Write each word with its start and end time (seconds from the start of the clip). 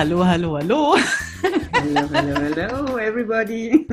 Hallo, 0.00 0.24
hallo, 0.24 0.56
hallo. 0.56 0.96
Hallo, 1.74 2.08
hallo, 2.08 2.34
hallo, 2.40 2.96
everybody. 2.96 3.86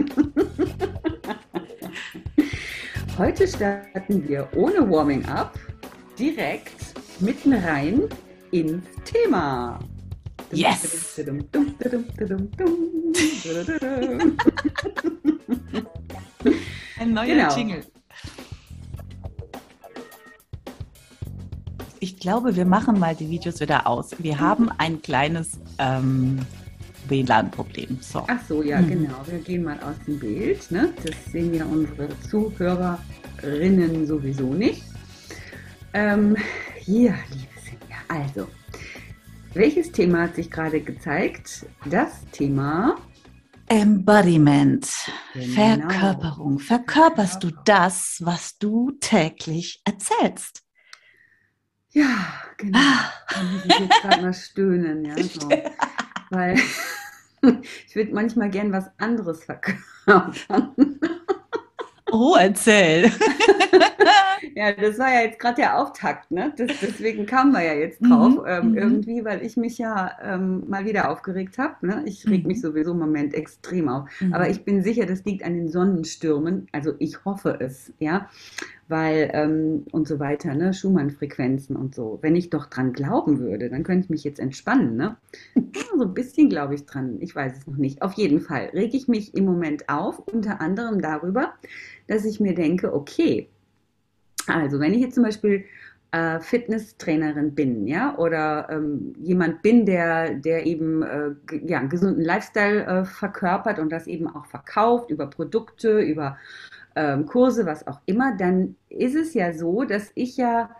Heute 3.18 3.46
starten 3.46 4.26
wir 4.26 4.48
ohne 4.56 4.90
Warming 4.90 5.26
Up 5.28 5.60
direkt 6.18 6.96
mitten 7.20 7.52
rein 7.52 8.04
ins 8.52 8.86
Thema. 9.04 9.80
Yes! 10.54 11.20
Ein 17.00 17.14
neuer 17.14 17.26
genau. 17.26 17.54
Jingle. 17.54 17.84
Ich 22.00 22.20
glaube, 22.20 22.56
wir 22.56 22.66
machen 22.66 23.00
mal 23.00 23.16
die 23.16 23.30
Videos 23.30 23.60
wieder 23.60 23.88
aus. 23.88 24.12
Wir 24.20 24.40
haben 24.40 24.70
ein 24.78 25.02
kleines 25.02 25.60
ähm, 25.80 26.40
WLAN-Problem. 27.08 28.00
So. 28.02 28.24
Ach 28.28 28.40
so, 28.48 28.64
ja, 28.64 28.82
mhm. 28.82 28.90
genau. 28.90 29.22
Wir 29.26 29.40
gehen 29.40 29.64
mal 29.64 29.80
aus 29.80 29.96
dem 30.06 30.20
Bild. 30.20 30.70
Ne? 30.72 30.94
Das 31.04 31.32
sehen 31.32 31.54
ja 31.54 31.66
unsere 31.66 32.10
Zuhörerinnen 32.30 34.06
sowieso 34.06 34.54
nicht. 34.54 34.84
Ähm, 35.94 36.36
ja, 36.86 37.14
liebe 37.32 37.60
Silvia, 37.64 37.98
also, 38.08 38.48
welches 39.54 39.92
Thema 39.92 40.24
hat 40.24 40.36
sich 40.36 40.52
gerade 40.52 40.82
gezeigt? 40.82 41.66
Das 41.86 42.24
Thema 42.32 42.98
Embodiment, 43.70 44.88
genau. 45.34 45.90
Verkörperung. 45.90 46.60
Verkörperst 46.60 47.44
du 47.44 47.52
das, 47.66 48.20
was 48.24 48.58
du 48.58 48.92
täglich 49.02 49.82
erzählst? 49.84 50.67
Ja, 51.98 52.28
genau. 52.58 52.78
Ah. 52.78 53.12
Da 53.34 53.44
muss 53.44 53.66
ich 53.66 53.80
jetzt 53.80 54.02
gerade 54.02 54.22
mal 54.22 54.34
stöhnen, 54.34 55.04
ja. 55.04 55.16
So. 55.24 55.50
Weil 56.30 56.56
ich 57.88 57.96
würde 57.96 58.14
manchmal 58.14 58.50
gern 58.52 58.72
was 58.72 58.92
anderes 59.00 59.44
verkörpern. 59.44 60.76
Oh, 62.10 62.38
erzähl. 62.40 63.12
ja, 64.56 64.72
das 64.72 64.98
war 64.98 65.14
ja 65.14 65.24
jetzt 65.24 65.40
gerade 65.40 65.56
der 65.56 65.78
Auftakt, 65.78 66.32
ne? 66.32 66.54
Das, 66.56 66.72
deswegen 66.82 67.26
kamen 67.26 67.52
wir 67.52 67.62
ja 67.62 67.74
jetzt 67.74 68.00
drauf, 68.00 68.32
mhm, 68.32 68.44
ähm, 68.48 68.70
mhm. 68.70 68.78
irgendwie, 68.78 69.26
weil 69.26 69.46
ich 69.46 69.58
mich 69.58 69.78
ja 69.78 70.18
ähm, 70.24 70.64
mal 70.70 70.86
wieder 70.86 71.12
aufgeregt 71.12 71.58
habe. 71.58 71.86
Ne? 71.86 72.04
Ich 72.06 72.26
reg 72.26 72.44
mhm. 72.44 72.48
mich 72.48 72.62
sowieso 72.62 72.92
im 72.92 73.00
Moment 73.00 73.34
extrem 73.34 73.90
auf. 73.90 74.10
Mhm. 74.22 74.34
Aber 74.34 74.50
ich 74.50 74.64
bin 74.64 74.82
sicher, 74.84 75.06
das 75.06 75.26
liegt 75.26 75.44
an 75.44 75.56
den 75.56 75.68
Sonnenstürmen. 75.68 76.70
Also 76.72 76.94
ich 77.00 77.26
hoffe 77.26 77.58
es, 77.60 77.92
ja 78.00 78.30
weil 78.88 79.30
ähm, 79.34 79.86
und 79.92 80.08
so 80.08 80.20
weiter, 80.20 80.54
ne, 80.54 80.74
Schumann-Frequenzen 80.74 81.76
und 81.76 81.94
so. 81.94 82.20
Wenn 82.22 82.36
ich 82.36 82.50
doch 82.50 82.68
dran 82.68 82.94
glauben 82.94 83.40
würde, 83.40 83.70
dann 83.70 83.84
könnte 83.84 84.06
ich 84.06 84.10
mich 84.10 84.24
jetzt 84.24 84.40
entspannen, 84.40 84.96
ne? 84.96 85.18
So 85.98 86.04
ein 86.04 86.14
bisschen 86.14 86.50
glaube 86.50 86.76
ich 86.76 86.86
dran, 86.86 87.18
ich 87.22 87.36
weiß 87.36 87.58
es 87.58 87.68
noch 87.68 87.78
nicht. 87.78 88.02
Auf 88.02 88.14
jeden 88.14 88.40
Fall 88.40 88.70
rege 88.74 88.96
ich 88.96 89.08
mich 89.08 89.34
im 89.36 89.46
Moment 89.46 89.90
auf, 89.90 90.20
unter 90.20 90.62
anderem 90.62 91.02
darüber, 91.02 91.54
dass 92.08 92.26
ich 92.26 92.40
mir 92.40 92.54
denke, 92.54 92.94
okay, 92.94 93.50
also 94.48 94.80
wenn 94.80 94.94
ich 94.94 95.02
jetzt 95.02 95.16
zum 95.16 95.24
Beispiel 95.24 95.66
äh, 96.12 96.40
Fitnesstrainerin 96.40 97.54
bin, 97.54 97.88
ja, 97.88 98.18
oder 98.18 98.70
ähm, 98.70 99.14
jemand 99.20 99.62
bin, 99.62 99.86
der, 99.86 100.36
der 100.36 100.66
eben 100.66 101.04
äh, 101.04 101.32
ja, 101.66 101.80
einen 101.80 101.90
gesunden 101.90 102.24
Lifestyle 102.24 102.86
äh, 102.86 103.06
verkörpert 103.06 103.80
und 103.80 103.92
das 103.92 104.08
eben 104.08 104.28
auch 104.28 104.46
verkauft 104.46 105.10
über 105.10 105.28
Produkte, 105.28 106.00
über 106.00 106.38
ähm, 106.98 107.28
Kurse, 107.28 107.66
was 107.68 107.86
auch 107.86 108.02
immer, 108.08 108.36
dann 108.36 108.76
ist 108.90 109.16
es 109.16 109.36
ja 109.36 109.54
so, 109.54 109.84
dass 109.84 110.12
ich 110.16 110.36
ja 110.36 110.72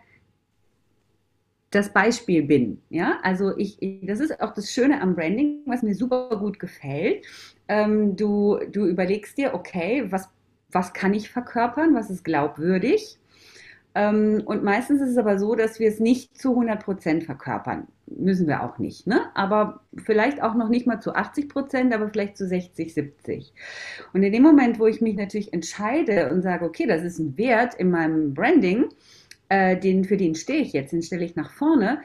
das 1.70 1.94
Beispiel 1.94 2.44
bin. 2.44 2.82
Ja, 2.90 3.20
also 3.22 3.56
ich, 3.56 3.78
das 4.02 4.20
ist 4.20 4.42
auch 4.42 4.54
das 4.54 4.72
Schöne 4.72 5.02
am 5.02 5.16
Branding, 5.16 5.62
was 5.66 5.84
mir 5.84 5.94
super 5.94 6.36
gut 6.40 6.60
gefällt. 6.60 7.26
Ähm, 7.68 8.16
du, 8.16 8.58
du 8.72 8.88
überlegst 8.88 9.38
dir, 9.38 9.54
okay, 9.54 10.06
was, 10.10 10.30
was 10.72 10.94
kann 10.94 11.14
ich 11.14 11.30
verkörpern, 11.30 11.94
was 11.94 12.10
ist 12.10 12.24
glaubwürdig? 12.24 13.20
Ähm, 13.98 14.44
und 14.46 14.64
meistens 14.64 15.02
ist 15.02 15.10
es 15.10 15.18
aber 15.18 15.40
so, 15.40 15.56
dass 15.56 15.80
wir 15.80 15.88
es 15.88 16.00
nicht 16.00 16.38
zu 16.38 16.52
100 16.52 16.84
Prozent 16.84 17.24
verkörpern. 17.24 17.88
Müssen 18.06 18.48
wir 18.48 18.64
auch 18.64 18.78
nicht, 18.78 19.08
ne? 19.08 19.22
Aber 19.34 19.82
vielleicht 19.98 20.44
auch 20.44 20.54
noch 20.54 20.70
nicht 20.70 20.86
mal 20.86 21.00
zu 21.00 21.16
80 21.16 21.50
Prozent, 21.50 21.94
aber 21.96 22.08
vielleicht 22.08 22.38
zu 22.38 22.48
60, 22.48 22.94
70. 22.94 23.54
Und 24.14 24.22
in 24.22 24.32
dem 24.32 24.44
Moment, 24.44 24.80
wo 24.80 24.86
ich 24.86 25.02
mich 25.02 25.16
natürlich 25.16 25.52
entscheide 25.52 26.30
und 26.30 26.44
sage, 26.44 26.64
okay, 26.64 26.86
das 26.86 27.02
ist 27.02 27.18
ein 27.18 27.40
Wert 27.40 27.74
in 27.74 27.90
meinem 27.90 28.36
Branding, 28.36 28.86
äh, 29.50 29.76
den, 29.76 30.06
für 30.06 30.18
den 30.18 30.36
stehe 30.36 30.62
ich 30.62 30.74
jetzt, 30.74 30.94
den 30.94 31.02
stelle 31.02 31.26
ich 31.26 31.36
nach 31.36 31.50
vorne, 31.50 32.00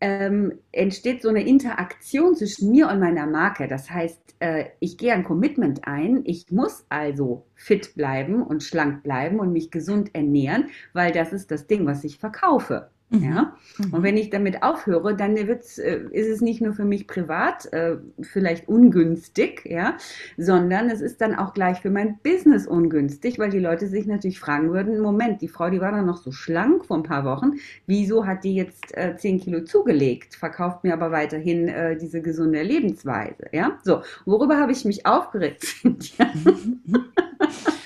ähm, 0.00 0.58
entsteht 0.72 1.22
so 1.22 1.28
eine 1.28 1.46
Interaktion 1.46 2.34
zwischen 2.34 2.70
mir 2.70 2.88
und 2.88 3.00
meiner 3.00 3.26
Marke. 3.26 3.68
Das 3.68 3.90
heißt, 3.90 4.36
äh, 4.40 4.66
ich 4.80 4.96
gehe 4.96 5.12
ein 5.12 5.24
Commitment 5.24 5.86
ein. 5.86 6.22
Ich 6.24 6.50
muss 6.50 6.84
also 6.88 7.46
fit 7.54 7.94
bleiben 7.94 8.42
und 8.42 8.62
schlank 8.62 9.02
bleiben 9.02 9.38
und 9.38 9.52
mich 9.52 9.70
gesund 9.70 10.14
ernähren, 10.14 10.68
weil 10.92 11.12
das 11.12 11.32
ist 11.32 11.50
das 11.50 11.66
Ding, 11.66 11.86
was 11.86 12.04
ich 12.04 12.18
verkaufe. 12.18 12.90
Mhm. 13.10 13.24
Ja? 13.24 13.56
Mhm. 13.78 13.94
Und 13.94 14.02
wenn 14.02 14.16
ich 14.16 14.30
damit 14.30 14.62
aufhöre, 14.62 15.16
dann 15.16 15.36
wird's, 15.36 15.78
äh, 15.78 16.00
ist 16.12 16.28
es 16.28 16.40
nicht 16.40 16.60
nur 16.60 16.72
für 16.72 16.84
mich 16.84 17.06
privat 17.06 17.72
äh, 17.72 17.96
vielleicht 18.22 18.68
ungünstig, 18.68 19.64
ja, 19.64 19.96
sondern 20.36 20.90
es 20.90 21.00
ist 21.00 21.20
dann 21.20 21.34
auch 21.34 21.52
gleich 21.52 21.80
für 21.80 21.90
mein 21.90 22.18
Business 22.22 22.66
ungünstig, 22.66 23.38
weil 23.38 23.50
die 23.50 23.58
Leute 23.58 23.88
sich 23.88 24.06
natürlich 24.06 24.38
fragen 24.38 24.72
würden, 24.72 25.00
Moment, 25.00 25.42
die 25.42 25.48
Frau, 25.48 25.70
die 25.70 25.80
war 25.80 25.92
dann 25.92 26.06
noch 26.06 26.18
so 26.18 26.30
schlank 26.30 26.84
vor 26.84 26.98
ein 26.98 27.02
paar 27.02 27.24
Wochen, 27.24 27.54
wieso 27.86 28.26
hat 28.26 28.44
die 28.44 28.54
jetzt 28.54 28.96
äh, 28.96 29.16
10 29.16 29.40
Kilo 29.40 29.64
zugelegt, 29.64 30.36
verkauft 30.36 30.84
mir 30.84 30.94
aber 30.94 31.10
weiterhin 31.10 31.68
äh, 31.68 31.96
diese 31.96 32.22
gesunde 32.22 32.62
Lebensweise, 32.62 33.46
ja. 33.52 33.78
So, 33.82 34.02
worüber 34.24 34.58
habe 34.58 34.72
ich 34.72 34.84
mich 34.84 35.04
aufgeregt? 35.04 35.64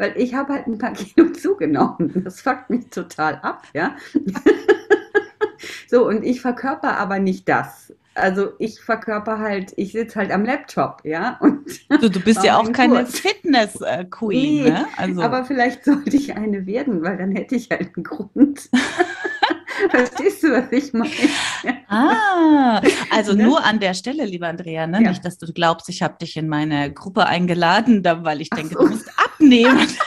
weil 0.00 0.14
ich 0.16 0.34
habe 0.34 0.54
halt 0.54 0.66
ein 0.66 0.78
paar 0.78 0.92
Kilo 0.94 1.30
zugenommen. 1.30 2.24
Das 2.24 2.40
fuckt 2.40 2.70
mich 2.70 2.88
total 2.88 3.34
ab, 3.42 3.64
ja. 3.74 3.94
so, 5.88 6.08
und 6.08 6.24
ich 6.24 6.40
verkörper 6.40 6.96
aber 6.96 7.18
nicht 7.18 7.48
das. 7.48 7.92
Also 8.14 8.52
ich 8.58 8.80
verkörper 8.80 9.38
halt, 9.38 9.72
ich 9.76 9.92
sitze 9.92 10.18
halt 10.18 10.32
am 10.32 10.44
Laptop, 10.44 11.02
ja. 11.04 11.38
Und 11.40 11.68
du, 11.88 12.08
du 12.10 12.20
bist 12.20 12.42
ja 12.44 12.58
auch 12.58 12.72
keine 12.72 13.06
Fitness-Queen, 13.06 14.64
nee, 14.64 14.70
ne? 14.70 14.86
Also. 14.96 15.22
Aber 15.22 15.44
vielleicht 15.44 15.84
sollte 15.84 16.16
ich 16.16 16.34
eine 16.34 16.66
werden, 16.66 17.02
weil 17.02 17.18
dann 17.18 17.32
hätte 17.32 17.54
ich 17.54 17.70
halt 17.70 17.92
einen 17.94 18.04
Grund. 18.04 18.68
Verstehst 19.90 20.42
du, 20.42 20.50
was 20.50 20.70
ich 20.72 20.92
meine? 20.92 21.10
Ah, 21.88 22.82
also 23.10 23.34
ne? 23.34 23.44
nur 23.44 23.64
an 23.64 23.80
der 23.80 23.94
Stelle, 23.94 24.24
lieber 24.24 24.48
Andrea, 24.48 24.86
ne? 24.86 25.02
Ja. 25.02 25.08
nicht, 25.08 25.24
dass 25.24 25.38
du 25.38 25.50
glaubst, 25.52 25.88
ich 25.88 26.02
habe 26.02 26.16
dich 26.20 26.36
in 26.36 26.48
meine 26.48 26.92
Gruppe 26.92 27.26
eingeladen, 27.26 28.04
weil 28.04 28.40
ich 28.40 28.50
denke, 28.50 28.74
so. 28.74 28.80
du 28.80 28.88
musst 28.88 29.10
abnehmen. 29.40 29.88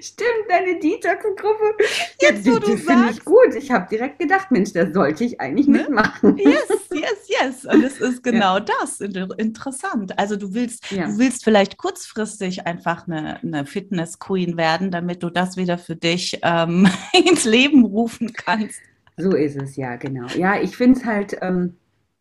Stimmt, 0.00 0.48
deine 0.48 0.78
Detox-Gruppe. 0.78 1.84
Jetzt, 2.20 2.46
das, 2.46 2.60
das 2.60 2.80
finde 2.80 3.10
ich 3.10 3.24
gut. 3.24 3.54
Ich 3.56 3.70
habe 3.70 3.88
direkt 3.90 4.18
gedacht, 4.18 4.50
Mensch, 4.50 4.72
da 4.72 4.90
sollte 4.92 5.24
ich 5.24 5.40
eigentlich 5.40 5.66
ne? 5.66 5.78
mitmachen. 5.78 6.36
Yes, 6.36 6.68
yes, 6.92 7.28
yes. 7.28 7.64
Und 7.64 7.82
es 7.82 8.00
ist 8.00 8.22
genau 8.22 8.58
ja. 8.58 8.64
das. 8.64 9.00
Interessant. 9.00 10.18
Also 10.18 10.36
du 10.36 10.54
willst, 10.54 10.90
ja. 10.90 11.06
du 11.06 11.18
willst 11.18 11.42
vielleicht 11.42 11.78
kurzfristig 11.78 12.66
einfach 12.66 13.08
eine, 13.08 13.40
eine 13.42 13.66
Fitness-Queen 13.66 14.56
werden, 14.56 14.90
damit 14.90 15.22
du 15.22 15.30
das 15.30 15.56
wieder 15.56 15.78
für 15.78 15.96
dich 15.96 16.38
ähm, 16.42 16.88
ins 17.12 17.44
Leben 17.44 17.84
rufen 17.84 18.32
kannst. 18.32 18.80
So 19.16 19.34
ist 19.34 19.56
es, 19.56 19.76
ja, 19.76 19.96
genau. 19.96 20.26
Ja, 20.36 20.60
ich 20.60 20.76
finde 20.76 21.00
es 21.00 21.04
halt. 21.06 21.36
Ähm, 21.40 21.76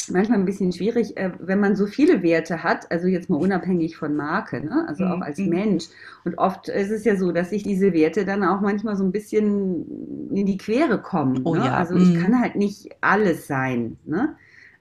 manchmal 0.10 0.40
ein 0.40 0.46
bisschen 0.46 0.72
schwierig, 0.72 1.18
äh, 1.18 1.32
wenn 1.40 1.60
man 1.60 1.76
so 1.76 1.86
viele 1.86 2.24
Werte 2.24 2.64
hat, 2.64 2.92
also 2.92 3.08
jetzt 3.08 3.30
mal 3.30 3.38
unabhängig 3.38 3.98
von 3.98 4.16
Marke, 4.16 4.64
ne? 4.64 4.86
also 4.88 5.06
auch 5.06 5.22
als 5.22 5.38
mhm. 5.40 5.50
Mensch. 5.50 5.86
Und 6.26 6.38
oft 6.38 6.70
ist 6.70 6.92
es 6.92 7.04
ja 7.06 7.16
so, 7.16 7.32
dass 7.32 7.50
sich 7.50 7.64
diese 7.64 7.94
Werte 7.94 8.26
dann 8.26 8.44
auch 8.44 8.62
manchmal 8.62 8.96
so 8.96 9.04
ein 9.04 9.12
bisschen 9.12 10.30
in 10.32 10.46
die 10.46 10.58
Quere 10.58 11.02
kommen. 11.02 11.42
Oh, 11.44 11.56
ne? 11.56 11.66
ja. 11.66 11.74
Also 11.76 11.96
ich 11.96 12.14
mhm. 12.14 12.22
kann 12.22 12.42
halt 12.42 12.56
nicht 12.56 12.90
alles 13.02 13.48
sein. 13.48 13.98
Ne? 14.06 14.36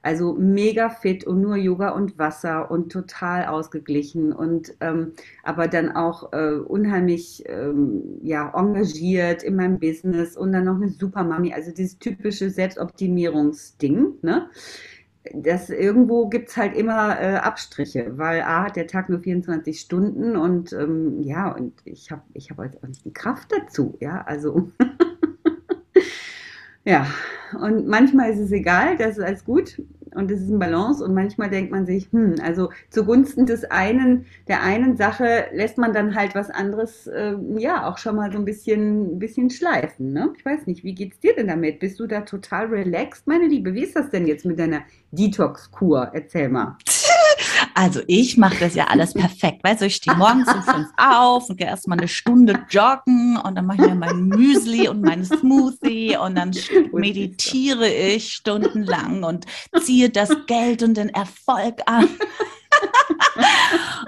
Also 0.07 0.35
mega 0.35 0.89
fit 0.89 1.25
und 1.25 1.41
nur 1.41 1.57
Yoga 1.57 1.89
und 1.89 2.17
Wasser 2.17 2.71
und 2.71 2.93
total 2.93 3.45
ausgeglichen 3.47 4.31
und 4.31 4.73
ähm, 4.79 5.11
aber 5.43 5.67
dann 5.67 5.91
auch 5.97 6.31
äh, 6.31 6.53
unheimlich 6.53 7.43
ähm, 7.47 8.03
ja, 8.23 8.53
engagiert 8.55 9.43
in 9.43 9.57
meinem 9.57 9.79
Business 9.79 10.37
und 10.37 10.53
dann 10.53 10.63
noch 10.63 10.75
eine 10.75 10.91
super 10.91 11.25
Mami, 11.25 11.51
also 11.51 11.71
dieses 11.71 11.99
typische 11.99 12.49
Selbstoptimierungsding. 12.49 14.13
Ne? 14.21 14.49
Das 15.33 15.69
irgendwo 15.69 16.27
gibt 16.27 16.49
es 16.49 16.57
halt 16.57 16.75
immer 16.75 17.19
äh, 17.19 17.35
Abstriche, 17.35 18.17
weil 18.17 18.41
A 18.41 18.63
hat 18.63 18.75
der 18.75 18.87
Tag 18.87 19.09
nur 19.09 19.19
24 19.19 19.79
Stunden 19.79 20.35
und 20.35 20.73
ähm, 20.73 21.21
ja, 21.21 21.51
und 21.51 21.73
ich 21.85 22.11
habe 22.11 22.23
ich 22.33 22.49
hab 22.49 22.63
jetzt 22.63 22.83
auch 22.83 22.87
nicht 22.87 23.05
die 23.05 23.13
Kraft 23.13 23.51
dazu, 23.51 23.97
ja, 23.99 24.21
also 24.21 24.71
ja, 26.85 27.07
und 27.59 27.87
manchmal 27.87 28.31
ist 28.31 28.39
es 28.39 28.51
egal, 28.51 28.97
das 28.97 29.17
ist 29.17 29.23
alles 29.23 29.45
gut 29.45 29.81
und 30.17 30.31
es 30.31 30.41
ist 30.41 30.49
ein 30.49 30.59
Balance 30.59 31.03
und 31.03 31.13
manchmal 31.13 31.49
denkt 31.49 31.71
man 31.71 31.85
sich, 31.85 32.11
hm, 32.11 32.35
also 32.43 32.69
zugunsten 32.89 33.45
des 33.45 33.65
einen, 33.65 34.25
der 34.47 34.63
einen 34.63 34.97
Sache 34.97 35.45
lässt 35.53 35.77
man 35.77 35.93
dann 35.93 36.15
halt 36.15 36.35
was 36.35 36.49
anderes, 36.49 37.07
äh, 37.07 37.35
ja, 37.57 37.87
auch 37.87 37.97
schon 37.97 38.15
mal 38.15 38.31
so 38.31 38.37
ein 38.37 38.45
bisschen, 38.45 39.19
bisschen 39.19 39.49
schleifen, 39.49 40.13
ne? 40.13 40.33
Ich 40.37 40.45
weiß 40.45 40.65
nicht, 40.67 40.83
wie 40.83 40.95
geht's 40.95 41.19
dir 41.19 41.35
denn 41.35 41.47
damit? 41.47 41.79
Bist 41.79 41.99
du 41.99 42.07
da 42.07 42.21
total 42.21 42.67
relaxed, 42.67 43.27
meine 43.27 43.47
Liebe? 43.47 43.73
Wie 43.73 43.83
ist 43.83 43.95
das 43.95 44.09
denn 44.09 44.27
jetzt 44.27 44.45
mit 44.45 44.59
deiner 44.59 44.81
Detox-Kur? 45.11 46.11
Erzähl 46.13 46.49
mal. 46.49 46.77
Also 47.73 48.01
ich 48.07 48.37
mache 48.37 48.57
das 48.59 48.75
ja 48.75 48.85
alles 48.85 49.13
perfekt. 49.13 49.63
Weißt 49.63 49.81
du, 49.81 49.85
ich 49.85 49.95
stehe 49.95 50.17
morgens 50.17 50.53
um 50.53 50.63
fünf 50.63 50.87
auf 50.97 51.49
und 51.49 51.57
gehe 51.57 51.67
erstmal 51.67 51.97
eine 51.97 52.07
Stunde 52.07 52.65
joggen 52.69 53.37
und 53.37 53.55
dann 53.55 53.65
mache 53.65 53.81
ich 53.81 53.87
mir 53.87 53.95
mein 53.95 54.25
Müsli 54.25 54.87
und 54.87 55.01
meine 55.01 55.25
Smoothie 55.25 56.17
und 56.17 56.35
dann 56.35 56.51
meditiere 56.91 57.87
ich 57.87 58.33
stundenlang 58.33 59.23
und 59.23 59.45
ziehe 59.81 60.09
das 60.09 60.29
Geld 60.47 60.83
und 60.83 60.97
den 60.97 61.09
Erfolg 61.09 61.81
an. 61.85 62.09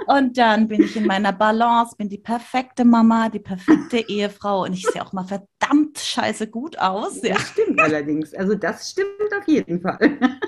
und 0.07 0.37
dann 0.37 0.67
bin 0.67 0.83
ich 0.83 0.95
in 0.95 1.05
meiner 1.05 1.31
Balance, 1.31 1.95
bin 1.95 2.09
die 2.09 2.17
perfekte 2.17 2.85
Mama, 2.85 3.29
die 3.29 3.39
perfekte 3.39 3.97
Ehefrau 3.97 4.63
und 4.63 4.73
ich 4.73 4.85
sehe 4.85 5.03
auch 5.03 5.13
mal 5.13 5.25
verdammt 5.25 5.99
scheiße 5.99 6.47
gut 6.47 6.77
aus. 6.79 7.21
Ja. 7.21 7.35
Das 7.35 7.49
stimmt 7.49 7.79
allerdings. 7.79 8.33
Also 8.33 8.55
das 8.55 8.91
stimmt 8.91 9.33
auf 9.37 9.47
jeden 9.47 9.81
Fall. 9.81 9.99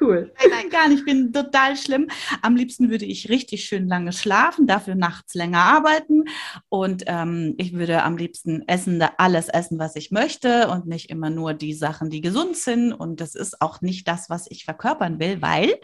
Cool. 0.00 0.32
Nein, 0.36 0.50
nein, 0.50 0.70
gar 0.70 0.88
nicht. 0.88 1.00
Ich 1.00 1.04
bin 1.04 1.32
total 1.32 1.76
schlimm. 1.76 2.08
Am 2.40 2.56
liebsten 2.56 2.90
würde 2.90 3.04
ich 3.04 3.28
richtig 3.28 3.64
schön 3.64 3.86
lange 3.86 4.12
schlafen, 4.12 4.66
dafür 4.66 4.96
nachts 4.96 5.34
länger 5.34 5.60
arbeiten. 5.60 6.24
Und 6.68 7.04
ähm, 7.06 7.54
ich 7.56 7.72
würde 7.72 8.02
am 8.02 8.16
liebsten 8.16 8.66
essen, 8.66 9.00
alles 9.18 9.48
essen, 9.48 9.78
was 9.78 9.94
ich 9.94 10.10
möchte 10.10 10.68
und 10.70 10.86
nicht 10.86 11.08
immer 11.08 11.30
nur 11.30 11.54
die 11.54 11.72
Sachen, 11.74 12.10
die 12.10 12.20
gesund 12.20 12.56
sind. 12.56 12.92
Und 12.92 13.20
das 13.20 13.36
ist 13.36 13.60
auch 13.62 13.80
nicht 13.80 14.08
das, 14.08 14.28
was 14.28 14.50
ich 14.50 14.64
verkörpern 14.64 15.20
will, 15.20 15.40
weil 15.40 15.74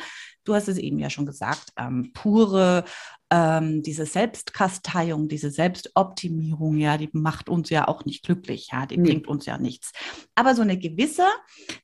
du 0.49 0.55
hast 0.55 0.69
es 0.69 0.79
eben 0.79 0.99
ja 0.99 1.11
schon 1.11 1.27
gesagt, 1.27 1.73
ähm, 1.77 2.11
pure 2.15 2.85
ähm, 3.31 3.83
diese 3.83 4.06
Selbstkasteiung, 4.06 5.29
diese 5.29 5.50
Selbstoptimierung, 5.50 6.79
ja, 6.79 6.97
die 6.97 7.11
macht 7.12 7.49
uns 7.49 7.69
ja 7.69 7.87
auch 7.87 8.05
nicht 8.05 8.25
glücklich, 8.25 8.71
ja, 8.73 8.87
die 8.87 8.97
nee. 8.97 9.11
bringt 9.11 9.29
uns 9.29 9.45
ja 9.47 9.59
nichts. 9.59 9.93
Aber 10.35 10.55
so 10.55 10.62
eine 10.62 10.79
gewisse, 10.79 11.25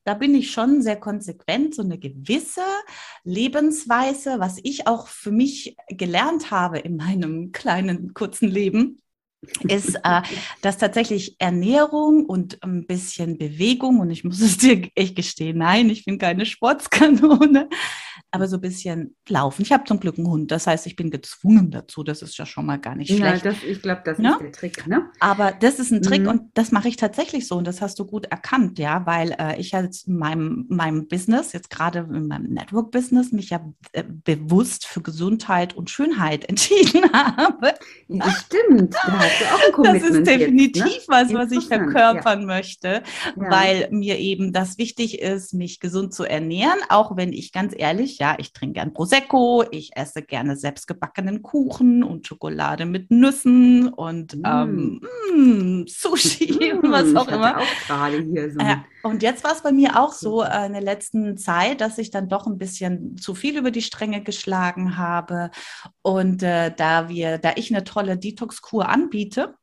da 0.03 0.15
bin 0.15 0.33
ich 0.33 0.51
schon 0.51 0.81
sehr 0.81 0.95
konsequent, 0.95 1.75
so 1.75 1.83
eine 1.83 1.99
gewisse 1.99 2.63
Lebensweise, 3.23 4.39
was 4.39 4.57
ich 4.63 4.87
auch 4.87 5.07
für 5.07 5.31
mich 5.31 5.75
gelernt 5.87 6.49
habe 6.49 6.79
in 6.79 6.97
meinem 6.97 7.51
kleinen, 7.51 8.13
kurzen 8.13 8.49
Leben, 8.49 9.01
ist, 9.67 9.95
äh, 10.03 10.21
dass 10.61 10.77
tatsächlich 10.77 11.35
Ernährung 11.39 12.25
und 12.25 12.61
ein 12.63 12.85
bisschen 12.85 13.37
Bewegung, 13.37 13.99
und 13.99 14.09
ich 14.09 14.23
muss 14.23 14.41
es 14.41 14.57
dir 14.57 14.89
echt 14.95 15.15
gestehen, 15.15 15.59
nein, 15.59 15.89
ich 15.89 16.05
bin 16.05 16.17
keine 16.17 16.45
Sportskanone, 16.45 17.69
aber 18.35 18.47
so 18.47 18.57
ein 18.57 18.61
bisschen 18.61 19.15
laufen. 19.27 19.61
Ich 19.61 19.71
habe 19.71 19.85
zum 19.85 19.99
Glück 19.99 20.17
einen 20.17 20.27
Hund, 20.27 20.51
das 20.51 20.67
heißt, 20.67 20.85
ich 20.87 20.95
bin 20.95 21.09
gezwungen 21.09 21.71
dazu. 21.71 22.03
Das 22.03 22.21
ist 22.21 22.37
ja 22.37 22.45
schon 22.45 22.65
mal 22.65 22.77
gar 22.77 22.95
nicht 22.95 23.09
schlecht. 23.09 23.45
Ja, 23.45 23.51
das, 23.51 23.63
ich 23.63 23.81
glaube, 23.81 24.01
das 24.05 24.17
ja? 24.19 24.31
ist 24.33 24.41
der 24.41 24.51
Trick. 24.51 24.87
Ne? 24.87 25.09
Aber 25.19 25.51
das 25.51 25.79
ist 25.79 25.91
ein 25.91 26.01
Trick 26.01 26.23
mhm. 26.23 26.27
und 26.27 26.41
das 26.53 26.71
mache 26.71 26.87
ich 26.87 26.97
tatsächlich 26.97 27.47
so 27.47 27.55
und 27.55 27.65
das 27.65 27.81
hast 27.81 27.97
du 27.99 28.05
gut 28.05 28.25
erkannt, 28.25 28.77
ja, 28.79 29.05
weil 29.05 29.35
äh, 29.39 29.59
ich 29.59 29.71
jetzt 29.71 30.07
in 30.07 30.17
meinem, 30.17 30.65
meinem 30.69 31.07
Business, 31.07 31.53
jetzt 31.53 31.69
gerade 31.69 31.99
in 31.99 32.27
meinem 32.27 32.53
Network-Business, 32.53 33.31
mich 33.31 33.49
ja 33.49 33.61
äh, 33.93 34.03
bewusst 34.03 34.85
für 34.85 35.01
Gesundheit 35.01 35.75
und 35.75 35.89
Schönheit 35.89 36.45
entschieden 36.49 37.11
habe. 37.13 37.73
Ja, 38.07 38.29
stimmt, 38.31 38.93
da 38.93 39.19
hast 39.19 39.41
du 39.41 39.45
auch 39.45 39.65
ein 39.65 39.71
Commitment 39.71 40.03
Das 40.05 40.17
ist 40.17 40.27
definitiv 40.27 40.85
jetzt, 40.85 41.09
ne? 41.09 41.15
was, 41.15 41.33
was 41.33 41.51
ich 41.51 41.67
verkörpern 41.67 42.41
ja. 42.41 42.45
möchte, 42.45 43.03
weil 43.35 43.87
mir 43.91 44.17
eben 44.19 44.53
das 44.53 44.77
wichtig 44.77 45.19
ist, 45.21 45.53
mich 45.53 45.79
gesund 45.79 46.13
zu 46.13 46.23
ernähren, 46.23 46.79
auch 46.89 47.15
wenn 47.17 47.33
ich 47.33 47.51
ganz 47.51 47.73
ehrlich, 47.75 48.17
ja, 48.19 48.24
ja, 48.25 48.35
ich 48.39 48.53
trinke 48.53 48.79
gern 48.79 48.91
Prosecco, 48.91 49.63
ich 49.69 49.95
esse 49.95 50.23
gerne 50.23 50.55
selbstgebackenen 50.55 51.43
Kuchen 51.43 52.03
und 52.03 52.25
Schokolade 52.25 52.87
mit 52.87 53.11
Nüssen 53.11 53.89
und 53.89 54.35
mm. 54.35 54.43
ähm, 54.45 55.01
mm, 55.35 55.85
Sushi 55.87 56.73
mm, 56.73 56.79
und 56.79 56.91
was 56.91 57.15
auch 57.15 57.27
immer. 57.27 57.59
Auch 57.59 57.87
gerade 57.87 58.21
hier 58.21 58.51
so. 58.51 58.59
Äh, 58.59 58.77
und 59.03 59.21
jetzt 59.21 59.43
war 59.43 59.51
es 59.51 59.61
bei 59.61 59.71
mir 59.71 60.01
auch 60.01 60.11
so 60.11 60.41
äh, 60.41 60.65
in 60.65 60.73
der 60.73 60.81
letzten 60.81 61.37
Zeit, 61.37 61.81
dass 61.81 61.99
ich 61.99 62.09
dann 62.09 62.27
doch 62.27 62.47
ein 62.47 62.57
bisschen 62.57 63.15
zu 63.17 63.35
viel 63.35 63.59
über 63.59 63.69
die 63.69 63.83
Stränge 63.83 64.23
geschlagen 64.23 64.97
habe. 64.97 65.51
Und 66.01 66.41
äh, 66.41 66.73
da 66.75 67.07
wir, 67.07 67.37
da 67.37 67.51
ich 67.55 67.71
eine 67.71 67.83
tolle 67.83 68.17
Detox-Kur 68.17 68.89
anbiete, 68.89 69.53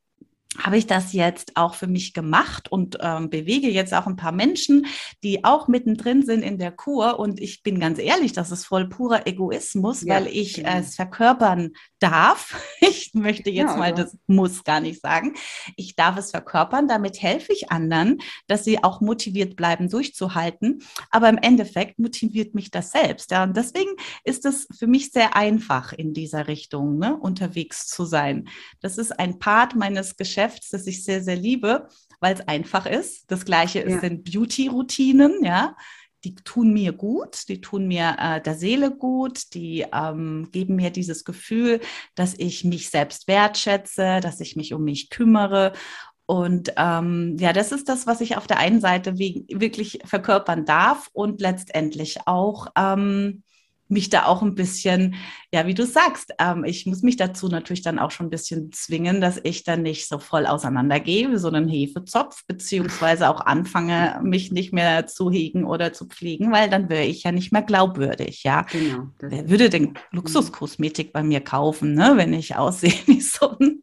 habe 0.59 0.77
ich 0.77 0.87
das 0.87 1.15
jetzt 1.15 1.57
auch 1.57 1.75
für 1.75 1.87
mich 1.87 2.13
gemacht 2.13 2.71
und 2.71 2.99
ähm, 3.01 3.31
bewege 3.31 3.71
jetzt 3.71 3.95
auch 3.95 4.07
ein 4.07 4.17
paar 4.17 4.33
Menschen, 4.33 4.87
die 5.23 5.45
auch 5.45 5.67
mittendrin 5.67 6.25
sind 6.27 6.43
in 6.43 6.59
der 6.59 6.73
Kur. 6.73 7.19
Und 7.19 7.41
ich 7.41 7.63
bin 7.63 7.81
ganz 7.81 7.99
ehrlich, 7.99 8.33
das 8.33 8.51
ist 8.51 8.67
voll 8.67 8.89
purer 8.89 9.27
Egoismus, 9.27 10.03
ja, 10.03 10.15
weil 10.15 10.27
ich 10.27 10.55
genau. 10.55 10.79
es 10.79 10.97
verkörpern 10.97 11.73
darf. 11.99 12.61
Ich 12.85 13.15
möchte 13.15 13.51
jetzt 13.51 13.73
ja, 13.73 13.77
mal, 13.77 13.95
das 13.95 14.17
muss 14.27 14.65
gar 14.65 14.81
nicht 14.81 15.01
sagen. 15.01 15.35
Ich 15.77 15.95
darf 15.95 16.17
es 16.17 16.31
verkörpern, 16.31 16.89
damit 16.89 17.23
helfe 17.23 17.53
ich 17.53 17.71
anderen, 17.71 18.21
dass 18.49 18.65
sie 18.65 18.83
auch 18.83 19.01
motiviert 19.01 19.55
bleiben, 19.55 19.89
durchzuhalten. 19.89 20.83
Aber 21.11 21.29
im 21.29 21.39
Endeffekt 21.39 21.99
motiviert 21.99 22.55
mich 22.55 22.71
das 22.71 22.91
selbst. 22.91 23.31
Ja. 23.31 23.45
Und 23.45 23.57
deswegen 23.57 23.91
ist 24.25 24.45
es 24.47 24.67
für 24.77 24.87
mich 24.87 25.11
sehr 25.11 25.37
einfach, 25.37 25.93
in 25.93 26.13
dieser 26.13 26.49
Richtung 26.49 26.99
ne, 26.99 27.17
unterwegs 27.17 27.87
zu 27.87 28.05
sein. 28.05 28.49
Das 28.81 28.99
ist 28.99 29.19
ein 29.19 29.39
Part 29.39 29.77
meines 29.77 30.17
Geschäfts 30.17 30.42
Geschäfts, 30.43 30.71
das 30.71 30.87
ich 30.87 31.05
sehr, 31.05 31.23
sehr 31.23 31.37
liebe, 31.37 31.89
weil 32.21 32.35
es 32.35 32.47
einfach 32.49 32.87
ist. 32.87 33.31
Das 33.31 33.45
gleiche 33.45 33.81
ist 33.81 34.01
sind 34.01 34.25
Beauty-Routinen, 34.25 35.45
ja. 35.45 35.77
Die 36.25 36.37
tun 36.37 36.73
mir 36.73 36.93
gut, 36.93 37.49
die 37.49 37.61
tun 37.61 37.89
mir 37.89 38.15
äh, 38.17 38.41
der 38.41 38.55
Seele 38.55 38.93
gut, 38.93 39.55
die 39.55 39.85
ähm, 39.93 40.49
geben 40.53 40.77
mir 40.77 40.91
dieses 40.91 41.25
Gefühl, 41.25 41.81
dass 42.15 42.35
ich 42.39 42.65
mich 42.65 42.91
selbst 42.91 43.27
wertschätze, 43.27 44.21
dass 44.21 44.39
ich 44.39 44.55
mich 44.55 44.73
um 44.73 44.85
mich 44.85 45.11
kümmere 45.11 45.73
und 46.27 46.73
ähm, 46.77 47.37
ja, 47.41 47.53
das 47.53 47.73
ist 47.73 47.89
das, 47.89 48.07
was 48.07 48.21
ich 48.21 48.37
auf 48.37 48.47
der 48.47 48.59
einen 48.59 48.81
Seite 48.81 49.19
wirklich 49.19 49.99
verkörpern 50.05 50.65
darf 50.65 51.11
und 51.13 51.41
letztendlich 51.41 52.21
auch 52.27 52.69
ähm, 52.79 53.43
mich 53.93 54.09
da 54.09 54.25
auch 54.27 54.43
ein 54.43 54.55
bisschen, 54.55 55.15
ja, 55.53 55.67
wie 55.67 55.75
du 55.75 55.87
sagst, 55.87 56.33
ähm, 56.39 56.65
ich 56.65 56.87
muss 56.87 57.03
mich 57.03 57.17
dazu 57.17 57.49
natürlich 57.49 57.83
dann 57.83 57.99
auch 57.99 58.11
schon 58.11 58.27
ein 58.27 58.31
bisschen 58.31 58.73
zwingen, 58.73 59.21
dass 59.21 59.39
ich 59.43 59.65
dann 59.65 59.83
nicht 59.83 60.09
so 60.09 60.19
voll 60.19 60.47
auseinandergehe 60.47 61.31
wie 61.31 61.37
so 61.37 61.49
einen 61.49 61.69
Hefezopf, 61.69 62.45
beziehungsweise 62.47 63.29
auch 63.29 63.41
anfange, 63.43 64.21
mich 64.23 64.51
nicht 64.51 64.73
mehr 64.73 65.07
zu 65.07 65.31
hegen 65.31 65.65
oder 65.65 65.93
zu 65.93 66.07
pflegen, 66.07 66.51
weil 66.51 66.71
dann 66.71 66.89
wäre 66.89 67.05
ich 67.05 67.23
ja 67.23 67.33
nicht 67.33 67.53
mehr 67.53 67.63
glaubwürdig, 67.63 68.43
ja. 68.45 68.63
Genau, 68.63 69.09
Wer 69.21 69.49
würde 69.49 69.69
denn 69.69 69.95
Luxuskosmetik 70.11 71.13
bei 71.13 71.23
mir 71.23 71.41
kaufen, 71.41 71.95
ne, 71.95 72.13
wenn 72.17 72.33
ich 72.33 72.57
aussehe 72.57 72.95
wie 73.07 73.21
so 73.21 73.57
ein 73.59 73.83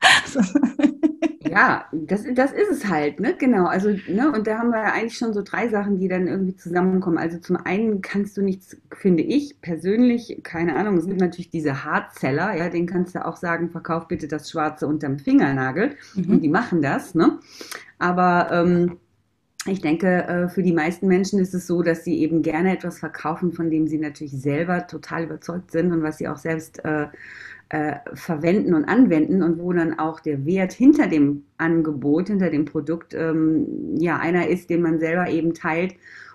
ja, 1.50 1.84
das, 1.92 2.24
das 2.34 2.52
ist 2.52 2.70
es 2.70 2.88
halt, 2.88 3.20
ne? 3.20 3.34
Genau. 3.38 3.66
Also, 3.66 3.90
ne, 4.08 4.32
und 4.32 4.46
da 4.46 4.58
haben 4.58 4.70
wir 4.70 4.78
ja 4.78 4.92
eigentlich 4.92 5.16
schon 5.18 5.32
so 5.32 5.42
drei 5.42 5.68
Sachen, 5.68 5.98
die 5.98 6.08
dann 6.08 6.28
irgendwie 6.28 6.56
zusammenkommen. 6.56 7.18
Also 7.18 7.38
zum 7.38 7.56
einen 7.56 8.02
kannst 8.02 8.36
du 8.36 8.42
nichts, 8.42 8.76
finde 8.92 9.22
ich 9.22 9.60
persönlich, 9.60 10.40
keine 10.42 10.76
Ahnung, 10.76 10.96
es 10.98 11.06
gibt 11.06 11.20
natürlich 11.20 11.50
diese 11.50 11.84
Hardseller, 11.84 12.56
ja, 12.56 12.68
den 12.68 12.86
kannst 12.86 13.14
du 13.14 13.24
auch 13.24 13.36
sagen, 13.36 13.70
verkauf 13.70 14.08
bitte 14.08 14.28
das 14.28 14.50
Schwarze 14.50 14.86
unterm 14.86 15.18
Fingernagel. 15.18 15.96
Mhm. 16.14 16.30
Und 16.30 16.40
die 16.40 16.48
machen 16.48 16.82
das, 16.82 17.14
ne? 17.14 17.38
Aber 17.98 18.50
ähm, 18.52 18.98
ich 19.66 19.80
denke, 19.80 20.24
äh, 20.24 20.48
für 20.48 20.62
die 20.62 20.72
meisten 20.72 21.08
Menschen 21.08 21.40
ist 21.40 21.54
es 21.54 21.66
so, 21.66 21.82
dass 21.82 22.04
sie 22.04 22.18
eben 22.18 22.42
gerne 22.42 22.72
etwas 22.72 22.98
verkaufen, 22.98 23.52
von 23.52 23.70
dem 23.70 23.86
sie 23.86 23.98
natürlich 23.98 24.32
selber 24.32 24.86
total 24.86 25.24
überzeugt 25.24 25.72
sind 25.72 25.92
und 25.92 26.02
was 26.02 26.18
sie 26.18 26.28
auch 26.28 26.38
selbst 26.38 26.84
äh, 26.84 27.06
äh, 27.70 27.96
verwenden 28.14 28.74
und 28.74 28.84
anwenden 28.86 29.42
und 29.42 29.58
wo 29.58 29.72
dann 29.72 29.98
auch 29.98 30.20
der 30.20 30.46
Wert 30.46 30.72
hinter 30.72 31.06
dem 31.06 31.44
Angebot, 31.58 32.28
hinter 32.28 32.50
dem 32.50 32.64
Produkt, 32.64 33.14
ähm, 33.14 33.96
ja, 33.98 34.18
einer 34.18 34.48
ist, 34.48 34.70
den 34.70 34.82
man 34.82 34.98
selber 34.98 35.28
eben 35.28 35.54
teilt 35.54 35.94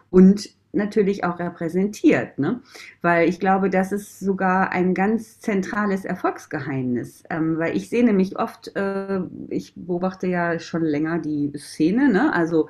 und 0.10 0.50
natürlich 0.74 1.24
auch 1.24 1.40
repräsentiert. 1.40 2.40
Ne? 2.40 2.62
Weil 3.02 3.30
ich 3.30 3.40
glaube, 3.40 3.70
das 3.70 3.92
ist 3.92 4.20
sogar 4.20 4.72
ein 4.72 4.94
ganz 4.94 5.40
zentrales 5.40 6.04
Erfolgsgeheimnis. 6.04 7.24
Ähm, 7.30 7.58
weil 7.58 7.78
ich 7.78 7.90
sehe 7.90 8.04
nämlich 8.04 8.38
oft, 8.38 8.76
äh, 8.76 9.22
ich 9.50 9.74
beobachte 9.76 10.28
ja 10.28 10.60
schon 10.60 10.84
länger 10.84 11.20
die 11.20 11.52
Szene, 11.58 12.12
ne? 12.12 12.34
also 12.34 12.70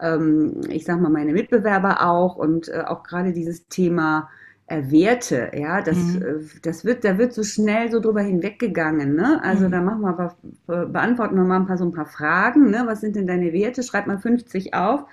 ähm, 0.00 0.60
ich 0.68 0.84
sage 0.84 1.00
mal 1.00 1.10
meine 1.10 1.32
Mitbewerber 1.32 2.06
auch 2.06 2.36
und 2.36 2.68
äh, 2.68 2.82
auch 2.86 3.02
gerade 3.04 3.32
dieses 3.32 3.68
Thema 3.68 4.28
Werte, 4.68 5.52
ja, 5.54 5.80
das, 5.80 5.96
mhm. 5.96 6.22
Äh, 6.22 6.60
das 6.62 6.84
wird, 6.84 7.04
da 7.04 7.18
wird 7.18 7.32
so 7.32 7.44
schnell 7.44 7.90
so 7.90 8.00
drüber 8.00 8.22
hinweggegangen, 8.22 9.14
ne? 9.14 9.40
Also 9.42 9.66
mhm. 9.66 9.70
da 9.70 9.80
machen 9.80 10.00
wir 10.00 10.08
aber, 10.08 10.36
beantworten 10.86 11.36
wir 11.36 11.44
mal 11.44 11.60
ein 11.60 11.66
paar 11.66 11.78
so 11.78 11.84
ein 11.84 11.92
paar 11.92 12.06
Fragen, 12.06 12.70
ne? 12.70 12.82
Was 12.86 13.00
sind 13.00 13.14
denn 13.14 13.26
deine 13.26 13.52
Werte? 13.52 13.82
Schreib 13.84 14.06
mal 14.06 14.18
50 14.18 14.74
auf. 14.74 15.04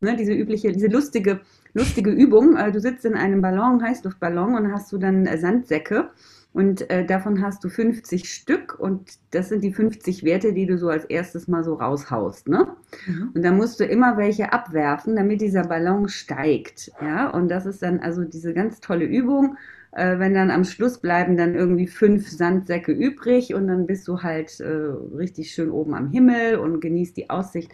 Ne, 0.00 0.16
diese 0.16 0.34
übliche, 0.34 0.72
diese 0.72 0.88
lustige, 0.88 1.40
lustige 1.72 2.10
Übung. 2.10 2.56
Äh, 2.56 2.70
du 2.70 2.80
sitzt 2.80 3.06
in 3.06 3.14
einem 3.14 3.40
Ballon, 3.40 3.82
Heißluftballon 3.82 4.54
und 4.56 4.72
hast 4.72 4.92
du 4.92 4.98
dann 4.98 5.26
Sandsäcke 5.38 6.10
und 6.54 6.88
äh, 6.88 7.04
davon 7.04 7.42
hast 7.42 7.64
du 7.64 7.68
50 7.68 8.32
Stück 8.32 8.78
und 8.78 9.18
das 9.32 9.48
sind 9.48 9.64
die 9.64 9.72
50 9.72 10.22
Werte, 10.22 10.52
die 10.52 10.66
du 10.66 10.78
so 10.78 10.88
als 10.88 11.04
erstes 11.04 11.48
mal 11.48 11.64
so 11.64 11.74
raushaust. 11.74 12.48
Ne? 12.48 12.68
Mhm. 13.08 13.32
Und 13.34 13.44
dann 13.44 13.56
musst 13.56 13.80
du 13.80 13.84
immer 13.84 14.16
welche 14.16 14.52
abwerfen, 14.52 15.16
damit 15.16 15.40
dieser 15.40 15.64
Ballon 15.64 16.08
steigt. 16.08 16.92
Ja, 17.02 17.28
und 17.30 17.48
das 17.48 17.66
ist 17.66 17.82
dann 17.82 17.98
also 17.98 18.22
diese 18.22 18.54
ganz 18.54 18.78
tolle 18.78 19.04
Übung. 19.04 19.56
Äh, 19.90 20.20
wenn 20.20 20.32
dann 20.32 20.52
am 20.52 20.62
Schluss 20.62 20.98
bleiben 20.98 21.36
dann 21.36 21.56
irgendwie 21.56 21.88
fünf 21.88 22.28
Sandsäcke 22.28 22.92
übrig 22.92 23.52
und 23.52 23.66
dann 23.66 23.88
bist 23.88 24.06
du 24.06 24.22
halt 24.22 24.60
äh, 24.60 24.92
richtig 25.16 25.50
schön 25.50 25.72
oben 25.72 25.94
am 25.94 26.10
Himmel 26.10 26.58
und 26.58 26.78
genießt 26.78 27.16
die 27.16 27.30
Aussicht. 27.30 27.72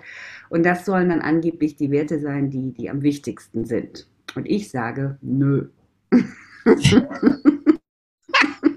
Und 0.48 0.64
das 0.64 0.86
sollen 0.86 1.10
dann 1.10 1.20
angeblich 1.20 1.76
die 1.76 1.90
Werte 1.90 2.18
sein, 2.18 2.48
die, 2.48 2.72
die 2.72 2.88
am 2.88 3.02
wichtigsten 3.02 3.66
sind. 3.66 4.08
Und 4.34 4.46
ich 4.46 4.70
sage, 4.70 5.18
nö. 5.20 5.68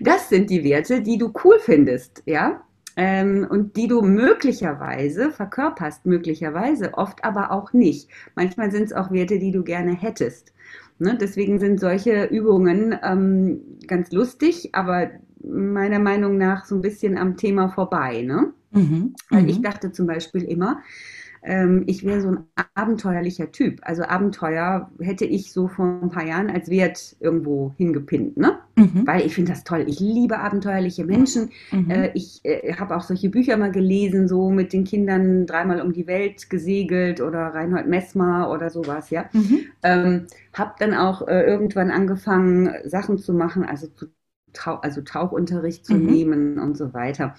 Das 0.00 0.28
sind 0.28 0.50
die 0.50 0.64
Werte, 0.64 1.02
die 1.02 1.18
du 1.18 1.32
cool 1.44 1.58
findest, 1.60 2.22
ja, 2.26 2.62
ähm, 2.96 3.46
und 3.48 3.76
die 3.76 3.86
du 3.86 4.02
möglicherweise 4.02 5.30
verkörperst, 5.30 6.06
möglicherweise, 6.06 6.94
oft 6.94 7.24
aber 7.24 7.52
auch 7.52 7.72
nicht. 7.72 8.08
Manchmal 8.34 8.70
sind 8.70 8.84
es 8.84 8.92
auch 8.92 9.10
Werte, 9.10 9.38
die 9.38 9.52
du 9.52 9.62
gerne 9.62 9.92
hättest. 9.92 10.52
Ne? 10.98 11.16
Deswegen 11.18 11.58
sind 11.58 11.80
solche 11.80 12.24
Übungen 12.24 12.98
ähm, 13.02 13.60
ganz 13.86 14.12
lustig, 14.12 14.74
aber 14.74 15.10
meiner 15.42 15.98
Meinung 15.98 16.36
nach 16.36 16.66
so 16.66 16.74
ein 16.74 16.82
bisschen 16.82 17.16
am 17.16 17.36
Thema 17.36 17.68
vorbei. 17.68 18.22
Ne? 18.22 18.52
Mhm. 18.72 19.14
Weil 19.30 19.48
ich 19.48 19.58
mhm. 19.58 19.62
dachte 19.62 19.92
zum 19.92 20.06
Beispiel 20.06 20.42
immer, 20.42 20.82
ähm, 21.42 21.84
ich 21.86 22.04
wäre 22.04 22.20
so 22.20 22.28
ein 22.28 22.44
abenteuerlicher 22.74 23.50
Typ. 23.52 23.80
Also 23.82 24.04
Abenteuer 24.04 24.90
hätte 25.00 25.24
ich 25.24 25.52
so 25.52 25.68
vor 25.68 26.00
ein 26.02 26.10
paar 26.10 26.26
Jahren 26.26 26.50
als 26.50 26.68
Wert 26.70 27.16
irgendwo 27.20 27.74
hingepinnt, 27.76 28.36
ne? 28.36 28.58
Mhm. 28.76 29.06
Weil 29.06 29.26
ich 29.26 29.34
finde 29.34 29.52
das 29.52 29.64
toll. 29.64 29.84
Ich 29.86 30.00
liebe 30.00 30.38
abenteuerliche 30.38 31.04
Menschen. 31.04 31.50
Mhm. 31.72 31.90
Äh, 31.90 32.10
ich 32.14 32.40
äh, 32.44 32.74
habe 32.74 32.96
auch 32.96 33.02
solche 33.02 33.30
Bücher 33.30 33.56
mal 33.56 33.72
gelesen, 33.72 34.28
so 34.28 34.50
mit 34.50 34.72
den 34.72 34.84
Kindern 34.84 35.46
dreimal 35.46 35.80
um 35.80 35.92
die 35.92 36.06
Welt 36.06 36.50
gesegelt 36.50 37.20
oder 37.20 37.48
Reinhold 37.48 37.86
Messmer 37.86 38.50
oder 38.50 38.70
sowas, 38.70 39.10
ja. 39.10 39.26
Mhm. 39.32 39.60
Ähm, 39.82 40.26
habe 40.52 40.74
dann 40.78 40.94
auch 40.94 41.26
äh, 41.26 41.42
irgendwann 41.42 41.90
angefangen, 41.90 42.70
Sachen 42.84 43.18
zu 43.18 43.32
machen, 43.32 43.64
also 43.64 43.86
zu 43.86 44.06
also 44.82 45.00
Tauchunterricht 45.02 45.86
zu 45.86 45.94
mhm. 45.94 46.06
nehmen 46.06 46.58
und 46.58 46.76
so 46.76 46.92
weiter. 46.92 47.36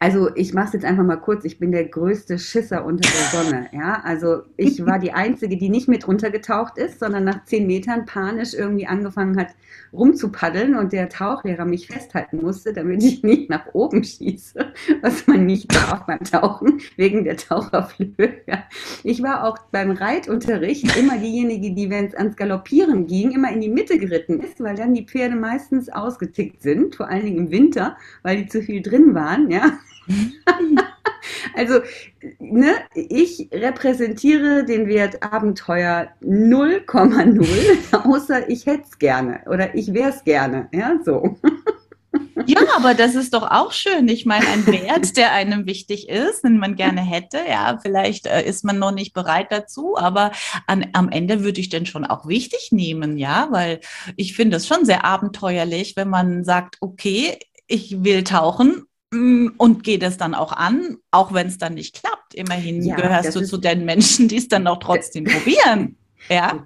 Also 0.00 0.30
ich 0.36 0.54
mache 0.54 0.68
es 0.68 0.72
jetzt 0.74 0.84
einfach 0.84 1.04
mal 1.04 1.16
kurz. 1.16 1.44
Ich 1.44 1.58
bin 1.58 1.72
der 1.72 1.84
größte 1.84 2.38
Schisser 2.38 2.84
unter 2.84 3.08
der 3.08 3.42
Sonne. 3.42 3.68
Ja, 3.72 4.00
also 4.04 4.42
ich 4.56 4.84
war 4.86 5.00
die 5.00 5.12
einzige, 5.12 5.56
die 5.56 5.70
nicht 5.70 5.88
mit 5.88 6.06
runtergetaucht 6.06 6.78
ist, 6.78 7.00
sondern 7.00 7.24
nach 7.24 7.44
zehn 7.44 7.66
Metern 7.66 8.06
panisch 8.06 8.54
irgendwie 8.54 8.86
angefangen 8.86 9.36
hat 9.36 9.48
rumzupaddeln 9.92 10.74
und 10.76 10.92
der 10.92 11.08
Tauchlehrer 11.08 11.64
mich 11.64 11.86
festhalten 11.86 12.42
musste, 12.42 12.72
damit 12.72 13.02
ich 13.02 13.22
nicht 13.22 13.48
nach 13.50 13.66
oben 13.72 14.04
schieße, 14.04 14.72
was 15.02 15.26
man 15.26 15.46
nicht 15.46 15.74
darf 15.74 16.06
beim 16.06 16.22
Tauchen 16.22 16.80
wegen 16.96 17.24
der 17.24 17.36
Taucherflöhe. 17.36 18.42
Ja. 18.46 18.64
Ich 19.02 19.22
war 19.22 19.44
auch 19.44 19.58
beim 19.70 19.90
Reitunterricht 19.90 20.96
immer 20.96 21.18
diejenige, 21.18 21.74
die, 21.74 21.90
wenn 21.90 22.06
es 22.06 22.14
ans 22.14 22.36
Galoppieren 22.36 23.06
ging, 23.06 23.32
immer 23.32 23.50
in 23.50 23.60
die 23.60 23.70
Mitte 23.70 23.98
geritten 23.98 24.40
ist, 24.40 24.60
weil 24.60 24.76
dann 24.76 24.94
die 24.94 25.06
Pferde 25.06 25.36
meistens 25.36 25.88
ausgetickt 25.88 26.62
sind, 26.62 26.94
vor 26.94 27.08
allen 27.08 27.24
Dingen 27.24 27.38
im 27.38 27.50
Winter, 27.50 27.96
weil 28.22 28.36
die 28.36 28.46
zu 28.46 28.62
viel 28.62 28.82
drin 28.82 29.14
waren. 29.14 29.50
Ja. 29.50 29.78
also, 31.54 31.80
ne, 32.38 32.74
ich 32.94 33.48
repräsentiere 33.52 34.64
den 34.64 34.88
Wert 34.88 35.22
Abenteuer 35.22 36.08
0,0, 36.22 37.46
außer 38.08 38.48
ich 38.48 38.66
hätte 38.66 38.84
es 38.84 38.98
gerne 38.98 39.40
oder 39.46 39.74
ich 39.74 39.92
wäre 39.92 40.10
es 40.10 40.24
gerne. 40.24 40.68
Ja, 40.72 40.98
so. 41.04 41.38
Ja, 42.46 42.60
aber 42.76 42.94
das 42.94 43.14
ist 43.14 43.34
doch 43.34 43.50
auch 43.50 43.72
schön. 43.72 44.08
Ich 44.08 44.24
meine, 44.24 44.46
ein 44.48 44.66
Wert, 44.66 45.16
der 45.16 45.32
einem 45.32 45.66
wichtig 45.66 46.08
ist, 46.08 46.44
den 46.44 46.58
man 46.58 46.76
gerne 46.76 47.02
hätte. 47.02 47.38
Ja, 47.46 47.78
vielleicht 47.82 48.26
äh, 48.26 48.42
ist 48.42 48.64
man 48.64 48.78
noch 48.78 48.92
nicht 48.92 49.12
bereit 49.12 49.48
dazu, 49.50 49.98
aber 49.98 50.32
an, 50.66 50.86
am 50.94 51.10
Ende 51.10 51.44
würde 51.44 51.60
ich 51.60 51.68
den 51.68 51.84
schon 51.84 52.06
auch 52.06 52.26
wichtig 52.26 52.68
nehmen, 52.70 53.18
ja, 53.18 53.48
weil 53.50 53.80
ich 54.16 54.34
finde 54.34 54.56
es 54.56 54.66
schon 54.66 54.86
sehr 54.86 55.04
abenteuerlich, 55.04 55.94
wenn 55.96 56.08
man 56.08 56.44
sagt, 56.44 56.76
okay, 56.80 57.38
ich 57.66 58.02
will 58.02 58.24
tauchen 58.24 58.87
und 59.10 59.84
geht 59.84 60.02
es 60.02 60.18
dann 60.18 60.34
auch 60.34 60.52
an, 60.52 60.98
auch 61.10 61.32
wenn 61.32 61.46
es 61.46 61.58
dann 61.58 61.74
nicht 61.74 62.00
klappt. 62.00 62.34
Immerhin 62.34 62.82
ja, 62.82 62.96
gehörst 62.96 63.34
du 63.34 63.44
zu 63.44 63.56
den 63.56 63.84
Menschen, 63.84 64.28
die 64.28 64.36
es 64.36 64.48
dann 64.48 64.66
auch 64.66 64.78
trotzdem 64.78 65.24
probieren. 65.24 65.96
Ja. 66.28 66.62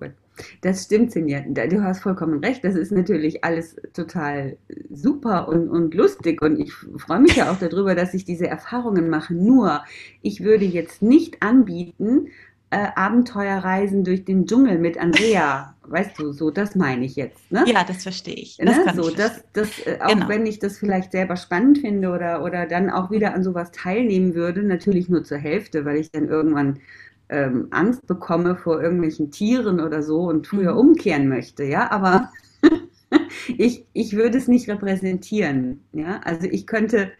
Das 0.62 0.84
stimmt, 0.84 1.12
Sinja. 1.12 1.40
Du 1.40 1.82
hast 1.82 2.00
vollkommen 2.00 2.42
recht. 2.42 2.64
Das 2.64 2.74
ist 2.74 2.90
natürlich 2.90 3.44
alles 3.44 3.76
total 3.92 4.56
super 4.90 5.46
und, 5.46 5.68
und 5.68 5.94
lustig. 5.94 6.42
Und 6.42 6.58
ich 6.58 6.72
freue 6.72 7.20
mich 7.20 7.36
ja 7.36 7.52
auch 7.52 7.58
darüber, 7.58 7.94
dass 7.94 8.14
ich 8.14 8.24
diese 8.24 8.48
Erfahrungen 8.48 9.08
mache. 9.08 9.34
Nur, 9.34 9.82
ich 10.22 10.42
würde 10.42 10.64
jetzt 10.64 11.02
nicht 11.02 11.42
anbieten, 11.42 12.28
äh, 12.72 12.88
Abenteuerreisen 12.96 14.02
durch 14.02 14.24
den 14.24 14.46
Dschungel 14.46 14.78
mit 14.78 14.98
Andrea. 14.98 15.74
Weißt 15.82 16.18
du, 16.18 16.32
so, 16.32 16.50
das 16.50 16.74
meine 16.74 17.04
ich 17.04 17.16
jetzt. 17.16 17.52
Ne? 17.52 17.64
Ja, 17.66 17.84
das 17.84 18.02
verstehe 18.02 18.34
ich. 18.34 18.56
Das 18.56 18.76
ne? 18.76 18.92
so, 18.94 19.10
ich 19.10 19.14
das, 19.14 19.44
das, 19.52 19.68
äh, 19.86 19.98
auch 20.00 20.08
genau. 20.08 20.28
wenn 20.28 20.46
ich 20.46 20.58
das 20.58 20.78
vielleicht 20.78 21.12
selber 21.12 21.36
spannend 21.36 21.78
finde 21.78 22.08
oder, 22.08 22.42
oder 22.42 22.66
dann 22.66 22.88
auch 22.88 23.10
wieder 23.10 23.34
an 23.34 23.42
sowas 23.42 23.72
teilnehmen 23.72 24.34
würde, 24.34 24.62
natürlich 24.62 25.10
nur 25.10 25.22
zur 25.22 25.36
Hälfte, 25.36 25.84
weil 25.84 25.98
ich 25.98 26.10
dann 26.12 26.28
irgendwann 26.28 26.78
ähm, 27.28 27.68
Angst 27.72 28.06
bekomme 28.06 28.56
vor 28.56 28.82
irgendwelchen 28.82 29.30
Tieren 29.30 29.78
oder 29.78 30.02
so 30.02 30.22
und 30.22 30.46
früher 30.46 30.72
mhm. 30.72 30.78
umkehren 30.78 31.28
möchte, 31.28 31.64
ja, 31.64 31.90
aber 31.90 32.30
ich, 33.58 33.84
ich 33.92 34.16
würde 34.16 34.38
es 34.38 34.48
nicht 34.48 34.68
repräsentieren, 34.70 35.82
ja, 35.92 36.20
also 36.24 36.46
ich 36.46 36.66
könnte 36.66 37.12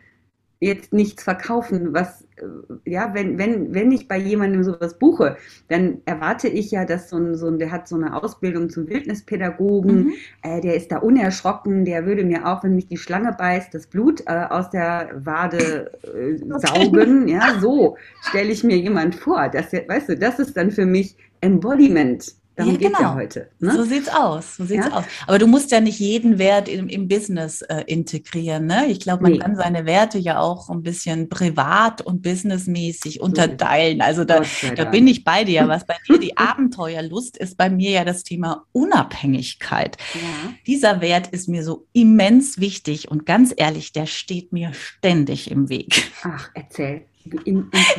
jetzt 0.63 0.93
nichts 0.93 1.25
verkaufen, 1.25 1.93
was, 1.93 2.23
äh, 2.37 2.45
ja, 2.91 3.13
wenn, 3.15 3.37
wenn, 3.37 3.75
wenn 3.75 3.91
ich 3.91 4.07
bei 4.07 4.17
jemandem 4.17 4.63
sowas 4.63 4.97
buche, 4.97 5.37
dann 5.69 5.99
erwarte 6.05 6.47
ich 6.47 6.71
ja, 6.71 6.85
dass 6.85 7.11
so 7.11 7.17
ein, 7.17 7.35
so 7.35 7.49
ein 7.49 7.59
der 7.59 7.73
hat 7.73 7.89
so 7.89 7.97
eine 7.97 8.23
Ausbildung 8.23 8.71
zum 8.71 8.89
Wildnispädagogen, 8.89 10.05
mhm. 10.05 10.13
äh, 10.43 10.61
der 10.61 10.77
ist 10.77 10.93
da 10.93 10.99
unerschrocken, 10.99 11.85
der 11.85 12.07
würde 12.07 12.25
mir 12.25 12.47
auch, 12.47 12.63
wenn 12.63 12.77
mich 12.77 12.87
die 12.87 12.97
Schlange 12.97 13.35
beißt, 13.37 13.75
das 13.75 13.89
Blut 13.89 14.23
äh, 14.27 14.47
aus 14.51 14.71
der 14.71 15.11
Wade 15.25 15.91
äh, 16.05 16.37
saugen, 16.59 17.27
ja, 17.27 17.59
so 17.61 17.97
stelle 18.21 18.53
ich 18.53 18.63
mir 18.63 18.77
jemand 18.77 19.17
vor, 19.17 19.49
dass, 19.49 19.73
weißt 19.73 20.11
du, 20.11 20.17
das 20.17 20.39
ist 20.39 20.57
dann 20.57 20.71
für 20.71 20.87
mich 20.87 21.17
Embodiment 21.41 22.37
Darum 22.55 22.73
ja, 22.73 22.79
geht 22.79 22.89
genau. 22.89 23.01
ja 23.01 23.15
heute. 23.15 23.49
Ne? 23.61 23.73
So 23.73 23.85
sieht's 23.85 24.09
aus. 24.09 24.57
So 24.57 24.65
sieht's 24.65 24.87
ja? 24.87 24.93
aus. 24.93 25.05
Aber 25.27 25.39
du 25.39 25.47
musst 25.47 25.71
ja 25.71 25.81
nicht 25.81 25.99
jeden 25.99 26.39
Wert 26.39 26.69
im, 26.69 26.89
im 26.89 27.09
Business 27.09 27.63
äh, 27.63 27.85
integrieren. 27.87 28.67
Ne? 28.67 28.87
Ich 28.89 29.01
glaube, 29.01 29.23
man 29.23 29.33
nee. 29.33 29.39
kann 29.39 29.57
seine 29.57 29.87
Werte 29.87 30.19
ja 30.19 30.39
auch 30.39 30.69
ein 30.69 30.83
bisschen 30.83 31.31
privat 31.31 32.03
und 32.03 32.21
businessmäßig 32.21 33.15
so 33.15 33.23
unterteilen. 33.23 34.03
Also 34.03 34.25
da, 34.25 34.43
da 34.77 34.85
bin 34.85 35.07
ich 35.07 35.25
bei 35.25 35.45
dir. 35.45 35.67
Was 35.67 35.87
bei 35.87 35.97
dir 36.07 36.19
die 36.21 36.37
Abenteuerlust 36.37 37.39
ist, 37.39 37.57
bei 37.57 37.71
mir 37.71 37.91
ja 37.91 38.05
das 38.05 38.23
Thema 38.23 38.67
Unabhängigkeit. 38.73 39.97
Ja. 40.15 40.53
Dieser 40.67 41.01
Wert 41.01 41.29
ist 41.29 41.49
mir 41.49 41.65
so 41.65 41.87
immens 41.95 42.61
wichtig 42.61 43.11
und 43.11 43.25
ganz 43.25 43.55
ehrlich, 43.57 43.93
der 43.93 44.07
steht 44.07 44.53
mir 44.53 44.73
ständig 44.75 45.51
im 45.51 45.71
Weg. 45.71 46.13
Ach, 46.23 46.51
erzähl. 46.55 47.07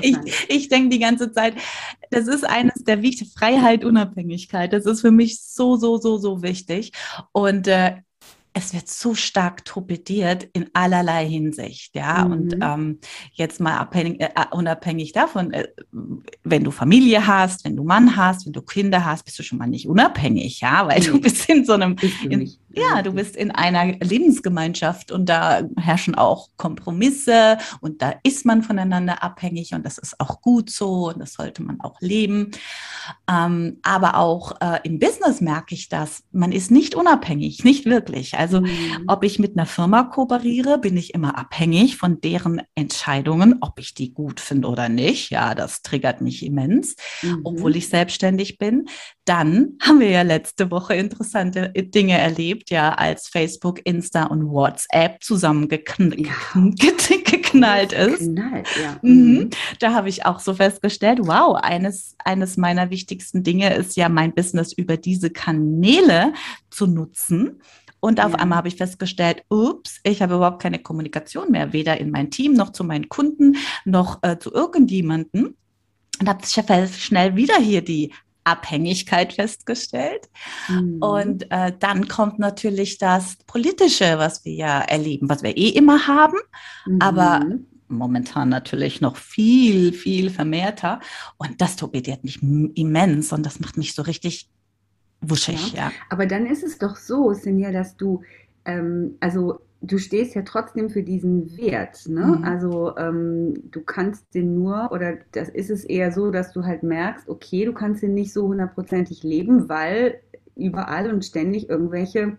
Ich, 0.01 0.17
ich 0.49 0.69
denke 0.69 0.89
die 0.89 0.99
ganze 0.99 1.31
Zeit, 1.31 1.55
das 2.11 2.27
ist 2.27 2.43
eines 2.43 2.83
der 2.83 3.01
wichtigsten, 3.01 3.37
Freiheit, 3.37 3.83
Unabhängigkeit. 3.83 4.73
Das 4.73 4.85
ist 4.85 5.01
für 5.01 5.11
mich 5.11 5.41
so, 5.41 5.75
so, 5.75 5.97
so, 5.97 6.17
so 6.17 6.41
wichtig. 6.43 6.91
Und 7.31 7.67
äh, 7.67 7.95
es 8.53 8.73
wird 8.73 8.87
so 8.87 9.15
stark 9.15 9.65
torpediert 9.65 10.47
in 10.53 10.69
allerlei 10.73 11.27
Hinsicht, 11.27 11.95
ja. 11.95 12.23
Mhm. 12.23 12.31
Und 12.31 12.57
ähm, 12.61 12.99
jetzt 13.33 13.59
mal 13.59 13.77
abhängig, 13.77 14.21
äh, 14.21 14.29
unabhängig 14.51 15.11
davon, 15.11 15.51
äh, 15.51 15.67
wenn 16.43 16.63
du 16.63 16.71
Familie 16.71 17.25
hast, 17.25 17.65
wenn 17.65 17.75
du 17.75 17.83
Mann 17.83 18.15
hast, 18.15 18.45
wenn 18.45 18.53
du 18.53 18.61
Kinder 18.61 19.03
hast, 19.03 19.25
bist 19.25 19.39
du 19.39 19.43
schon 19.43 19.57
mal 19.57 19.67
nicht 19.67 19.87
unabhängig, 19.87 20.61
ja, 20.61 20.87
weil 20.87 20.99
nee. 20.99 21.07
du 21.07 21.19
bist 21.19 21.49
in 21.49 21.65
so 21.65 21.73
einem, 21.73 21.95
in, 22.29 22.51
ja, 22.75 23.01
du 23.01 23.13
bist 23.13 23.35
in 23.35 23.51
einer 23.51 23.93
Lebensgemeinschaft 23.99 25.11
und 25.11 25.27
da 25.27 25.61
herrschen 25.77 26.15
auch 26.15 26.49
Kompromisse 26.57 27.57
und 27.81 28.01
da 28.01 28.15
ist 28.23 28.45
man 28.45 28.63
voneinander 28.63 29.23
abhängig 29.23 29.73
und 29.73 29.85
das 29.85 29.97
ist 29.97 30.19
auch 30.19 30.41
gut 30.41 30.69
so 30.69 31.09
und 31.09 31.19
das 31.19 31.33
sollte 31.33 31.63
man 31.63 31.79
auch 31.81 32.01
leben. 32.01 32.51
Ähm, 33.29 33.79
aber 33.83 34.17
auch 34.17 34.59
äh, 34.61 34.79
im 34.83 34.99
Business 34.99 35.41
merke 35.41 35.75
ich 35.75 35.89
das, 35.89 36.23
man 36.31 36.51
ist 36.51 36.71
nicht 36.71 36.95
unabhängig, 36.95 37.63
nicht 37.63 37.85
wirklich. 37.85 38.37
Also 38.37 38.61
mhm. 38.61 39.03
ob 39.07 39.23
ich 39.23 39.39
mit 39.39 39.57
einer 39.57 39.65
Firma 39.65 40.03
kooperiere, 40.03 40.79
bin 40.79 40.97
ich 40.97 41.13
immer 41.13 41.37
abhängig 41.37 41.97
von 41.97 42.21
deren 42.21 42.61
Entscheidungen, 42.75 43.57
ob 43.61 43.79
ich 43.79 43.93
die 43.93 44.13
gut 44.13 44.39
finde 44.39 44.67
oder 44.67 44.89
nicht. 44.89 45.29
Ja, 45.29 45.53
das 45.53 45.81
triggert 45.81 46.21
mich 46.21 46.43
immens, 46.43 46.95
mhm. 47.21 47.41
obwohl 47.43 47.75
ich 47.75 47.89
selbstständig 47.89 48.57
bin. 48.57 48.87
Dann 49.25 49.77
haben 49.81 50.01
wir 50.01 50.09
ja 50.09 50.21
letzte 50.21 50.69
Woche 50.69 50.95
interessante 50.95 51.69
Dinge 51.69 52.17
erlebt, 52.17 52.69
ja, 52.69 52.93
als 52.93 53.29
Facebook, 53.29 53.85
Insta 53.85 54.25
und 54.25 54.49
WhatsApp 54.49 55.23
zusammengeknallt 55.23 56.19
ja. 56.19 58.05
ist. 58.05 58.19
Knallt, 58.19 58.67
ja. 58.81 58.99
Mhm. 59.01 59.11
mhm. 59.11 59.49
Da 59.79 59.93
habe 59.93 60.09
ich 60.09 60.25
auch 60.25 60.39
so 60.39 60.53
festgestellt, 60.55 61.19
wow, 61.21 61.55
eines, 61.55 62.15
eines 62.19 62.57
meiner 62.57 62.89
wichtigsten 62.89 63.43
Dinge 63.43 63.73
ist 63.73 63.95
ja, 63.95 64.09
mein 64.09 64.33
Business 64.33 64.73
über 64.73 64.97
diese 64.97 65.29
Kanäle 65.29 66.33
zu 66.69 66.85
nutzen. 66.87 67.61
Und 68.01 68.19
auf 68.19 68.33
ja. 68.33 68.39
einmal 68.39 68.57
habe 68.57 68.67
ich 68.67 68.75
festgestellt, 68.75 69.45
ups, 69.47 70.01
ich 70.03 70.21
habe 70.21 70.35
überhaupt 70.35 70.61
keine 70.61 70.79
Kommunikation 70.79 71.51
mehr, 71.51 71.71
weder 71.71 71.97
in 71.97 72.11
mein 72.11 72.31
Team 72.31 72.51
noch 72.51 72.73
zu 72.73 72.83
meinen 72.83 73.07
Kunden 73.07 73.55
noch 73.85 74.21
äh, 74.23 74.37
zu 74.37 74.53
irgendjemanden. 74.53 75.55
Und 76.19 76.27
habe 76.29 76.45
schnell 76.87 77.37
wieder 77.37 77.55
hier 77.57 77.81
die 77.81 78.11
Abhängigkeit 78.43 79.33
festgestellt. 79.33 80.29
Mhm. 80.69 80.97
Und 81.01 81.51
äh, 81.51 81.71
dann 81.77 82.07
kommt 82.07 82.39
natürlich 82.39 82.97
das 82.97 83.37
Politische, 83.47 84.17
was 84.17 84.45
wir 84.45 84.53
ja 84.53 84.81
erleben, 84.81 85.29
was 85.29 85.43
wir 85.43 85.55
eh 85.57 85.69
immer 85.69 86.07
haben, 86.07 86.37
mhm. 86.85 87.01
aber 87.01 87.45
momentan 87.87 88.49
natürlich 88.49 89.01
noch 89.01 89.17
viel, 89.17 89.93
viel 89.93 90.29
vermehrter. 90.29 90.99
Und 91.37 91.61
das 91.61 91.75
torpediert 91.75 92.23
mich 92.23 92.41
immens 92.41 93.31
und 93.31 93.45
das 93.45 93.59
macht 93.59 93.77
mich 93.77 93.93
so 93.93 94.01
richtig 94.01 94.49
wuschig. 95.21 95.73
Ja. 95.73 95.85
ja. 95.85 95.91
Aber 96.09 96.25
dann 96.25 96.45
ist 96.45 96.63
es 96.63 96.77
doch 96.77 96.95
so, 96.95 97.33
Sinja, 97.33 97.71
dass 97.71 97.95
du, 97.95 98.21
ähm, 98.65 99.15
also 99.19 99.59
du 99.83 99.97
stehst 99.97 100.33
ja 100.33 100.41
trotzdem 100.43 100.89
für 100.89 101.03
diesen 101.03 101.55
Wert. 101.57 102.07
Ne? 102.07 102.37
Mhm. 102.37 102.43
Also 102.43 102.97
ähm, 102.97 103.69
du 103.69 103.81
kannst 103.81 104.33
den 104.33 104.55
nur, 104.55 104.91
oder 104.91 105.17
das 105.33 105.49
ist 105.49 105.69
es 105.69 105.83
eher 105.83 106.11
so, 106.11 106.31
dass 106.31 106.53
du 106.53 106.63
halt 106.63 106.83
merkst, 106.83 107.29
okay, 107.29 107.65
du 107.65 107.73
kannst 107.73 108.01
den 108.01 108.13
nicht 108.13 108.33
so 108.33 108.47
hundertprozentig 108.47 109.23
leben, 109.23 109.67
weil 109.69 110.19
überall 110.55 111.11
und 111.11 111.25
ständig 111.25 111.69
irgendwelche 111.69 112.37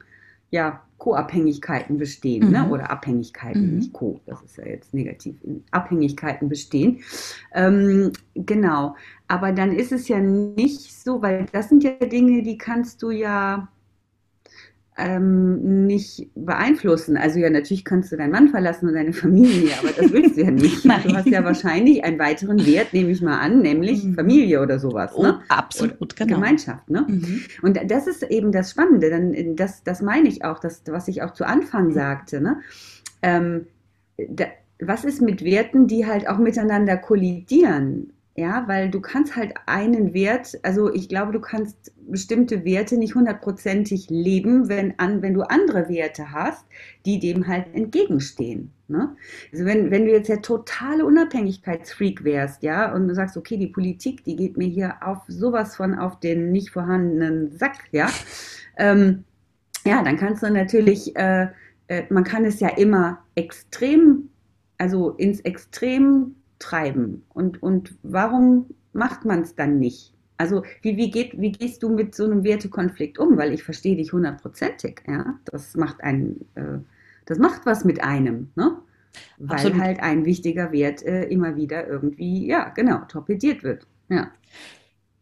ja, 0.51 0.83
Co-Abhängigkeiten 0.99 1.99
bestehen, 1.99 2.51
ne? 2.51 2.61
mhm. 2.61 2.65
ne? 2.65 2.71
oder 2.71 2.91
Abhängigkeiten, 2.91 3.71
mhm. 3.71 3.77
nicht 3.77 3.93
Co, 3.93 4.21
das 4.25 4.41
ist 4.43 4.57
ja 4.57 4.65
jetzt 4.67 4.95
negativ, 4.95 5.37
Abhängigkeiten 5.71 6.49
bestehen. 6.49 7.01
Ähm, 7.53 8.13
genau, 8.35 8.95
aber 9.29 9.53
dann 9.53 9.73
ist 9.73 9.93
es 9.93 10.09
ja 10.09 10.19
nicht 10.21 10.95
so, 10.95 11.21
weil 11.21 11.47
das 11.53 11.69
sind 11.69 11.85
ja 11.85 11.93
Dinge, 11.93 12.43
die 12.43 12.57
kannst 12.57 13.03
du 13.03 13.11
ja 13.11 13.69
ähm, 14.97 15.87
nicht 15.87 16.29
beeinflussen. 16.35 17.17
Also 17.17 17.41
ja, 17.41 17.51
natürlich 17.51 17.85
kannst 17.85 18.13
du 18.13 18.17
deinen 18.17 18.31
Mann 18.31 18.49
verlassen 18.49 18.89
und 18.89 18.95
deine 18.95 19.13
Familie, 19.13 19.71
aber 19.79 19.89
das 19.89 20.13
willst 20.13 20.37
du 20.37 20.43
ja 20.43 20.51
nicht. 20.51 20.85
Nein. 20.85 21.03
Du 21.05 21.15
hast 21.15 21.27
ja 21.27 21.43
wahrscheinlich 21.43 22.05
einen 22.05 22.19
weiteren 22.19 22.65
Wert, 22.65 22.93
nehme 22.93 23.11
ich 23.11 23.21
mal 23.21 23.39
an, 23.39 23.61
nämlich 23.61 24.05
mhm. 24.05 24.15
Familie 24.15 24.63
oder 24.63 24.79
sowas. 24.79 25.13
Oh, 25.15 25.23
ne? 25.23 25.41
absolut, 25.49 26.01
oder 26.01 26.15
genau. 26.17 26.35
Gemeinschaft. 26.37 26.89
Ne? 26.89 27.05
Mhm. 27.09 27.41
Und 27.63 27.81
das 27.91 28.07
ist 28.07 28.23
eben 28.23 28.53
das 28.53 28.71
Spannende. 28.71 29.11
Dann, 29.11 29.57
das, 29.57 29.83
das 29.83 30.01
meine 30.01 30.29
ich 30.29 30.45
auch, 30.45 30.61
das, 30.61 30.83
was 30.87 31.09
ich 31.09 31.23
auch 31.23 31.33
zu 31.33 31.45
Anfang 31.45 31.91
sagte. 31.91 32.41
Ne? 32.41 32.61
Ähm, 33.23 33.67
da, 34.17 34.47
was 34.81 35.05
ist 35.05 35.21
mit 35.21 35.45
Werten, 35.45 35.87
die 35.89 36.07
halt 36.07 36.29
auch 36.29 36.39
miteinander 36.39 36.97
kollidieren? 36.97 38.14
Ja, 38.37 38.67
weil 38.67 38.91
du 38.91 39.01
kannst 39.01 39.37
halt 39.37 39.55
einen 39.67 40.13
Wert, 40.13 40.59
also 40.65 40.93
ich 40.93 41.09
glaube, 41.09 41.31
du 41.31 41.41
kannst 41.41 41.93
bestimmte 42.09 42.65
Werte 42.65 42.97
nicht 42.97 43.15
hundertprozentig 43.15 44.11
leben, 44.11 44.69
wenn, 44.69 44.99
an, 44.99 45.23
wenn 45.23 45.35
du 45.35 45.43
andere 45.43 45.89
Werte 45.89 46.33
hast, 46.33 46.67
die 47.07 47.21
dem 47.21 47.47
halt 47.47 47.73
entgegenstehen. 47.75 48.73
Ne? 48.89 49.15
Also 49.53 49.65
wenn, 49.65 49.93
wenn 49.93 50.05
du 50.05 50.11
jetzt 50.11 50.29
der 50.29 50.43
totale 50.43 51.05
Unabhängigkeitsfreak 51.05 52.25
wärst, 52.25 52.65
ja, 52.65 52.93
und 52.93 53.07
du 53.07 53.15
sagst, 53.15 53.37
okay, 53.37 53.57
die 53.57 53.69
Politik, 53.69 54.25
die 54.25 54.35
geht 54.35 54.57
mir 54.57 54.69
hier 54.69 54.97
auf 55.01 55.19
sowas 55.29 55.77
von 55.77 55.95
auf 55.95 56.19
den 56.19 56.51
nicht 56.51 56.71
vorhandenen 56.71 57.57
Sack, 57.57 57.85
ja, 57.93 58.11
ähm, 58.79 59.23
ja, 59.87 60.03
dann 60.03 60.17
kannst 60.17 60.43
du 60.43 60.51
natürlich, 60.51 61.15
äh, 61.15 61.49
äh, 61.87 62.03
man 62.11 62.25
kann 62.25 62.45
es 62.45 62.59
ja 62.59 62.69
immer 62.69 63.23
extrem, 63.37 64.31
also 64.77 65.11
ins 65.11 65.41
Extrem 65.41 66.35
treiben? 66.65 67.25
Und, 67.29 67.63
und 67.63 67.95
warum 68.03 68.67
macht 68.93 69.25
man 69.25 69.43
es 69.43 69.55
dann 69.55 69.79
nicht? 69.79 70.15
Also 70.37 70.63
wie, 70.83 70.97
wie, 70.97 71.11
geht, 71.11 71.41
wie 71.41 71.53
gehst 71.53 71.83
du 71.83 71.91
mit 71.91 72.15
so 72.15 72.25
einem 72.25 72.43
Wertekonflikt 72.43 73.19
um? 73.19 73.37
Weil 73.37 73.53
ich 73.53 73.63
verstehe 73.63 73.97
dich 73.97 74.13
hundertprozentig. 74.13 75.03
Ja? 75.07 75.39
Das 75.45 75.77
macht 75.77 76.03
einen, 76.03 76.47
äh, 76.55 76.79
das 77.27 77.39
macht 77.39 77.67
was 77.67 77.85
mit 77.85 78.03
einem, 78.03 78.51
ne? 78.57 78.77
Weil 79.39 79.59
Absolut. 79.59 79.81
halt 79.81 80.01
ein 80.01 80.25
wichtiger 80.25 80.73
Wert 80.73 81.05
äh, 81.05 81.25
immer 81.25 81.55
wieder 81.55 81.87
irgendwie, 81.87 82.49
ja, 82.49 82.71
genau, 82.71 83.05
torpediert 83.07 83.63
wird. 83.63 83.87
Ja. 84.09 84.33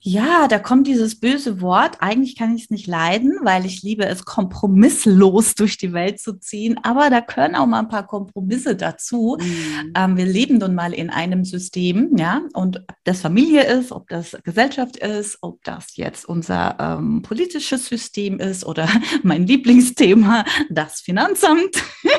Ja, 0.04 0.48
da 0.48 0.58
kommt 0.58 0.88
dieses 0.88 1.20
böse 1.20 1.60
Wort. 1.60 1.98
Eigentlich 2.00 2.34
kann 2.34 2.56
ich 2.56 2.64
es 2.64 2.70
nicht 2.70 2.88
leiden, 2.88 3.38
weil 3.44 3.64
ich 3.64 3.84
liebe 3.84 4.04
es, 4.04 4.24
kompromisslos 4.24 5.54
durch 5.54 5.78
die 5.78 5.92
Welt 5.92 6.18
zu 6.18 6.40
ziehen. 6.40 6.76
Aber 6.82 7.08
da 7.08 7.20
können 7.20 7.54
auch 7.54 7.66
mal 7.66 7.78
ein 7.78 7.88
paar 7.88 8.08
Kompromisse 8.08 8.74
dazu. 8.74 9.38
Mhm. 9.40 9.92
Ähm, 9.96 10.16
wir 10.16 10.26
leben 10.26 10.58
nun 10.58 10.74
mal 10.74 10.92
in 10.92 11.08
einem 11.08 11.44
System, 11.44 12.16
ja, 12.16 12.42
und 12.52 12.78
ob 12.78 12.96
das 13.04 13.20
Familie 13.20 13.62
ist, 13.62 13.92
ob 13.92 14.08
das 14.08 14.36
Gesellschaft 14.42 14.96
ist, 14.96 15.38
ob 15.40 15.62
das 15.62 15.96
jetzt 15.96 16.24
unser 16.24 16.76
ähm, 16.80 17.22
politisches 17.22 17.86
System 17.86 18.40
ist 18.40 18.66
oder 18.66 18.88
mein 19.22 19.46
Lieblingsthema, 19.46 20.44
das 20.68 21.00
Finanzamt. 21.00 21.76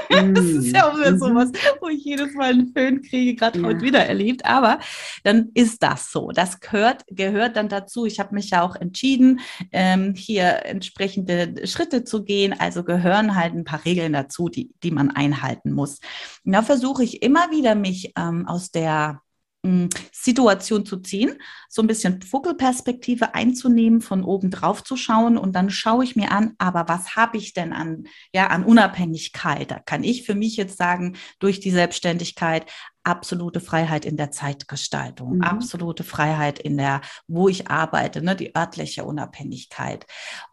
Mhm. 0.10 0.34
das 0.36 0.46
ist 0.46 0.74
ja 0.74 0.90
auch 0.90 0.98
wieder 0.98 1.12
mhm. 1.12 1.20
sowas, 1.20 1.52
wo 1.82 1.90
ich 1.90 2.06
jedes 2.06 2.34
Mal 2.34 2.52
einen 2.54 2.72
Föhn 2.72 3.02
kriege, 3.02 3.36
gerade 3.36 3.60
ja. 3.60 3.66
heute 3.66 3.82
wieder 3.82 4.06
erlebt. 4.06 4.46
Aber 4.46 4.80
dann 5.26 5.50
ist 5.54 5.84
das 5.84 6.14
so. 6.14 6.32
Das 6.32 6.62
gehört, 6.62 7.04
gehört 7.10 7.58
dann 7.58 7.73
dazu. 7.74 8.06
Ich 8.06 8.20
habe 8.20 8.36
mich 8.36 8.52
ja 8.52 8.62
auch 8.62 8.76
entschieden, 8.76 9.40
ähm, 9.72 10.14
hier 10.16 10.66
entsprechende 10.66 11.68
Schritte 11.68 12.04
zu 12.04 12.24
gehen. 12.24 12.54
Also 12.58 12.84
gehören 12.84 13.36
halt 13.36 13.54
ein 13.54 13.66
paar 13.66 13.84
Regeln 13.84 14.14
dazu, 14.14 14.50
die, 14.50 14.72
die 14.84 14.92
man 14.92 15.12
einhalten 15.12 15.72
muss. 15.72 16.00
Da 16.46 16.62
versuche 16.62 17.04
ich 17.04 17.22
immer 17.22 17.52
wieder, 17.52 17.76
mich 17.76 18.14
ähm, 18.18 18.48
aus 18.48 18.72
der 18.72 19.22
hm, 19.66 19.90
Situation 20.12 20.86
zu 20.86 20.98
ziehen, 20.98 21.38
so 21.70 21.82
ein 21.82 21.88
bisschen 21.88 22.22
Vogelperspektive 22.22 23.34
einzunehmen, 23.34 24.02
von 24.02 24.24
oben 24.26 24.52
drauf 24.52 24.84
zu 24.84 24.98
schauen 24.98 25.38
und 25.38 25.56
dann 25.56 25.70
schaue 25.70 26.04
ich 26.04 26.18
mir 26.18 26.32
an, 26.32 26.54
aber 26.58 26.90
was 26.90 27.16
habe 27.16 27.38
ich 27.38 27.54
denn 27.54 27.72
an, 27.72 28.04
ja, 28.34 28.48
an 28.48 28.66
Unabhängigkeit? 28.66 29.72
Da 29.72 29.80
kann 29.80 30.04
ich 30.04 30.26
für 30.26 30.36
mich 30.36 30.58
jetzt 30.58 30.78
sagen, 30.78 31.16
durch 31.40 31.62
die 31.62 31.72
Selbstständigkeit 31.72 32.70
absolute 33.04 33.60
Freiheit 33.60 34.06
in 34.06 34.18
der 34.18 34.32
Zeitgestaltung, 34.32 35.38
mhm. 35.38 35.42
absolute 35.42 36.04
Freiheit 36.04 36.60
in 36.60 36.78
der, 36.78 37.02
wo 37.28 37.50
ich 37.50 37.70
arbeite, 37.70 38.22
ne, 38.22 38.36
die 38.36 38.56
örtliche 38.56 39.04
Unabhängigkeit. 39.04 40.06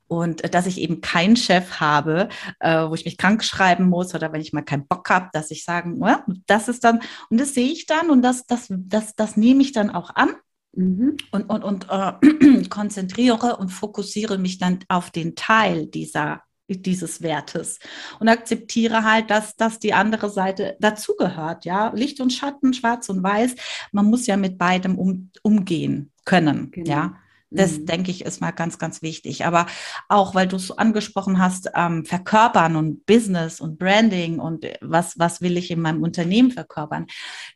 Und 0.08 0.42
äh, 0.42 0.50
dass 0.50 0.66
ich 0.66 0.78
eben 0.80 1.00
keinen 1.00 1.36
Chef 1.36 1.80
habe, 1.80 2.28
äh, 2.58 2.88
wo 2.88 2.94
ich 2.94 3.04
mich 3.04 3.18
krank 3.18 3.44
schreiben 3.44 3.88
muss 3.88 4.14
oder 4.14 4.32
wenn 4.32 4.40
ich 4.40 4.52
mal 4.52 4.62
keinen 4.62 4.86
Bock 4.86 5.08
habe, 5.10 5.28
dass 5.32 5.50
ich 5.50 5.64
sagen, 5.64 6.00
ja, 6.04 6.24
das 6.46 6.68
ist 6.68 6.84
dann, 6.84 7.00
und 7.30 7.40
das 7.40 7.54
sehe 7.54 7.70
ich 7.70 7.86
dann 7.86 8.10
und 8.10 8.22
das, 8.22 8.46
das, 8.46 8.66
das, 8.68 9.14
das 9.14 9.36
nehme 9.36 9.62
ich 9.62 9.72
dann 9.72 9.90
auch 9.90 10.14
an 10.14 10.30
Mhm. 10.72 11.16
Und, 11.32 11.50
und, 11.50 11.64
und 11.64 11.86
äh, 11.90 12.64
konzentriere 12.68 13.56
und 13.56 13.70
fokussiere 13.70 14.38
mich 14.38 14.58
dann 14.58 14.78
auf 14.88 15.10
den 15.10 15.34
Teil 15.34 15.86
dieser 15.86 16.42
dieses 16.78 17.22
Wertes 17.22 17.78
und 18.18 18.28
akzeptiere 18.28 19.04
halt, 19.04 19.30
dass, 19.30 19.56
dass 19.56 19.78
die 19.78 19.94
andere 19.94 20.30
Seite 20.30 20.76
dazugehört, 20.80 21.64
ja, 21.64 21.92
Licht 21.94 22.20
und 22.20 22.32
Schatten, 22.32 22.72
Schwarz 22.72 23.08
und 23.08 23.22
Weiß. 23.22 23.54
Man 23.92 24.06
muss 24.06 24.26
ja 24.26 24.36
mit 24.36 24.58
beidem 24.58 24.98
um, 24.98 25.30
umgehen 25.42 26.12
können, 26.24 26.70
genau. 26.70 26.90
ja. 26.90 27.16
Das 27.50 27.78
mhm. 27.78 27.86
denke 27.86 28.10
ich 28.10 28.24
ist 28.24 28.40
mal 28.40 28.52
ganz, 28.52 28.78
ganz 28.78 29.02
wichtig. 29.02 29.44
Aber 29.44 29.66
auch, 30.08 30.34
weil 30.34 30.46
du 30.46 30.56
es 30.56 30.68
so 30.68 30.76
angesprochen 30.76 31.40
hast, 31.40 31.68
ähm, 31.74 32.04
verkörpern 32.04 32.76
und 32.76 33.04
Business 33.06 33.60
und 33.60 33.78
Branding 33.78 34.38
und 34.38 34.66
was, 34.80 35.18
was 35.18 35.40
will 35.40 35.56
ich 35.56 35.70
in 35.70 35.80
meinem 35.80 36.02
Unternehmen 36.02 36.52
verkörpern, 36.52 37.06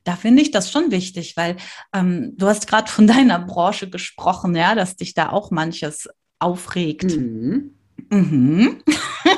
da 0.03 0.17
finde 0.17 0.43
ich 0.43 0.51
das 0.51 0.71
schon 0.71 0.91
wichtig, 0.91 1.37
weil 1.37 1.57
ähm, 1.93 2.33
du 2.37 2.47
hast 2.47 2.67
gerade 2.67 2.91
von 2.91 3.07
deiner 3.07 3.39
Branche 3.39 3.89
gesprochen, 3.89 4.57
ja, 4.57 4.75
dass 4.75 4.97
dich 4.97 5.15
da 5.15 5.31
auch 5.31 5.51
manches 5.51 6.09
aufregt. 6.41 7.17
Mhm. 7.17 7.79
Mhm. 8.11 8.83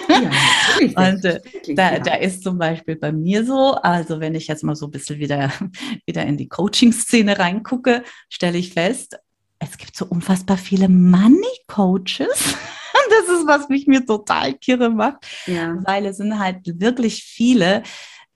Ja, 0.08 1.10
und 1.10 1.24
äh, 1.24 1.40
da, 1.74 1.92
ja. 1.92 1.98
da 1.98 2.14
ist 2.14 2.42
zum 2.42 2.58
Beispiel 2.58 2.96
bei 2.96 3.12
mir 3.12 3.44
so, 3.44 3.74
also 3.74 4.20
wenn 4.20 4.34
ich 4.34 4.46
jetzt 4.46 4.64
mal 4.64 4.76
so 4.76 4.86
ein 4.86 4.90
bisschen 4.90 5.18
wieder, 5.18 5.52
wieder 6.06 6.24
in 6.24 6.36
die 6.36 6.48
Coaching-Szene 6.48 7.38
reingucke, 7.38 8.02
stelle 8.28 8.58
ich 8.58 8.72
fest, 8.72 9.18
es 9.58 9.78
gibt 9.78 9.96
so 9.96 10.06
unfassbar 10.06 10.58
viele 10.58 10.88
Money-Coaches. 10.88 12.56
Das 13.08 13.38
ist, 13.38 13.46
was 13.46 13.68
mich 13.68 13.86
mir 13.86 14.04
total 14.04 14.54
kirre 14.54 14.90
macht, 14.90 15.26
ja. 15.46 15.76
weil 15.84 16.06
es 16.06 16.16
sind 16.16 16.38
halt 16.38 16.80
wirklich 16.80 17.22
viele, 17.22 17.84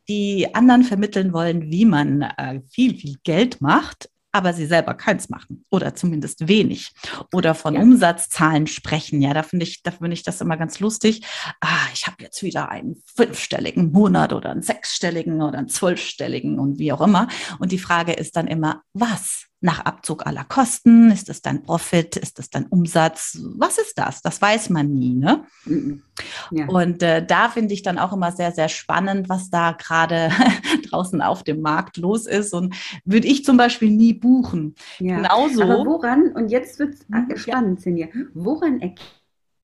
die 0.09 0.55
anderen 0.55 0.85
vermitteln 0.85 1.33
wollen, 1.33 1.73
wie 1.73 1.85
man 1.85 2.23
äh, 2.23 2.61
viel, 2.71 2.97
viel 2.97 3.17
Geld 3.25 3.61
macht, 3.61 4.09
aber 4.33 4.53
sie 4.53 4.67
selber 4.67 4.95
keins 4.95 5.29
machen 5.29 5.65
oder 5.71 5.95
zumindest 5.95 6.49
wenig 6.49 6.93
oder 7.33 7.55
von 7.55 7.75
ja. 7.75 7.81
Umsatzzahlen 7.81 8.67
sprechen. 8.67 9.21
Ja, 9.21 9.35
da 9.35 9.43
finde 9.43 9.65
ich, 9.65 9.83
da 9.83 9.91
finde 9.91 10.13
ich 10.13 10.23
das 10.23 10.41
immer 10.41 10.57
ganz 10.57 10.81
lustig. 10.81 11.27
Ah, 11.61 11.87
ich 11.93 12.07
habe 12.07 12.17
jetzt 12.21 12.43
wieder 12.43 12.71
einen 12.71 13.03
fünfstelligen 13.17 13.93
Monat 13.93 14.33
oder 14.33 14.51
einen 14.51 14.63
sechsstelligen 14.63 15.43
oder 15.43 15.59
einen 15.59 15.69
zwölfstelligen 15.69 16.59
und 16.59 16.79
wie 16.79 16.93
auch 16.93 17.01
immer. 17.01 17.29
Und 17.59 17.73
die 17.73 17.79
Frage 17.79 18.13
ist 18.13 18.37
dann 18.37 18.47
immer, 18.47 18.83
was? 18.93 19.50
Nach 19.61 19.81
Abzug 19.81 20.27
aller 20.27 20.45
Kosten? 20.45 21.11
Ist 21.11 21.29
das 21.29 21.43
dein 21.43 21.63
Profit? 21.63 22.17
Ist 22.17 22.39
das 22.39 22.51
dein 22.51 22.67
Umsatz? 22.67 23.39
Was 23.57 23.79
ist 23.79 23.99
das? 23.99 24.23
Das 24.23 24.41
weiß 24.41 24.71
man 24.71 24.93
nie. 24.93 25.15
Ne? 25.15 25.45
Mhm. 25.65 26.03
Ja. 26.51 26.67
Und 26.67 27.03
äh, 27.03 27.25
da 27.25 27.49
finde 27.49 27.75
ich 27.75 27.83
dann 27.83 27.99
auch 27.99 28.13
immer 28.13 28.33
sehr, 28.33 28.53
sehr 28.53 28.69
spannend, 28.69 29.29
was 29.29 29.51
da 29.51 29.73
gerade 29.73 30.31
draußen 30.91 31.21
auf 31.23 31.43
dem 31.43 31.61
Markt 31.61 31.97
los 31.97 32.27
ist. 32.27 32.55
Und 32.55 32.75
würde 33.05 33.27
ich 33.27 33.45
zum 33.45 33.57
Beispiel 33.57 33.91
nie 33.91 34.15
buchen. 34.15 34.75
Ja. 34.99 35.17
Genauso. 35.17 35.63
Aber 35.63 35.85
woran, 35.87 36.33
und 36.33 36.49
jetzt 36.49 36.79
wird 36.79 36.95
es 36.95 37.09
mhm. 37.09 37.37
spannend, 37.37 37.81
Sinja, 37.81 38.09
woran 38.35 38.81
erkennt 38.81 39.20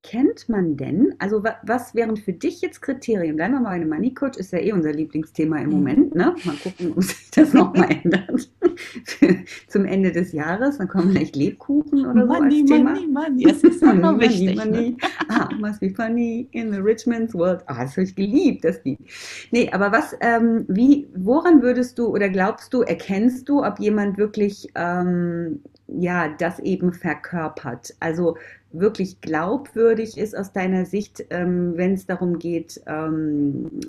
kennt 0.06 0.48
man 0.48 0.76
denn, 0.76 1.14
also 1.18 1.42
was 1.62 1.94
wären 1.94 2.16
für 2.16 2.32
dich 2.32 2.60
jetzt 2.60 2.80
Kriterien? 2.80 3.36
Bleiben 3.36 3.54
wir 3.54 3.60
mal 3.60 3.70
bei 3.70 3.74
einem 3.76 3.88
Money 3.88 4.14
Coach, 4.14 4.38
ist 4.38 4.52
ja 4.52 4.60
eh 4.60 4.72
unser 4.72 4.92
Lieblingsthema 4.92 5.58
im 5.58 5.66
mhm. 5.66 5.72
Moment. 5.72 6.14
Ne? 6.14 6.34
Mal 6.44 6.54
gucken, 6.62 6.92
ob 6.96 7.02
sich 7.02 7.30
das 7.32 7.52
nochmal 7.52 7.88
ändert. 7.90 8.48
Zum 9.68 9.84
Ende 9.84 10.12
des 10.12 10.32
Jahres, 10.32 10.78
dann 10.78 10.86
kommen 10.86 11.10
vielleicht 11.10 11.34
Lebkuchen 11.34 12.06
oder 12.06 12.24
money, 12.24 12.66
so 12.66 12.74
als 12.74 12.78
Thema. 12.78 12.90
Money, 12.90 13.06
money, 13.08 13.46
es 13.50 13.64
ist 13.64 13.82
money, 13.82 14.00
money, 14.00 14.20
wichtig. 14.20 14.56
Money. 14.56 14.90
Ne? 14.90 14.96
Ah, 15.28 15.48
must 15.58 15.80
be 15.80 15.90
funny 15.90 16.48
in 16.52 16.72
the 16.72 16.78
rich 16.78 17.06
man's 17.06 17.34
world. 17.34 17.62
Ah, 17.66 17.82
das 17.82 17.92
habe 17.92 18.02
ich 18.02 18.14
geliebt, 18.14 18.64
das 18.64 18.82
Lied. 18.84 18.98
Nee, 19.50 19.68
aber 19.72 19.90
was, 19.90 20.16
ähm, 20.20 20.64
wie, 20.68 21.08
woran 21.16 21.62
würdest 21.62 21.98
du 21.98 22.06
oder 22.06 22.28
glaubst 22.28 22.72
du, 22.72 22.82
erkennst 22.82 23.48
du, 23.48 23.64
ob 23.64 23.80
jemand 23.80 24.18
wirklich 24.18 24.68
ähm, 24.76 25.60
ja, 25.88 26.28
das 26.28 26.58
eben 26.60 26.92
verkörpert. 26.92 27.94
Also 28.00 28.36
wirklich 28.72 29.20
glaubwürdig 29.20 30.18
ist 30.18 30.36
aus 30.36 30.52
deiner 30.52 30.84
Sicht, 30.84 31.24
ähm, 31.30 31.76
wenn 31.76 31.94
es 31.94 32.06
darum 32.06 32.38
geht, 32.38 32.80
ähm, 32.86 33.80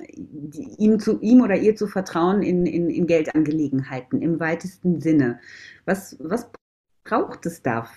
ihm, 0.78 1.00
zu, 1.00 1.20
ihm 1.22 1.42
oder 1.42 1.56
ihr 1.56 1.76
zu 1.76 1.88
vertrauen 1.88 2.42
in, 2.42 2.66
in, 2.66 2.90
in 2.90 3.08
Geldangelegenheiten 3.08 4.22
im 4.22 4.40
weitesten 4.40 5.02
Sinne. 5.02 5.40
Was, 5.86 6.18
was 6.20 6.50
braucht 7.04 7.46
es 7.46 7.62
da 7.62 7.88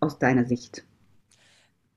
aus 0.00 0.18
deiner 0.18 0.44
Sicht? 0.44 0.84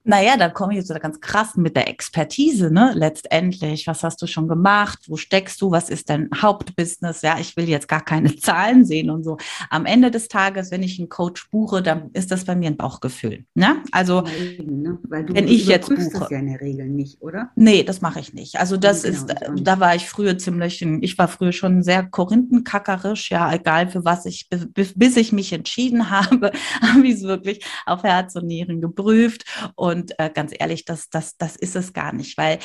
Naja, 0.04 0.36
da 0.36 0.50
komme 0.50 0.74
ich 0.74 0.80
jetzt 0.80 1.02
ganz 1.02 1.22
krass 1.22 1.56
mit 1.56 1.76
der 1.76 1.88
Expertise, 1.88 2.72
ne? 2.72 2.92
Letztendlich, 2.96 3.86
was 3.86 4.04
hast 4.04 4.22
du 4.22 4.28
schon 4.28 4.48
gemacht? 4.48 5.00
Wo 5.08 5.16
steckst 5.16 5.62
du? 5.62 5.70
Was 5.70 5.90
ist 5.90 6.10
dein 6.10 6.30
Hauptbusiness? 6.36 7.22
Ja, 7.22 7.38
ich 7.40 7.56
will 7.56 7.70
jetzt 7.70 7.88
gar 7.88 8.04
keine 8.04 8.36
Zahlen 8.38 8.84
sehen 8.84 9.12
und 9.12 9.24
so. 9.24 9.38
Am 9.70 9.86
Ende 9.86 10.10
des 10.10 10.28
Tages, 10.28 10.72
wenn 10.72 10.82
ich 10.82 10.98
einen 10.98 11.10
Coach 11.10 11.50
buche, 11.52 11.84
dann 11.84 12.10
ist 12.14 12.32
das 12.32 12.46
bei 12.46 12.56
mir 12.56 12.68
ein 12.68 12.78
Bauchgefühl. 12.78 13.46
Ne? 13.54 13.84
Also, 13.92 14.22
ne? 14.22 14.98
wenn 15.04 15.48
ich 15.48 15.68
jetzt 15.68 15.90
buche. 15.90 16.10
das 16.20 16.30
ja 16.32 16.40
in 16.40 16.48
der 16.48 16.62
Regel 16.62 16.90
nicht, 16.90 17.22
oder? 17.22 17.52
Nee, 17.56 17.84
das 17.84 18.02
mache 18.02 18.20
ich 18.20 18.34
nicht. 18.34 18.60
Also, 18.60 18.78
das 18.78 19.04
genau, 19.04 19.16
ist, 19.16 19.36
da 19.62 19.80
war 19.80 19.96
ich 19.96 20.10
früher 20.10 20.38
ziemlich, 20.38 20.82
ich 20.82 21.18
war 21.20 21.28
früher 21.28 21.52
schon 21.52 21.84
sehr 21.84 22.04
korinthenkackerisch, 22.04 23.30
ja, 23.30 23.54
egal 23.54 23.90
für 23.90 24.04
was 24.04 24.26
ich, 24.26 24.50
bis 24.50 25.18
ich 25.18 25.32
mich 25.32 25.54
entschieden 25.54 26.10
habe, 26.10 26.52
habe 26.82 27.06
ich 27.06 27.16
es 27.16 27.24
wirklich 27.24 27.64
auf 27.86 28.02
Herz 28.02 28.36
und 28.36 28.48
Nieren 28.48 28.82
geprüft. 28.82 29.46
Und 29.76 29.91
und 29.92 30.18
äh, 30.20 30.30
ganz 30.34 30.54
ehrlich, 30.58 30.86
das, 30.86 31.10
das, 31.10 31.38
das 31.38 31.56
ist 31.56 31.76
es 31.76 31.94
gar 31.94 32.14
nicht, 32.14 32.38
weil 32.38 32.60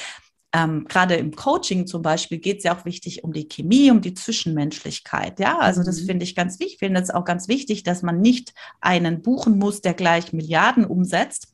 ähm, 0.53 0.87
gerade 0.89 1.17
im 1.17 1.35
Coaching 1.35 1.87
zum 1.87 2.03
Beispiel 2.03 2.39
geht 2.39 2.59
es 2.59 2.65
ja 2.65 2.77
auch 2.77 2.85
wichtig 2.85 3.25
um 3.25 3.33
die 3.33 3.49
Chemie, 3.49 3.91
um 3.91 4.01
die 4.01 4.15
Zwischenmenschlichkeit. 4.15 5.39
Ja, 5.39 5.59
also 5.59 5.83
das 5.83 6.01
mhm. 6.01 6.07
finde 6.07 6.25
ich 6.25 6.35
ganz 6.35 6.59
wichtig. 6.59 6.75
Ich 6.75 6.79
finde 6.79 7.01
es 7.01 7.11
auch 7.11 7.25
ganz 7.25 7.49
wichtig, 7.49 7.83
dass 7.83 8.03
man 8.03 8.21
nicht 8.21 8.55
einen 8.81 9.23
buchen 9.23 9.59
muss, 9.59 9.83
der 9.83 9.95
gleich 9.95 10.33
Milliarden 10.33 10.87
umsetzt. 10.87 11.49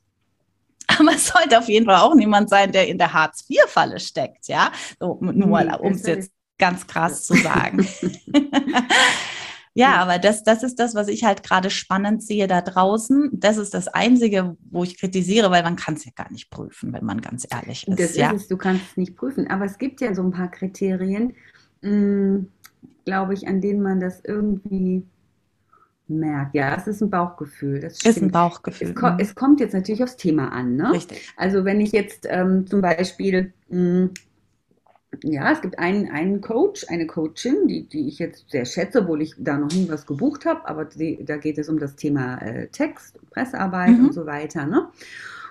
Aber 0.87 1.13
es 1.15 1.27
sollte 1.27 1.57
auf 1.57 1.67
jeden 1.67 1.85
Fall 1.85 1.97
auch 1.97 2.15
niemand 2.15 2.49
sein, 2.49 2.71
der 2.71 2.87
in 2.87 2.97
der 2.97 3.13
Hartz-IV-Falle 3.13 3.99
steckt, 3.99 4.47
ja. 4.47 4.71
So, 4.99 5.17
nur 5.21 5.47
mal, 5.47 5.73
um 5.75 5.93
es 5.93 6.05
jetzt 6.05 6.31
ganz 6.57 6.85
krass 6.87 7.25
zu 7.25 7.35
sagen. 7.35 7.87
Ja, 9.75 9.95
aber 9.95 10.19
das, 10.19 10.43
das 10.43 10.61
ist 10.61 10.79
das, 10.79 10.93
was 10.93 11.07
ich 11.07 11.23
halt 11.23 11.41
gerade 11.41 11.71
spannend 11.71 12.21
sehe 12.23 12.47
da 12.47 12.61
draußen. 12.61 13.29
Das 13.33 13.57
ist 13.57 13.73
das 13.73 13.87
Einzige, 13.87 14.55
wo 14.69 14.83
ich 14.83 14.99
kritisiere, 14.99 15.49
weil 15.49 15.63
man 15.63 15.75
kann 15.75 15.95
es 15.95 16.05
ja 16.05 16.11
gar 16.15 16.31
nicht 16.31 16.51
prüfen, 16.51 16.93
wenn 16.93 17.03
man 17.03 17.21
ganz 17.21 17.47
ehrlich 17.49 17.87
ist. 17.87 17.99
Das 17.99 18.15
ja. 18.15 18.31
ist 18.31 18.43
es, 18.43 18.47
du 18.47 18.57
kannst 18.57 18.83
es 18.91 18.97
nicht 18.97 19.15
prüfen. 19.15 19.49
Aber 19.49 19.65
es 19.65 19.79
gibt 19.79 19.99
ja 20.01 20.13
so 20.13 20.21
ein 20.21 20.31
paar 20.31 20.51
Kriterien, 20.51 21.33
hm, 21.81 22.49
glaube 23.05 23.33
ich, 23.33 23.47
an 23.47 23.61
denen 23.61 23.81
man 23.81 23.99
das 23.99 24.21
irgendwie 24.23 25.03
merkt. 26.07 26.53
Ja, 26.53 26.75
es 26.75 26.85
ist 26.85 27.01
ein 27.01 27.09
Bauchgefühl. 27.09 27.79
Das 27.79 28.03
ist 28.03 28.21
ein 28.21 28.29
Bauchgefühl. 28.31 28.89
Es, 28.89 28.95
ko 28.95 29.09
mhm. 29.09 29.17
es, 29.19 29.33
kommt 29.33 29.59
jetzt 29.59 29.73
natürlich 29.73 30.03
aufs 30.03 30.17
Thema 30.17 30.49
an. 30.51 30.75
Ne? 30.75 30.91
Richtig. 30.91 31.33
Also 31.35 31.65
wenn 31.65 31.81
ich 31.81 31.91
jetzt 31.91 32.27
ähm, 32.29 32.67
zum 32.67 32.81
Beispiel 32.81 33.53
mh, 33.69 33.77
hm, 33.77 34.09
ja, 35.23 35.51
es 35.51 35.61
gibt 35.61 35.79
einen, 35.79 36.09
einen 36.11 36.41
Coach, 36.41 36.85
eine 36.89 37.07
Coachin, 37.07 37.67
die, 37.67 37.83
die 37.83 38.07
ich 38.07 38.19
jetzt 38.19 38.49
sehr 38.49 38.65
schätze, 38.65 39.01
obwohl 39.01 39.21
ich 39.21 39.35
da 39.37 39.57
noch 39.57 39.71
nie 39.71 39.87
was 39.89 40.05
gebucht 40.05 40.45
habe, 40.45 40.67
aber 40.67 40.85
die, 40.85 41.23
da 41.23 41.37
geht 41.37 41.57
es 41.57 41.69
um 41.69 41.79
das 41.79 41.95
Thema 41.95 42.37
äh, 42.37 42.67
Text, 42.67 43.19
Pressearbeit 43.29 43.97
mhm. 43.97 44.05
und 44.05 44.13
so 44.13 44.25
weiter. 44.25 44.65
Ne? 44.65 44.87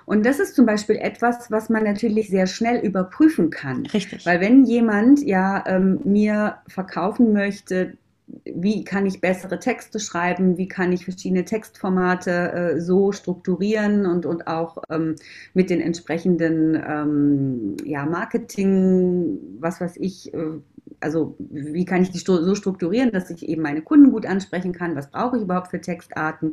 Und 0.04 0.26
das 0.26 0.40
ist 0.40 0.54
zum 0.54 0.66
Beispiel 0.66 0.96
etwas, 0.96 1.50
was 1.50 1.68
man 1.68 1.84
natürlich 1.84 2.28
sehr 2.28 2.46
schnell 2.46 2.84
überprüfen 2.84 3.50
kann. 3.50 3.86
Richtig. 3.86 4.26
Weil 4.26 4.40
wenn 4.40 4.64
jemand 4.64 5.22
ja 5.22 5.64
ähm, 5.66 6.00
mir 6.04 6.56
verkaufen 6.66 7.32
möchte, 7.32 7.96
wie 8.44 8.84
kann 8.84 9.06
ich 9.06 9.20
bessere 9.20 9.58
Texte 9.58 10.00
schreiben, 10.00 10.56
wie 10.56 10.68
kann 10.68 10.92
ich 10.92 11.04
verschiedene 11.04 11.44
Textformate 11.44 12.52
äh, 12.52 12.80
so 12.80 13.12
strukturieren 13.12 14.06
und, 14.06 14.26
und 14.26 14.46
auch 14.46 14.78
ähm, 14.90 15.16
mit 15.54 15.70
den 15.70 15.80
entsprechenden 15.80 16.74
ähm, 16.74 17.76
ja, 17.84 18.06
Marketing, 18.06 19.38
was 19.60 19.80
weiß 19.80 19.96
ich, 19.98 20.32
äh, 20.34 20.60
also 21.00 21.36
wie 21.38 21.84
kann 21.84 22.02
ich 22.02 22.10
die 22.10 22.18
so 22.18 22.54
strukturieren, 22.54 23.12
dass 23.12 23.30
ich 23.30 23.48
eben 23.48 23.62
meine 23.62 23.82
Kunden 23.82 24.12
gut 24.12 24.26
ansprechen 24.26 24.72
kann, 24.72 24.96
was 24.96 25.10
brauche 25.10 25.36
ich 25.36 25.42
überhaupt 25.42 25.68
für 25.68 25.80
Textarten. 25.80 26.52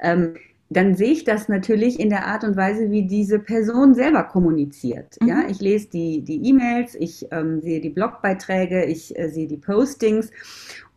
Ähm, 0.00 0.34
dann 0.72 0.94
sehe 0.94 1.12
ich 1.12 1.24
das 1.24 1.48
natürlich 1.48 2.00
in 2.00 2.08
der 2.08 2.26
Art 2.26 2.44
und 2.44 2.56
Weise, 2.56 2.90
wie 2.90 3.02
diese 3.06 3.38
Person 3.38 3.94
selber 3.94 4.24
kommuniziert. 4.24 5.18
Mhm. 5.20 5.28
Ja, 5.28 5.42
ich 5.48 5.60
lese 5.60 5.88
die 5.88 6.22
die 6.22 6.48
E-Mails, 6.48 6.94
ich 6.94 7.26
ähm, 7.30 7.60
sehe 7.60 7.80
die 7.80 7.90
Blogbeiträge, 7.90 8.84
ich 8.84 9.18
äh, 9.18 9.28
sehe 9.28 9.46
die 9.46 9.58
Postings 9.58 10.30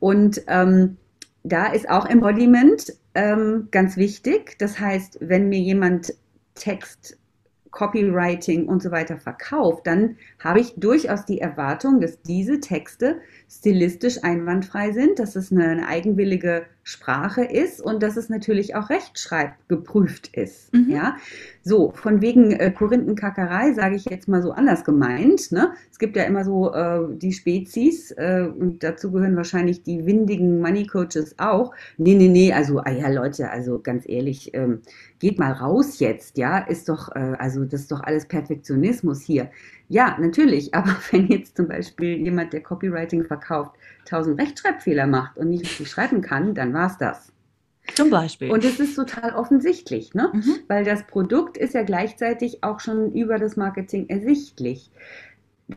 und 0.05 0.43
ähm, 0.45 0.97
da 1.41 1.65
ist 1.65 1.89
auch 1.89 2.05
Embodiment 2.05 2.93
ähm, 3.15 3.69
ganz 3.71 3.97
wichtig. 3.97 4.55
Das 4.59 4.79
heißt, 4.79 5.17
wenn 5.19 5.49
mir 5.49 5.57
jemand 5.57 6.13
Text, 6.53 7.17
Copywriting 7.71 8.67
und 8.67 8.83
so 8.83 8.91
weiter 8.91 9.17
verkauft, 9.17 9.87
dann 9.87 10.17
habe 10.37 10.59
ich 10.59 10.75
durchaus 10.77 11.25
die 11.25 11.41
Erwartung, 11.41 12.01
dass 12.01 12.21
diese 12.21 12.59
Texte 12.59 13.19
stilistisch 13.49 14.23
einwandfrei 14.23 14.91
sind, 14.91 15.17
dass 15.17 15.35
es 15.35 15.51
eine, 15.51 15.69
eine 15.69 15.87
eigenwillige 15.87 16.67
Sprache 16.87 17.43
ist 17.43 17.81
und 17.81 18.03
dass 18.03 18.15
es 18.15 18.29
natürlich 18.29 18.75
auch 18.75 18.91
rechtschreibgeprüft 18.91 20.27
ist. 20.37 20.71
Mhm. 20.71 20.91
Ja, 20.91 21.17
so 21.63 21.91
von 21.95 22.21
wegen 22.21 22.51
äh, 22.51 22.69
Korinthenkackerei 22.69 23.73
sage 23.73 23.95
ich 23.95 24.05
jetzt 24.05 24.27
mal 24.27 24.43
so 24.43 24.51
anders 24.51 24.83
gemeint. 24.83 25.51
Ne? 25.51 25.71
Es 25.91 25.97
gibt 25.97 26.15
ja 26.15 26.23
immer 26.25 26.45
so 26.45 26.71
äh, 26.75 26.99
die 27.09 27.33
Spezies 27.33 28.11
äh, 28.11 28.47
und 28.47 28.83
dazu 28.83 29.11
gehören 29.11 29.35
wahrscheinlich 29.35 29.81
die 29.81 30.05
windigen 30.05 30.61
Money 30.61 30.85
Coaches 30.85 31.33
auch. 31.39 31.73
Nee, 31.97 32.13
nee, 32.13 32.27
nee, 32.27 32.53
also 32.53 32.77
ah 32.77 32.91
ja 32.91 33.09
Leute, 33.09 33.49
also 33.49 33.79
ganz 33.79 34.07
ehrlich, 34.07 34.53
ähm, 34.53 34.81
geht 35.17 35.39
mal 35.39 35.53
raus 35.53 35.97
jetzt, 35.97 36.37
ja, 36.37 36.59
ist 36.59 36.87
doch, 36.87 37.15
äh, 37.15 37.33
also 37.39 37.65
das 37.65 37.81
ist 37.81 37.91
doch 37.91 38.03
alles 38.03 38.27
Perfektionismus 38.27 39.23
hier. 39.23 39.49
Ja, 39.87 40.17
natürlich, 40.19 40.73
aber 40.73 40.95
wenn 41.11 41.27
jetzt 41.27 41.57
zum 41.57 41.67
Beispiel 41.67 42.17
jemand, 42.17 42.53
der 42.53 42.61
Copywriting 42.61 43.25
verkauft, 43.25 43.71
tausend 44.05 44.39
Rechtschreibfehler 44.39 45.07
macht 45.07 45.37
und 45.37 45.49
nicht 45.49 45.63
richtig 45.63 45.89
schreiben 45.89 46.21
kann, 46.21 46.53
dann 46.53 46.73
war 46.73 46.87
es 46.87 46.97
das. 46.97 47.31
Zum 47.93 48.09
Beispiel. 48.09 48.49
Und 48.49 48.65
es 48.65 48.79
ist 48.79 48.95
total 48.95 49.35
offensichtlich, 49.35 50.15
ne? 50.15 50.31
Mhm. 50.33 50.55
weil 50.67 50.83
das 50.83 51.05
Produkt 51.05 51.55
ist 51.55 51.75
ja 51.75 51.83
gleichzeitig 51.83 52.63
auch 52.63 52.79
schon 52.79 53.13
über 53.13 53.37
das 53.37 53.57
Marketing 53.57 54.09
ersichtlich. 54.09 54.89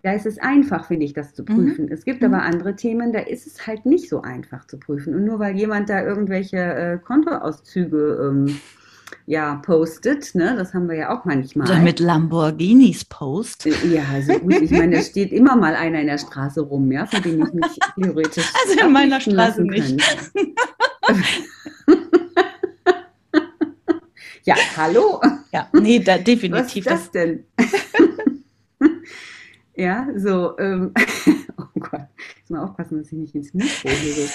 Da 0.03 0.12
ist 0.12 0.27
es 0.27 0.38
einfach, 0.38 0.87
finde 0.87 1.05
ich, 1.05 1.12
das 1.12 1.35
zu 1.35 1.42
mhm. 1.42 1.47
prüfen. 1.47 1.85
Mhm. 1.87 1.92
Es 1.92 2.05
gibt 2.05 2.23
mhm. 2.23 2.33
aber 2.33 2.44
andere 2.44 2.77
Themen, 2.77 3.12
da 3.12 3.21
ist 3.21 3.47
es 3.47 3.66
halt 3.66 3.85
nicht 3.85 4.09
so 4.09 4.23
einfach 4.23 4.66
zu 4.66 4.79
prüfen. 4.79 5.14
Und 5.14 5.25
nur 5.25 5.38
weil 5.38 5.57
jemand 5.57 5.90
da 5.90 6.03
irgendwelche 6.03 6.57
äh, 6.57 6.99
Kontoauszüge 6.99 8.31
ähm, 8.31 8.59
ja, 9.27 9.57
postet, 9.57 10.35
ne? 10.35 10.57
Das 10.57 10.73
haben 10.73 10.88
wir 10.88 10.97
ja 10.97 11.16
auch 11.16 11.25
manchmal. 11.25 11.68
Oder 11.68 11.81
mit 11.81 12.01
Lamborghinis 12.01 13.05
post. 13.05 13.66
Äh, 13.66 13.75
ja, 13.87 14.03
also 14.11 14.38
gut, 14.38 14.62
ich 14.62 14.71
meine, 14.71 14.97
da 14.97 15.03
steht 15.03 15.33
immer 15.33 15.55
mal 15.55 15.75
einer 15.75 16.01
in 16.01 16.07
der 16.07 16.16
Straße 16.18 16.62
rum, 16.62 16.90
ja, 16.90 17.05
von 17.07 17.23
dem 17.23 17.44
ich 17.44 17.53
mich 17.53 17.79
theoretisch. 17.94 18.51
Also 18.62 18.81
in 18.87 18.92
meiner 18.92 19.21
Straße 19.21 19.62
nicht. 19.62 20.01
ja, 24.44 24.55
hallo. 24.77 25.21
Ja, 25.53 25.68
nee, 25.75 25.99
da, 25.99 26.16
definitiv. 26.18 26.87
Was 26.87 26.97
ist 26.97 27.05
das 27.05 27.11
denn? 27.11 27.44
ja, 29.77 30.09
so, 30.16 30.59
ähm, 30.59 30.94
oh 31.59 31.64
Gott, 31.75 32.07
muss 32.40 32.51
mal 32.51 32.64
aufpassen, 32.64 32.99
dass 32.99 33.12
ich 33.12 33.18
nicht 33.18 33.35
ins 33.35 33.53
Mikro 33.53 33.90
höre. 33.90 34.29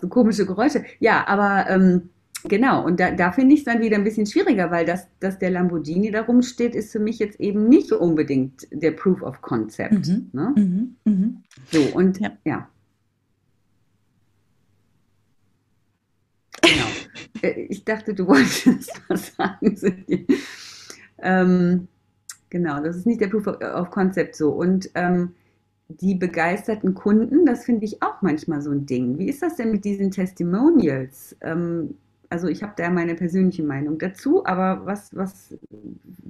So 0.00 0.08
komische 0.08 0.46
Geräusche. 0.46 0.84
Ja, 1.00 1.26
aber 1.26 1.68
ähm, 1.68 2.10
Genau, 2.44 2.84
und 2.84 2.98
da, 2.98 3.12
da 3.12 3.30
finde 3.32 3.54
ich 3.54 3.60
es 3.60 3.64
dann 3.66 3.80
wieder 3.80 3.96
ein 3.96 4.04
bisschen 4.04 4.26
schwieriger, 4.26 4.70
weil 4.70 4.84
das, 4.84 5.06
dass 5.20 5.38
der 5.38 5.50
Lamborghini 5.50 6.10
da 6.10 6.22
rumsteht, 6.22 6.74
ist 6.74 6.90
für 6.90 6.98
mich 6.98 7.18
jetzt 7.18 7.38
eben 7.40 7.68
nicht 7.68 7.92
unbedingt 7.92 8.66
der 8.72 8.90
Proof 8.92 9.22
of 9.22 9.40
Concept. 9.42 10.08
Mhm. 10.08 10.30
Ne? 10.32 10.54
Mhm. 10.56 10.96
Mhm. 11.04 11.42
So, 11.70 11.80
und 11.94 12.18
ja. 12.20 12.32
ja. 12.44 12.68
Genau. 16.62 16.86
Äh, 17.42 17.62
ich 17.62 17.84
dachte, 17.84 18.14
du 18.14 18.26
wolltest 18.26 19.02
was 19.08 19.34
sagen. 19.34 19.76
ähm, 21.18 21.88
genau, 22.50 22.82
das 22.82 22.96
ist 22.96 23.06
nicht 23.06 23.20
der 23.20 23.28
Proof 23.28 23.46
of 23.46 23.90
Concept 23.90 24.36
so. 24.36 24.50
Und 24.50 24.90
ähm, 24.94 25.34
die 25.88 26.14
begeisterten 26.14 26.94
Kunden, 26.94 27.44
das 27.44 27.64
finde 27.64 27.84
ich 27.84 28.02
auch 28.02 28.22
manchmal 28.22 28.62
so 28.62 28.70
ein 28.70 28.86
Ding. 28.86 29.18
Wie 29.18 29.28
ist 29.28 29.42
das 29.42 29.56
denn 29.56 29.72
mit 29.72 29.84
diesen 29.84 30.10
Testimonials? 30.10 31.36
Ähm, 31.40 31.96
also 32.32 32.48
ich 32.48 32.62
habe 32.62 32.72
da 32.76 32.88
meine 32.88 33.14
persönliche 33.14 33.62
Meinung 33.62 33.98
dazu, 33.98 34.46
aber 34.46 34.86
was, 34.86 35.14
was 35.14 35.54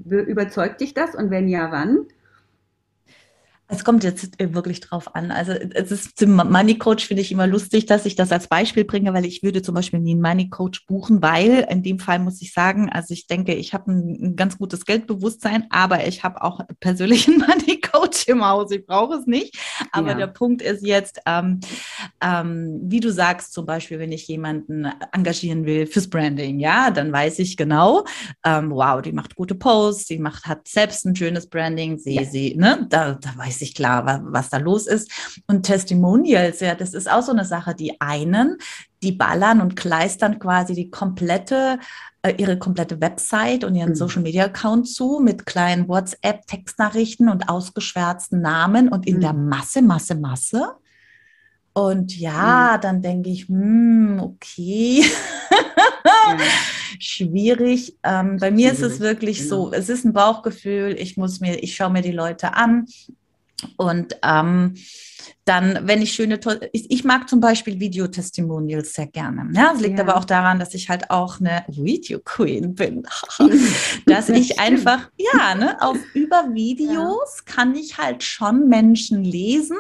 überzeugt 0.05 0.81
dich 0.81 0.95
das 0.95 1.15
und 1.15 1.31
wenn 1.31 1.47
ja, 1.49 1.71
wann? 1.71 2.07
Es 3.73 3.85
kommt 3.85 4.05
jetzt 4.05 4.39
wirklich 4.39 4.81
drauf 4.81 5.15
an. 5.15 5.31
Also 5.31 5.53
es 5.53 5.91
ist 5.91 6.19
zum 6.19 6.37
Money 6.37 6.77
Coach 6.77 7.07
finde 7.07 7.23
ich 7.23 7.33
immer 7.33 7.47
lustig, 7.47 7.87
dass 7.87 8.05
ich 8.05 8.17
das 8.17 8.31
als 8.31 8.47
Beispiel 8.47 8.85
bringe, 8.85 9.15
weil 9.15 9.25
ich 9.25 9.43
würde 9.43 9.63
zum 9.63 9.75
Beispiel 9.75 9.99
nie 9.99 10.13
einen 10.13 10.21
Money 10.21 10.51
Coach 10.51 10.85
buchen, 10.87 11.23
weil 11.23 11.67
in 11.71 11.83
dem 11.83 11.99
Fall 11.99 12.19
muss 12.19 12.43
ich 12.43 12.53
sagen, 12.53 12.91
also 12.91 13.15
ich 13.15 13.27
denke, 13.27 13.55
ich 13.55 13.73
habe 13.73 13.91
ein, 13.91 14.37
ganz 14.37 14.59
gutes 14.59 14.85
Geldbewusstsein, 14.85 15.69
aber 15.71 16.07
ich 16.07 16.23
habe 16.23 16.43
auch 16.43 16.61
persönlichen 16.81 17.39
Money 17.49 17.81
Coach 17.81 18.29
im 18.29 18.45
Haus. 18.45 18.71
Ich 18.73 18.85
brauche 18.85 19.15
es 19.15 19.27
nicht. 19.27 19.59
Aber 19.91 20.11
ja. 20.11 20.15
der 20.17 20.27
Punkt 20.27 20.61
ist 20.61 20.87
jetzt, 20.87 21.21
ähm, 21.25 21.61
ähm, 22.21 22.79
wie 22.85 23.01
du 23.01 23.11
sagst, 23.11 23.55
zum 23.55 23.65
Beispiel, 23.65 23.99
wenn 23.99 24.13
ich 24.13 24.29
jemanden 24.29 24.87
engagieren 25.13 25.65
will 25.65 25.87
fürs 25.87 26.11
Branding, 26.11 26.61
ja, 26.61 26.91
dann 26.91 27.11
weiß 27.11 27.39
ich 27.39 27.57
genau, 27.57 28.05
ähm, 28.45 28.71
wow, 28.71 29.01
die 29.01 29.13
macht 29.13 29.35
gute 29.35 29.55
Posts, 29.55 30.09
die 30.09 30.19
macht, 30.19 30.45
hat 30.45 30.69
selbst 30.69 31.07
ein 31.07 31.17
schönes 31.17 31.49
Branding, 31.49 31.99
sie, 31.99 32.17
ja. 32.17 32.25
sie, 32.25 32.55
ne, 32.55 32.87
da, 32.91 33.15
da 33.15 33.31
weiß 33.37 33.62
ich 33.62 33.62
klar, 33.70 34.22
was, 34.25 34.51
da 34.51 34.59
los 34.59 34.87
ist. 34.87 35.11
Und 35.46 35.62
Testimonials, 35.62 36.61
ja, 36.61 36.75
das 36.75 36.94
ist 36.94 37.11
auch 37.11 37.22
so 37.22 37.33
eine 37.33 37.44
Sache, 37.44 37.75
die 37.75 38.01
einen, 38.01 38.59
die 39.03 39.12
ballern 39.12 39.61
und 39.61 39.77
kleistern 39.77 40.38
quasi 40.38 40.75
die 40.75 40.90
komplette 40.90 41.79
äh, 42.22 42.35
ihre 42.38 42.57
komplette 42.57 43.01
Website 43.01 43.64
und 43.64 43.75
ihren 43.75 43.90
mhm. 43.90 43.96
Social 43.96 44.22
Media 44.22 44.44
Account 44.44 44.88
zu 44.88 45.20
mit 45.20 45.44
kleinen 45.44 45.88
WhatsApp 45.88 46.46
Textnachrichten 46.46 47.29
und 47.29 47.48
ausgeschwärzten 47.48 48.40
Namen 48.40 48.88
und 48.88 49.07
in 49.07 49.16
mhm. 49.16 49.20
der 49.20 49.33
Masse, 49.33 49.83
Masse, 49.83 50.14
Masse. 50.14 50.77
Und 51.72 52.16
ja, 52.16 52.75
mhm. 52.77 52.81
dann 52.81 53.03
denke 53.03 53.31
ich, 53.31 53.48
hm, 53.48 54.20
okay. 54.22 55.05
Ja. 55.51 56.37
Schwierig. 57.01 57.98
Ähm, 58.05 58.37
bei 58.38 58.53
mir 58.53 58.70
ist 58.70 58.83
es 58.83 59.01
wirklich 59.01 59.38
genau. 59.38 59.70
so, 59.70 59.72
es 59.72 59.88
ist 59.88 60.05
ein 60.05 60.12
Bauchgefühl. 60.12 60.94
Ich 60.98 61.16
muss 61.16 61.40
mir, 61.40 61.61
ich 61.62 61.75
schaue 61.75 61.90
mir 61.90 62.03
die 62.03 62.12
Leute 62.12 62.55
an. 62.55 62.87
Und 63.77 64.16
ähm, 64.22 64.75
dann, 65.44 65.81
wenn 65.83 66.03
ich 66.03 66.12
schöne, 66.12 66.38
ich, 66.72 66.90
ich 66.90 67.05
mag 67.05 67.29
zum 67.29 67.40
Beispiel 67.40 67.81
Videotestimonials 67.81 68.94
sehr 68.94 69.07
gerne. 69.07 69.48
Ja, 69.55 69.72
das 69.72 69.83
liegt 69.83 69.98
ja. 69.98 70.05
aber 70.05 70.16
auch 70.16 70.25
daran, 70.25 70.59
dass 70.59 70.75
ich 70.75 70.88
halt 70.88 71.11
auch 71.11 71.40
eine 71.40 71.64
Video 71.68 72.20
Queen 72.20 72.75
bin. 72.75 73.07
dass 74.07 74.29
ich 74.29 74.61
einfach, 74.61 75.11
ja, 75.16 75.55
ne, 75.55 75.81
auf 75.81 75.98
über 76.14 76.55
Videos 76.55 77.38
ja. 77.38 77.55
kann 77.55 77.75
ich 77.75 77.98
halt 77.98 78.22
schon 78.22 78.68
Menschen 78.68 79.25
lesen 79.25 79.79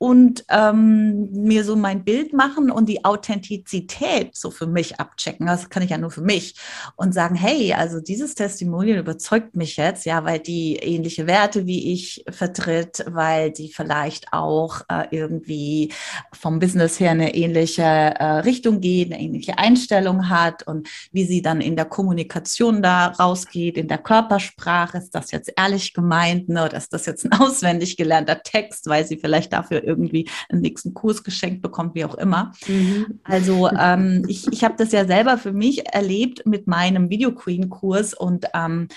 und 0.00 0.46
ähm, 0.48 1.28
mir 1.30 1.62
so 1.62 1.76
mein 1.76 2.04
Bild 2.04 2.32
machen 2.32 2.70
und 2.70 2.88
die 2.88 3.04
Authentizität 3.04 4.34
so 4.34 4.50
für 4.50 4.66
mich 4.66 4.98
abchecken. 4.98 5.46
Das 5.46 5.68
kann 5.68 5.82
ich 5.82 5.90
ja 5.90 5.98
nur 5.98 6.10
für 6.10 6.22
mich 6.22 6.54
und 6.96 7.12
sagen, 7.12 7.34
hey, 7.34 7.74
also 7.74 8.00
dieses 8.00 8.34
Testimonial 8.34 8.98
überzeugt 8.98 9.56
mich 9.56 9.76
jetzt, 9.76 10.06
ja, 10.06 10.24
weil 10.24 10.38
die 10.38 10.76
ähnliche 10.76 11.26
Werte 11.26 11.66
wie 11.66 11.92
ich 11.92 12.24
vertritt, 12.30 13.04
weil 13.08 13.50
die 13.50 13.70
vielleicht 13.70 14.32
auch 14.32 14.80
äh, 14.88 15.04
irgendwie 15.10 15.92
vom 16.32 16.60
Business 16.60 16.98
her 16.98 17.10
eine 17.10 17.34
ähnliche 17.34 17.82
äh, 17.82 18.24
Richtung 18.38 18.80
geht, 18.80 19.12
eine 19.12 19.20
ähnliche 19.20 19.58
Einstellung 19.58 20.30
hat 20.30 20.66
und 20.66 20.88
wie 21.12 21.24
sie 21.24 21.42
dann 21.42 21.60
in 21.60 21.76
der 21.76 21.84
Kommunikation 21.84 22.80
da 22.80 23.08
rausgeht, 23.08 23.76
in 23.76 23.88
der 23.88 23.98
Körpersprache, 23.98 24.96
ist 24.96 25.14
das 25.14 25.30
jetzt 25.30 25.52
ehrlich 25.58 25.92
gemeint, 25.92 26.48
ne, 26.48 26.64
oder 26.64 26.78
ist 26.78 26.94
das 26.94 27.04
jetzt 27.04 27.26
ein 27.26 27.32
auswendig 27.38 27.98
gelernter 27.98 28.42
Text, 28.42 28.88
weil 28.88 29.06
sie 29.06 29.18
vielleicht 29.18 29.52
dafür 29.52 29.89
irgendwie 29.90 30.28
einen 30.48 30.62
nächsten 30.62 30.94
Kurs 30.94 31.22
geschenkt 31.22 31.62
bekommt, 31.62 31.94
wie 31.94 32.04
auch 32.04 32.14
immer. 32.14 32.52
Mhm. 32.66 33.20
Also 33.24 33.68
ähm, 33.78 34.24
ich, 34.26 34.46
ich 34.52 34.64
habe 34.64 34.74
das 34.76 34.92
ja 34.92 35.04
selber 35.04 35.38
für 35.38 35.52
mich 35.52 35.86
erlebt 35.92 36.46
mit 36.46 36.66
meinem 36.66 37.10
Video 37.10 37.32
Queen 37.32 37.68
Kurs 37.68 38.14
und 38.14 38.46
ähm, 38.54 38.88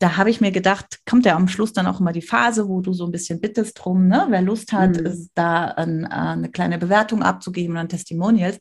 da 0.00 0.16
habe 0.16 0.30
ich 0.30 0.40
mir 0.40 0.50
gedacht, 0.50 1.00
kommt 1.06 1.26
ja 1.26 1.36
am 1.36 1.46
Schluss 1.46 1.74
dann 1.74 1.86
auch 1.86 2.00
immer 2.00 2.12
die 2.12 2.22
Phase, 2.22 2.68
wo 2.68 2.80
du 2.80 2.94
so 2.94 3.04
ein 3.04 3.12
bisschen 3.12 3.38
bittest 3.40 3.78
drum, 3.78 4.08
ne? 4.08 4.26
wer 4.30 4.40
Lust 4.40 4.72
hat, 4.72 4.96
mhm. 4.96 5.06
ist 5.06 5.30
da 5.34 5.66
ein, 5.66 6.04
äh, 6.04 6.08
eine 6.08 6.50
kleine 6.50 6.78
Bewertung 6.78 7.22
abzugeben 7.22 7.76
an 7.76 7.88
Testimonials. 7.88 8.58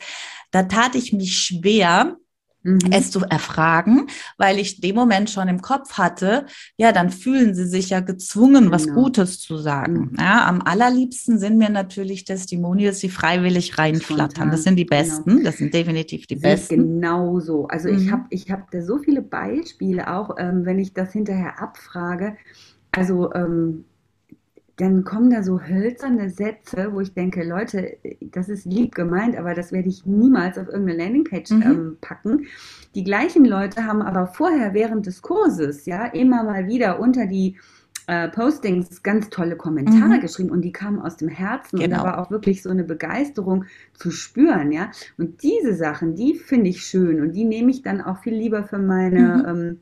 Da 0.52 0.64
tat 0.64 0.96
ich 0.96 1.14
mich 1.14 1.38
schwer, 1.38 2.18
mhm. 2.64 2.80
es 2.92 3.12
zu 3.12 3.22
erfragen, 3.22 4.08
weil 4.38 4.60
ich 4.60 4.82
dem 4.82 4.96
Moment 4.96 5.30
schon 5.30 5.48
im 5.48 5.62
Kopf 5.62 5.98
hatte, 5.98 6.46
ja, 6.78 6.92
dann 6.92 7.10
fühlen 7.10 7.56
sie 7.56 7.66
sich 7.66 7.90
ja 7.90 8.00
gezwungen, 8.00 8.66
genau. 8.66 8.72
was 8.72 8.88
Gutes 8.88 9.40
zu 9.40 9.58
sagen. 9.58 10.12
Mhm. 10.12 10.18
Ja, 10.20 10.48
am 10.48 10.62
allerliebsten 10.62 11.40
sind 11.40 11.58
mir 11.58 11.70
natürlich 11.70 12.26
Testimonials, 12.26 13.00
die 13.00 13.10
freiwillig 13.10 13.78
reinflattern. 13.78 14.30
Spontan. 14.30 14.52
Das 14.52 14.64
sind 14.64 14.76
die 14.76 14.86
genau. 14.86 15.02
besten, 15.02 15.30
genau. 15.30 15.44
das 15.44 15.58
sind 15.58 15.74
definitiv 15.74 16.28
die 16.28 16.36
sind 16.36 16.42
besten. 16.42 16.78
Genau 16.78 17.40
so. 17.40 17.68
Also 17.68 17.90
mhm. 17.90 17.98
ich 17.98 18.12
habe 18.12 18.24
ich 18.30 18.52
hab 18.52 18.72
da 18.72 18.82
so 18.82 18.98
viele 18.98 19.22
Beispiele 19.22 20.12
auch, 20.14 20.36
ähm, 20.38 20.66
wenn 20.66 20.80
ich 20.80 20.94
das 20.94 21.14
hinterher 21.14 21.62
abfrage. 21.62 22.38
Also 22.92 23.34
ähm, 23.34 23.86
dann 24.80 25.04
kommen 25.04 25.30
da 25.30 25.44
so 25.44 25.60
hölzerne 25.60 26.30
Sätze, 26.30 26.94
wo 26.94 27.02
ich 27.02 27.14
denke, 27.14 27.44
Leute, 27.44 27.98
das 28.32 28.48
ist 28.48 28.66
lieb 28.66 28.96
gemeint, 28.96 29.38
aber 29.38 29.54
das 29.54 29.74
werde 29.74 29.90
ich 29.90 30.06
niemals 30.06 30.58
auf 30.58 30.68
irgendeine 30.68 31.04
Landingpage 31.04 31.52
mhm. 31.52 31.62
ähm, 31.64 31.98
packen. 32.00 32.46
Die 32.96 33.04
gleichen 33.04 33.44
Leute 33.44 33.86
haben 33.86 34.02
aber 34.02 34.28
vorher 34.28 34.74
während 34.74 35.06
des 35.06 35.22
Kurses 35.22 35.86
ja 35.86 36.06
immer 36.06 36.44
mal 36.44 36.68
wieder 36.68 37.00
unter 37.00 37.26
die 37.26 37.58
äh, 38.08 38.30
Postings 38.30 39.04
ganz 39.04 39.30
tolle 39.30 39.58
Kommentare 39.58 40.16
mhm. 40.16 40.22
geschrieben 40.22 40.50
und 40.50 40.62
die 40.62 40.72
kamen 40.72 41.00
aus 41.00 41.18
dem 41.18 41.28
Herzen 41.28 41.78
genau. 41.78 41.84
und 41.84 41.92
da 41.92 41.98
genau. 41.98 42.10
war 42.10 42.20
auch 42.20 42.32
wirklich 42.32 42.64
so 42.64 42.70
eine 42.70 42.86
Begeisterung 42.86 43.66
zu 43.94 44.12
spüren, 44.12 44.72
ja. 44.72 44.92
Und 45.18 45.44
diese 45.44 45.76
Sachen, 45.76 46.16
die 46.16 46.36
finde 46.36 46.70
ich 46.70 46.86
schön 46.86 47.22
und 47.22 47.34
die 47.34 47.44
nehme 47.44 47.70
ich 47.70 47.82
dann 47.82 48.02
auch 48.02 48.20
viel 48.20 48.34
lieber 48.34 48.64
für 48.64 48.80
meine 48.80 49.20
mhm. 49.20 49.46
ähm, 49.46 49.80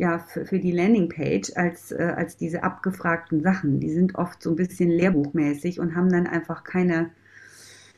ja, 0.00 0.18
für, 0.18 0.46
für 0.46 0.58
die 0.58 0.72
Landingpage 0.72 1.52
als, 1.56 1.92
äh, 1.92 2.14
als 2.16 2.38
diese 2.38 2.62
abgefragten 2.62 3.42
Sachen. 3.42 3.80
Die 3.80 3.90
sind 3.90 4.14
oft 4.14 4.42
so 4.42 4.48
ein 4.48 4.56
bisschen 4.56 4.88
lehrbuchmäßig 4.88 5.78
und 5.78 5.94
haben 5.94 6.08
dann 6.08 6.26
einfach 6.26 6.64
keine, 6.64 7.10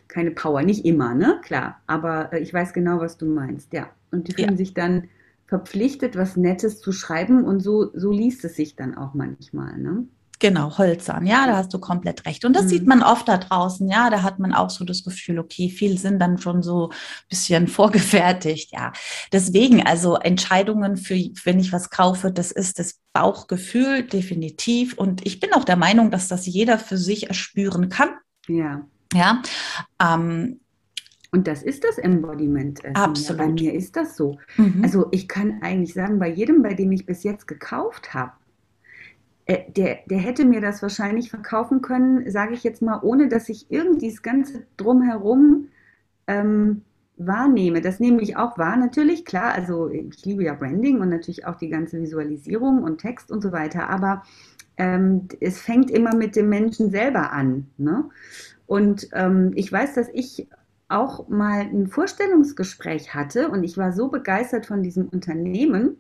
keine 0.09 0.33
Power. 0.33 0.62
Nicht 0.62 0.85
immer, 0.85 1.15
ne? 1.15 1.38
Klar. 1.45 1.81
Aber 1.87 2.33
äh, 2.33 2.41
ich 2.41 2.53
weiß 2.53 2.73
genau, 2.73 2.99
was 2.99 3.19
du 3.19 3.27
meinst, 3.27 3.73
ja. 3.73 3.88
Und 4.11 4.27
die 4.27 4.33
fühlen 4.33 4.51
ja. 4.51 4.57
sich 4.57 4.75
dann 4.75 5.05
verpflichtet, 5.47 6.17
was 6.17 6.37
Nettes 6.37 6.81
zu 6.81 6.91
schreiben 6.91 7.45
und 7.45 7.61
so, 7.61 7.97
so 7.97 8.11
liest 8.11 8.45
es 8.45 8.57
sich 8.57 8.75
dann 8.75 8.97
auch 8.97 9.15
manchmal, 9.15 9.79
ne? 9.79 10.05
Genau, 10.43 10.77
Holzern, 10.77 11.25
ja, 11.25 11.47
da 11.47 11.57
hast 11.59 11.73
du 11.73 11.79
komplett 11.79 12.27
recht. 12.27 12.45
Und 12.45 12.57
das 12.57 12.65
mhm. 12.65 12.69
sieht 12.69 12.87
man 12.89 13.05
oft 13.05 13.29
da 13.29 13.39
draußen, 13.39 13.89
ja, 13.89 14.11
da 14.11 14.25
hat 14.25 14.41
man 14.41 14.53
auch 14.53 14.71
so 14.71 14.85
das 14.85 15.05
Gefühl, 15.05 15.39
okay, 15.39 15.71
viele 15.71 15.97
sind 15.97 16.19
dann 16.19 16.37
schon 16.37 16.65
so 16.65 16.89
ein 16.89 16.97
bisschen 17.29 17.69
vorgefertigt, 17.69 18.73
ja. 18.73 18.93
Deswegen, 19.31 19.87
also 19.87 20.17
Entscheidungen 20.17 20.97
für, 20.97 21.15
wenn 21.45 21.61
ich 21.61 21.73
was 21.73 21.91
kaufe, 21.91 22.33
das 22.33 22.51
ist 22.51 22.81
das 22.81 22.99
Bauchgefühl, 23.13 24.03
definitiv. 24.03 24.99
Und 24.99 25.25
ich 25.25 25.39
bin 25.39 25.53
auch 25.53 25.63
der 25.63 25.77
Meinung, 25.77 26.11
dass 26.11 26.27
das 26.27 26.45
jeder 26.45 26.77
für 26.77 26.99
sich 26.99 27.29
erspüren 27.29 27.89
kann. 27.89 28.09
Ja. 28.49 28.85
Ja. 29.15 29.43
Ähm, 30.03 30.59
und 31.31 31.47
das 31.47 31.63
ist 31.63 31.85
das 31.85 31.99
Embodiment. 31.99 32.85
Äh, 32.85 32.95
Absolut. 32.95 33.39
Bei 33.39 33.47
mir 33.47 33.75
ist 33.75 33.95
das 33.95 34.17
so. 34.17 34.41
Mhm. 34.57 34.81
Also 34.83 35.07
ich 35.13 35.29
kann 35.29 35.63
eigentlich 35.63 35.95
sagen, 35.95 36.19
bei 36.19 36.29
jedem, 36.29 36.63
bei 36.63 36.75
dem 36.75 36.91
ich 36.91 37.07
bis 37.07 37.23
jetzt 37.23 37.47
gekauft 37.47 38.13
habe, 38.13 38.33
der, 39.49 39.99
der 40.07 40.19
hätte 40.19 40.45
mir 40.45 40.61
das 40.61 40.83
wahrscheinlich 40.83 41.31
verkaufen 41.31 41.83
können, 41.83 42.31
sage 42.31 42.55
ich 42.55 42.63
jetzt 42.63 42.83
mal, 42.83 43.01
ohne 43.03 43.29
dass 43.29 43.49
ich 43.49 43.71
irgendwie 43.71 44.11
das 44.11 44.23
Ganze 44.23 44.67
drumherum 44.77 45.69
ähm, 46.27 46.83
wahrnehme. 47.17 47.81
Das 47.81 48.01
nehme 48.01 48.23
ich 48.23 48.37
auch 48.37 48.59
wahr, 48.59 48.77
natürlich, 48.77 49.25
klar. 49.25 49.53
Also 49.55 49.89
ich 49.89 50.25
liebe 50.25 50.45
ja 50.45 50.55
Branding 50.55 51.01
und 51.01 51.09
natürlich 51.09 51.47
auch 51.47 51.57
die 51.57 51.69
ganze 51.69 52.01
Visualisierung 52.01 52.83
und 52.83 53.01
Text 53.01 53.31
und 53.31 53.43
so 53.43 53.53
weiter, 53.53 53.91
aber 53.91 54.23
ähm, 54.77 55.29
es 55.41 55.61
fängt 55.61 55.91
immer 55.91 56.15
mit 56.15 56.37
dem 56.37 56.49
Menschen 56.49 56.91
selber 56.91 57.33
an. 57.33 57.67
Ne? 57.77 58.09
Und 58.67 59.09
ähm, 59.13 59.53
ich 59.55 59.71
weiß, 59.71 59.95
dass 59.95 60.09
ich 60.13 60.49
auch 60.89 61.29
mal 61.29 61.61
ein 61.61 61.89
Vorstellungsgespräch 61.89 63.15
hatte 63.15 63.49
und 63.49 63.65
ich 63.65 63.77
war 63.77 63.93
so 63.93 64.09
begeistert 64.09 64.67
von 64.67 64.83
diesem 64.83 65.09
Unternehmen 65.09 65.97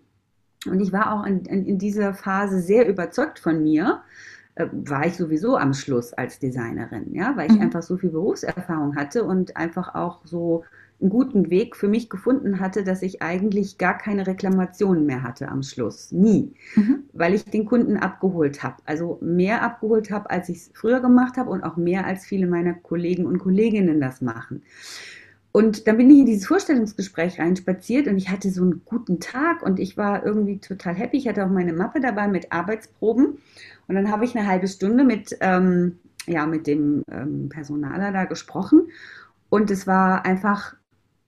und 0.66 0.80
ich 0.80 0.92
war 0.92 1.12
auch 1.12 1.26
in, 1.26 1.44
in, 1.44 1.66
in 1.66 1.78
dieser 1.78 2.14
Phase 2.14 2.60
sehr 2.60 2.88
überzeugt 2.88 3.38
von 3.38 3.62
mir, 3.62 4.02
äh, 4.54 4.66
war 4.72 5.06
ich 5.06 5.16
sowieso 5.16 5.56
am 5.56 5.74
Schluss 5.74 6.12
als 6.12 6.38
Designerin, 6.38 7.14
ja, 7.14 7.36
weil 7.36 7.50
ich 7.50 7.56
mhm. 7.56 7.62
einfach 7.62 7.82
so 7.82 7.96
viel 7.96 8.10
Berufserfahrung 8.10 8.96
hatte 8.96 9.24
und 9.24 9.56
einfach 9.56 9.94
auch 9.94 10.20
so 10.24 10.64
einen 11.02 11.10
guten 11.10 11.50
Weg 11.50 11.74
für 11.76 11.88
mich 11.88 12.08
gefunden 12.08 12.60
hatte, 12.60 12.84
dass 12.84 13.02
ich 13.02 13.22
eigentlich 13.22 13.76
gar 13.76 13.98
keine 13.98 14.26
Reklamationen 14.26 15.04
mehr 15.04 15.22
hatte 15.22 15.48
am 15.48 15.62
Schluss. 15.62 16.12
Nie. 16.12 16.52
Mhm. 16.76 17.04
Weil 17.12 17.34
ich 17.34 17.44
den 17.44 17.66
Kunden 17.66 17.96
abgeholt 17.96 18.62
habe. 18.62 18.76
Also 18.86 19.18
mehr 19.20 19.62
abgeholt 19.62 20.12
habe, 20.12 20.30
als 20.30 20.48
ich 20.48 20.58
es 20.58 20.70
früher 20.74 21.00
gemacht 21.00 21.36
habe 21.36 21.50
und 21.50 21.64
auch 21.64 21.76
mehr 21.76 22.06
als 22.06 22.24
viele 22.24 22.46
meiner 22.46 22.74
Kollegen 22.74 23.26
und 23.26 23.38
Kolleginnen 23.38 24.00
das 24.00 24.20
machen. 24.20 24.62
Und 25.52 25.86
dann 25.86 25.98
bin 25.98 26.10
ich 26.10 26.20
in 26.20 26.26
dieses 26.26 26.46
Vorstellungsgespräch 26.46 27.38
reinspaziert 27.38 28.06
und 28.06 28.16
ich 28.16 28.30
hatte 28.30 28.50
so 28.50 28.62
einen 28.62 28.82
guten 28.86 29.20
Tag 29.20 29.62
und 29.62 29.78
ich 29.78 29.98
war 29.98 30.24
irgendwie 30.24 30.58
total 30.58 30.94
happy. 30.94 31.18
Ich 31.18 31.28
hatte 31.28 31.44
auch 31.44 31.50
meine 31.50 31.74
Mappe 31.74 32.00
dabei 32.00 32.26
mit 32.26 32.50
Arbeitsproben. 32.50 33.38
Und 33.86 33.94
dann 33.94 34.10
habe 34.10 34.24
ich 34.24 34.34
eine 34.34 34.48
halbe 34.48 34.66
Stunde 34.66 35.04
mit, 35.04 35.36
ähm, 35.40 35.98
ja, 36.26 36.46
mit 36.46 36.66
dem 36.66 37.02
ähm, 37.10 37.50
Personaler 37.50 38.12
da 38.12 38.24
gesprochen. 38.24 38.88
Und 39.50 39.70
es 39.70 39.86
war 39.86 40.24
einfach, 40.24 40.74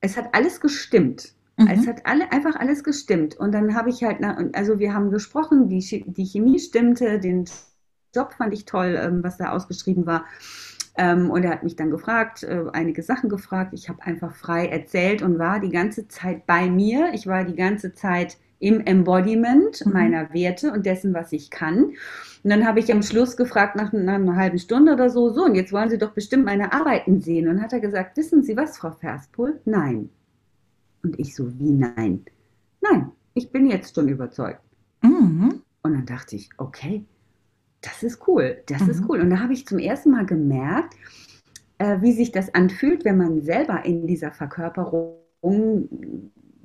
es 0.00 0.16
hat 0.16 0.30
alles 0.32 0.60
gestimmt. 0.62 1.34
Mhm. 1.58 1.68
Es 1.68 1.86
hat 1.86 2.06
alle, 2.06 2.32
einfach 2.32 2.56
alles 2.56 2.82
gestimmt. 2.82 3.36
Und 3.36 3.52
dann 3.52 3.74
habe 3.74 3.90
ich 3.90 4.02
halt, 4.02 4.18
also 4.54 4.78
wir 4.78 4.94
haben 4.94 5.10
gesprochen, 5.10 5.68
die, 5.68 6.04
die 6.06 6.24
Chemie 6.24 6.58
stimmte, 6.58 7.20
den 7.20 7.44
Job 8.14 8.32
fand 8.32 8.54
ich 8.54 8.64
toll, 8.64 8.98
ähm, 8.98 9.22
was 9.22 9.36
da 9.36 9.50
ausgeschrieben 9.50 10.06
war. 10.06 10.24
Ähm, 10.96 11.30
und 11.30 11.44
er 11.44 11.50
hat 11.50 11.64
mich 11.64 11.76
dann 11.76 11.90
gefragt, 11.90 12.44
äh, 12.44 12.64
einige 12.72 13.02
Sachen 13.02 13.28
gefragt. 13.28 13.72
Ich 13.74 13.88
habe 13.88 14.02
einfach 14.02 14.34
frei 14.34 14.66
erzählt 14.66 15.22
und 15.22 15.38
war 15.38 15.60
die 15.60 15.70
ganze 15.70 16.06
Zeit 16.08 16.46
bei 16.46 16.70
mir. 16.70 17.10
Ich 17.14 17.26
war 17.26 17.44
die 17.44 17.56
ganze 17.56 17.94
Zeit 17.94 18.38
im 18.60 18.80
Embodiment 18.80 19.84
mhm. 19.84 19.92
meiner 19.92 20.32
Werte 20.32 20.72
und 20.72 20.86
dessen, 20.86 21.12
was 21.12 21.32
ich 21.32 21.50
kann. 21.50 21.84
Und 21.84 22.50
dann 22.50 22.66
habe 22.66 22.78
ich 22.78 22.92
am 22.92 23.02
Schluss 23.02 23.36
gefragt, 23.36 23.76
nach, 23.76 23.92
nach, 23.92 24.14
einer 24.14 24.36
halben 24.36 24.58
Stunde 24.58 24.92
oder 24.92 25.10
so, 25.10 25.30
so, 25.30 25.44
und 25.44 25.54
jetzt 25.54 25.72
wollen 25.72 25.90
Sie 25.90 25.98
doch 25.98 26.12
bestimmt 26.12 26.44
meine 26.44 26.72
Arbeiten 26.72 27.20
sehen. 27.20 27.48
Und 27.48 27.60
hat 27.60 27.72
er 27.72 27.80
gesagt, 27.80 28.16
wissen 28.16 28.42
Sie 28.42 28.56
was, 28.56 28.78
Frau 28.78 28.92
Verspol? 28.92 29.60
Nein. 29.64 30.10
Und 31.02 31.18
ich 31.18 31.34
so, 31.34 31.58
wie 31.58 31.70
nein? 31.70 32.24
Nein, 32.80 33.10
ich 33.34 33.50
bin 33.50 33.66
jetzt 33.66 33.94
schon 33.94 34.08
überzeugt. 34.08 34.60
Mhm. 35.02 35.62
Und 35.82 35.92
dann 35.92 36.06
dachte 36.06 36.36
ich, 36.36 36.48
okay, 36.56 37.04
das 37.84 38.02
ist 38.02 38.26
cool, 38.26 38.62
das 38.66 38.82
mhm. 38.82 38.90
ist 38.90 39.02
cool. 39.08 39.20
Und 39.20 39.30
da 39.30 39.40
habe 39.40 39.52
ich 39.52 39.66
zum 39.66 39.78
ersten 39.78 40.10
Mal 40.10 40.26
gemerkt, 40.26 40.94
äh, 41.78 42.00
wie 42.00 42.12
sich 42.12 42.32
das 42.32 42.54
anfühlt, 42.54 43.04
wenn 43.04 43.18
man 43.18 43.42
selber 43.42 43.84
in 43.84 44.06
dieser 44.06 44.32
Verkörperung 44.32 45.18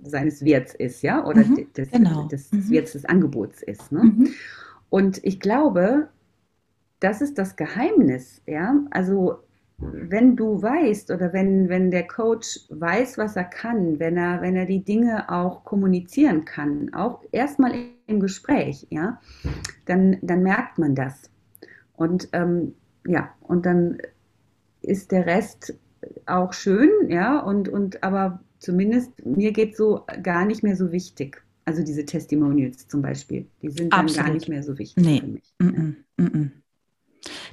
seines 0.01 0.43
Werts 0.45 0.73
ist, 0.75 1.01
ja, 1.01 1.25
oder 1.25 1.43
mhm, 1.43 1.67
des, 1.73 1.91
genau. 1.91 2.27
des, 2.27 2.49
des 2.49 2.65
mhm. 2.65 2.71
Werts 2.71 2.93
des 2.93 3.05
Angebots 3.05 3.61
ist. 3.61 3.91
Ne? 3.91 4.03
Mhm. 4.03 4.27
Und 4.89 5.19
ich 5.23 5.39
glaube, 5.39 6.07
das 6.99 7.21
ist 7.21 7.37
das 7.37 7.55
Geheimnis, 7.55 8.41
ja. 8.45 8.75
Also 8.91 9.39
wenn 9.81 10.35
du 10.35 10.61
weißt 10.61 11.11
oder 11.11 11.31
wenn, 11.31 11.69
wenn 11.69 11.91
der 11.91 12.05
Coach 12.05 12.59
weiß, 12.69 13.17
was 13.17 13.35
er 13.35 13.45
kann, 13.45 13.99
wenn 13.99 14.17
er, 14.17 14.41
wenn 14.41 14.55
er 14.55 14.65
die 14.65 14.83
Dinge 14.83 15.29
auch 15.29 15.63
kommunizieren 15.63 16.45
kann, 16.45 16.93
auch 16.93 17.23
erstmal 17.31 17.73
im 18.07 18.19
Gespräch, 18.19 18.87
ja, 18.89 19.21
dann, 19.85 20.17
dann 20.21 20.43
merkt 20.43 20.79
man 20.79 20.95
das. 20.95 21.29
Und 21.93 22.29
ähm, 22.33 22.73
ja, 23.07 23.29
und 23.41 23.65
dann 23.65 23.97
ist 24.81 25.11
der 25.11 25.25
Rest 25.25 25.75
auch 26.25 26.53
schön, 26.53 26.89
ja, 27.09 27.39
und, 27.39 27.69
und 27.69 28.03
aber 28.03 28.41
zumindest 28.59 29.25
mir 29.25 29.51
geht 29.53 29.75
so 29.75 30.05
gar 30.23 30.45
nicht 30.45 30.63
mehr 30.63 30.75
so 30.75 30.91
wichtig. 30.91 31.41
Also 31.65 31.83
diese 31.83 32.05
Testimonials 32.05 32.87
zum 32.87 33.01
Beispiel, 33.01 33.45
die 33.61 33.69
sind 33.69 33.93
dann 33.93 34.07
gar 34.07 34.31
nicht 34.31 34.49
mehr 34.49 34.63
so 34.63 34.77
wichtig 34.77 35.05
nee. 35.05 35.19
für 35.19 35.27
mich. 35.27 35.53
Mm 35.59 35.67
-mm, 35.67 35.95
mm 36.17 36.51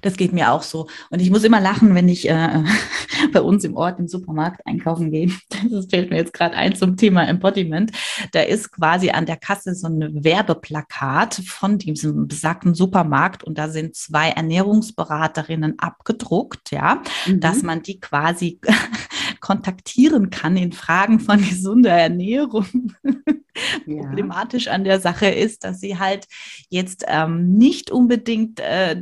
das 0.03 0.17
geht 0.17 0.33
mir 0.33 0.53
auch 0.53 0.63
so. 0.63 0.89
Und 1.11 1.21
ich 1.21 1.31
muss 1.31 1.45
immer 1.45 1.61
lachen, 1.61 1.95
wenn 1.95 2.09
ich 2.09 2.29
äh, 2.29 2.63
bei 3.33 3.41
uns 3.41 3.65
im 3.65 3.77
Ort 3.77 3.99
im 3.99 4.09
Supermarkt 4.09 4.67
einkaufen 4.67 5.11
gehe. 5.11 5.31
Das 5.71 5.87
fällt 5.87 6.11
mir 6.11 6.17
jetzt 6.17 6.33
gerade 6.33 6.55
ein 6.55 6.77
zum 6.77 6.97
Thema 6.97 7.27
Embodiment. 7.27 7.91
Da 8.33 8.43
ist 8.43 8.73
quasi 8.73 9.11
an 9.11 9.27
der 9.27 9.37
Kasse 9.37 9.75
so 9.75 9.89
ein 9.89 10.23
Werbeplakat 10.23 11.35
von 11.35 11.79
diesem 11.79 12.29
besagten 12.29 12.75
Supermarkt 12.75 13.43
und 13.43 13.59
da 13.59 13.69
sind 13.69 13.97
zwei 13.97 14.31
Ernährungsberaterinnen 14.31 15.79
abgedruckt, 15.79 16.71
ja, 16.71 17.03
mhm. 17.27 17.41
dass 17.41 17.63
man 17.63 17.83
die 17.83 17.99
quasi 18.01 18.61
kontaktieren 19.41 20.31
kann 20.31 20.57
in 20.57 20.73
Fragen 20.73 21.21
von 21.21 21.39
gesunder 21.49 21.93
Ernährung. 21.93 22.93
Ja. 23.87 24.03
Problematisch 24.03 24.69
an 24.69 24.85
der 24.85 25.01
Sache 25.01 25.27
ist, 25.27 25.65
dass 25.65 25.81
sie 25.81 25.99
halt 25.99 26.27
jetzt 26.69 27.05
ähm, 27.09 27.57
nicht 27.57 27.91
unbedingt 27.91 28.61
äh, 28.61 29.01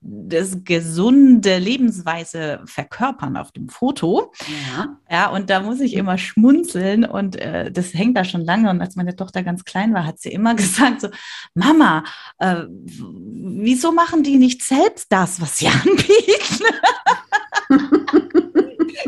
das 0.00 0.64
gesunde 0.64 1.58
Lebensweise 1.58 2.60
verkörpern 2.66 3.36
auf 3.36 3.52
dem 3.52 3.68
Foto. 3.68 4.32
Ja. 4.48 4.98
ja, 5.10 5.30
und 5.30 5.50
da 5.50 5.60
muss 5.60 5.80
ich 5.80 5.94
immer 5.94 6.18
schmunzeln 6.18 7.04
und 7.04 7.36
äh, 7.36 7.70
das 7.70 7.94
hängt 7.94 8.16
da 8.16 8.24
schon 8.24 8.44
lange. 8.44 8.70
Und 8.70 8.80
als 8.80 8.96
meine 8.96 9.16
Tochter 9.16 9.42
ganz 9.42 9.64
klein 9.64 9.94
war, 9.94 10.06
hat 10.06 10.20
sie 10.20 10.30
immer 10.30 10.54
gesagt 10.56 11.00
so, 11.00 11.08
Mama, 11.54 12.04
äh, 12.38 12.62
wieso 12.68 13.92
machen 13.92 14.22
die 14.22 14.36
nicht 14.36 14.62
selbst 14.62 15.10
das, 15.10 15.40
was 15.40 15.58
sie 15.58 15.68
anbieten? 15.84 16.64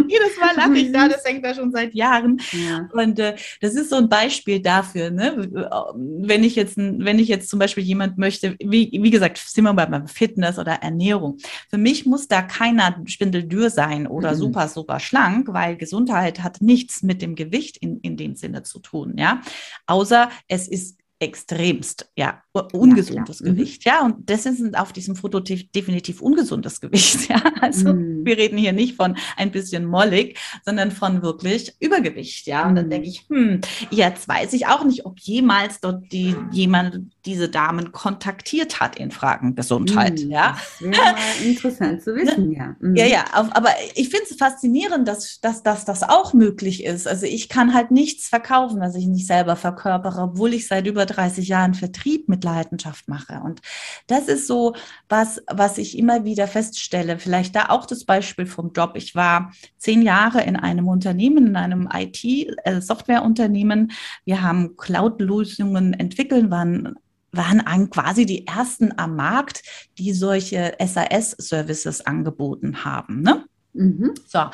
Jedes 0.09 0.39
Mal 0.39 0.57
lache 0.57 0.79
ich 0.79 0.93
da, 0.93 1.09
das 1.09 1.25
hängt 1.25 1.45
da 1.45 1.55
schon 1.55 1.73
seit 1.73 1.95
Jahren. 1.95 2.41
Ja. 2.53 2.89
Und 2.93 3.19
äh, 3.19 3.37
das 3.61 3.75
ist 3.75 3.91
so 3.91 3.97
ein 3.97 4.09
Beispiel 4.09 4.61
dafür, 4.61 5.11
ne? 5.11 5.49
wenn 5.95 6.45
ich 6.45 6.57
jetzt, 6.57 6.77
wenn 6.77 7.19
ich 7.19 7.29
jetzt 7.29 7.49
zum 7.49 7.59
Beispiel 7.59 7.85
jemand 7.85 8.19
möchte, 8.19 8.57
wie, 8.61 8.91
wie 8.93 9.11
gesagt, 9.11 9.39
sind 9.39 9.65
wir 9.65 9.75
beim 9.75 10.07
Fitness 10.09 10.59
oder 10.59 10.73
Ernährung. 10.75 11.39
Für 11.71 11.79
mich 11.79 12.07
muss 12.07 12.29
da 12.29 12.43
keiner 12.43 13.01
spindeldür 13.07 13.71
sein 13.71 14.07
oder 14.07 14.33
mhm. 14.33 14.37
super, 14.37 14.69
super 14.69 15.01
schlank, 15.01 15.49
weil 15.51 15.77
Gesundheit 15.77 16.43
hat 16.43 16.61
nichts 16.61 17.03
mit 17.03 17.23
dem 17.23 17.35
Gewicht 17.35 17.77
in, 17.79 18.01
in 18.01 18.17
dem 18.17 18.35
Sinne 18.35 18.63
zu 18.63 18.79
tun, 18.81 19.15
ja. 19.17 19.41
Außer 19.87 20.31
es 20.49 20.69
ist 20.69 20.99
extremst, 21.21 22.11
ja, 22.17 22.43
ungesundes 22.73 23.41
ja, 23.41 23.47
mhm. 23.47 23.57
Gewicht, 23.57 23.85
ja, 23.85 24.05
und 24.05 24.31
das 24.31 24.47
ist 24.47 24.79
auf 24.79 24.93
diesem 24.93 25.17
Foto 25.17 25.41
definitiv 25.41 26.23
ungesundes 26.23 26.81
Gewicht, 26.83 27.29
ja, 27.29 27.43
also 27.61 27.93
mm. 27.93 28.25
wir 28.25 28.39
reden 28.39 28.57
hier 28.57 28.73
nicht 28.73 28.95
von 28.95 29.17
ein 29.37 29.51
bisschen 29.51 29.85
mollig, 29.85 30.39
sondern 30.65 30.93
von 30.93 31.23
wirklich 31.23 31.75
Übergewicht, 31.81 32.47
ja, 32.47 32.67
und 32.67 32.75
mm. 32.75 32.77
dann 32.77 32.91
denke 32.91 33.09
ich, 33.09 33.27
hm, 33.29 33.61
jetzt 33.91 34.29
weiß 34.29 34.53
ich 34.53 34.67
auch 34.67 34.85
nicht, 34.85 35.07
ob 35.07 35.19
jemals 35.19 35.81
dort 35.81 36.13
die, 36.13 36.37
jemand, 36.53 37.11
diese 37.29 37.51
Damen 37.51 37.93
kontaktiert 37.93 38.81
hat 38.81 38.97
in 38.97 39.11
Fragen 39.11 39.55
Gesundheit. 39.55 40.19
Hm, 40.19 40.31
ja, 40.31 40.57
interessant 41.45 42.03
zu 42.03 42.15
wissen, 42.15 42.53
ja. 42.53 42.75
Mhm. 42.81 42.97
Ja, 42.97 43.05
ja, 43.05 43.25
aber 43.33 43.69
ich 43.95 44.09
finde 44.09 44.25
es 44.31 44.37
faszinierend, 44.37 45.07
dass, 45.07 45.39
dass, 45.41 45.63
dass 45.63 45.85
das 45.85 46.03
auch 46.03 46.33
möglich 46.33 46.85
ist. 46.85 47.07
Also 47.07 47.27
ich 47.27 47.51
kann 47.51 47.75
halt 47.75 47.91
nichts 47.91 48.29
verkaufen, 48.29 48.81
was 48.81 48.95
ich 48.95 49.07
nicht 49.07 49.27
selber 49.27 49.57
verkörpere, 49.57 50.23
obwohl 50.23 50.55
ich 50.55 50.67
seit 50.67 50.87
über 50.87 51.05
30 51.05 51.47
Jahren 51.49 51.75
Vertrieb 51.75 52.31
mit 52.31 52.45
Leidenschaft 52.45 53.09
mache. 53.09 53.43
Und 53.45 53.61
das 54.07 54.27
ist 54.29 54.47
so 54.47 54.75
was, 55.11 55.43
was 55.47 55.77
ich 55.77 55.99
immer 55.99 56.25
wieder 56.25 56.49
feststelle. 56.49 57.19
Vielleicht 57.19 57.55
da 57.55 57.67
auch 57.69 57.85
das 57.85 58.07
Beispiel 58.07 58.47
vom 58.47 58.73
Job. 58.73 58.93
Ich 58.95 59.15
war 59.15 59.53
zehn 59.77 60.01
Jahre 60.01 60.43
in 60.45 60.57
einem 60.57 60.89
Unternehmen, 60.89 61.49
in 61.49 61.57
einem 61.57 61.91
IT-Softwareunternehmen. 61.93 63.91
Äh, 63.91 63.95
Wir 64.25 64.43
haben 64.43 64.79
Cloud-Lösungen 64.79 65.93
entwickelt, 65.93 66.51
waren 66.51 66.95
waren 67.33 67.91
quasi 67.91 68.27
die 68.27 68.47
ersten 68.47 68.99
am 68.99 69.17
Markt, 69.17 69.63
die 69.99 70.13
solche 70.13 70.75
SAS-Services 70.79 72.07
angeboten 72.07 72.85
haben. 72.85 73.23
Ne? 73.23 73.45
Mhm. 73.75 74.15
So, 74.27 74.45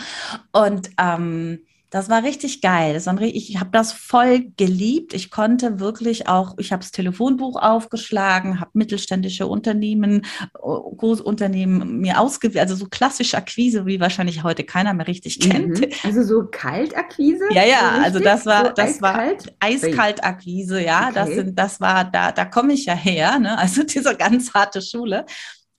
und 0.53 0.91
ähm, 0.99 1.61
das 1.95 2.09
war 2.09 2.25
richtig 2.25 2.61
geil. 2.61 2.93
Das 2.93 3.07
war, 3.07 3.21
ich 3.21 3.61
habe 3.61 3.71
das 3.71 3.93
voll 3.93 4.51
geliebt. 4.57 5.15
Ich 5.15 5.31
konnte 5.31 5.79
wirklich 5.79 6.27
auch, 6.27 6.59
ich 6.59 6.73
habe 6.73 6.81
das 6.83 6.91
Telefonbuch 6.91 7.55
aufgeschlagen, 7.63 8.59
habe 8.59 8.73
mittelständische 8.73 9.47
Unternehmen, 9.47 10.23
Großunternehmen 10.55 12.01
mir 12.01 12.19
ausgewählt, 12.19 12.63
also 12.63 12.75
so 12.75 12.87
klassische 12.87 13.37
Akquise, 13.37 13.87
wie 13.87 14.01
wahrscheinlich 14.01 14.43
heute 14.43 14.65
keiner 14.65 14.93
mehr 14.93 15.07
richtig 15.07 15.39
kennt. 15.39 15.83
Mhm. 15.83 15.87
Also 16.03 16.25
so 16.25 16.49
Kaltakquise? 16.51 17.45
Ja, 17.53 17.65
ja, 17.65 17.95
so 17.99 18.03
also 18.03 18.19
das 18.19 18.45
war, 18.45 18.67
so 18.67 18.73
das 18.73 18.89
eiskalt? 18.89 19.47
war 19.47 19.53
Eiskaltakquise, 19.61 20.83
ja. 20.85 21.03
Okay. 21.05 21.15
Das 21.15 21.29
sind, 21.29 21.57
das 21.57 21.81
war, 21.81 22.03
da, 22.11 22.33
da 22.33 22.45
komme 22.45 22.73
ich 22.73 22.87
ja 22.87 22.95
her, 22.95 23.39
ne? 23.39 23.57
Also 23.57 23.83
diese 23.95 24.17
ganz 24.17 24.53
harte 24.53 24.83
Schule. 24.83 25.27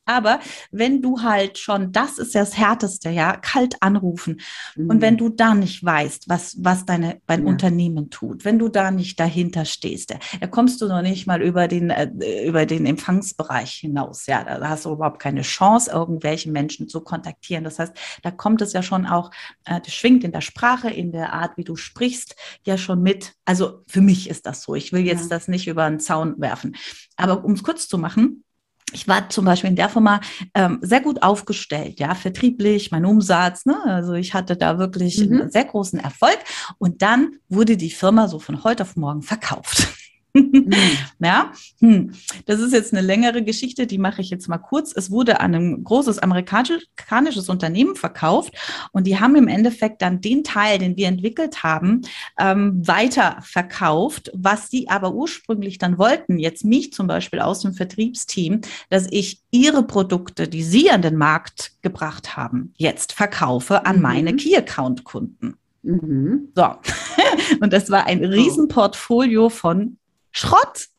Aber 0.06 0.40
wenn 0.72 1.02
du 1.02 1.22
halt 1.22 1.58
schon, 1.58 1.92
das 1.92 2.18
ist 2.20 2.34
ja 2.34 2.42
das 2.42 2.58
Härteste, 2.58 3.10
ja, 3.10 3.38
kalt 3.38 3.82
anrufen. 3.82 4.42
Mhm. 4.76 4.90
Und 4.90 5.02
wenn 5.02 5.16
mhm. 5.16 5.20
du 5.20 5.30
da 5.30 5.56
nicht 5.56 5.84
weißt, 5.84 6.30
was, 6.30 6.58
was 6.60 6.86
deine, 6.86 7.22
dein 7.26 7.44
ja. 7.44 7.50
Unternehmen 7.50 8.10
tut, 8.10 8.46
wenn 8.46 8.60
du 8.60 8.70
da 8.70 8.92
nicht 8.92 9.20
dahinter 9.20 9.66
stehst, 9.66 10.14
da 10.40 10.48
kommst 10.48 10.82
du 10.82 10.88
noch 10.88 11.02
nicht 11.02 11.26
mal 11.26 11.42
über 11.42 11.68
den, 11.68 11.90
äh, 11.90 12.46
über 12.46 12.66
den 12.66 12.86
Empfangsbereich 12.86 13.72
hinaus. 13.72 14.28
Ja, 14.28 14.44
da 14.44 14.70
hast 14.70 14.86
du 14.86 14.92
überhaupt 14.92 15.20
keine 15.20 15.42
Chance, 15.42 15.92
irgendwelche 15.92 16.52
Menschen 16.52 16.88
zu 16.88 17.02
kontaktieren. 17.02 17.64
Das 17.64 17.80
heißt, 17.80 17.94
da 18.22 18.32
kommt 18.32 18.62
es 18.62 18.74
ja 18.74 18.84
schon 18.84 19.06
auch, 19.08 19.32
äh, 19.66 19.82
das 19.82 19.94
schwingt 19.94 20.24
in 20.24 20.32
der 20.32 20.42
Sprache, 20.42 20.90
in 20.90 21.12
der 21.12 21.34
Art, 21.34 21.58
wie 21.58 21.64
du 21.64 21.76
sprichst, 21.76 22.36
ja 22.66 22.78
schon 22.78 23.02
mit. 23.02 23.34
Also 23.46 23.82
für 23.88 24.02
mich 24.02 24.30
ist 24.30 24.46
das 24.46 24.62
so. 24.62 24.76
Ich 24.76 24.94
will 24.94 25.06
jetzt 25.06 25.30
ja. 25.32 25.38
das 25.38 25.48
nicht 25.48 25.68
über 25.68 25.84
einen 25.84 26.00
Zaun 26.00 26.36
werfen. 26.38 26.76
Aber 27.18 27.44
um 27.44 27.54
es 27.54 27.64
kurz 27.64 27.88
zu 27.88 27.98
machen, 27.98 28.45
ich 28.94 29.08
war 29.08 29.30
zum 29.30 29.46
Beispiel 29.46 29.70
in 29.70 29.76
der 29.76 29.90
Firma 29.90 30.22
ähm, 30.54 30.80
sehr 30.82 31.02
gut 31.02 31.24
aufgestellt, 31.24 32.00
ja, 32.00 32.16
vertrieblich, 32.16 32.92
mein 32.92 33.06
Umsatz, 33.06 33.66
ne? 33.66 33.78
also 33.84 34.14
ich 34.14 34.34
hatte 34.34 34.56
da 34.56 34.78
wirklich 34.78 35.18
mhm. 35.18 35.42
einen 35.42 35.52
sehr 35.52 35.66
großen 35.66 36.00
Erfolg. 36.00 36.38
Und 36.78 37.02
dann 37.02 37.40
wurde 37.50 37.78
die 37.78 37.92
Firma 37.92 38.28
so 38.28 38.40
von 38.40 38.64
heute 38.64 38.84
auf 38.84 38.96
morgen 38.96 39.22
verkauft. 39.22 39.88
Mhm. 40.36 40.70
Ja, 41.20 41.54
hm. 41.80 42.12
das 42.46 42.60
ist 42.60 42.74
jetzt 42.74 42.94
eine 42.94 43.02
längere 43.02 43.42
Geschichte, 43.42 43.88
die 43.88 43.98
mache 43.98 44.22
ich 44.22 44.30
jetzt 44.30 44.50
mal 44.50 44.58
kurz. 44.58 44.94
Es 44.96 45.10
wurde 45.10 45.40
an 45.40 45.56
ein 45.56 45.84
großes 45.84 46.20
amerikanisches 46.20 47.48
Unternehmen 47.50 47.96
verkauft 47.96 48.54
und 48.92 49.08
die 49.08 49.20
haben 49.20 49.36
im 49.36 49.48
Endeffekt 49.48 50.02
dann 50.02 50.20
den 50.20 50.44
Teil, 50.44 50.78
den 50.78 50.98
wir 50.98 51.08
entwickelt 51.08 51.64
haben, 51.64 52.02
ähm, 52.38 52.86
weiter 52.86 53.38
verkauft, 53.42 54.30
was 54.34 54.70
sie 54.70 54.90
aber 54.90 55.14
ursprünglich 55.14 55.78
dann 55.78 55.98
wollten, 55.98 56.38
jetzt 56.38 56.66
mich 56.66 56.92
zum 56.92 57.08
Beispiel 57.08 57.40
aus 57.40 57.62
dem 57.62 57.74
Vertriebsteam, 57.74 58.62
dass 58.90 59.08
ich 59.10 59.42
ihre 59.52 59.84
Produkte, 59.84 60.48
die 60.48 60.64
sie 60.64 60.92
an 60.92 61.02
den 61.02 61.16
Markt 61.16 61.72
gebracht 61.82 62.36
haben, 62.36 62.74
jetzt 62.76 63.14
verkaufe 63.14 63.86
an 63.86 63.98
mhm. 63.98 64.02
meine 64.02 64.36
Key-Account-Kunden. 64.36 65.56
Mhm. 65.84 66.50
So, 66.56 66.76
und 67.62 67.72
das 67.72 67.90
war 67.90 68.06
ein 68.06 68.24
Riesenportfolio 68.24 69.50
von 69.50 69.98
Schrott. 70.36 70.90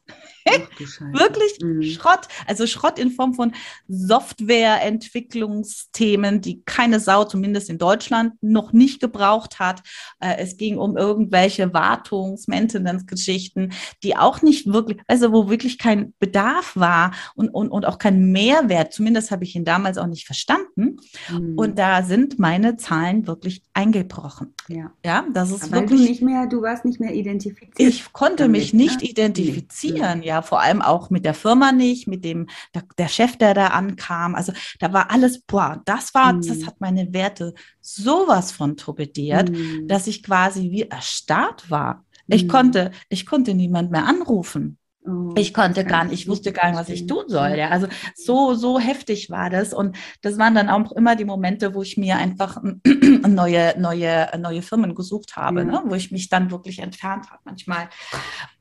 Wirklich 1.12 1.58
mhm. 1.60 1.82
Schrott. 1.82 2.28
Also 2.46 2.66
Schrott 2.66 2.98
in 2.98 3.10
Form 3.10 3.34
von 3.34 3.52
Softwareentwicklungsthemen, 3.88 6.40
die 6.40 6.62
keine 6.64 6.98
Sau, 7.00 7.24
zumindest 7.24 7.68
in 7.68 7.76
Deutschland, 7.78 8.32
noch 8.40 8.72
nicht 8.72 9.00
gebraucht 9.00 9.58
hat. 9.58 9.82
Äh, 10.20 10.36
es 10.38 10.56
ging 10.56 10.78
um 10.78 10.96
irgendwelche 10.96 11.74
Wartungs-, 11.74 12.48
Maintenance-Geschichten, 12.48 13.72
die 14.02 14.16
auch 14.16 14.40
nicht 14.42 14.72
wirklich, 14.72 15.00
also 15.06 15.32
wo 15.32 15.50
wirklich 15.50 15.78
kein 15.78 16.14
Bedarf 16.18 16.76
war 16.76 17.12
und, 17.34 17.48
und, 17.48 17.70
und 17.70 17.86
auch 17.86 17.98
kein 17.98 18.30
Mehrwert. 18.30 18.92
Zumindest 18.92 19.32
habe 19.32 19.44
ich 19.44 19.56
ihn 19.56 19.64
damals 19.64 19.96
auch 19.98 20.06
nicht 20.06 20.26
verstanden. 20.26 20.98
Mhm. 21.30 21.58
Und 21.58 21.78
da 21.78 22.02
sind 22.02 22.38
meine 22.38 22.76
Zahlen 22.76 23.26
wirklich 23.26 23.62
eingebrochen. 23.74 24.54
Ja, 24.68 24.92
ja 25.04 25.24
das 25.32 25.50
ist 25.50 25.64
Aber 25.64 25.80
wirklich. 25.80 26.02
Du 26.02 26.08
nicht 26.08 26.22
mehr, 26.22 26.46
du 26.46 26.62
warst 26.62 26.84
nicht 26.84 27.00
mehr 27.00 27.12
identifiziert. 27.14 27.74
Ich 27.76 28.12
konnte 28.12 28.44
damit, 28.44 28.60
mich 28.60 28.72
nicht 28.72 29.02
ne? 29.02 29.08
identifizieren, 29.08 30.22
ja 30.22 30.35
vor 30.42 30.60
allem 30.60 30.82
auch 30.82 31.10
mit 31.10 31.24
der 31.24 31.34
Firma 31.34 31.72
nicht, 31.72 32.06
mit 32.06 32.24
dem 32.24 32.46
der, 32.74 32.84
der, 32.98 33.08
Chef, 33.08 33.36
der 33.36 33.54
da 33.54 33.68
ankam. 33.68 34.34
Also 34.34 34.52
da 34.78 34.92
war 34.92 35.10
alles, 35.10 35.40
boah, 35.40 35.82
das 35.84 36.14
war, 36.14 36.32
mhm. 36.32 36.46
das 36.46 36.66
hat 36.66 36.80
meine 36.80 37.12
Werte 37.12 37.54
sowas 37.80 38.52
von 38.52 38.76
torpediert, 38.76 39.50
mhm. 39.50 39.86
dass 39.88 40.06
ich 40.06 40.22
quasi 40.22 40.70
wie 40.70 40.82
erstarrt 40.82 41.70
war. 41.70 42.04
Ich 42.28 42.44
mhm. 42.44 42.48
konnte, 42.48 42.90
ich 43.08 43.26
konnte 43.26 43.54
niemand 43.54 43.90
mehr 43.90 44.06
anrufen. 44.06 44.78
Oh, 45.06 45.32
ich 45.36 45.54
konnte 45.54 45.84
gar 45.84 46.04
nicht, 46.04 46.14
ich 46.14 46.28
wusste 46.28 46.52
gar 46.52 46.68
nicht, 46.68 46.78
was 46.78 46.88
ich 46.88 47.06
tun 47.06 47.24
soll. 47.28 47.50
Ja, 47.50 47.68
also 47.68 47.86
so, 48.14 48.54
so 48.54 48.78
heftig 48.78 49.30
war 49.30 49.50
das. 49.50 49.72
Und 49.72 49.96
das 50.22 50.36
waren 50.38 50.54
dann 50.54 50.68
auch 50.68 50.92
immer 50.92 51.14
die 51.14 51.24
Momente, 51.24 51.74
wo 51.74 51.82
ich 51.82 51.96
mir 51.96 52.16
einfach 52.16 52.60
neue, 53.28 53.78
neue, 53.78 54.28
neue 54.38 54.62
Firmen 54.62 54.94
gesucht 54.94 55.36
habe, 55.36 55.60
ja. 55.60 55.66
ne? 55.66 55.82
wo 55.86 55.94
ich 55.94 56.10
mich 56.10 56.28
dann 56.28 56.50
wirklich 56.50 56.80
entfernt 56.80 57.30
habe. 57.30 57.40
Manchmal 57.44 57.88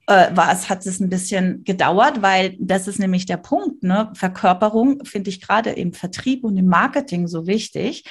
äh, 0.08 0.36
war 0.36 0.52
es, 0.52 0.70
hat 0.70 0.86
es 0.86 1.00
ein 1.00 1.10
bisschen 1.10 1.64
gedauert, 1.64 2.22
weil 2.22 2.56
das 2.60 2.88
ist 2.88 3.00
nämlich 3.00 3.26
der 3.26 3.38
Punkt. 3.38 3.82
Ne? 3.82 4.12
Verkörperung 4.14 5.04
finde 5.04 5.32
ich 5.32 5.42
gerade 5.42 5.72
im 5.72 5.94
Vertrieb 5.94 6.44
und 6.44 6.58
im 6.58 6.68
Marketing 6.68 7.28
so 7.28 7.48
wichtig, 7.48 8.04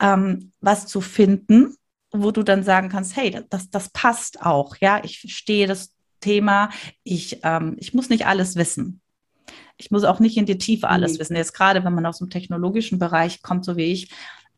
ähm, 0.00 0.52
was 0.60 0.86
zu 0.86 1.00
finden, 1.00 1.74
wo 2.12 2.30
du 2.30 2.44
dann 2.44 2.62
sagen 2.62 2.90
kannst, 2.90 3.16
hey, 3.16 3.42
das, 3.50 3.70
das 3.70 3.88
passt 3.88 4.42
auch. 4.42 4.76
Ja, 4.80 5.00
ich 5.02 5.18
verstehe 5.20 5.66
das 5.66 5.92
Thema. 6.22 6.70
Ich, 7.04 7.40
ähm, 7.42 7.76
ich 7.78 7.92
muss 7.92 8.08
nicht 8.08 8.26
alles 8.26 8.56
wissen. 8.56 9.02
Ich 9.76 9.90
muss 9.90 10.04
auch 10.04 10.20
nicht 10.20 10.38
in 10.38 10.46
die 10.46 10.58
Tiefe 10.58 10.88
alles 10.88 11.14
mhm. 11.14 11.18
wissen. 11.18 11.36
Jetzt 11.36 11.52
gerade, 11.52 11.84
wenn 11.84 11.94
man 11.94 12.06
aus 12.06 12.18
dem 12.18 12.30
technologischen 12.30 12.98
Bereich 12.98 13.42
kommt, 13.42 13.66
so 13.66 13.76
wie 13.76 13.92
ich, 13.92 14.10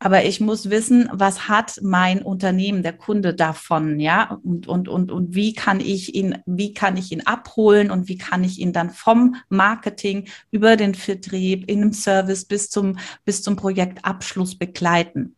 aber 0.05 0.25
ich 0.25 0.41
muss 0.41 0.69
wissen, 0.69 1.09
was 1.13 1.49
hat 1.49 1.79
mein 1.83 2.21
Unternehmen, 2.21 2.83
der 2.83 2.93
Kunde 2.93 3.33
davon, 3.33 4.01
ja? 4.01 4.39
Und, 4.43 4.67
und, 4.67 4.89
und, 4.89 5.11
und 5.11 5.35
wie 5.35 5.55
kann 5.55 5.81
ich 5.81 6.15
ihn, 6.15 6.37
wie 6.47 6.75
kann 6.75 6.97
ich 6.97 7.11
ihn 7.11 7.23
abholen 7.27 7.91
und 7.91 8.09
wie 8.09 8.19
kann 8.19 8.45
ich 8.45 8.59
ihn 8.59 8.73
dann 8.73 8.91
vom 8.91 9.37
Marketing 9.49 10.29
über 10.51 10.77
den 10.77 10.95
Vertrieb 10.95 11.71
in 11.71 11.81
einem 11.81 11.93
Service 11.93 12.45
bis 12.45 12.69
zum, 12.69 12.99
bis 13.25 13.43
zum 13.43 13.57
Projektabschluss 13.57 14.59
begleiten? 14.59 15.37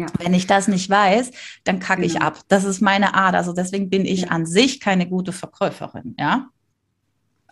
Ja. 0.00 0.06
Wenn 0.18 0.34
ich 0.34 0.46
das 0.46 0.68
nicht 0.68 0.90
weiß, 0.90 1.30
dann 1.64 1.80
kacke 1.80 2.02
genau. 2.02 2.14
ich 2.14 2.22
ab. 2.22 2.40
Das 2.48 2.64
ist 2.64 2.80
meine 2.80 3.14
Art. 3.14 3.34
Also 3.34 3.52
deswegen 3.52 3.88
bin 3.88 4.04
ich 4.04 4.22
ja. 4.22 4.28
an 4.28 4.46
sich 4.46 4.80
keine 4.80 5.08
gute 5.08 5.32
Verkäuferin, 5.32 6.14
ja? 6.18 6.48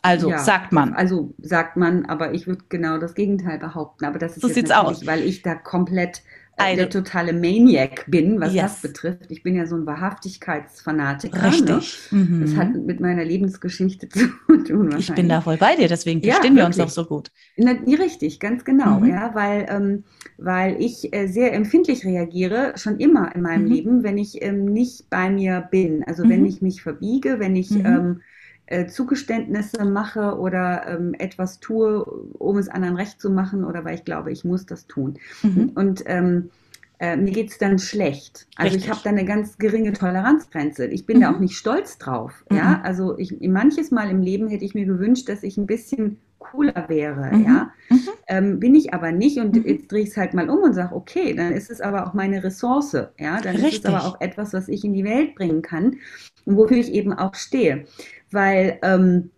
Also 0.03 0.29
ja, 0.29 0.39
sagt 0.39 0.73
man. 0.73 0.93
Also 0.93 1.35
sagt 1.39 1.79
man, 1.79 2.05
aber 2.05 2.35
ich 2.35 2.47
würde 2.47 2.65
genau 2.69 2.99
das 2.99 3.15
Gegenteil 3.15 3.59
behaupten. 3.59 4.05
Aber 4.05 4.19
das 4.19 4.37
ist 4.37 4.43
so 4.43 4.49
jetzt 4.49 4.69
natürlich, 4.69 4.99
aus. 4.99 5.07
weil 5.07 5.23
ich 5.23 5.41
da 5.41 5.55
komplett 5.55 6.23
eine 6.57 6.77
der 6.77 6.91
totale 6.91 7.33
Maniac 7.33 8.05
bin, 8.09 8.41
was 8.41 8.55
yes. 8.55 8.63
das 8.63 8.83
betrifft. 8.83 9.31
Ich 9.31 9.43
bin 9.43 9.57
ja 9.57 9.67
so 9.67 9.77
ein 9.77 9.87
Wahrhaftigkeitsfanatiker. 9.87 11.43
Ne? 11.43 11.49
Richtig. 11.49 11.99
Ne? 12.11 12.19
Mhm. 12.19 12.41
Das 12.41 12.57
hat 12.57 12.75
mit 12.75 13.01
meiner 13.01 13.25
Lebensgeschichte 13.25 14.09
zu 14.09 14.29
tun. 14.65 14.95
Ich 14.99 15.13
bin 15.15 15.29
da 15.29 15.41
voll 15.41 15.57
bei 15.57 15.77
dir, 15.77 15.89
deswegen 15.89 16.23
verstehen 16.23 16.57
ja, 16.57 16.63
wir 16.63 16.67
uns 16.67 16.79
auch 16.81 16.89
so 16.89 17.05
gut. 17.05 17.31
Na, 17.57 17.73
richtig, 17.87 18.41
ganz 18.41 18.65
genau, 18.65 19.01
mhm. 19.01 19.09
ja, 19.09 19.35
weil, 19.35 19.67
ähm, 19.69 20.05
weil 20.39 20.81
ich 20.81 21.13
äh, 21.15 21.27
sehr 21.27 21.53
empfindlich 21.53 22.05
reagiere, 22.05 22.75
schon 22.77 22.99
immer 22.99 23.35
in 23.35 23.43
meinem 23.43 23.65
mhm. 23.65 23.73
Leben, 23.73 24.03
wenn 24.03 24.19
ich 24.19 24.43
ähm, 24.43 24.65
nicht 24.67 25.11
bei 25.11 25.31
mir 25.31 25.67
bin. 25.71 26.05
Also 26.05 26.29
wenn 26.29 26.41
mhm. 26.41 26.47
ich 26.47 26.63
mich 26.63 26.83
verbiege, 26.83 27.41
wenn 27.41 27.57
ich 27.57 27.71
mhm. 27.71 27.87
ähm, 27.87 28.21
äh, 28.67 28.87
Zugeständnisse 28.87 29.85
mache 29.85 30.39
oder 30.39 30.87
ähm, 30.87 31.15
etwas 31.19 31.61
tue, 31.61 32.05
um 32.05 32.57
es 32.59 32.69
anderen 32.69 32.97
recht 32.97 33.21
zu 33.21 33.31
machen 33.31 33.65
oder 33.65 33.85
weil 33.85 33.95
ich 33.95 34.05
glaube, 34.05 34.33
ich 34.33 34.45
muss 34.45 34.67
das 34.67 34.87
tun. 34.87 35.19
Mhm. 35.43 35.73
Und 35.75 36.03
ähm, 36.07 36.51
äh, 36.99 37.17
mir 37.17 37.33
geht 37.33 37.51
es 37.51 37.59
dann 37.59 37.79
schlecht. 37.79 38.47
Also 38.57 38.75
Richtig. 38.75 38.85
ich 38.85 38.91
habe 38.91 39.01
da 39.05 39.11
eine 39.11 39.25
ganz 39.25 39.59
geringe 39.59 39.93
Toleranzgrenze. 39.93 40.87
Ich 40.87 41.07
bin 41.07 41.19
mhm. 41.19 41.23
da 41.23 41.35
auch 41.35 41.41
nicht 41.41 41.57
stolz 41.57 41.99
drauf. 41.99 42.45
Mhm. 42.49 42.57
Ja, 42.57 42.81
also 42.83 43.19
ich, 43.19 43.39
manches 43.41 43.91
Mal 43.91 44.11
im 44.11 44.23
Leben 44.23 44.49
hätte 44.49 44.65
ich 44.65 44.75
mir 44.75 44.87
gewünscht, 44.87 45.29
dass 45.29 45.43
ich 45.43 45.57
ein 45.57 45.67
bisschen 45.67 46.19
cooler 46.39 46.89
wäre, 46.89 47.35
mhm. 47.35 47.45
ja. 47.45 47.73
Mhm. 47.89 48.01
Ähm, 48.29 48.61
bin 48.61 48.75
ich 48.75 48.95
aber 48.95 49.13
nicht 49.13 49.39
und 49.39 49.57
mhm. 49.57 49.65
jetzt 49.67 49.91
drehe 49.91 50.03
ich 50.03 50.11
es 50.11 50.17
halt 50.17 50.35
mal 50.35 50.49
um 50.49 50.63
und 50.63 50.75
sage, 50.75 50.95
okay, 50.95 51.35
dann 51.35 51.53
ist 51.53 51.71
es 51.71 51.81
aber 51.81 52.07
auch 52.07 52.15
meine 52.15 52.45
Ressource, 52.45 52.93
ja. 53.19 53.41
Dann 53.41 53.57
Richtig. 53.57 53.73
ist 53.75 53.85
es 53.85 53.87
aber 53.87 54.05
auch 54.05 54.21
etwas, 54.21 54.53
was 54.53 54.69
ich 54.69 54.85
in 54.85 54.93
die 54.93 55.05
Welt 55.05 55.35
bringen 55.35 55.63
kann 55.63 55.97
und 56.45 56.57
wofür 56.57 56.77
ich 56.77 56.93
eben 56.93 57.13
auch 57.13 57.35
stehe 57.35 57.87
weil 58.35 58.79
ähm, 58.83 59.31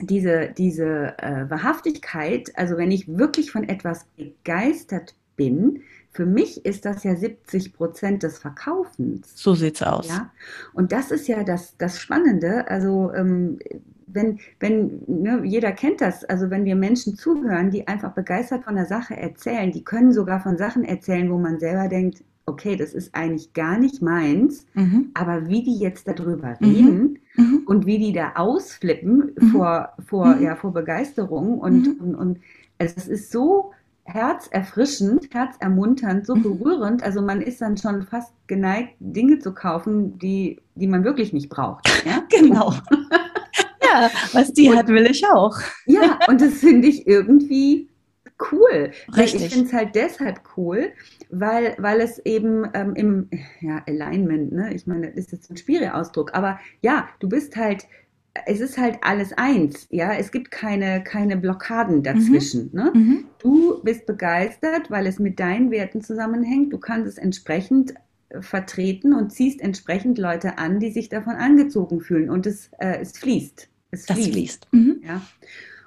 diese, 0.00 0.50
diese 0.56 1.18
äh, 1.18 1.48
Wahrhaftigkeit, 1.48 2.52
also 2.54 2.76
wenn 2.76 2.90
ich 2.90 3.08
wirklich 3.08 3.50
von 3.50 3.68
etwas 3.68 4.06
begeistert 4.16 5.14
bin, 5.36 5.82
für 6.10 6.26
mich 6.26 6.64
ist 6.64 6.84
das 6.86 7.04
ja 7.04 7.14
70 7.14 7.74
Prozent 7.74 8.22
des 8.22 8.38
Verkaufens. 8.38 9.32
So 9.34 9.54
sieht's 9.54 9.82
aus. 9.82 10.08
Ja? 10.08 10.30
Und 10.72 10.92
das 10.92 11.10
ist 11.10 11.28
ja 11.28 11.44
das, 11.44 11.76
das 11.76 12.00
Spannende. 12.00 12.68
Also 12.68 13.12
ähm, 13.12 13.58
wenn, 14.06 14.38
wenn 14.60 15.02
ne, 15.06 15.42
jeder 15.44 15.72
kennt 15.72 16.00
das, 16.00 16.24
also 16.24 16.48
wenn 16.50 16.64
wir 16.64 16.74
Menschen 16.74 17.16
zuhören, 17.16 17.70
die 17.70 17.86
einfach 17.86 18.12
begeistert 18.12 18.64
von 18.64 18.76
der 18.76 18.86
Sache 18.86 19.16
erzählen, 19.16 19.70
die 19.72 19.84
können 19.84 20.12
sogar 20.12 20.40
von 20.40 20.56
Sachen 20.56 20.84
erzählen, 20.84 21.30
wo 21.30 21.38
man 21.38 21.58
selber 21.58 21.88
denkt, 21.88 22.24
okay, 22.46 22.76
das 22.76 22.94
ist 22.94 23.14
eigentlich 23.14 23.52
gar 23.52 23.78
nicht 23.78 24.00
meins, 24.00 24.64
mhm. 24.74 25.10
aber 25.14 25.48
wie 25.48 25.64
die 25.64 25.78
jetzt 25.78 26.08
darüber 26.08 26.56
mhm. 26.60 26.66
reden 26.66 27.02
mhm. 27.02 27.18
Und 27.66 27.86
wie 27.86 27.98
die 27.98 28.12
da 28.12 28.32
ausflippen 28.36 29.32
mhm. 29.38 29.48
vor, 29.48 29.92
vor, 30.06 30.26
mhm. 30.36 30.42
ja, 30.42 30.56
vor 30.56 30.72
Begeisterung 30.72 31.58
und, 31.58 32.00
und, 32.00 32.14
und 32.14 32.38
es 32.78 33.08
ist 33.08 33.32
so 33.32 33.72
herzerfrischend, 34.04 35.28
herzermunternd, 35.32 36.26
so 36.26 36.34
berührend. 36.34 37.02
Also 37.02 37.22
man 37.22 37.40
ist 37.40 37.60
dann 37.60 37.76
schon 37.76 38.02
fast 38.02 38.32
geneigt, 38.46 38.94
Dinge 39.00 39.38
zu 39.38 39.52
kaufen, 39.52 40.18
die, 40.18 40.60
die 40.74 40.86
man 40.86 41.04
wirklich 41.04 41.32
nicht 41.32 41.48
braucht. 41.48 41.88
Ja? 42.04 42.22
genau. 42.30 42.72
ja, 43.82 44.10
was 44.32 44.52
die 44.52 44.70
und, 44.70 44.76
hat, 44.76 44.88
will 44.88 45.06
ich 45.06 45.24
auch. 45.26 45.58
ja, 45.86 46.18
und 46.28 46.40
das 46.40 46.54
finde 46.54 46.88
ich 46.88 47.06
irgendwie 47.06 47.88
cool. 48.52 48.90
Richtig. 49.16 49.46
Ich 49.46 49.52
finde 49.52 49.66
es 49.66 49.72
halt 49.72 49.94
deshalb 49.94 50.40
cool, 50.56 50.92
weil, 51.30 51.74
weil 51.78 52.00
es 52.00 52.18
eben 52.24 52.68
ähm, 52.74 52.94
im 52.94 53.30
ja, 53.60 53.82
Alignment, 53.86 54.52
ne? 54.52 54.74
ich 54.74 54.86
meine, 54.86 55.08
das 55.08 55.16
ist 55.16 55.32
jetzt 55.32 55.50
ein 55.50 55.56
schwieriger 55.56 55.94
Ausdruck, 55.94 56.34
aber 56.34 56.58
ja, 56.80 57.08
du 57.20 57.28
bist 57.28 57.56
halt, 57.56 57.86
es 58.46 58.60
ist 58.60 58.76
halt 58.76 58.98
alles 59.02 59.32
eins, 59.32 59.86
ja, 59.90 60.12
es 60.12 60.30
gibt 60.30 60.50
keine, 60.50 61.02
keine 61.02 61.36
Blockaden 61.36 62.02
dazwischen. 62.02 62.70
Mhm. 62.72 62.78
Ne? 62.78 62.90
Mhm. 62.94 63.24
Du 63.38 63.82
bist 63.82 64.06
begeistert, 64.06 64.90
weil 64.90 65.06
es 65.06 65.18
mit 65.18 65.40
deinen 65.40 65.70
Werten 65.70 66.02
zusammenhängt, 66.02 66.72
du 66.72 66.78
kannst 66.78 67.08
es 67.08 67.18
entsprechend 67.18 67.94
äh, 68.28 68.42
vertreten 68.42 69.14
und 69.14 69.32
ziehst 69.32 69.60
entsprechend 69.60 70.18
Leute 70.18 70.58
an, 70.58 70.80
die 70.80 70.90
sich 70.90 71.08
davon 71.08 71.34
angezogen 71.34 72.00
fühlen 72.00 72.28
und 72.28 72.46
es, 72.46 72.70
äh, 72.78 72.98
es 73.00 73.16
fließt. 73.18 73.68
Es 73.90 74.06
fließt. 74.06 74.18
Das 74.18 74.28
fließt. 74.28 74.68
Mhm. 74.72 75.00
Ja. 75.02 75.22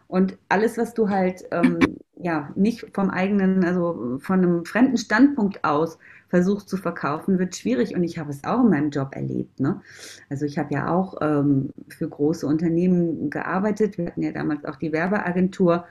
Und 0.10 0.40
alles, 0.50 0.80
was 0.80 0.96
du 0.96 1.10
halt 1.10 1.44
ähm, 1.52 1.78
ja 2.18 2.52
nicht 2.56 2.84
vom 2.96 3.12
eigenen, 3.12 3.64
also 3.64 4.18
von 4.20 4.40
einem 4.40 4.66
fremden 4.66 4.98
Standpunkt 4.98 5.64
aus 5.64 6.00
versuchst 6.30 6.68
zu 6.68 6.78
verkaufen, 6.78 7.38
wird 7.38 7.56
schwierig. 7.56 7.96
Und 7.96 8.04
ich 8.04 8.18
habe 8.18 8.32
es 8.32 8.44
auch 8.44 8.64
in 8.64 8.72
meinem 8.72 8.90
Job 8.90 9.16
erlebt. 9.16 9.60
Ne? 9.60 9.82
Also 10.28 10.46
ich 10.46 10.58
habe 10.58 10.74
ja 10.74 10.92
auch 10.92 11.18
ähm, 11.22 11.70
für 11.90 12.10
große 12.10 12.48
Unternehmen 12.48 13.30
gearbeitet. 13.30 14.00
Wir 14.00 14.08
hatten 14.08 14.24
ja 14.24 14.32
damals 14.32 14.66
auch 14.66 14.78
die 14.78 14.92
Werbeagentur. 14.92 15.86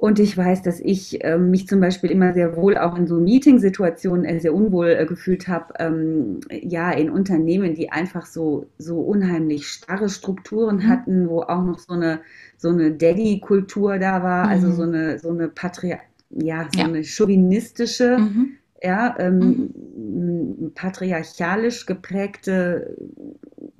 Und 0.00 0.18
ich 0.18 0.34
weiß, 0.34 0.62
dass 0.62 0.80
ich 0.80 1.22
äh, 1.22 1.36
mich 1.36 1.68
zum 1.68 1.78
Beispiel 1.78 2.10
immer 2.10 2.32
sehr 2.32 2.56
wohl 2.56 2.78
auch 2.78 2.96
in 2.96 3.06
so 3.06 3.16
Meeting-Situationen 3.16 4.24
äh, 4.24 4.40
sehr 4.40 4.54
unwohl 4.54 4.88
äh, 4.88 5.04
gefühlt 5.04 5.46
habe, 5.46 5.74
ähm, 5.78 6.40
ja, 6.50 6.90
in 6.90 7.10
Unternehmen, 7.10 7.74
die 7.74 7.92
einfach 7.92 8.24
so, 8.24 8.64
so 8.78 8.98
unheimlich 8.98 9.68
starre 9.68 10.08
Strukturen 10.08 10.76
mhm. 10.76 10.88
hatten, 10.88 11.28
wo 11.28 11.42
auch 11.42 11.62
noch 11.62 11.78
so 11.78 11.92
eine, 11.92 12.20
so 12.56 12.70
eine 12.70 12.92
Daddy-Kultur 12.92 13.98
da 13.98 14.22
war, 14.22 14.48
also 14.48 14.68
mhm. 14.68 14.72
also 14.72 14.84
so 14.84 14.88
eine, 14.88 15.18
so 15.18 15.28
eine 15.28 15.48
Patri 15.48 15.98
ja, 16.30 16.66
so 16.72 16.80
ja. 16.80 16.86
eine 16.86 17.04
chauvinistische, 17.04 18.16
mhm. 18.20 18.52
Ja, 18.82 19.14
ähm, 19.18 19.70
mhm. 19.96 20.72
patriarchalisch 20.74 21.86
geprägte, 21.86 22.96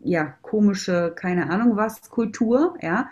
ja, 0.02 0.34
komische, 0.42 1.12
keine 1.16 1.50
Ahnung 1.50 1.76
was, 1.76 2.10
Kultur, 2.10 2.74
ja. 2.82 3.08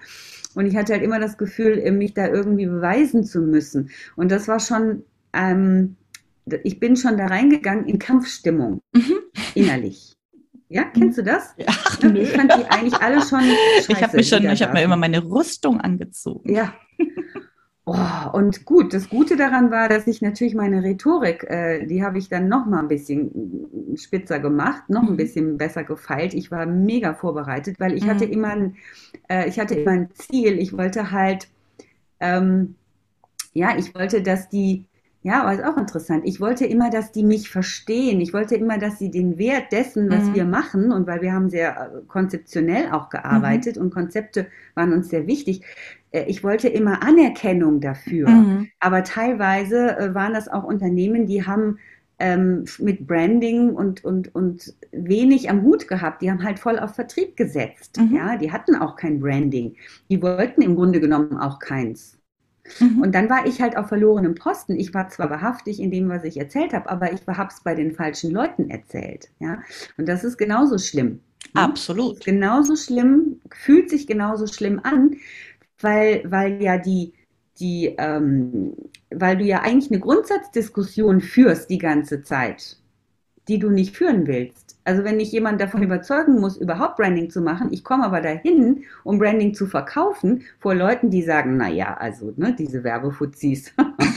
Und 0.55 0.67
ich 0.67 0.77
hatte 0.77 0.93
halt 0.93 1.03
immer 1.03 1.19
das 1.19 1.39
Gefühl, 1.39 1.91
mich 1.93 2.15
da 2.15 2.27
irgendwie 2.29 2.67
beweisen 2.67 3.25
zu 3.25 3.41
müssen. 3.41 3.91
Und 4.17 4.31
das 4.31 4.49
war 4.49 4.61
schon, 4.61 5.05
ähm, 5.33 5.97
ich 6.65 6.81
bin 6.81 6.97
schon 6.97 7.17
da 7.17 7.27
reingegangen 7.27 7.87
in 7.87 7.99
Kampfstimmung, 7.99 8.81
mhm. 8.93 9.19
innerlich. 9.55 10.15
Ja, 10.71 10.85
kennst 10.85 11.17
du 11.17 11.23
das? 11.23 11.55
Ja, 11.57 11.73
nö. 12.03 12.21
Ich 12.21 12.31
fand 12.31 12.53
die 12.53 12.65
eigentlich 12.67 12.95
alle 12.95 13.23
schon 13.23 13.41
scheiße. 13.41 13.93
Ich 13.93 14.03
habe 14.03 14.17
mich 14.19 14.29
schon, 14.29 14.45
ich 14.45 14.63
habe 14.63 14.75
mir 14.75 14.83
immer 14.83 14.97
meine 14.97 15.25
Rüstung 15.25 15.81
angezogen. 15.81 16.53
Ja, 16.53 16.75
Oh, 17.91 18.37
und 18.37 18.67
gut, 18.67 18.93
das 18.93 19.09
Gute 19.09 19.37
daran 19.37 19.71
war, 19.71 19.89
dass 19.89 20.07
ich 20.07 20.21
natürlich 20.21 20.55
meine 20.55 20.83
Rhetorik, 20.83 21.45
äh, 21.45 21.87
die 21.87 22.05
habe 22.05 22.19
ich 22.19 22.29
dann 22.29 22.47
noch 22.47 22.67
mal 22.67 22.81
ein 22.81 22.89
bisschen 22.89 23.97
spitzer 23.97 24.41
gemacht, 24.41 24.91
noch 24.91 25.05
ein 25.05 25.13
mhm. 25.13 25.17
bisschen 25.17 25.57
besser 25.57 25.85
gefeilt. 25.85 26.35
Ich 26.35 26.51
war 26.51 26.67
mega 26.67 27.15
vorbereitet, 27.15 27.81
weil 27.81 27.95
ich 27.95 28.05
mhm. 28.05 28.11
hatte 28.11 28.27
immer 28.27 28.49
ein, 28.49 28.77
äh, 29.31 29.49
ich 29.49 29.59
hatte 29.59 29.75
immer 29.75 29.93
ein 29.93 30.11
Ziel. 30.13 30.59
Ich 30.59 30.77
wollte 30.77 31.13
halt, 31.13 31.49
ähm, 32.21 32.75
ja, 33.55 33.75
ich 33.79 33.95
wollte, 33.95 34.21
dass 34.21 34.51
die 34.51 34.85
ja, 35.23 35.43
aber 35.43 35.53
ist 35.53 35.65
auch 35.65 35.77
interessant. 35.77 36.23
Ich 36.25 36.41
wollte 36.41 36.65
immer, 36.65 36.91
dass 36.91 37.11
die 37.11 37.25
mich 37.25 37.51
verstehen. 37.51 38.21
Ich 38.21 38.33
wollte 38.33 38.55
immer, 38.55 38.79
dass 38.79 38.99
sie 38.99 39.11
den 39.11 39.37
Wert 39.37 39.73
dessen, 39.73 40.09
was 40.11 40.25
mhm. 40.25 40.35
wir 40.35 40.45
machen, 40.45 40.93
und 40.93 41.07
weil 41.09 41.23
wir 41.23 41.33
haben 41.33 41.51
sehr 41.51 41.77
äh, 41.77 42.07
konzeptionell 42.07 42.93
auch 42.93 43.11
gearbeitet 43.11 43.77
mhm. 43.77 43.83
und 43.83 43.95
Konzepte 43.95 44.47
waren 44.75 44.93
uns 44.93 45.09
sehr 45.09 45.27
wichtig. 45.27 45.63
Äh, 46.11 46.25
ich 46.27 46.45
wollte 46.45 46.69
immer 46.69 47.03
Anerkennung 47.03 47.81
dafür. 47.81 48.29
Mhm. 48.29 48.69
Aber 48.81 49.05
teilweise 49.05 49.97
äh, 49.99 50.15
waren 50.15 50.35
das 50.35 50.49
auch 50.49 50.65
Unternehmen, 50.65 51.27
die 51.27 51.47
haben 51.47 51.79
ähm, 52.19 52.65
mit 52.79 53.07
Branding 53.07 53.71
und, 53.71 54.05
und, 54.05 54.35
und 54.35 54.75
wenig 54.91 55.51
am 55.51 55.63
Hut 55.63 55.87
gehabt. 55.87 56.23
Die 56.23 56.31
haben 56.31 56.43
halt 56.43 56.59
voll 56.59 56.79
auf 56.79 56.95
Vertrieb 56.95 57.37
gesetzt. 57.37 57.99
Mhm. 57.99 58.17
Ja, 58.17 58.37
die 58.37 58.51
hatten 58.51 58.75
auch 58.77 58.97
kein 58.97 59.21
Branding. 59.21 59.77
Die 60.11 60.21
wollten 60.21 60.63
im 60.63 60.75
Grunde 60.75 61.01
genommen 61.01 61.37
auch 61.39 61.59
keins. 61.59 62.19
Mhm. 62.81 63.03
Und 63.03 63.15
dann 63.15 63.31
war 63.31 63.47
ich 63.47 63.63
halt 63.63 63.77
auf 63.77 63.89
verlorenem 63.89 64.35
Posten. 64.35 64.77
Ich 64.77 64.93
war 64.95 65.09
zwar 65.09 65.31
wahrhaftig 65.31 65.81
in 65.81 65.91
dem, 65.91 66.09
was 66.09 66.25
ich 66.25 66.37
erzählt 66.39 66.73
habe, 66.73 66.91
aber 66.91 67.13
ich 67.13 67.21
habe 67.27 67.51
es 67.53 67.63
bei 67.63 67.75
den 67.75 67.93
falschen 67.93 68.31
Leuten 68.33 68.69
erzählt. 68.69 69.31
Ja? 69.39 69.63
Und 69.97 70.09
das 70.09 70.25
ist 70.25 70.37
genauso 70.37 70.79
schlimm. 70.79 71.21
Absolut. 71.55 72.25
Genauso 72.25 72.77
schlimm, 72.77 73.41
fühlt 73.51 73.91
sich 73.91 74.07
genauso 74.07 74.47
schlimm 74.47 74.81
an, 74.83 75.17
weil, 75.81 76.23
weil 76.27 76.63
ja 76.63 76.79
die, 76.79 77.15
die, 77.59 77.95
ähm, 77.99 78.75
weil 79.11 79.37
du 79.37 79.45
ja 79.45 79.61
eigentlich 79.61 79.91
eine 79.91 80.01
Grundsatzdiskussion 80.01 81.21
führst 81.21 81.71
die 81.71 81.79
ganze 81.79 82.23
Zeit, 82.23 82.77
die 83.49 83.59
du 83.59 83.71
nicht 83.71 83.97
führen 83.97 84.27
willst. 84.27 84.79
Also 84.85 85.05
wenn 85.05 85.21
ich 85.21 85.33
jemand 85.33 85.61
davon 85.61 85.83
überzeugen 85.83 86.41
muss, 86.41 86.57
überhaupt 86.57 86.97
Branding 86.97 87.29
zu 87.29 87.43
machen, 87.43 87.69
ich 87.73 87.85
komme 87.85 88.05
aber 88.05 88.23
dahin, 88.23 88.85
um 89.05 89.19
Branding 89.19 89.53
zu 89.53 89.67
verkaufen, 89.67 90.45
vor 90.61 90.75
Leuten, 90.75 91.11
die 91.11 91.23
sagen, 91.23 91.57
na 91.59 91.69
ja, 91.69 91.95
also 91.95 92.33
ne, 92.37 92.55
diese 92.59 92.85
Werbefuzis, 92.85 93.75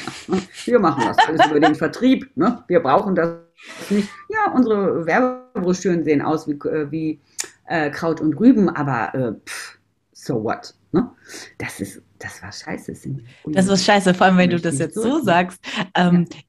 wir 0.65 0.79
machen 0.79 1.03
das 1.05 1.17
alles 1.27 1.45
über 1.47 1.59
den 1.59 1.75
Vertrieb, 1.75 2.29
ne? 2.35 2.63
wir 2.67 2.79
brauchen 2.79 3.15
das 3.15 3.35
nicht. 3.89 4.09
Ja, 4.29 4.51
unsere 4.53 5.05
Werbebroschüren 5.05 6.03
sehen 6.03 6.21
aus 6.21 6.47
wie, 6.47 6.53
äh, 6.69 6.89
wie 6.89 7.19
äh, 7.67 7.89
Kraut 7.89 8.21
und 8.21 8.39
Rüben, 8.39 8.69
aber 8.69 9.13
äh, 9.13 9.33
pff, 9.45 9.77
so 10.13 10.43
what? 10.43 10.73
Ne? 10.91 11.09
Das 11.57 11.79
ist, 11.79 12.01
das 12.19 12.41
war 12.41 12.51
scheiße. 12.51 12.93
Das 13.45 13.67
war 13.67 13.77
scheiße, 13.77 14.13
vor 14.13 14.27
allem 14.27 14.37
wenn 14.37 14.49
du 14.49 14.59
das 14.59 14.77
jetzt 14.79 14.95
so 14.95 15.21
sagst. 15.23 15.59
Ähm, 15.95 16.27
ja 16.31 16.39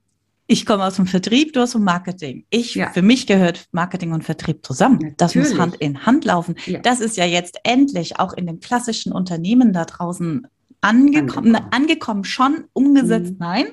ich 0.53 0.67
komme 0.67 0.85
aus 0.85 0.97
dem 0.97 1.07
Vertrieb, 1.07 1.53
du 1.53 1.63
aus 1.63 1.73
dem 1.73 1.85
Marketing. 1.85 2.45
Ich, 2.51 2.75
ja. 2.75 2.91
für 2.91 3.03
mich 3.03 3.27
gehört 3.27 3.69
Marketing 3.73 4.13
und 4.13 4.23
Vertrieb 4.23 4.65
zusammen. 4.65 4.99
Natürlich. 5.01 5.17
Das 5.17 5.35
muss 5.35 5.59
Hand 5.59 5.77
in 5.77 6.05
Hand 6.05 6.25
laufen. 6.25 6.57
Ja. 6.67 6.81
Das 6.81 7.01
ist 7.01 7.17
ja 7.17 7.25
jetzt 7.25 7.59
endlich 7.65 8.19
auch 8.19 8.35
in 8.35 8.47
den 8.47 8.61
klassischen 8.61 9.13
Unternehmen 9.13 9.73
da 9.73 9.85
draußen 9.85 10.47
angekommen, 10.83 11.55
angekommen, 11.57 11.73
angekommen 11.73 12.25
schon, 12.25 12.65
umgesetzt, 12.73 13.33
mhm. 13.33 13.37
nein. 13.39 13.67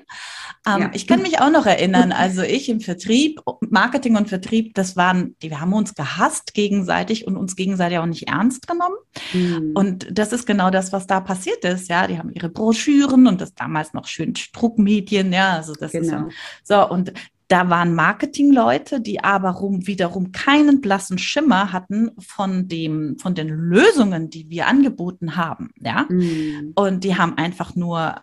Ähm, 0.67 0.81
ja. 0.81 0.91
Ich 0.93 1.07
kann 1.07 1.21
mich 1.21 1.39
auch 1.41 1.51
noch 1.51 1.65
erinnern, 1.65 2.11
also 2.11 2.41
ich 2.41 2.69
im 2.69 2.79
Vertrieb, 2.79 3.41
Marketing 3.69 4.15
und 4.15 4.29
Vertrieb, 4.29 4.73
das 4.75 4.95
waren, 4.95 5.35
die, 5.41 5.49
wir 5.49 5.59
haben 5.59 5.73
uns 5.73 5.95
gehasst 5.95 6.53
gegenseitig 6.53 7.25
und 7.27 7.35
uns 7.35 7.55
gegenseitig 7.55 7.97
auch 7.97 8.05
nicht 8.05 8.27
ernst 8.27 8.67
genommen. 8.67 8.95
Mhm. 9.33 9.71
Und 9.73 10.07
das 10.11 10.31
ist 10.31 10.45
genau 10.45 10.69
das, 10.69 10.93
was 10.93 11.07
da 11.07 11.19
passiert 11.19 11.63
ist. 11.65 11.89
Ja, 11.89 12.07
die 12.07 12.17
haben 12.17 12.31
ihre 12.31 12.49
Broschüren 12.49 13.27
und 13.27 13.41
das 13.41 13.53
damals 13.53 13.93
noch 13.93 14.07
schön 14.07 14.33
Druckmedien, 14.53 15.33
ja, 15.33 15.53
also 15.53 15.73
das 15.73 15.91
genau. 15.91 16.05
ist 16.05 16.11
ja, 16.11 16.27
so 16.63 16.89
und 16.89 17.13
da 17.49 17.67
waren 17.67 17.95
Marketingleute, 17.95 19.01
die 19.01 19.23
aber 19.23 19.49
rum, 19.49 19.87
wiederum 19.87 20.31
keinen 20.31 20.81
blassen 20.81 21.17
Schimmer 21.17 21.73
hatten 21.73 22.11
von 22.19 22.67
dem, 22.67 23.17
von 23.17 23.33
den 23.33 23.49
Lösungen, 23.49 24.29
die 24.29 24.49
wir 24.49 24.67
angeboten 24.67 25.35
haben. 25.35 25.71
Ja. 25.79 26.05
Mhm. 26.09 26.73
Und 26.75 27.03
die 27.03 27.17
haben 27.17 27.37
einfach 27.37 27.75
nur 27.75 28.21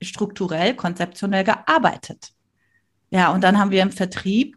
strukturell, 0.00 0.76
konzeptionell 0.76 1.42
gearbeitet. 1.42 2.32
Ja, 3.10 3.32
und 3.32 3.42
dann 3.42 3.58
haben 3.58 3.72
wir 3.72 3.82
im 3.82 3.90
Vertrieb, 3.90 4.56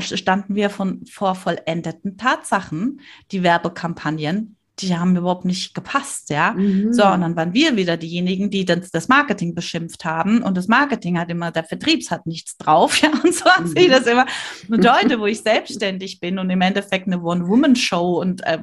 standen 0.00 0.56
wir 0.56 0.68
von, 0.68 1.06
vor 1.06 1.36
vollendeten 1.36 2.16
Tatsachen. 2.16 3.00
Die 3.30 3.44
Werbekampagnen 3.44 4.56
die 4.78 4.96
haben 4.96 5.16
überhaupt 5.16 5.44
nicht 5.44 5.74
gepasst, 5.74 6.30
ja. 6.30 6.52
Mhm. 6.52 6.92
So, 6.92 7.06
und 7.06 7.20
dann 7.20 7.36
waren 7.36 7.52
wir 7.52 7.76
wieder 7.76 7.96
diejenigen, 7.96 8.50
die 8.50 8.64
das, 8.64 8.90
das, 8.90 9.08
Marketing 9.08 9.54
beschimpft 9.54 10.04
haben. 10.04 10.42
Und 10.42 10.56
das 10.56 10.66
Marketing 10.66 11.18
hat 11.18 11.30
immer, 11.30 11.50
der 11.50 11.64
Vertriebs 11.64 12.10
hat 12.10 12.26
nichts 12.26 12.56
drauf, 12.56 12.96
ja. 13.02 13.10
Und 13.22 13.34
so 13.34 13.44
hat 13.44 13.64
mhm. 13.64 13.74
sie 13.76 13.88
das 13.88 14.06
immer. 14.06 14.26
Und 14.68 14.90
heute, 14.90 15.20
wo 15.20 15.26
ich 15.26 15.42
selbstständig 15.42 16.20
bin 16.20 16.38
und 16.38 16.48
im 16.50 16.60
Endeffekt 16.60 17.06
eine 17.06 17.20
One-Woman-Show 17.20 18.20
und 18.20 18.44
äh, 18.46 18.58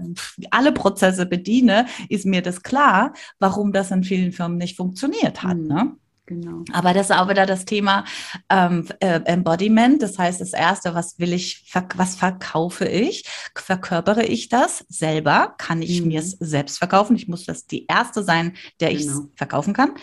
alle 0.49 0.72
Prozesse 0.72 1.26
bediene, 1.26 1.86
ist 2.10 2.26
mir 2.26 2.41
das 2.41 2.64
klar, 2.64 3.14
warum 3.39 3.72
das 3.72 3.91
in 3.91 4.03
vielen 4.03 4.32
Firmen 4.32 4.57
nicht 4.57 4.78
funktioniert 4.78 5.43
hat. 5.43 5.57
Mhm. 5.57 5.68
Ne? 5.68 5.91
Genau. 6.30 6.63
Aber 6.73 6.93
das 6.93 7.09
ist 7.09 7.15
auch 7.15 7.27
wieder 7.27 7.47
das 7.47 7.65
Thema 7.65 8.05
ähm, 8.51 8.88
äh, 8.99 9.19
Embodiment. 9.25 10.03
Das 10.03 10.19
heißt, 10.19 10.39
das 10.39 10.53
erste, 10.53 10.93
was 10.93 11.17
will 11.17 11.34
ich, 11.34 11.65
was 11.95 12.15
verkaufe 12.15 12.86
ich? 12.88 13.23
Verkörpere 13.55 14.23
ich 14.23 14.47
das 14.47 14.86
selber? 14.89 15.55
Kann 15.57 15.82
ich 15.82 16.01
mhm. 16.01 16.09
mir 16.09 16.19
es 16.19 16.38
selbst 16.39 16.77
verkaufen? 16.77 17.15
Ich 17.15 17.27
muss 17.27 17.45
das 17.45 17.65
die 17.65 17.88
erste 17.88 18.21
sein, 18.21 18.53
der 18.80 18.89
genau. 18.89 19.01
ich 19.01 19.07
es 19.07 19.21
verkaufen 19.34 19.73
kann. 19.73 19.93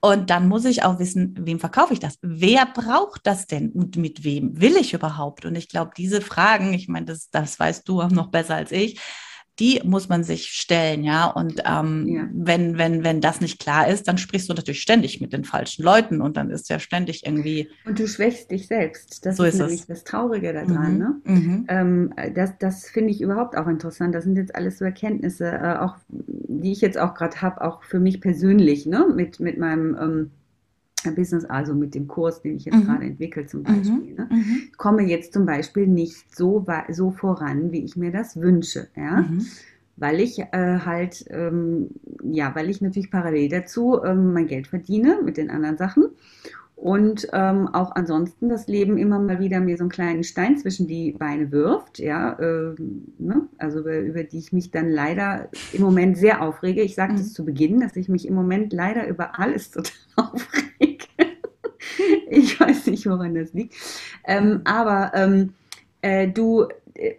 Und 0.00 0.30
dann 0.30 0.48
muss 0.48 0.64
ich 0.64 0.82
auch 0.82 0.98
wissen, 0.98 1.36
wem 1.38 1.60
verkaufe 1.60 1.92
ich 1.92 2.00
das? 2.00 2.18
Wer 2.22 2.66
braucht 2.66 3.24
das 3.24 3.46
denn 3.46 3.70
und 3.70 3.96
mit 3.96 4.24
wem 4.24 4.60
will 4.60 4.76
ich 4.76 4.94
überhaupt? 4.94 5.44
Und 5.44 5.54
ich 5.54 5.68
glaube, 5.68 5.92
diese 5.96 6.20
Fragen, 6.20 6.74
ich 6.74 6.88
meine, 6.88 7.06
das, 7.06 7.30
das 7.30 7.56
weißt 7.60 7.88
du 7.88 8.02
auch 8.02 8.10
noch 8.10 8.32
besser 8.32 8.56
als 8.56 8.72
ich, 8.72 8.98
die 9.58 9.80
muss 9.84 10.08
man 10.08 10.24
sich 10.24 10.48
stellen, 10.48 11.04
ja. 11.04 11.26
Und 11.26 11.62
ähm, 11.64 12.06
ja. 12.08 12.28
wenn, 12.32 12.78
wenn, 12.78 13.04
wenn 13.04 13.20
das 13.20 13.40
nicht 13.40 13.58
klar 13.58 13.88
ist, 13.88 14.06
dann 14.08 14.18
sprichst 14.18 14.48
du 14.48 14.54
natürlich 14.54 14.82
ständig 14.82 15.20
mit 15.20 15.32
den 15.32 15.44
falschen 15.44 15.84
Leuten 15.84 16.20
und 16.20 16.36
dann 16.36 16.50
ist 16.50 16.68
ja 16.68 16.78
ständig 16.78 17.26
irgendwie. 17.26 17.68
Und 17.84 17.98
du 17.98 18.06
schwächst 18.06 18.50
dich 18.50 18.66
selbst. 18.66 19.24
Das 19.26 19.36
so 19.36 19.44
ist, 19.44 19.54
ist 19.54 19.60
nämlich 19.60 19.86
das 19.86 20.04
Traurige 20.04 20.52
daran. 20.52 20.92
Mhm. 20.92 20.98
Ne? 20.98 21.16
Mhm. 21.24 21.66
Ähm, 21.68 22.14
das 22.34 22.58
das 22.58 22.88
finde 22.88 23.10
ich 23.10 23.20
überhaupt 23.20 23.56
auch 23.56 23.66
interessant. 23.66 24.14
Das 24.14 24.24
sind 24.24 24.36
jetzt 24.36 24.54
alles 24.54 24.78
so 24.78 24.84
Erkenntnisse, 24.84 25.46
äh, 25.46 25.76
auch 25.78 25.96
die 26.08 26.72
ich 26.72 26.80
jetzt 26.80 26.98
auch 26.98 27.14
gerade 27.14 27.40
habe, 27.42 27.62
auch 27.62 27.82
für 27.82 28.00
mich 28.00 28.20
persönlich, 28.20 28.86
ne? 28.86 29.06
mit, 29.14 29.40
mit 29.40 29.58
meinem 29.58 29.96
ähm, 30.00 30.30
Business, 31.14 31.44
also 31.44 31.74
mit 31.74 31.94
dem 31.94 32.08
Kurs, 32.08 32.42
den 32.42 32.56
ich 32.56 32.64
jetzt 32.64 32.76
mhm. 32.76 32.84
gerade 32.84 33.04
entwickle 33.04 33.46
zum 33.46 33.62
Beispiel, 33.62 34.14
ne, 34.14 34.28
mhm. 34.30 34.70
komme 34.76 35.02
jetzt 35.02 35.32
zum 35.32 35.46
Beispiel 35.46 35.86
nicht 35.86 36.34
so, 36.34 36.64
so 36.90 37.10
voran, 37.10 37.72
wie 37.72 37.84
ich 37.84 37.96
mir 37.96 38.10
das 38.12 38.40
wünsche, 38.40 38.88
ja. 38.96 39.22
Mhm. 39.22 39.46
Weil 40.00 40.20
ich 40.20 40.38
äh, 40.38 40.78
halt, 40.84 41.24
ähm, 41.30 41.88
ja, 42.22 42.54
weil 42.54 42.70
ich 42.70 42.80
natürlich 42.80 43.10
parallel 43.10 43.48
dazu 43.48 44.00
ähm, 44.04 44.32
mein 44.32 44.46
Geld 44.46 44.68
verdiene 44.68 45.18
mit 45.24 45.36
den 45.36 45.50
anderen 45.50 45.76
Sachen 45.76 46.04
und 46.80 47.26
ähm, 47.32 47.66
auch 47.66 47.90
ansonsten 47.96 48.48
das 48.48 48.68
Leben 48.68 48.98
immer 48.98 49.18
mal 49.18 49.40
wieder 49.40 49.58
mir 49.58 49.76
so 49.76 49.82
einen 49.82 49.90
kleinen 49.90 50.22
Stein 50.22 50.56
zwischen 50.58 50.86
die 50.86 51.10
Beine 51.10 51.50
wirft, 51.50 51.98
ja, 51.98 52.34
äh, 52.34 52.76
ne? 53.18 53.48
also 53.58 53.80
über, 53.80 53.98
über, 53.98 54.22
die 54.22 54.38
ich 54.38 54.52
mich 54.52 54.70
dann 54.70 54.88
leider 54.88 55.48
im 55.72 55.82
Moment 55.82 56.16
sehr 56.16 56.40
aufrege. 56.40 56.82
Ich 56.82 56.94
sagte 56.94 57.16
es 57.16 57.30
mhm. 57.30 57.34
zu 57.34 57.44
Beginn, 57.44 57.80
dass 57.80 57.96
ich 57.96 58.08
mich 58.08 58.28
im 58.28 58.34
Moment 58.34 58.72
leider 58.72 59.08
über 59.08 59.40
alles 59.40 59.70
total 59.72 59.92
aufrege. 60.14 61.06
ich 62.30 62.60
weiß 62.60 62.86
nicht, 62.86 63.06
woran 63.06 63.34
das 63.34 63.52
liegt. 63.52 63.74
Ähm, 64.24 64.60
aber 64.62 65.10
ähm, 65.14 65.54
äh, 66.00 66.28
du, 66.28 66.68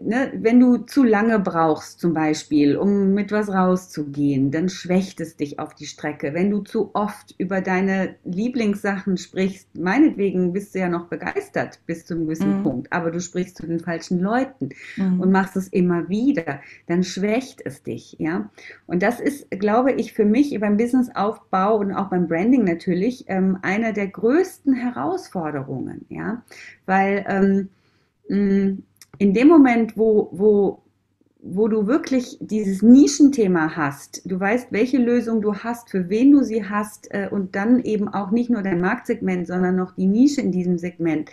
ne, 0.01 0.31
wenn 0.35 0.59
du 0.59 0.77
zu 0.77 1.03
lange 1.03 1.39
brauchst, 1.39 1.99
zum 1.99 2.13
Beispiel, 2.13 2.75
um 2.75 3.13
mit 3.13 3.31
was 3.31 3.49
rauszugehen, 3.49 4.51
dann 4.51 4.67
schwächt 4.67 5.21
es 5.21 5.37
dich 5.37 5.59
auf 5.59 5.73
die 5.73 5.85
Strecke. 5.85 6.33
Wenn 6.33 6.49
du 6.49 6.59
zu 6.59 6.91
oft 6.93 7.33
über 7.37 7.61
deine 7.61 8.15
Lieblingssachen 8.25 9.17
sprichst, 9.17 9.69
meinetwegen 9.75 10.51
bist 10.51 10.75
du 10.75 10.79
ja 10.79 10.89
noch 10.89 11.07
begeistert 11.07 11.79
bis 11.85 12.05
zu 12.05 12.13
einem 12.13 12.25
gewissen 12.25 12.59
mhm. 12.59 12.63
Punkt, 12.63 12.93
aber 12.93 13.11
du 13.11 13.21
sprichst 13.21 13.57
zu 13.57 13.67
den 13.67 13.79
falschen 13.79 14.19
Leuten 14.19 14.69
mhm. 14.97 15.21
und 15.21 15.31
machst 15.31 15.55
es 15.55 15.69
immer 15.69 16.09
wieder, 16.09 16.59
dann 16.87 17.03
schwächt 17.03 17.61
es 17.63 17.81
dich, 17.81 18.17
ja. 18.19 18.49
Und 18.85 19.01
das 19.01 19.21
ist, 19.21 19.49
glaube 19.51 19.93
ich, 19.93 20.13
für 20.13 20.25
mich 20.25 20.57
beim 20.59 20.75
Businessaufbau 20.75 21.77
und 21.77 21.93
auch 21.93 22.09
beim 22.09 22.27
Branding 22.27 22.65
natürlich 22.65 23.25
ähm, 23.27 23.57
einer 23.61 23.93
der 23.93 24.07
größten 24.07 24.73
Herausforderungen, 24.73 26.05
ja, 26.09 26.43
weil 26.85 27.25
ähm, 27.29 27.69
mh, 28.27 28.77
in 29.19 29.33
dem 29.33 29.47
Moment, 29.47 29.95
wo, 29.95 30.29
wo, 30.31 30.81
wo 31.41 31.67
du 31.67 31.85
wirklich 31.85 32.37
dieses 32.41 32.81
Nischenthema 32.81 33.75
hast, 33.75 34.23
du 34.25 34.39
weißt, 34.39 34.71
welche 34.71 34.97
Lösung 34.97 35.41
du 35.41 35.53
hast, 35.53 35.91
für 35.91 36.09
wen 36.09 36.31
du 36.31 36.43
sie 36.43 36.65
hast 36.65 37.07
äh, 37.11 37.29
und 37.29 37.55
dann 37.55 37.83
eben 37.83 38.07
auch 38.07 38.31
nicht 38.31 38.49
nur 38.49 38.63
dein 38.63 38.81
Marktsegment, 38.81 39.45
sondern 39.45 39.75
noch 39.75 39.93
die 39.93 40.07
Nische 40.07 40.41
in 40.41 40.51
diesem 40.51 40.77
Segment 40.77 41.29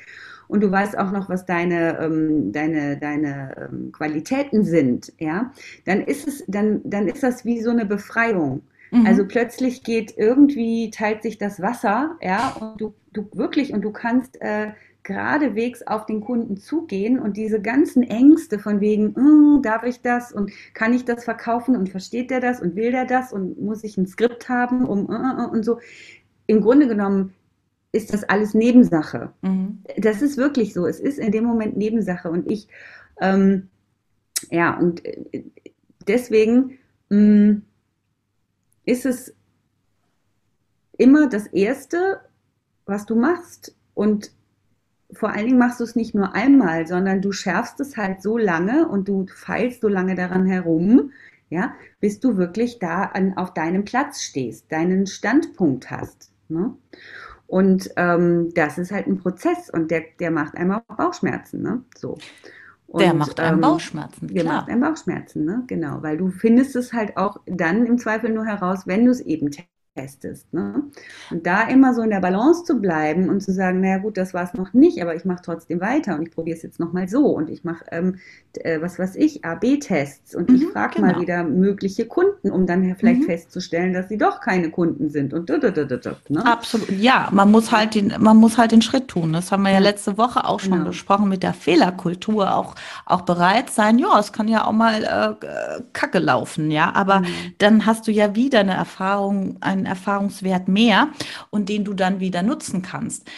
und 0.48 0.62
du 0.62 0.70
weißt 0.70 0.98
auch 0.98 1.12
noch, 1.12 1.28
was 1.28 1.46
deine, 1.46 1.98
ähm, 2.00 2.52
deine, 2.52 2.98
deine 2.98 3.68
ähm, 3.70 3.92
Qualitäten 3.92 4.64
sind, 4.64 5.12
ja, 5.18 5.52
dann 5.84 6.02
ist 6.02 6.28
es, 6.28 6.44
dann, 6.46 6.80
dann 6.84 7.08
ist 7.08 7.22
das 7.22 7.44
wie 7.44 7.60
so 7.60 7.70
eine 7.70 7.86
Befreiung. 7.86 8.62
Mhm. 8.90 9.06
Also 9.06 9.26
plötzlich 9.26 9.82
geht 9.82 10.14
irgendwie, 10.16 10.90
teilt 10.90 11.22
sich 11.22 11.38
das 11.38 11.60
Wasser, 11.60 12.16
ja, 12.20 12.56
und 12.60 12.80
du, 12.80 12.94
du 13.12 13.28
wirklich, 13.32 13.72
und 13.72 13.82
du 13.82 13.90
kannst 13.90 14.40
äh, 14.40 14.68
geradewegs 15.06 15.82
auf 15.82 16.04
den 16.04 16.20
Kunden 16.20 16.56
zugehen 16.56 17.20
und 17.20 17.36
diese 17.36 17.62
ganzen 17.62 18.02
Ängste 18.02 18.58
von 18.58 18.80
wegen, 18.80 19.12
mm, 19.12 19.62
darf 19.62 19.84
ich 19.84 20.02
das 20.02 20.32
und 20.32 20.50
kann 20.74 20.92
ich 20.92 21.04
das 21.04 21.24
verkaufen 21.24 21.76
und 21.76 21.88
versteht 21.88 22.30
der 22.30 22.40
das 22.40 22.60
und 22.60 22.74
will 22.74 22.90
der 22.90 23.06
das 23.06 23.32
und 23.32 23.60
muss 23.62 23.84
ich 23.84 23.96
ein 23.96 24.06
Skript 24.06 24.48
haben 24.48 24.84
um 24.84 25.08
uh, 25.08 25.48
und 25.50 25.64
so. 25.64 25.78
Im 26.48 26.60
Grunde 26.60 26.88
genommen 26.88 27.34
ist 27.92 28.12
das 28.12 28.24
alles 28.24 28.52
Nebensache. 28.52 29.32
Mhm. 29.42 29.82
Das 29.96 30.22
ist 30.22 30.36
wirklich 30.36 30.74
so. 30.74 30.86
Es 30.86 30.98
ist 30.98 31.18
in 31.18 31.30
dem 31.30 31.44
Moment 31.44 31.76
Nebensache 31.76 32.28
und 32.28 32.50
ich, 32.50 32.66
ähm, 33.20 33.68
ja, 34.50 34.76
und 34.76 35.04
äh, 35.04 35.44
deswegen 36.08 36.78
mh, 37.10 37.18
mm, 37.18 37.62
ist 38.86 39.06
es 39.06 39.34
immer 40.98 41.28
das 41.28 41.46
Erste, 41.46 42.20
was 42.86 43.06
du 43.06 43.14
machst. 43.14 43.74
Und 43.94 44.35
vor 45.12 45.30
allen 45.30 45.46
Dingen 45.46 45.58
machst 45.58 45.80
du 45.80 45.84
es 45.84 45.96
nicht 45.96 46.14
nur 46.14 46.34
einmal, 46.34 46.86
sondern 46.86 47.22
du 47.22 47.32
schärfst 47.32 47.80
es 47.80 47.96
halt 47.96 48.22
so 48.22 48.38
lange 48.38 48.88
und 48.88 49.08
du 49.08 49.26
feilst 49.26 49.80
so 49.80 49.88
lange 49.88 50.14
daran 50.14 50.46
herum, 50.46 51.12
ja, 51.48 51.74
bis 52.00 52.20
du 52.20 52.36
wirklich 52.36 52.78
da 52.78 53.04
an, 53.04 53.36
auf 53.36 53.54
deinem 53.54 53.84
Platz 53.84 54.22
stehst, 54.22 54.70
deinen 54.72 55.06
Standpunkt 55.06 55.90
hast. 55.90 56.32
Ne? 56.48 56.74
Und 57.46 57.90
ähm, 57.96 58.52
das 58.54 58.78
ist 58.78 58.90
halt 58.90 59.06
ein 59.06 59.18
Prozess 59.18 59.70
und 59.70 59.90
der, 59.90 60.02
der 60.18 60.30
macht 60.30 60.56
einmal 60.56 60.82
auch 60.88 60.96
Bauchschmerzen. 60.96 61.62
Ne? 61.62 61.84
So. 61.96 62.18
Und, 62.88 63.00
der 63.00 63.14
macht 63.14 63.38
einem 63.40 63.56
ähm, 63.56 63.60
Bauchschmerzen. 63.60 64.28
Der 64.28 64.42
klar. 64.42 64.56
macht 64.56 64.68
einem 64.68 64.80
Bauchschmerzen, 64.80 65.44
ne? 65.44 65.64
genau, 65.66 66.02
weil 66.02 66.16
du 66.16 66.30
findest 66.30 66.76
es 66.76 66.92
halt 66.92 67.16
auch 67.16 67.40
dann 67.46 67.86
im 67.86 67.98
Zweifel 67.98 68.30
nur 68.30 68.44
heraus, 68.44 68.86
wenn 68.86 69.04
du 69.04 69.10
es 69.10 69.20
eben 69.20 69.50
testest. 69.96 70.52
Ne? 70.52 70.82
Und 71.30 71.46
da 71.46 71.68
immer 71.68 71.94
so 71.94 72.02
in 72.02 72.10
der 72.10 72.20
Balance 72.20 72.64
zu 72.64 72.80
bleiben 72.80 73.28
und 73.28 73.40
zu 73.40 73.52
sagen, 73.52 73.80
naja 73.80 73.98
gut, 73.98 74.16
das 74.16 74.34
war 74.34 74.44
es 74.44 74.54
noch 74.54 74.72
nicht, 74.74 75.00
aber 75.02 75.14
ich 75.14 75.24
mache 75.24 75.42
trotzdem 75.42 75.80
weiter 75.80 76.16
und 76.16 76.22
ich 76.22 76.30
probiere 76.30 76.56
es 76.56 76.62
jetzt 76.62 76.78
nochmal 76.78 77.08
so 77.08 77.26
und 77.26 77.48
ich 77.48 77.64
mache, 77.64 77.84
ähm, 77.90 78.16
äh, 78.58 78.80
was 78.80 78.98
weiß 78.98 79.16
ich, 79.16 79.44
A-B-Tests 79.44 80.34
und 80.34 80.50
mhm, 80.50 80.56
ich 80.56 80.66
frage 80.66 80.96
genau. 80.96 81.12
mal 81.12 81.20
wieder 81.20 81.44
mögliche 81.44 82.06
Kunden, 82.06 82.50
um 82.50 82.66
dann 82.66 82.94
vielleicht 82.96 83.22
mhm. 83.22 83.26
festzustellen, 83.26 83.94
dass 83.94 84.08
sie 84.08 84.18
doch 84.18 84.40
keine 84.40 84.70
Kunden 84.70 85.08
sind 85.10 85.32
und 85.32 85.48
ne? 85.48 86.44
Absolut, 86.44 86.90
ja, 86.90 87.28
man 87.32 87.50
muss 87.50 87.72
halt 87.72 87.94
den, 87.94 88.12
man 88.18 88.36
muss 88.36 88.58
halt 88.58 88.72
den 88.72 88.82
Schritt 88.82 89.08
tun. 89.08 89.32
Das 89.32 89.50
haben 89.52 89.62
wir 89.62 89.72
ja 89.72 89.78
letzte 89.78 90.18
Woche 90.18 90.44
auch 90.44 90.60
schon 90.60 90.72
genau. 90.72 90.86
besprochen 90.86 91.28
mit 91.28 91.42
der 91.42 91.54
Fehlerkultur, 91.54 92.54
auch, 92.54 92.74
auch 93.06 93.22
bereit 93.22 93.70
sein, 93.70 93.98
ja, 93.98 94.18
es 94.18 94.32
kann 94.32 94.48
ja 94.48 94.66
auch 94.66 94.72
mal 94.72 95.04
äh, 95.04 95.82
Kacke 95.92 96.18
laufen, 96.18 96.70
ja, 96.70 96.94
aber 96.94 97.20
mhm. 97.20 97.26
dann 97.58 97.86
hast 97.86 98.06
du 98.06 98.12
ja 98.12 98.34
wieder 98.34 98.60
eine 98.60 98.74
Erfahrung, 98.74 99.56
ein 99.60 99.85
Erfahrungswert 99.86 100.68
mehr 100.68 101.08
und 101.50 101.68
den 101.68 101.84
du 101.84 101.94
dann 101.94 102.20
wieder 102.20 102.42
nutzen 102.42 102.82
kannst. 102.82 103.30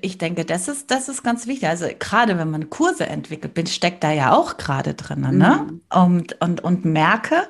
Ich 0.00 0.18
denke, 0.18 0.44
das 0.44 0.68
ist, 0.68 0.90
das 0.90 1.08
ist 1.08 1.22
ganz 1.22 1.46
wichtig. 1.46 1.68
Also 1.68 1.86
gerade 1.98 2.38
wenn 2.38 2.50
man 2.50 2.70
Kurse 2.70 3.06
entwickelt, 3.06 3.54
bin, 3.54 3.66
steckt 3.66 4.04
da 4.04 4.12
ja 4.12 4.36
auch 4.36 4.56
gerade 4.56 4.94
drin, 4.94 5.20
ne? 5.20 5.66
Mhm. 5.68 5.80
Und, 5.90 6.40
und, 6.40 6.62
und 6.62 6.84
merke, 6.84 7.48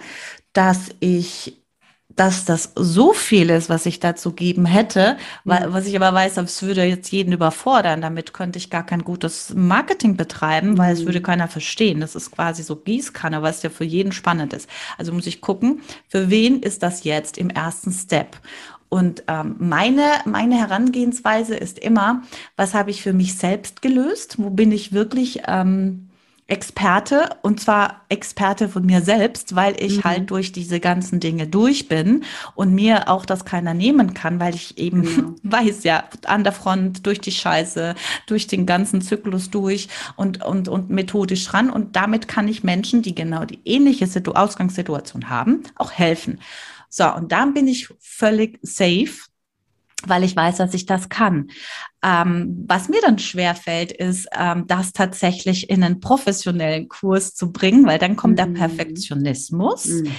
dass 0.53 0.91
ich 1.01 1.61
dass 2.17 2.47
das 2.47 2.73
so 2.75 3.13
viel 3.13 3.51
ist, 3.51 3.69
was 3.69 3.85
ich 3.85 4.01
dazu 4.01 4.33
geben 4.33 4.65
hätte, 4.65 5.19
weil, 5.45 5.69
mhm. 5.69 5.73
was 5.75 5.87
ich 5.87 5.95
aber 5.95 6.13
weiß, 6.13 6.39
es 6.39 6.63
würde 6.63 6.85
jetzt 6.85 7.13
jeden 7.13 7.33
überfordern. 7.33 8.01
Damit 8.01 8.33
könnte 8.33 8.59
ich 8.59 8.71
gar 8.71 8.85
kein 8.85 9.05
gutes 9.05 9.53
Marketing 9.55 10.17
betreiben, 10.17 10.79
weil 10.79 10.95
es 10.95 11.05
würde 11.05 11.21
mhm. 11.21 11.25
keiner 11.25 11.49
verstehen. 11.49 12.01
Das 12.01 12.15
ist 12.15 12.31
quasi 12.31 12.63
so 12.63 12.75
Gießkanne, 12.75 13.43
was 13.43 13.63
ja 13.63 13.71
für 13.71 13.85
jeden 13.85 14.13
spannend 14.13 14.55
ist. 14.55 14.69
Also 14.97 15.13
muss 15.13 15.27
ich 15.27 15.43
gucken, 15.43 15.83
für 16.09 16.31
wen 16.31 16.63
ist 16.63 16.83
das 16.83 17.05
jetzt 17.05 17.37
im 17.37 17.51
ersten 17.51 17.93
Step? 17.93 18.39
Und 18.89 19.25
ähm, 19.29 19.57
meine, 19.59 20.05
meine 20.25 20.57
Herangehensweise 20.57 21.57
ist 21.57 21.79
immer, 21.79 22.23
was 22.57 22.73
habe 22.73 22.91
ich 22.91 23.03
für 23.03 23.13
mich 23.13 23.37
selbst 23.37 23.83
gelöst? 23.83 24.37
Wo 24.39 24.49
bin 24.49 24.73
ich 24.73 24.93
wirklich 24.93 25.43
ähm, 25.49 26.09
Experte 26.49 27.31
und 27.43 27.59
zwar 27.59 28.03
Experte 28.09 28.69
von 28.69 28.87
mir 28.87 29.01
selbst, 29.01 29.57
weil 29.57 29.83
ich 29.83 29.99
mhm. 29.99 30.05
halt 30.05 30.31
durch 30.31 30.53
diese 30.53 30.79
ganzen 30.79 31.19
Dinge 31.19 31.49
durch 31.49 31.89
bin 31.89 32.25
und 32.55 32.73
mir 32.73 33.09
auch 33.09 33.27
das 33.27 33.45
keiner 33.45 33.75
nehmen 33.75 34.15
kann, 34.15 34.39
weil 34.39 34.55
ich 34.55 34.79
eben 34.79 35.03
genau. 35.03 35.35
weiß, 35.43 35.83
ja, 35.83 36.05
an 36.25 36.45
der 36.45 36.53
Front, 36.53 37.05
durch 37.05 37.21
die 37.21 37.33
Scheiße, 37.33 37.97
durch 38.27 38.47
den 38.47 38.65
ganzen 38.65 39.03
Zyklus 39.03 39.51
durch 39.51 39.89
und, 40.15 40.45
und, 40.45 40.69
und 40.69 40.89
methodisch 40.89 41.53
ran. 41.53 41.69
Und 41.69 41.97
damit 41.97 42.29
kann 42.29 42.47
ich 42.47 42.63
Menschen, 42.63 43.03
die 43.03 43.15
genau 43.15 43.45
die 43.45 43.61
ähnliche 43.65 44.07
Situ 44.07 44.31
Ausgangssituation 44.33 45.29
haben, 45.29 45.65
auch 45.75 45.91
helfen. 45.91 46.41
So, 46.89 47.13
und 47.13 47.33
dann 47.33 47.55
bin 47.55 47.67
ich 47.67 47.89
völlig 47.99 48.61
safe 48.63 49.27
weil 50.05 50.25
ich 50.25 50.37
weiß, 50.37 50.57
dass 50.59 50.75
ich 50.75 50.87
das 50.87 51.09
kann. 51.09 51.49
Ähm, 52.03 52.65
was 52.69 52.89
mir 52.89 53.01
dann 53.01 53.19
schwer 53.19 53.55
fällt, 53.55 53.93
ist, 53.93 54.29
ähm, 54.37 54.67
das 54.67 54.93
tatsächlich 54.93 55.71
in 55.71 55.83
einen 55.83 56.01
professionellen 56.01 56.89
Kurs 56.89 57.35
zu 57.35 57.53
bringen, 57.53 57.87
weil 57.87 57.99
dann 57.99 58.17
kommt 58.17 58.35
mhm. 58.35 58.37
der 58.37 58.61
Perfektionismus. 58.61 59.87
Mhm. 59.87 60.11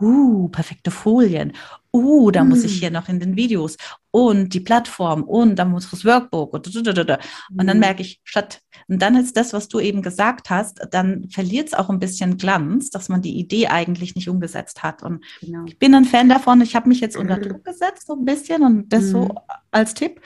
Uh, 0.00 0.48
perfekte 0.48 0.90
Folien. 0.90 1.52
Uh, 1.94 2.32
da 2.32 2.42
muss 2.42 2.64
ich 2.64 2.80
hier 2.80 2.90
noch 2.90 3.08
in 3.08 3.20
den 3.20 3.36
Videos 3.36 3.76
und 4.10 4.52
die 4.52 4.58
Plattform 4.58 5.22
und 5.22 5.54
dann 5.54 5.70
muss 5.70 5.88
das 5.88 6.04
Workbook 6.04 6.52
und, 6.52 6.66
und 6.66 6.86
dann 6.98 7.76
mhm. 7.76 7.78
merke 7.78 8.02
ich, 8.02 8.20
statt, 8.24 8.62
und 8.88 9.00
dann 9.00 9.14
ist 9.14 9.36
das, 9.36 9.52
was 9.52 9.68
du 9.68 9.78
eben 9.78 10.02
gesagt 10.02 10.50
hast, 10.50 10.88
dann 10.90 11.28
verliert 11.30 11.68
es 11.68 11.74
auch 11.74 11.90
ein 11.90 12.00
bisschen 12.00 12.36
Glanz, 12.36 12.90
dass 12.90 13.08
man 13.08 13.22
die 13.22 13.38
Idee 13.38 13.68
eigentlich 13.68 14.16
nicht 14.16 14.28
umgesetzt 14.28 14.82
hat. 14.82 15.04
Und 15.04 15.24
genau. 15.40 15.66
ich 15.66 15.78
bin 15.78 15.94
ein 15.94 16.04
Fan 16.04 16.28
davon, 16.28 16.60
ich 16.62 16.74
habe 16.74 16.88
mich 16.88 16.98
jetzt 16.98 17.16
unter 17.16 17.38
Druck 17.38 17.64
gesetzt, 17.64 18.08
so 18.08 18.14
ein 18.14 18.24
bisschen 18.24 18.64
und 18.64 18.92
das 18.92 19.04
so 19.10 19.26
mhm. 19.26 19.38
als 19.70 19.94
Tipp 19.94 20.20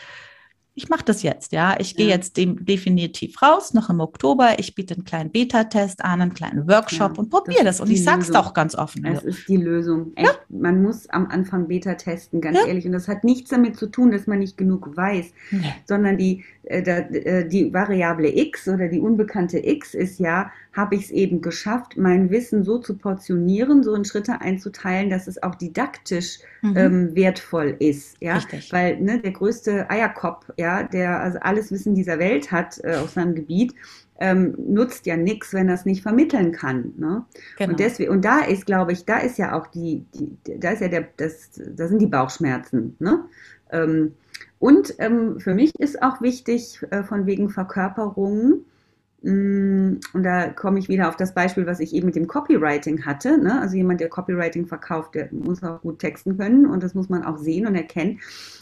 ich 0.79 0.89
mache 0.89 1.05
das 1.05 1.24
jetzt, 1.24 1.51
ja. 1.51 1.74
Ich 1.81 1.97
gehe 1.97 2.07
ja. 2.07 2.14
jetzt 2.14 2.37
dem, 2.37 2.64
definitiv 2.64 3.43
raus, 3.43 3.74
noch 3.74 3.91
im 3.91 3.99
Oktober. 3.99 4.61
Ich 4.61 4.76
biete 4.76 4.95
einen 4.95 5.05
kleinen 5.05 5.31
Beta-Test 5.31 6.05
an, 6.05 6.20
einen 6.20 6.35
kleinen 6.35 6.68
Workshop 6.68 7.14
ja, 7.14 7.18
und 7.18 7.31
probiere 7.31 7.64
das. 7.64 7.79
das. 7.79 7.81
Und 7.81 7.91
ich 7.93 8.05
sage 8.05 8.22
es 8.22 8.33
auch 8.33 8.55
ganz 8.55 8.76
offen. 8.76 9.05
Es 9.05 9.24
ist 9.24 9.49
die 9.49 9.57
Lösung. 9.57 10.12
Echt, 10.14 10.29
ja. 10.29 10.33
Man 10.49 10.81
muss 10.85 11.11
am 11.11 11.26
Anfang 11.26 11.66
Beta 11.66 11.95
testen, 11.95 12.41
ganz 12.41 12.59
ehrlich. 12.64 12.87
Und 12.87 12.93
das 12.93 13.09
hat 13.09 13.24
nichts 13.24 13.51
damit 13.51 13.76
zu 13.76 13.89
tun, 13.89 14.12
dass 14.12 14.29
man 14.29 14.39
nicht 14.39 14.57
genug 14.57 14.97
weiß, 14.97 15.33
sondern 15.85 16.16
die, 16.16 16.45
äh, 16.62 16.79
äh, 16.79 17.49
die 17.49 17.74
Variable 17.74 18.37
X 18.37 18.68
oder 18.68 18.87
die 18.87 19.01
unbekannte 19.01 19.59
X 19.59 19.95
ist 19.95 20.20
ja, 20.20 20.53
habe 20.73 20.95
ich 20.95 21.05
es 21.05 21.11
eben 21.11 21.41
geschafft, 21.41 21.97
mein 21.97 22.31
Wissen 22.31 22.64
so 22.64 22.79
zu 22.79 22.97
portionieren, 22.97 23.83
so 23.83 23.95
in 23.95 24.05
Schritte 24.05 24.41
einzuteilen, 24.41 25.11
dass 25.11 25.27
es 25.27 25.43
auch 25.43 25.55
didaktisch 25.55 26.39
mhm. 26.62 26.77
ähm, 26.77 27.14
wertvoll 27.14 27.77
ist. 27.79 28.16
Ja? 28.21 28.35
Richtig. 28.37 28.73
Weil 28.73 29.01
ne, 29.01 29.21
der 29.21 29.33
größte 29.33 29.91
Eierkopf, 29.91 30.51
ja, 30.57 30.83
der 30.83 31.21
also 31.21 31.39
alles 31.41 31.73
Wissen 31.73 31.95
dieser 31.95 32.19
Welt 32.19 32.53
hat 32.53 32.79
äh, 32.85 32.97
aus 32.97 33.14
seinem 33.14 33.35
Gebiet, 33.35 33.75
ähm, 34.21 34.55
nutzt 34.57 35.07
ja 35.07 35.16
nichts, 35.16 35.55
wenn 35.55 35.69
er 35.69 35.75
es 35.75 35.85
nicht 35.85 36.03
vermitteln 36.03 36.53
kann. 36.53 36.93
Ne? 36.97 37.25
Genau. 37.57 37.71
Und 37.71 37.81
deswegen, 37.81 38.11
und 38.11 38.25
da 38.25 38.41
ist, 38.41 38.66
glaube 38.66 38.93
ich, 38.93 39.05
da 39.05 39.19
ist 39.19 39.39
ja 39.39 39.57
auch 39.57 39.69
die, 39.69 40.05
die 40.14 40.59
da 40.59 40.71
ist 40.71 40.81
ja 40.81 40.89
der, 40.89 41.09
das, 41.16 41.51
da 41.77 41.87
sind 41.87 42.01
die 42.01 42.07
Bauchschmerzen. 42.07 42.97
Ne? 42.99 43.25
Ähm, 43.71 44.14
und 44.59 44.95
ähm, 44.99 45.39
für 45.39 45.55
mich 45.55 45.73
ist 45.79 46.03
auch 46.03 46.21
wichtig, 46.21 46.81
äh, 46.91 47.05
von 47.05 47.27
wegen 47.27 47.49
Verkörperung, 47.49 48.49
mm, 48.49 48.64
und 49.21 50.01
da 50.14 50.49
komme 50.51 50.79
ich 50.79 50.89
wieder 50.89 51.09
auf 51.09 51.16
das 51.16 51.35
Beispiel, 51.35 51.66
was 51.66 51.81
ich 51.81 51.93
eben 51.93 52.07
mit 52.07 52.14
dem 52.14 52.29
Copywriting 52.29 53.05
hatte. 53.05 53.37
Ne? 53.37 53.61
Also 53.61 53.77
jemand, 53.77 54.01
der 54.01 54.09
Copywriting 54.09 54.66
verkauft, 54.66 55.16
der 55.16 55.29
muss 55.33 55.64
auch 55.64 55.81
gut 55.83 55.99
texten 55.99 56.39
können 56.39 56.66
und 56.66 56.85
das 56.85 56.95
muss 56.95 57.09
man 57.09 57.25
auch 57.25 57.39
sehen 57.39 57.66
und 57.66 57.75
erkennen. 57.75 58.21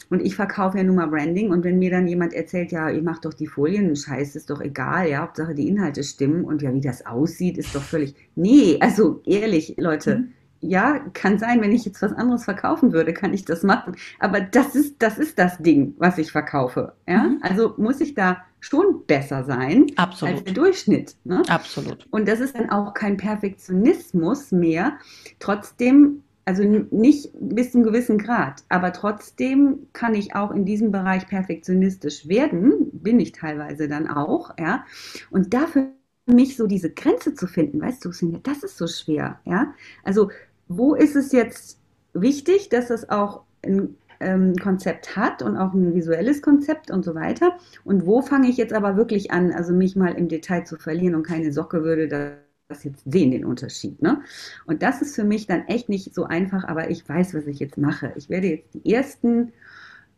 Und 0.09 0.21
ich 0.21 0.35
verkaufe 0.35 0.77
ja 0.77 0.83
nun 0.83 0.95
mal 0.95 1.07
Branding 1.07 1.51
und 1.51 1.63
wenn 1.63 1.77
mir 1.77 1.91
dann 1.91 2.07
jemand 2.07 2.33
erzählt, 2.33 2.71
ja, 2.71 2.89
ich 2.89 3.03
mache 3.03 3.21
doch 3.21 3.35
die 3.35 3.45
Folien, 3.45 3.95
Scheiß 3.95 4.35
ist 4.35 4.49
doch 4.49 4.61
egal, 4.61 5.09
ja, 5.09 5.19
Hauptsache 5.19 5.53
die 5.53 5.67
Inhalte 5.67 6.03
stimmen 6.03 6.43
und 6.43 6.63
ja, 6.63 6.73
wie 6.73 6.81
das 6.81 7.05
aussieht, 7.05 7.59
ist 7.59 7.75
doch 7.75 7.83
völlig. 7.83 8.15
Nee, 8.35 8.77
also 8.79 9.21
ehrlich, 9.25 9.75
Leute, 9.77 10.17
mhm 10.17 10.36
ja, 10.61 10.99
kann 11.13 11.39
sein, 11.39 11.61
wenn 11.61 11.71
ich 11.71 11.85
jetzt 11.85 12.01
was 12.01 12.13
anderes 12.13 12.45
verkaufen 12.45 12.91
würde, 12.93 13.13
kann 13.13 13.33
ich 13.33 13.45
das 13.45 13.63
machen. 13.63 13.95
Aber 14.19 14.41
das 14.41 14.75
ist, 14.75 14.95
das 14.99 15.17
ist 15.17 15.37
das 15.39 15.57
Ding, 15.59 15.93
was 15.97 16.17
ich 16.17 16.31
verkaufe. 16.31 16.93
Ja? 17.07 17.23
Mhm. 17.23 17.39
Also 17.41 17.73
muss 17.77 18.01
ich 18.01 18.13
da 18.13 18.37
schon 18.59 19.05
besser 19.05 19.43
sein 19.43 19.87
Absolut. 19.95 20.35
als 20.35 20.43
der 20.43 20.53
Durchschnitt. 20.53 21.15
Ne? 21.23 21.43
Absolut. 21.47 22.07
Und 22.09 22.27
das 22.27 22.39
ist 22.39 22.55
dann 22.55 22.69
auch 22.69 22.93
kein 22.93 23.17
Perfektionismus 23.17 24.51
mehr. 24.51 24.97
Trotzdem, 25.39 26.23
also 26.45 26.63
nicht 26.63 27.29
bis 27.39 27.71
zum 27.71 27.83
gewissen 27.83 28.17
Grad, 28.17 28.63
aber 28.69 28.93
trotzdem 28.93 29.87
kann 29.93 30.15
ich 30.15 30.35
auch 30.35 30.51
in 30.51 30.65
diesem 30.65 30.91
Bereich 30.91 31.27
perfektionistisch 31.27 32.27
werden, 32.27 32.89
bin 32.91 33.19
ich 33.19 33.31
teilweise 33.31 33.87
dann 33.87 34.07
auch, 34.07 34.51
ja. 34.59 34.85
Und 35.29 35.53
dafür 35.53 35.89
mich 36.25 36.57
so 36.57 36.67
diese 36.67 36.91
Grenze 36.91 37.35
zu 37.35 37.47
finden, 37.47 37.81
weißt 37.81 38.03
du, 38.03 38.11
das 38.43 38.63
ist 38.63 38.77
so 38.77 38.87
schwer, 38.87 39.39
ja. 39.45 39.73
Also 40.03 40.29
wo 40.67 40.95
ist 40.95 41.15
es 41.15 41.31
jetzt 41.31 41.79
wichtig, 42.13 42.69
dass 42.69 42.89
es 42.89 43.09
auch 43.09 43.43
ein 43.63 43.95
ähm, 44.19 44.55
Konzept 44.55 45.15
hat 45.15 45.41
und 45.41 45.57
auch 45.57 45.73
ein 45.73 45.93
visuelles 45.93 46.41
Konzept 46.41 46.91
und 46.91 47.03
so 47.03 47.15
weiter. 47.15 47.57
Und 47.83 48.05
wo 48.05 48.21
fange 48.21 48.49
ich 48.49 48.57
jetzt 48.57 48.73
aber 48.73 48.97
wirklich 48.97 49.31
an, 49.31 49.51
also 49.51 49.73
mich 49.73 49.95
mal 49.95 50.13
im 50.13 50.27
Detail 50.27 50.65
zu 50.65 50.77
verlieren 50.77 51.15
und 51.15 51.23
keine 51.23 51.51
Socke 51.51 51.83
würde 51.83 52.07
das 52.07 52.83
jetzt 52.83 53.03
sehen, 53.05 53.31
den 53.31 53.45
Unterschied. 53.45 54.01
Ne? 54.01 54.21
Und 54.65 54.83
das 54.83 55.01
ist 55.01 55.15
für 55.15 55.23
mich 55.23 55.47
dann 55.47 55.67
echt 55.67 55.89
nicht 55.89 56.13
so 56.13 56.25
einfach, 56.25 56.65
aber 56.65 56.89
ich 56.89 57.07
weiß, 57.07 57.33
was 57.33 57.47
ich 57.47 57.59
jetzt 57.59 57.77
mache. 57.77 58.11
Ich 58.15 58.29
werde 58.29 58.47
jetzt 58.47 58.73
die 58.73 58.93
ersten 58.93 59.53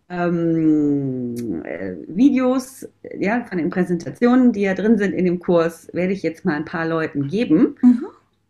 ähm, 0.10 1.64
äh, 1.64 1.96
Videos 2.08 2.88
ja, 3.20 3.46
von 3.46 3.60
den 3.60 3.70
Präsentationen, 3.70 4.52
die 4.52 4.62
ja 4.62 4.74
drin 4.74 4.98
sind 4.98 5.14
in 5.14 5.26
dem 5.26 5.40
Kurs, 5.40 5.88
werde 5.94 6.14
ich 6.14 6.24
jetzt 6.24 6.46
mal 6.46 6.56
ein 6.56 6.66
paar 6.66 6.88
Leuten 6.88 7.28
geben. 7.28 7.76
Mhm. 7.82 8.08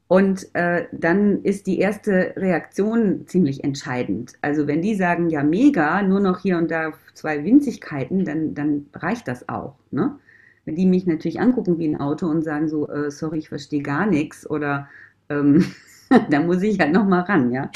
Und 0.09 0.47
äh, 0.55 0.87
dann 0.91 1.43
ist 1.43 1.67
die 1.67 1.77
erste 1.77 2.33
Reaktion 2.35 3.27
ziemlich 3.27 3.63
entscheidend. 3.63 4.33
Also 4.41 4.65
wenn 4.65 4.81
die 4.81 4.95
sagen, 4.95 5.29
ja 5.29 5.43
mega, 5.43 6.01
nur 6.01 6.19
noch 6.19 6.39
hier 6.39 6.57
und 6.57 6.71
da 6.71 6.93
zwei 7.13 7.43
Winzigkeiten, 7.43 8.25
dann, 8.25 8.55
dann 8.55 8.87
reicht 8.95 9.27
das 9.27 9.47
auch. 9.47 9.75
Ne? 9.91 10.17
Wenn 10.65 10.73
die 10.73 10.87
mich 10.87 11.05
natürlich 11.05 11.39
angucken 11.39 11.77
wie 11.77 11.87
ein 11.87 11.99
Auto 11.99 12.25
und 12.25 12.41
sagen 12.43 12.67
so, 12.67 12.89
äh, 12.89 13.11
sorry, 13.11 13.37
ich 13.37 13.49
verstehe 13.49 13.83
gar 13.83 14.07
nichts 14.07 14.49
oder 14.49 14.89
ähm, 15.29 15.63
da 16.31 16.39
muss 16.39 16.63
ich 16.63 16.79
halt 16.79 16.91
nochmal 16.91 17.21
ran, 17.21 17.51
ja. 17.51 17.69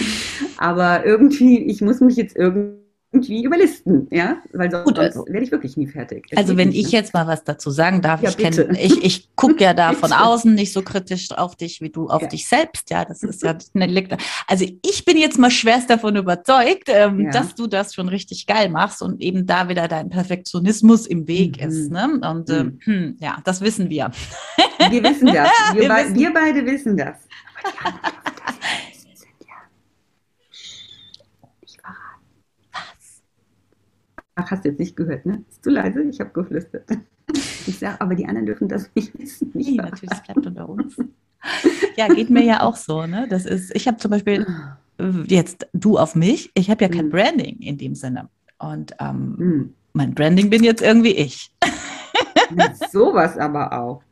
Aber 0.58 1.06
irgendwie, 1.06 1.60
ich 1.60 1.82
muss 1.82 2.02
mich 2.02 2.16
jetzt 2.16 2.36
irgendwie 2.36 2.83
irgendwie 3.14 3.44
überlisten, 3.44 4.08
ja, 4.10 4.38
weil 4.54 4.72
sonst 4.72 4.86
Gut, 4.86 4.98
also, 4.98 5.26
werde 5.28 5.46
ich 5.46 5.52
wirklich 5.52 5.78
nie 5.78 5.86
fertig. 5.86 6.26
Es 6.32 6.38
also 6.38 6.58
wenn 6.58 6.70
nicht, 6.70 6.80
ich 6.80 6.92
ne? 6.92 6.98
jetzt 6.98 7.14
mal 7.14 7.28
was 7.28 7.44
dazu 7.44 7.70
sagen 7.70 8.02
darf, 8.02 8.24
ja, 8.24 8.30
ich, 8.30 8.38
kenn, 8.38 8.76
ich, 8.76 9.04
ich 9.04 9.36
gucke 9.36 9.64
ja 9.64 9.76
da 9.76 9.94
von 9.94 10.12
außen 10.14 10.54
nicht 10.54 10.74
so 10.74 10.82
kritisch 10.82 11.32
auf 11.32 11.56
dich 11.56 11.80
wie 11.80 11.92
du 11.92 12.08
auf 12.08 12.24
ja. 12.24 12.28
dich 12.28 12.48
selbst, 12.48 12.90
ja, 12.90 13.06
das 13.06 13.22
ist 13.22 13.44
ja 13.44 13.56
eine 13.76 14.08
Also 14.48 14.66
ich 14.82 15.06
bin 15.06 15.18
jetzt 15.18 15.38
mal 15.38 15.52
schwerst 15.52 15.92
davon 15.92 16.16
überzeugt, 16.16 16.86
ähm, 16.88 17.26
ja. 17.26 17.32
dass 17.32 17.54
du 17.54 17.68
das 17.68 17.94
schon 17.94 18.10
richtig 18.10 18.48
geil 18.48 18.70
machst 18.70 19.04
und 19.04 19.22
eben 19.22 19.46
da 19.46 19.70
wieder 19.70 19.88
dein 19.88 20.10
Perfektionismus 20.10 21.06
im 21.06 21.28
Weg 21.28 21.62
mhm. 21.62 21.68
ist, 21.70 21.92
ne? 21.92 22.20
Und 22.30 22.50
mhm. 22.50 22.56
ähm, 22.56 22.80
hm, 22.84 23.18
ja, 23.20 23.38
das 23.44 23.62
wissen 23.62 23.90
wir. 23.92 24.10
Wir 24.90 25.04
wissen 25.04 25.28
das. 25.28 25.50
Wir, 25.74 25.82
wir, 25.84 25.90
be 25.90 25.96
wissen. 25.96 26.16
wir 26.16 26.34
beide 26.34 26.66
wissen 26.66 26.98
das. 26.98 27.18
Aber 27.74 27.94
die 27.94 28.93
anderen 28.93 28.93
Ach, 34.36 34.50
hast 34.50 34.66
du 34.66 34.70
jetzt 34.70 34.80
nicht 34.80 34.96
gehört, 34.96 35.26
ne? 35.26 35.44
Ist 35.50 35.64
zu 35.64 35.70
leise? 35.70 36.02
Ich 36.04 36.20
habe 36.20 36.32
geflüstert. 36.32 36.86
Ich 37.66 37.80
sage, 37.80 38.02
aber 38.02 38.16
die 38.16 38.26
anderen 38.26 38.46
dürfen 38.46 38.68
das 38.68 38.92
nicht 38.94 39.18
wissen. 39.18 39.50
Nee, 39.54 39.76
natürlich, 39.78 40.10
das 40.10 40.24
bleibt 40.24 40.46
unter 40.46 40.68
uns. 40.68 40.98
Ja, 41.96 42.10
geht 42.10 42.30
mir 42.30 42.44
ja 42.44 42.62
auch 42.62 42.76
so, 42.76 43.06
ne? 43.06 43.28
Das 43.30 43.46
ist, 43.46 43.74
ich 43.74 43.88
habe 43.88 43.98
zum 43.98 44.12
Beispiel 44.12 44.46
äh, 44.98 45.06
jetzt 45.28 45.68
du 45.74 45.98
auf 45.98 46.16
mich, 46.16 46.52
ich 46.54 46.70
habe 46.70 46.84
ja 46.84 46.90
kein 46.90 47.06
mhm. 47.06 47.12
Branding 47.12 47.60
in 47.60 47.78
dem 47.78 47.96
Sinne. 47.96 48.30
Und 48.60 48.94
ähm, 49.00 49.36
mhm. 49.38 49.74
mein 49.94 50.14
Branding 50.14 50.50
bin 50.50 50.64
jetzt 50.64 50.82
irgendwie 50.82 51.16
ich. 51.16 51.52
Sowas 52.92 53.38
aber 53.38 53.72
auch. 53.72 54.04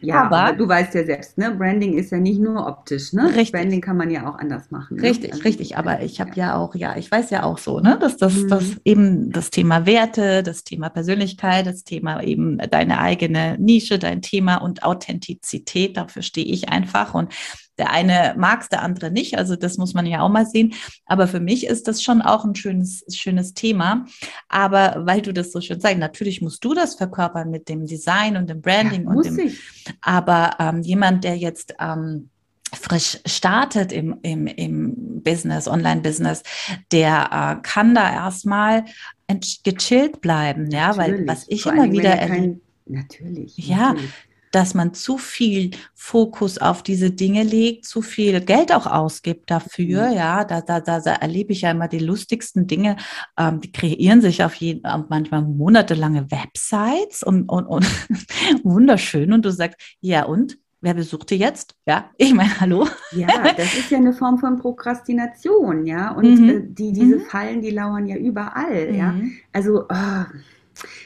Ja, 0.00 0.24
aber, 0.24 0.56
du 0.56 0.68
weißt 0.68 0.94
ja 0.94 1.04
selbst, 1.04 1.36
ne? 1.36 1.50
Branding 1.50 1.94
ist 1.94 2.10
ja 2.10 2.18
nicht 2.18 2.40
nur 2.40 2.66
optisch, 2.66 3.12
ne? 3.12 3.26
Richtig. 3.26 3.52
Branding 3.52 3.80
kann 3.80 3.96
man 3.96 4.10
ja 4.10 4.28
auch 4.28 4.38
anders 4.38 4.70
machen. 4.70 4.96
Ne? 4.96 5.02
Richtig, 5.02 5.32
also, 5.32 5.44
richtig. 5.44 5.76
Aber 5.76 6.00
ich 6.02 6.20
habe 6.20 6.30
ja. 6.34 6.48
ja. 6.48 6.56
auch, 6.56 6.74
ja, 6.74 6.96
ich 6.96 7.10
weiß 7.10 7.30
ja 7.30 7.42
auch 7.42 7.58
so, 7.58 7.80
ne, 7.80 7.98
dass 8.00 8.16
das, 8.16 8.34
mhm. 8.34 8.48
das 8.48 8.64
eben 8.84 9.30
das 9.30 9.50
Thema 9.50 9.86
Werte, 9.86 10.42
das 10.42 10.64
Thema 10.64 10.88
Persönlichkeit, 10.88 11.66
das 11.66 11.84
Thema 11.84 12.22
eben 12.22 12.58
deine 12.58 13.00
eigene 13.00 13.58
Nische, 13.58 13.98
dein 13.98 14.22
Thema 14.22 14.56
und 14.56 14.82
Authentizität, 14.82 15.96
dafür 15.96 16.22
stehe 16.22 16.46
ich 16.46 16.68
einfach. 16.68 17.14
Und 17.14 17.32
der 17.80 17.90
eine 17.90 18.34
mag 18.36 18.60
es, 18.60 18.68
der 18.68 18.82
andere 18.82 19.10
nicht. 19.10 19.38
Also 19.38 19.56
das 19.56 19.78
muss 19.78 19.94
man 19.94 20.04
ja 20.04 20.20
auch 20.20 20.28
mal 20.28 20.44
sehen. 20.44 20.74
Aber 21.06 21.26
für 21.26 21.40
mich 21.40 21.66
ist 21.66 21.88
das 21.88 22.02
schon 22.02 22.20
auch 22.20 22.44
ein 22.44 22.54
schönes, 22.54 23.02
schönes 23.10 23.54
Thema. 23.54 24.04
Aber 24.50 25.06
weil 25.06 25.22
du 25.22 25.32
das 25.32 25.50
so 25.50 25.62
schön 25.62 25.80
sagst, 25.80 25.96
natürlich 25.96 26.42
musst 26.42 26.62
du 26.62 26.74
das 26.74 26.96
verkörpern 26.96 27.50
mit 27.50 27.70
dem 27.70 27.86
Design 27.86 28.36
und 28.36 28.50
dem 28.50 28.60
Branding 28.60 29.04
ja, 29.04 29.08
und 29.08 29.24
dem. 29.24 29.38
Ich. 29.38 29.58
Aber 30.02 30.56
ähm, 30.58 30.82
jemand, 30.82 31.24
der 31.24 31.38
jetzt 31.38 31.74
ähm, 31.80 32.28
frisch 32.70 33.18
startet 33.24 33.92
im, 33.92 34.18
im, 34.20 34.46
im 34.46 35.22
Business, 35.22 35.66
Online-Business, 35.66 36.42
der 36.92 37.56
äh, 37.58 37.62
kann 37.62 37.94
da 37.94 38.12
erstmal 38.12 38.84
gechillt 39.64 40.20
bleiben, 40.20 40.70
ja, 40.70 40.88
natürlich. 40.88 41.20
weil 41.20 41.26
was 41.26 41.48
ich 41.48 41.62
Vor 41.62 41.72
immer 41.72 41.90
wieder. 41.90 42.14
Natürlich. 42.86 43.56
Ja, 43.56 43.94
natürlich 43.94 44.10
dass 44.50 44.74
man 44.74 44.94
zu 44.94 45.18
viel 45.18 45.70
Fokus 45.94 46.58
auf 46.58 46.82
diese 46.82 47.10
Dinge 47.10 47.42
legt, 47.42 47.84
zu 47.84 48.02
viel 48.02 48.40
Geld 48.40 48.72
auch 48.72 48.86
ausgibt 48.86 49.50
dafür. 49.50 50.08
Mhm. 50.08 50.16
Ja, 50.16 50.44
da, 50.44 50.60
da, 50.60 50.80
da, 50.80 51.00
da 51.00 51.12
erlebe 51.14 51.52
ich 51.52 51.62
ja 51.62 51.70
immer 51.70 51.88
die 51.88 51.98
lustigsten 51.98 52.66
Dinge. 52.66 52.96
Ähm, 53.38 53.60
die 53.60 53.72
kreieren 53.72 54.20
sich 54.20 54.42
auf 54.42 54.54
jeden, 54.54 54.82
manchmal 55.08 55.42
monatelange 55.42 56.30
Websites 56.30 57.22
und, 57.22 57.48
und, 57.48 57.66
und 57.66 57.86
wunderschön. 58.64 59.32
Und 59.32 59.44
du 59.44 59.50
sagst, 59.50 59.78
ja 60.00 60.24
und? 60.24 60.58
wer 60.80 60.94
besuchte 60.94 61.34
jetzt? 61.34 61.76
Ja, 61.86 62.10
ich 62.16 62.32
meine, 62.34 62.58
hallo. 62.60 62.86
Ja, 63.12 63.28
das 63.56 63.74
ist 63.74 63.90
ja 63.90 63.98
eine 63.98 64.12
Form 64.12 64.38
von 64.38 64.58
Prokrastination, 64.58 65.86
ja. 65.86 66.12
Und 66.12 66.40
mhm. 66.40 66.48
äh, 66.48 66.60
die, 66.62 66.92
diese 66.92 67.16
mhm. 67.16 67.20
Fallen, 67.22 67.60
die 67.60 67.70
lauern 67.70 68.06
ja 68.06 68.16
überall, 68.16 68.90
mhm. 68.90 68.98
ja. 68.98 69.14
Also, 69.52 69.84
oh, 69.88 70.24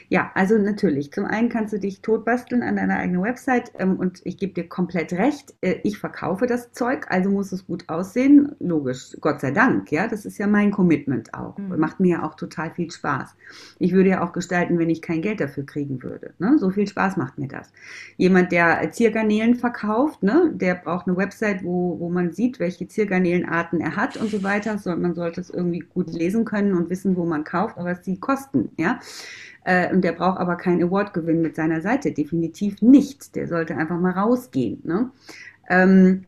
ja, 0.09 0.31
also 0.35 0.57
natürlich. 0.57 1.11
Zum 1.11 1.25
einen 1.25 1.49
kannst 1.49 1.73
du 1.73 1.79
dich 1.79 2.01
totbasteln 2.01 2.63
an 2.63 2.75
deiner 2.75 2.97
eigenen 2.97 3.23
Website 3.23 3.71
ähm, 3.79 3.97
und 3.97 4.21
ich 4.23 4.37
gebe 4.37 4.53
dir 4.53 4.67
komplett 4.67 5.13
recht. 5.13 5.53
Äh, 5.61 5.75
ich 5.83 5.97
verkaufe 5.97 6.47
das 6.47 6.71
Zeug, 6.71 7.07
also 7.09 7.29
muss 7.29 7.51
es 7.51 7.65
gut 7.65 7.85
aussehen. 7.87 8.55
Logisch, 8.59 9.15
Gott 9.21 9.41
sei 9.41 9.51
Dank, 9.51 9.91
ja. 9.91 10.07
Das 10.07 10.25
ist 10.25 10.37
ja 10.37 10.47
mein 10.47 10.71
Commitment 10.71 11.33
auch. 11.33 11.57
Mhm. 11.57 11.79
Macht 11.79 11.99
mir 11.99 12.17
ja 12.17 12.23
auch 12.23 12.35
total 12.35 12.71
viel 12.71 12.91
Spaß. 12.91 13.35
Ich 13.79 13.93
würde 13.93 14.09
ja 14.09 14.23
auch 14.23 14.33
gestalten, 14.33 14.79
wenn 14.79 14.89
ich 14.89 15.01
kein 15.01 15.21
Geld 15.21 15.39
dafür 15.39 15.65
kriegen 15.65 16.01
würde. 16.03 16.33
Ne? 16.39 16.57
So 16.59 16.69
viel 16.69 16.87
Spaß 16.87 17.17
macht 17.17 17.37
mir 17.37 17.47
das. 17.47 17.71
Jemand, 18.17 18.51
der 18.51 18.91
Ziergarnelen 18.91 19.55
verkauft, 19.55 20.23
ne? 20.23 20.51
der 20.53 20.75
braucht 20.75 21.07
eine 21.07 21.17
Website, 21.17 21.63
wo, 21.63 21.99
wo 21.99 22.09
man 22.09 22.31
sieht, 22.31 22.59
welche 22.59 22.87
Ziergarnelenarten 22.87 23.81
er 23.81 23.95
hat 23.95 24.17
und 24.17 24.29
so 24.29 24.43
weiter. 24.43 24.77
So, 24.77 24.95
man 24.95 25.15
sollte 25.15 25.41
es 25.41 25.49
irgendwie 25.49 25.79
gut 25.79 26.11
lesen 26.13 26.45
können 26.45 26.73
und 26.73 26.89
wissen, 26.89 27.15
wo 27.15 27.25
man 27.25 27.43
kauft, 27.43 27.77
aber 27.77 27.91
was 27.91 28.01
die 28.01 28.19
kosten, 28.19 28.69
ja. 28.77 28.99
Äh, 29.65 29.93
und 29.93 30.01
der 30.03 30.13
braucht 30.13 30.39
aber 30.39 30.55
keinen 30.55 30.83
Award-Gewinn 30.83 31.41
mit 31.41 31.55
seiner 31.55 31.81
Seite, 31.81 32.11
definitiv 32.11 32.81
nicht. 32.81 33.35
Der 33.35 33.47
sollte 33.47 33.75
einfach 33.75 33.99
mal 33.99 34.11
rausgehen. 34.11 34.79
Ne? 34.83 35.09
Ähm, 35.69 36.25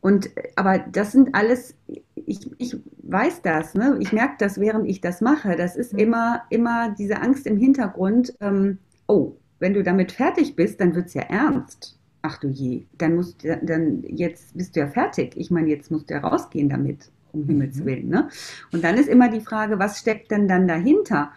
und 0.00 0.30
aber 0.56 0.78
das 0.78 1.12
sind 1.12 1.34
alles, 1.34 1.74
ich, 2.14 2.50
ich 2.58 2.76
weiß 3.02 3.42
das, 3.42 3.74
ne? 3.74 3.96
ich 4.00 4.12
merke 4.12 4.36
das, 4.38 4.58
während 4.58 4.88
ich 4.88 5.00
das 5.00 5.20
mache. 5.20 5.54
Das 5.54 5.76
ist 5.76 5.92
mhm. 5.92 5.98
immer, 5.98 6.42
immer 6.50 6.94
diese 6.98 7.20
Angst 7.20 7.46
im 7.46 7.58
Hintergrund, 7.58 8.34
ähm, 8.40 8.78
oh, 9.06 9.32
wenn 9.58 9.74
du 9.74 9.82
damit 9.82 10.12
fertig 10.12 10.56
bist, 10.56 10.80
dann 10.80 10.94
wird 10.94 11.08
es 11.08 11.14
ja 11.14 11.22
ernst. 11.22 11.98
Ach 12.22 12.38
du 12.38 12.48
je, 12.48 12.86
dann 12.96 13.16
musst 13.16 13.44
dann 13.44 14.02
jetzt 14.08 14.56
bist 14.56 14.76
du 14.76 14.80
ja 14.80 14.88
fertig. 14.88 15.36
Ich 15.36 15.50
meine, 15.50 15.68
jetzt 15.68 15.90
musst 15.90 16.10
du 16.10 16.14
ja 16.14 16.20
rausgehen 16.20 16.68
damit, 16.68 17.10
um 17.32 17.44
Himmels 17.44 17.76
mhm. 17.76 17.84
Willen. 17.84 18.08
Ne? 18.08 18.28
Und 18.72 18.82
dann 18.82 18.96
ist 18.96 19.08
immer 19.08 19.28
die 19.28 19.40
Frage, 19.40 19.78
was 19.78 19.98
steckt 19.98 20.30
denn 20.30 20.48
dann 20.48 20.66
dahinter? 20.66 21.32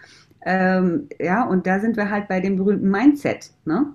Ähm, 0.46 1.10
ja, 1.20 1.46
und 1.48 1.68
da 1.68 1.80
sind 1.80 1.98
wir 1.98 2.10
halt 2.10 2.28
bei 2.28 2.39
dem 2.39 2.56
berühmten 2.56 2.89
Mindset. 2.89 3.52
Ne? 3.66 3.94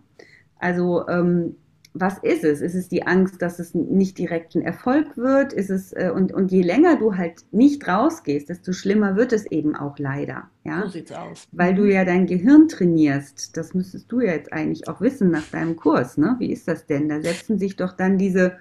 Also, 0.58 1.06
ähm, 1.08 1.56
was 2.00 2.18
ist 2.18 2.44
es? 2.44 2.60
Ist 2.60 2.74
es 2.74 2.88
die 2.88 3.06
Angst, 3.06 3.40
dass 3.40 3.58
es 3.58 3.74
nicht 3.74 4.18
direkt 4.18 4.54
ein 4.54 4.62
Erfolg 4.62 5.16
wird? 5.16 5.52
Ist 5.52 5.70
es, 5.70 5.92
äh, 5.92 6.10
und, 6.14 6.32
und 6.32 6.52
je 6.52 6.62
länger 6.62 6.96
du 6.96 7.16
halt 7.16 7.44
nicht 7.52 7.86
rausgehst, 7.88 8.48
desto 8.48 8.72
schlimmer 8.72 9.16
wird 9.16 9.32
es 9.32 9.46
eben 9.46 9.74
auch 9.74 9.98
leider. 9.98 10.50
Ja? 10.64 10.82
So 10.82 10.88
sieht's 10.88 11.12
aus. 11.12 11.48
Weil 11.52 11.74
du 11.74 11.82
mhm. 11.82 11.90
ja 11.90 12.04
dein 12.04 12.26
Gehirn 12.26 12.68
trainierst. 12.68 13.56
Das 13.56 13.74
müsstest 13.74 14.10
du 14.12 14.20
ja 14.20 14.32
jetzt 14.32 14.52
eigentlich 14.52 14.88
auch 14.88 15.00
wissen 15.00 15.30
nach 15.30 15.46
deinem 15.50 15.76
Kurs. 15.76 16.18
Ne? 16.18 16.36
Wie 16.38 16.52
ist 16.52 16.68
das 16.68 16.86
denn? 16.86 17.08
Da 17.08 17.20
setzen 17.20 17.58
sich 17.58 17.76
doch 17.76 17.92
dann 17.92 18.18
diese, 18.18 18.56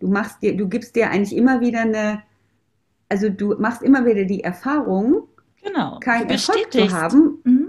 du 0.00 0.08
machst 0.08 0.42
dir, 0.42 0.56
du 0.56 0.68
gibst 0.68 0.96
dir 0.96 1.10
eigentlich 1.10 1.36
immer 1.36 1.60
wieder 1.60 1.82
eine, 1.82 2.22
also 3.08 3.28
du 3.28 3.54
machst 3.58 3.82
immer 3.82 4.06
wieder 4.06 4.24
die 4.24 4.42
Erfahrung, 4.44 5.28
genau. 5.62 5.98
keinen 6.00 6.30
Erfolg 6.30 6.72
zu 6.72 6.90
haben, 6.90 7.40
mhm. 7.44 7.61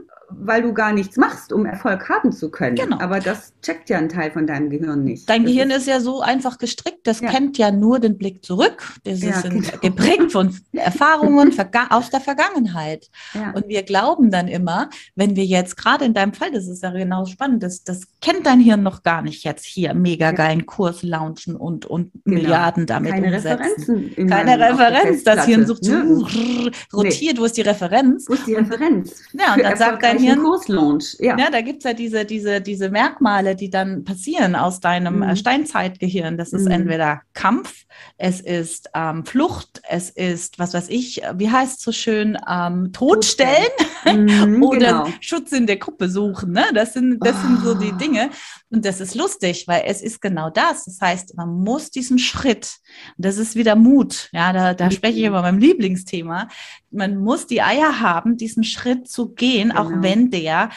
Weil 0.46 0.62
du 0.62 0.74
gar 0.74 0.94
nichts 0.94 1.18
machst, 1.18 1.54
um 1.54 1.66
Erfolg 1.66 2.10
haben 2.10 2.32
zu 2.32 2.50
können. 2.50 2.76
Genau. 2.76 3.00
Aber 3.00 3.20
das 3.20 3.54
checkt 3.62 3.89
ja 3.89 3.98
ein 3.98 4.10
Teil 4.10 4.32
von 4.32 4.48
deinem 4.48 4.70
Gehirn 4.70 5.04
nicht. 5.04 5.30
Dein 5.30 5.44
das 5.44 5.52
Gehirn 5.52 5.70
ist, 5.72 5.78
ist, 5.78 5.88
ja 5.88 6.00
so 6.00 6.22
einfach 6.22 6.58
gestrickt, 6.58 7.06
das 7.08 7.22
ja. 7.22 7.30
kennt 7.30 7.58
ja 7.58 7.72
nur 7.72 8.00
den 8.00 8.18
Blick 8.18 8.44
zurück. 8.44 8.94
Das 9.04 9.22
ja, 9.22 9.32
ist 9.32 9.44
genau. 9.44 9.68
geprägt 9.82 10.32
von 10.32 10.56
Erfahrungen 10.74 11.54
aus 11.89 12.10
der 12.10 12.20
Vergangenheit. 12.20 13.10
Ja. 13.34 13.52
Und 13.52 13.68
wir 13.68 13.84
glauben 13.84 14.32
dann 14.32 14.48
immer, 14.48 14.89
wenn 15.16 15.36
wir 15.36 15.46
jetzt 15.46 15.78
gerade 15.78 16.06
in 16.06 16.14
deinem 16.14 16.34
Fall, 16.34 16.52
das 16.52 16.68
ist 16.68 16.84
ja 16.84 16.91
genau 16.91 17.26
spannend, 17.26 17.64
das, 17.64 17.84
das 17.84 18.08
kennt 18.22 18.46
dein 18.46 18.60
Hirn 18.60 18.84
noch 18.84 19.04
gar 19.04 19.22
nicht 19.22 19.44
jetzt 19.44 19.66
hier 19.66 19.94
mega 19.94 20.32
geilen 20.32 20.66
Kurs 20.66 21.04
launchen 21.04 21.56
und, 21.56 21.86
und 21.86 22.12
genau. 22.26 22.41
Milliarden 22.41 22.86
damit 22.86 23.12
Keine 23.12 23.28
umsetzen. 23.28 23.50
Referenzen 23.50 24.28
Keine 24.28 24.60
Referenz. 24.60 25.24
Das 25.24 25.46
Hirn 25.46 25.66
sucht 25.66 25.86
so, 25.86 25.91
ne? 25.91 26.72
rotiert, 26.94 27.36
nee. 27.36 27.39
wo 27.39 27.46
ist 27.46 27.58
die 27.58 27.62
Referenz? 27.62 28.26
Wo 28.28 28.34
ist 28.34 28.48
die 28.48 28.56
Referenz? 28.56 29.24
Ja, 29.34 29.54
und 29.54 29.64
dann 29.64 29.78
sagt 29.84 30.04
dein 30.04 30.18
Hirn, 30.18 30.33
Kurslaunch. 30.38 31.18
Ja. 31.20 31.38
ja, 31.38 31.50
da 31.50 31.62
gibt 31.62 31.80
es 31.80 31.84
ja 31.84 31.94
diese, 31.94 32.26
diese, 32.26 32.62
diese 32.62 32.90
Merkmale, 32.90 33.56
die 33.56 33.70
dann 33.70 34.04
passieren 34.04 34.56
aus 34.56 34.80
deinem 34.80 35.20
mhm. 35.20 35.36
Steinzeitgehirn. 35.36 36.38
Das 36.38 36.54
ist 36.54 36.66
mhm. 36.66 36.72
entweder 36.72 37.22
Kampf, 37.34 37.86
es 38.18 38.42
ist 38.42 38.90
ähm, 38.96 39.26
Flucht, 39.26 39.82
es 39.88 40.10
ist, 40.10 40.60
was 40.60 40.74
weiß 40.74 40.90
ich, 40.90 41.22
wie 41.36 41.50
heißt 41.50 41.80
es 41.80 41.84
so 41.84 41.92
schön, 41.92 42.38
ähm, 42.50 42.92
Todstellen 42.94 43.72
mhm, 44.06 44.64
oder 44.64 45.04
genau. 45.04 45.08
Schutz 45.22 45.52
in 45.52 45.68
der 45.68 45.78
Gruppe 45.78 46.10
suchen. 46.10 46.52
Ne? 46.52 46.66
Das, 46.74 46.94
sind, 46.94 47.20
das 47.26 47.36
oh. 47.38 47.48
sind 47.48 47.64
so 47.64 47.74
die 47.76 47.92
ah. 47.92 47.98
Dinge. 47.98 48.30
Und 48.74 48.86
das 48.86 48.99
ist 48.99 49.13
lustig, 49.13 49.67
weil 49.67 49.84
es 49.86 50.01
ist 50.01 50.19
genau 50.19 50.49
das. 50.49 50.86
Das 50.86 50.99
heißt, 50.99 51.38
man 51.38 51.63
muss 51.63 51.91
diesen 51.91 52.17
Schritt, 52.17 52.78
das 53.19 53.38
ist 53.38 53.55
wieder 53.55 53.76
Mut, 53.76 54.30
ja, 54.34 54.51
da, 54.51 54.74
da 54.74 54.89
spreche 54.89 55.19
ich 55.19 55.26
über 55.26 55.38
mhm. 55.38 55.43
meinem 55.43 55.59
Lieblingsthema. 55.59 56.47
Man 56.89 57.17
muss 57.17 57.45
die 57.45 57.61
Eier 57.61 57.99
haben, 57.99 58.36
diesen 58.36 58.63
Schritt 58.63 59.07
zu 59.07 59.30
gehen, 59.30 59.69
genau. 59.69 59.84
auch 59.84 59.91
wenn 60.01 60.32
der 60.32 60.71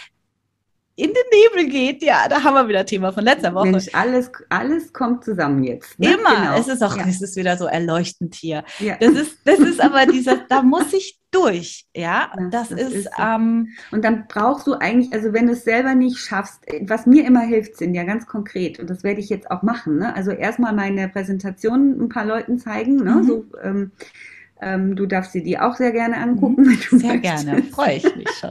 in 0.96 1.12
den 1.12 1.24
Nebel 1.30 1.70
geht. 1.70 2.02
Ja, 2.02 2.26
da 2.28 2.42
haben 2.42 2.54
wir 2.54 2.68
wieder 2.68 2.86
Thema 2.86 3.12
von 3.12 3.22
letzter 3.22 3.54
Woche. 3.54 3.70
Mensch, 3.70 3.88
alles, 3.92 4.30
alles 4.48 4.92
kommt 4.94 5.24
zusammen 5.24 5.62
jetzt. 5.62 5.98
Ne? 5.98 6.14
Immer. 6.14 6.36
Genau. 6.36 6.58
Es 6.58 6.68
ist 6.68 6.82
auch, 6.82 6.96
ja. 6.96 7.04
es 7.06 7.20
ist 7.20 7.36
wieder 7.36 7.58
so 7.58 7.66
erleuchtend 7.66 8.34
hier. 8.34 8.64
Ja. 8.78 8.96
Das 8.98 9.12
ist, 9.12 9.38
das 9.44 9.58
ist 9.58 9.80
aber 9.80 10.06
dieser, 10.06 10.36
da 10.48 10.62
muss 10.62 10.94
ich 10.94 11.20
durch. 11.30 11.86
Ja, 11.94 12.30
ja 12.38 12.48
das, 12.50 12.70
das, 12.70 12.80
ist. 12.80 12.94
ist 12.94 13.10
so. 13.14 13.22
ähm, 13.22 13.68
und 13.90 14.04
dann 14.06 14.24
brauchst 14.26 14.66
du 14.66 14.72
eigentlich, 14.72 15.12
also 15.12 15.34
wenn 15.34 15.46
du 15.46 15.52
es 15.52 15.64
selber 15.64 15.94
nicht 15.94 16.16
schaffst, 16.16 16.60
was 16.82 17.04
mir 17.04 17.26
immer 17.26 17.42
hilft, 17.42 17.76
sind 17.76 17.94
ja 17.94 18.04
ganz 18.04 18.26
konkret, 18.26 18.80
und 18.80 18.88
das 18.88 19.04
werde 19.04 19.20
ich 19.20 19.28
jetzt 19.28 19.50
auch 19.50 19.62
machen. 19.62 19.98
Ne? 19.98 20.16
Also 20.16 20.30
erstmal 20.30 20.72
meine 20.72 21.10
Präsentation 21.10 22.00
ein 22.00 22.08
paar 22.08 22.24
Leuten 22.24 22.58
zeigen. 22.58 22.96
Ne? 22.96 23.16
Mhm. 23.16 23.24
So, 23.24 23.44
ähm, 23.62 23.92
ähm, 24.60 24.96
du 24.96 25.06
darfst 25.06 25.32
sie 25.32 25.42
dir 25.42 25.64
auch 25.64 25.76
sehr 25.76 25.92
gerne 25.92 26.16
angucken. 26.16 26.56
Mhm. 26.90 26.98
sehr 26.98 27.14
möchtest. 27.14 27.46
gerne, 27.46 27.62
freue 27.64 27.96
ich 27.96 28.16
mich 28.16 28.28
schon. 28.30 28.50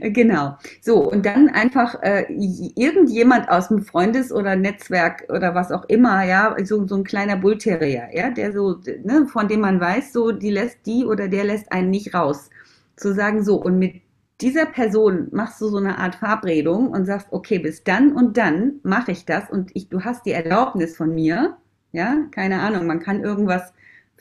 genau. 0.12 0.56
So, 0.80 1.10
und 1.10 1.26
dann 1.26 1.48
einfach 1.48 2.00
äh, 2.02 2.24
irgendjemand 2.28 3.48
aus 3.48 3.68
dem 3.68 3.82
Freundes- 3.82 4.32
oder 4.32 4.56
Netzwerk 4.56 5.24
oder 5.28 5.54
was 5.54 5.72
auch 5.72 5.84
immer, 5.88 6.24
ja, 6.24 6.54
so, 6.64 6.86
so 6.86 6.96
ein 6.96 7.04
kleiner 7.04 7.36
Bullterrier, 7.36 8.08
ja, 8.12 8.30
der 8.30 8.52
so, 8.52 8.78
ne, 9.04 9.26
von 9.26 9.48
dem 9.48 9.60
man 9.60 9.80
weiß, 9.80 10.12
so, 10.12 10.32
die 10.32 10.50
lässt 10.50 10.78
die 10.86 11.04
oder 11.04 11.28
der 11.28 11.44
lässt 11.44 11.72
einen 11.72 11.90
nicht 11.90 12.14
raus. 12.14 12.50
Zu 12.96 13.14
sagen, 13.14 13.42
so, 13.42 13.56
und 13.56 13.78
mit 13.78 14.02
dieser 14.40 14.66
Person 14.66 15.28
machst 15.30 15.60
du 15.60 15.68
so 15.68 15.78
eine 15.78 15.98
Art 15.98 16.16
Verabredung 16.16 16.88
und 16.88 17.06
sagst, 17.06 17.28
okay, 17.30 17.58
bis 17.58 17.84
dann 17.84 18.12
und 18.12 18.36
dann 18.36 18.80
mache 18.82 19.12
ich 19.12 19.24
das 19.24 19.48
und 19.50 19.70
ich, 19.74 19.88
du 19.88 20.02
hast 20.02 20.26
die 20.26 20.32
Erlaubnis 20.32 20.96
von 20.96 21.14
mir, 21.14 21.56
ja, 21.92 22.16
keine 22.32 22.60
Ahnung, 22.60 22.86
man 22.86 23.00
kann 23.00 23.22
irgendwas 23.22 23.72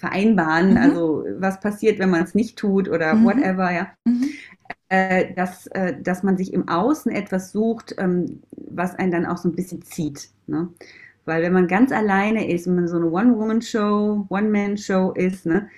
vereinbaren, 0.02 0.72
mhm. 0.72 0.78
also 0.78 1.26
was 1.38 1.60
passiert, 1.60 2.00
wenn 2.00 2.10
man 2.10 2.24
es 2.24 2.36
nicht 2.36 2.58
tut 2.58 2.90
oder 2.90 3.14
mhm. 3.14 3.26
whatever, 3.26 3.72
ja. 3.72 3.88
Mhm. 4.06 4.30
Äh, 4.90 5.34
dass, 5.36 5.68
äh, 5.68 5.94
dass 6.02 6.24
man 6.24 6.36
sich 6.36 6.54
im 6.54 6.68
Außen 6.68 7.12
etwas 7.14 7.54
sucht, 7.54 7.96
ähm, 7.98 8.42
was 8.52 8.96
einen 8.96 9.12
dann 9.12 9.26
auch 9.26 9.38
so 9.38 9.48
ein 9.48 9.56
bisschen 9.56 9.82
zieht. 9.84 10.30
Ne? 10.48 10.68
Weil 11.24 11.44
wenn 11.44 11.54
man 11.54 11.68
ganz 11.68 11.94
alleine 11.94 12.52
ist, 12.52 12.68
wenn 12.68 12.76
man 12.76 12.88
so 12.90 12.98
eine 12.98 13.10
One-Woman-Show, 13.10 14.26
One-Man-Show 14.28 15.12
ist, 15.12 15.46
ne, 15.46 15.70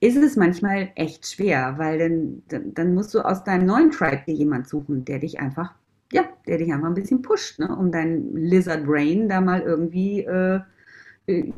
ist 0.00 0.16
es 0.16 0.36
manchmal 0.36 0.90
echt 0.96 1.26
schwer, 1.28 1.74
weil 1.76 1.98
dann, 1.98 2.42
dann, 2.48 2.74
dann 2.74 2.94
musst 2.94 3.14
du 3.14 3.20
aus 3.20 3.44
deinem 3.44 3.66
neuen 3.66 3.90
Tribe 3.92 4.22
dir 4.26 4.34
jemand 4.34 4.68
suchen, 4.68 5.04
der 5.04 5.20
dich 5.20 5.38
einfach, 5.38 5.74
ja, 6.12 6.24
der 6.48 6.58
dich 6.58 6.72
einfach 6.72 6.88
ein 6.88 6.94
bisschen 6.94 7.22
pusht, 7.22 7.58
ne, 7.58 7.68
um 7.76 7.92
dein 7.92 8.34
Lizard 8.34 8.84
Brain 8.84 9.28
da 9.28 9.40
mal 9.40 9.60
irgendwie 9.60 10.22
äh, 10.22 10.56
äh, 10.56 10.60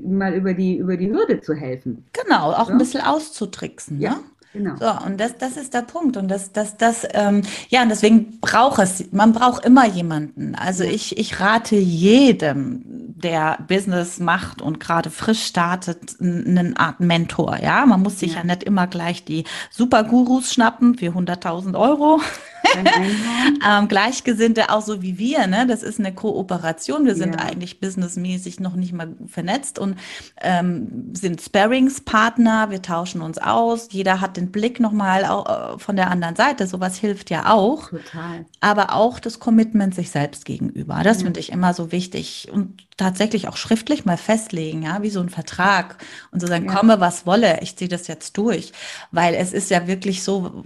mal 0.02 0.34
über 0.34 0.54
die, 0.54 0.76
über 0.76 0.96
die 0.96 1.10
Hürde 1.10 1.40
zu 1.40 1.54
helfen. 1.54 2.04
Genau, 2.12 2.52
auch 2.52 2.68
ja? 2.68 2.74
ein 2.74 2.78
bisschen 2.78 3.02
auszutricksen. 3.02 4.00
Ja. 4.00 4.10
Ne? 4.10 4.20
Genau. 4.54 4.76
So, 4.76 5.06
und 5.06 5.20
das, 5.20 5.36
das 5.36 5.56
ist 5.56 5.74
der 5.74 5.82
Punkt. 5.82 6.16
Und 6.16 6.28
das, 6.28 6.52
das, 6.52 6.76
das, 6.76 7.06
ähm, 7.12 7.42
ja, 7.68 7.82
und 7.82 7.90
deswegen 7.90 8.40
braucht 8.40 8.78
es, 8.78 9.12
man 9.12 9.32
braucht 9.32 9.64
immer 9.64 9.86
jemanden. 9.86 10.54
Also 10.54 10.84
ich, 10.84 11.18
ich 11.18 11.38
rate 11.38 11.76
jedem, 11.76 12.82
der 13.22 13.58
Business 13.68 14.20
macht 14.20 14.62
und 14.62 14.80
gerade 14.80 15.10
frisch 15.10 15.44
startet, 15.44 16.16
eine 16.20 16.72
Art 16.76 17.00
Mentor. 17.00 17.58
Ja, 17.62 17.84
man 17.84 18.02
muss 18.02 18.20
sich 18.20 18.32
ja, 18.32 18.38
ja 18.38 18.44
nicht 18.44 18.62
immer 18.62 18.86
gleich 18.86 19.24
die 19.24 19.44
Supergurus 19.70 20.52
schnappen 20.52 20.96
für 20.96 21.10
100.000 21.10 21.78
Euro. 21.78 22.20
ähm, 23.66 23.88
Gleichgesinnte 23.88 24.70
auch 24.70 24.82
so 24.82 25.02
wie 25.02 25.18
wir, 25.18 25.46
ne? 25.46 25.66
Das 25.66 25.82
ist 25.82 25.98
eine 25.98 26.14
Kooperation. 26.14 27.06
Wir 27.06 27.14
sind 27.14 27.34
ja. 27.34 27.40
eigentlich 27.40 27.80
businessmäßig 27.80 28.60
noch 28.60 28.74
nicht 28.74 28.92
mal 28.92 29.14
vernetzt 29.26 29.78
und 29.78 29.96
ähm, 30.40 31.10
sind 31.14 31.40
Sparringspartner. 31.40 32.70
Wir 32.70 32.82
tauschen 32.82 33.20
uns 33.20 33.38
aus. 33.38 33.88
Jeder 33.90 34.20
hat 34.20 34.36
den 34.36 34.50
Blick 34.50 34.80
nochmal 34.80 35.22
äh, 35.22 35.78
von 35.78 35.96
der 35.96 36.10
anderen 36.10 36.36
Seite. 36.36 36.66
Sowas 36.66 36.96
hilft 36.96 37.30
ja 37.30 37.52
auch. 37.52 37.90
Total. 37.90 38.46
Aber 38.60 38.94
auch 38.94 39.18
das 39.18 39.38
Commitment 39.38 39.94
sich 39.94 40.10
selbst 40.10 40.44
gegenüber. 40.44 41.00
Das 41.02 41.18
ja. 41.18 41.24
finde 41.24 41.40
ich 41.40 41.52
immer 41.52 41.74
so 41.74 41.92
wichtig. 41.92 42.48
Und 42.52 42.87
tatsächlich 42.98 43.48
auch 43.48 43.56
schriftlich 43.56 44.04
mal 44.04 44.18
festlegen, 44.18 44.82
ja, 44.82 45.02
wie 45.02 45.08
so 45.08 45.20
ein 45.20 45.30
Vertrag 45.30 45.96
und 46.32 46.40
so 46.40 46.46
sagen, 46.46 46.66
ja. 46.66 46.74
komme 46.74 47.00
was 47.00 47.24
wolle, 47.24 47.60
ich 47.62 47.76
ziehe 47.76 47.88
das 47.88 48.08
jetzt 48.08 48.36
durch, 48.36 48.72
weil 49.12 49.34
es 49.34 49.52
ist 49.52 49.70
ja 49.70 49.86
wirklich 49.86 50.22
so, 50.22 50.64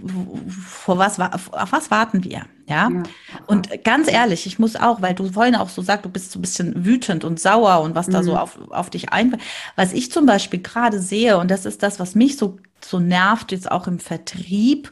vor 0.59 0.97
was, 0.97 1.19
auf 1.19 1.71
was 1.71 1.91
warten 1.91 2.23
wir, 2.23 2.45
ja? 2.67 2.89
ja? 2.89 3.03
Und 3.47 3.83
ganz 3.83 4.11
ehrlich, 4.11 4.47
ich 4.47 4.59
muss 4.59 4.75
auch, 4.75 5.01
weil 5.01 5.13
du 5.13 5.31
vorhin 5.31 5.55
auch 5.55 5.69
so 5.69 5.81
sagst, 5.81 6.05
du 6.05 6.09
bist 6.09 6.31
so 6.31 6.39
ein 6.39 6.41
bisschen 6.41 6.83
wütend 6.83 7.23
und 7.23 7.39
sauer 7.39 7.81
und 7.81 7.95
was 7.95 8.07
mhm. 8.07 8.11
da 8.11 8.23
so 8.23 8.31
mhm. 8.31 8.37
auf, 8.37 8.59
auf 8.71 8.89
dich 8.89 9.13
einfällt, 9.13 9.43
was 9.75 9.93
ich 9.93 10.11
zum 10.11 10.25
Beispiel 10.25 10.61
gerade 10.61 10.99
sehe 10.99 11.37
und 11.37 11.51
das 11.51 11.65
ist 11.65 11.83
das, 11.83 11.99
was 11.99 12.15
mich 12.15 12.35
so 12.37 12.57
so 12.85 12.99
nervt 12.99 13.53
jetzt 13.53 13.71
auch 13.71 13.87
im 13.87 13.99
Vertrieb, 13.99 14.91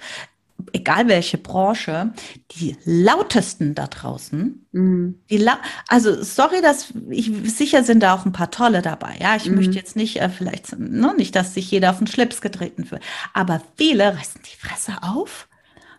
egal 0.73 1.07
welche 1.07 1.37
Branche, 1.37 2.13
die 2.51 2.75
lautesten 2.85 3.75
da 3.75 3.87
draußen. 3.87 4.65
Mhm. 4.71 5.19
Die 5.29 5.47
also 5.87 6.23
sorry, 6.23 6.61
dass 6.61 6.93
ich 7.09 7.31
sicher 7.45 7.83
sind 7.83 8.01
da 8.01 8.13
auch 8.15 8.25
ein 8.25 8.31
paar 8.31 8.51
tolle 8.51 8.81
dabei. 8.81 9.15
Ja, 9.19 9.35
ich 9.35 9.47
mhm. 9.47 9.55
möchte 9.55 9.75
jetzt 9.75 9.95
nicht 9.95 10.21
äh, 10.21 10.29
vielleicht 10.29 10.77
ne, 10.77 11.13
nicht, 11.17 11.35
dass 11.35 11.53
sich 11.53 11.69
jeder 11.69 11.91
auf 11.91 11.97
den 11.97 12.07
Schlips 12.07 12.41
getreten 12.41 12.89
wird, 12.91 13.03
aber 13.33 13.61
viele 13.77 14.15
reißen 14.17 14.41
die 14.43 14.57
Fresse 14.57 14.93
auf 15.01 15.47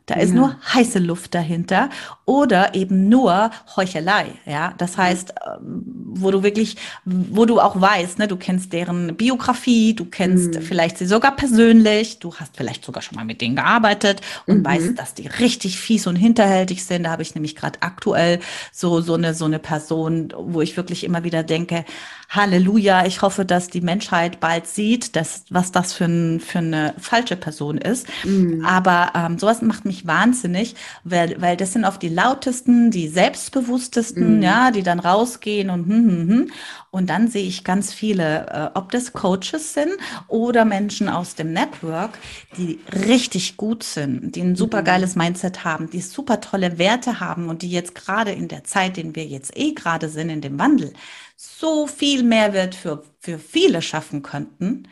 da 0.06 0.16
ist 0.16 0.30
ja. 0.30 0.34
nur 0.34 0.56
heiße 0.74 0.98
Luft 0.98 1.34
dahinter 1.34 1.88
oder 2.24 2.74
eben 2.74 3.08
nur 3.08 3.50
Heuchelei. 3.76 4.32
Ja, 4.46 4.74
das 4.78 4.96
heißt, 4.96 5.34
ähm, 5.46 5.82
wo 6.14 6.30
du 6.30 6.42
wirklich, 6.42 6.76
wo 7.04 7.46
du 7.46 7.60
auch 7.60 7.80
weißt, 7.80 8.18
ne, 8.18 8.28
du 8.28 8.36
kennst 8.36 8.72
deren 8.72 9.16
Biografie, 9.16 9.94
du 9.94 10.04
kennst 10.04 10.54
mhm. 10.54 10.62
vielleicht 10.62 10.98
sie 10.98 11.06
sogar 11.06 11.36
persönlich, 11.36 12.18
du 12.18 12.34
hast 12.34 12.56
vielleicht 12.56 12.84
sogar 12.84 13.02
schon 13.02 13.16
mal 13.16 13.24
mit 13.24 13.40
denen 13.40 13.56
gearbeitet 13.56 14.20
und 14.46 14.58
mhm. 14.58 14.64
weißt, 14.64 14.98
dass 14.98 15.14
die 15.14 15.26
richtig 15.26 15.78
fies 15.78 16.06
und 16.06 16.16
hinterhältig 16.16 16.84
sind. 16.84 17.04
Da 17.04 17.10
habe 17.10 17.22
ich 17.22 17.34
nämlich 17.34 17.56
gerade 17.56 17.80
aktuell 17.82 18.40
so 18.72 19.00
so 19.00 19.14
eine 19.14 19.34
so 19.34 19.44
eine 19.44 19.58
Person, 19.58 20.32
wo 20.36 20.60
ich 20.60 20.76
wirklich 20.76 21.04
immer 21.04 21.24
wieder 21.24 21.42
denke, 21.42 21.84
Halleluja, 22.32 23.04
ich 23.04 23.20
hoffe, 23.20 23.44
dass 23.44 23.68
die 23.68 23.82
Menschheit 23.82 24.40
bald 24.40 24.66
sieht, 24.66 25.16
dass, 25.16 25.44
was 25.50 25.70
das 25.70 25.92
für, 25.92 26.06
ein, 26.06 26.40
für 26.40 26.58
eine 26.58 26.94
falsche 26.98 27.36
Person 27.36 27.76
ist. 27.76 28.06
Mhm. 28.24 28.64
Aber 28.64 29.12
ähm, 29.14 29.38
sowas 29.38 29.60
macht 29.60 29.84
mich 29.84 29.91
wahnsinnig, 30.06 30.74
weil, 31.04 31.40
weil 31.40 31.56
das 31.56 31.72
sind 31.72 31.84
oft 31.84 32.02
die 32.02 32.08
lautesten, 32.08 32.90
die 32.90 33.08
selbstbewusstesten, 33.08 34.36
mhm. 34.36 34.42
ja, 34.42 34.70
die 34.70 34.82
dann 34.82 34.98
rausgehen 34.98 35.70
und 35.70 35.86
hm, 35.86 36.08
hm, 36.08 36.28
hm. 36.28 36.52
Und 36.90 37.08
dann 37.08 37.28
sehe 37.28 37.46
ich 37.46 37.64
ganz 37.64 37.92
viele, 37.94 38.46
äh, 38.48 38.78
ob 38.78 38.92
das 38.92 39.14
Coaches 39.14 39.72
sind 39.72 39.92
oder 40.28 40.66
Menschen 40.66 41.08
aus 41.08 41.34
dem 41.34 41.52
Network, 41.52 42.18
die 42.58 42.80
richtig 43.06 43.56
gut 43.56 43.82
sind, 43.82 44.36
die 44.36 44.42
ein 44.42 44.56
super 44.56 44.82
mhm. 44.82 44.86
geiles 44.86 45.16
Mindset 45.16 45.64
haben, 45.64 45.88
die 45.88 46.02
super 46.02 46.40
tolle 46.40 46.78
Werte 46.78 47.18
haben 47.18 47.48
und 47.48 47.62
die 47.62 47.70
jetzt 47.70 47.94
gerade 47.94 48.32
in 48.32 48.48
der 48.48 48.64
Zeit, 48.64 48.98
in 48.98 49.16
wir 49.16 49.24
jetzt 49.24 49.56
eh 49.56 49.72
gerade 49.72 50.10
sind, 50.10 50.28
in 50.28 50.42
dem 50.42 50.58
Wandel, 50.58 50.92
so 51.36 51.86
viel 51.86 52.22
Mehrwert 52.22 52.74
für, 52.74 53.02
für 53.18 53.38
viele 53.38 53.82
schaffen 53.82 54.22
könnten. 54.22 54.86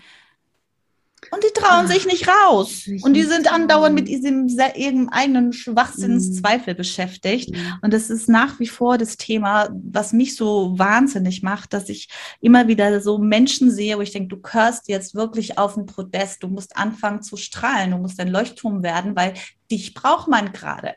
Und 1.33 1.45
die 1.45 1.53
trauen 1.55 1.87
sich 1.87 2.07
nicht 2.07 2.27
raus. 2.29 2.89
Und 3.03 3.15
die 3.15 3.23
sind 3.23 3.53
andauernd 3.53 3.95
mit 3.95 4.09
diesem 4.09 4.49
ihrem 4.49 5.09
eigenen 5.11 5.53
Schwachsinnszweifel 5.53 6.75
mhm. 6.75 6.79
beschäftigt. 6.79 7.55
Und 7.83 7.93
das 7.93 8.11
ist 8.11 8.29
nach 8.29 8.59
wie 8.59 8.67
vor 8.67 8.99
das 8.99 9.17
Thema, 9.17 9.71
was 9.73 10.13
mich 10.13 10.35
so 10.35 10.77
wahnsinnig 10.79 11.43
macht, 11.43 11.73
dass 11.73 11.89
ich 11.89 12.09
immer 12.41 12.67
wieder 12.67 13.01
so 13.01 13.19
Menschen 13.19 13.71
sehe, 13.71 13.97
wo 13.97 14.03
ich 14.03 14.13
denke, 14.13 14.29
du 14.29 14.41
gehörst 14.41 14.89
jetzt 14.89 15.15
wirklich 15.15 15.57
auf 15.57 15.77
ein 15.77 15.87
Podest, 15.87 16.43
du 16.43 16.49
musst 16.49 16.77
anfangen 16.77 17.23
zu 17.23 17.37
strahlen, 17.37 17.93
du 17.93 17.99
musst 17.99 18.19
ein 18.19 18.29
Leuchtturm 18.29 18.83
werden, 18.83 19.15
weil 19.15 19.35
dich 19.71 19.95
braucht 19.95 20.29
man 20.29 20.53
gerade. 20.53 20.95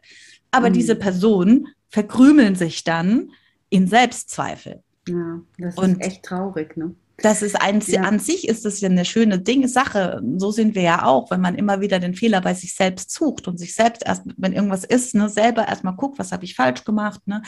Aber 0.50 0.70
mhm. 0.70 0.74
diese 0.74 0.96
Personen 0.96 1.68
verkrümeln 1.90 2.56
sich 2.56 2.84
dann 2.84 3.32
in 3.70 3.88
Selbstzweifel. 3.88 4.82
Ja, 5.08 5.42
das 5.58 5.76
und 5.78 6.02
ist 6.02 6.08
echt 6.08 6.24
traurig, 6.24 6.78
ne? 6.78 6.96
Das 7.24 7.42
ist 7.42 7.56
ein, 7.62 7.80
ja. 7.88 8.02
an 8.02 8.20
sich 8.20 8.50
ist 8.50 8.66
das 8.66 8.82
ja 8.82 8.90
eine 8.90 9.06
schöne 9.06 9.40
Ding, 9.40 9.66
Sache. 9.70 10.22
So 10.36 10.52
sind 10.52 10.76
wir 10.76 10.82
ja 10.82 11.06
auch, 11.06 11.32
wenn 11.32 11.40
man 11.40 11.56
immer 11.56 11.80
wieder 11.80 12.00
den 12.00 12.16
Fehler 12.16 12.42
bei 12.42 12.54
sich 12.54 12.76
selbst 12.76 13.12
sucht 13.12 13.48
und 13.48 13.58
sich 13.58 13.74
selbst 13.74 14.04
erst, 14.06 14.24
wenn 14.36 14.52
irgendwas 14.52 14.84
ist, 14.84 15.16
ne, 15.16 15.30
selber 15.30 15.66
erstmal 15.66 15.96
guckt, 15.96 16.20
was 16.20 16.34
habe 16.34 16.44
ich 16.44 16.54
falsch 16.54 16.84
gemacht, 16.84 17.22
ne? 17.26 17.42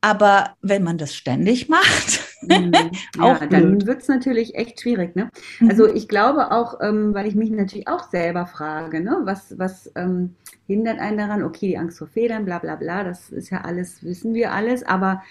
Aber 0.00 0.56
wenn 0.62 0.82
man 0.82 0.98
das 0.98 1.14
ständig 1.14 1.68
macht, 1.68 2.20
mhm. 2.42 2.72
auch 3.20 3.40
ja, 3.40 3.46
dann 3.46 3.86
wird 3.86 4.02
es 4.02 4.08
natürlich 4.08 4.56
echt 4.56 4.80
schwierig. 4.80 5.14
Ne? 5.14 5.30
Mhm. 5.60 5.70
Also 5.70 5.86
ich 5.86 6.08
glaube 6.08 6.50
auch, 6.50 6.80
ähm, 6.80 7.14
weil 7.14 7.28
ich 7.28 7.36
mich 7.36 7.50
natürlich 7.50 7.86
auch 7.86 8.10
selber 8.10 8.46
frage, 8.46 9.00
ne, 9.00 9.18
was, 9.22 9.56
was 9.58 9.92
ähm, 9.94 10.34
hindert 10.66 10.98
einen 10.98 11.18
daran? 11.18 11.44
Okay, 11.44 11.68
die 11.68 11.78
Angst 11.78 11.98
vor 11.98 12.08
Fehlern, 12.08 12.44
bla 12.44 12.58
bla 12.58 12.74
bla, 12.74 13.04
das 13.04 13.30
ist 13.30 13.50
ja 13.50 13.60
alles, 13.60 14.02
wissen 14.02 14.34
wir 14.34 14.52
alles, 14.52 14.82
aber 14.82 15.22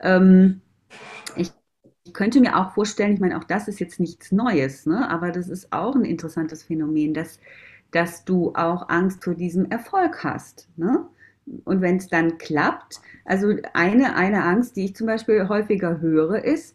ähm, 0.00 0.60
ich 1.36 1.52
könnte 2.14 2.40
mir 2.40 2.56
auch 2.56 2.72
vorstellen, 2.72 3.12
ich 3.12 3.20
meine, 3.20 3.36
auch 3.36 3.44
das 3.44 3.68
ist 3.68 3.80
jetzt 3.80 4.00
nichts 4.00 4.32
Neues, 4.32 4.86
ne? 4.86 5.08
aber 5.10 5.30
das 5.30 5.48
ist 5.48 5.72
auch 5.72 5.94
ein 5.94 6.04
interessantes 6.04 6.62
Phänomen, 6.62 7.12
dass, 7.12 7.38
dass 7.90 8.24
du 8.24 8.52
auch 8.54 8.88
Angst 8.88 9.22
vor 9.22 9.34
diesem 9.34 9.70
Erfolg 9.70 10.24
hast. 10.24 10.68
Ne? 10.76 11.04
Und 11.64 11.82
wenn 11.82 11.96
es 11.96 12.08
dann 12.08 12.38
klappt, 12.38 13.00
also 13.24 13.54
eine, 13.74 14.16
eine 14.16 14.44
Angst, 14.44 14.76
die 14.76 14.86
ich 14.86 14.96
zum 14.96 15.06
Beispiel 15.06 15.48
häufiger 15.48 16.00
höre, 16.00 16.42
ist, 16.42 16.74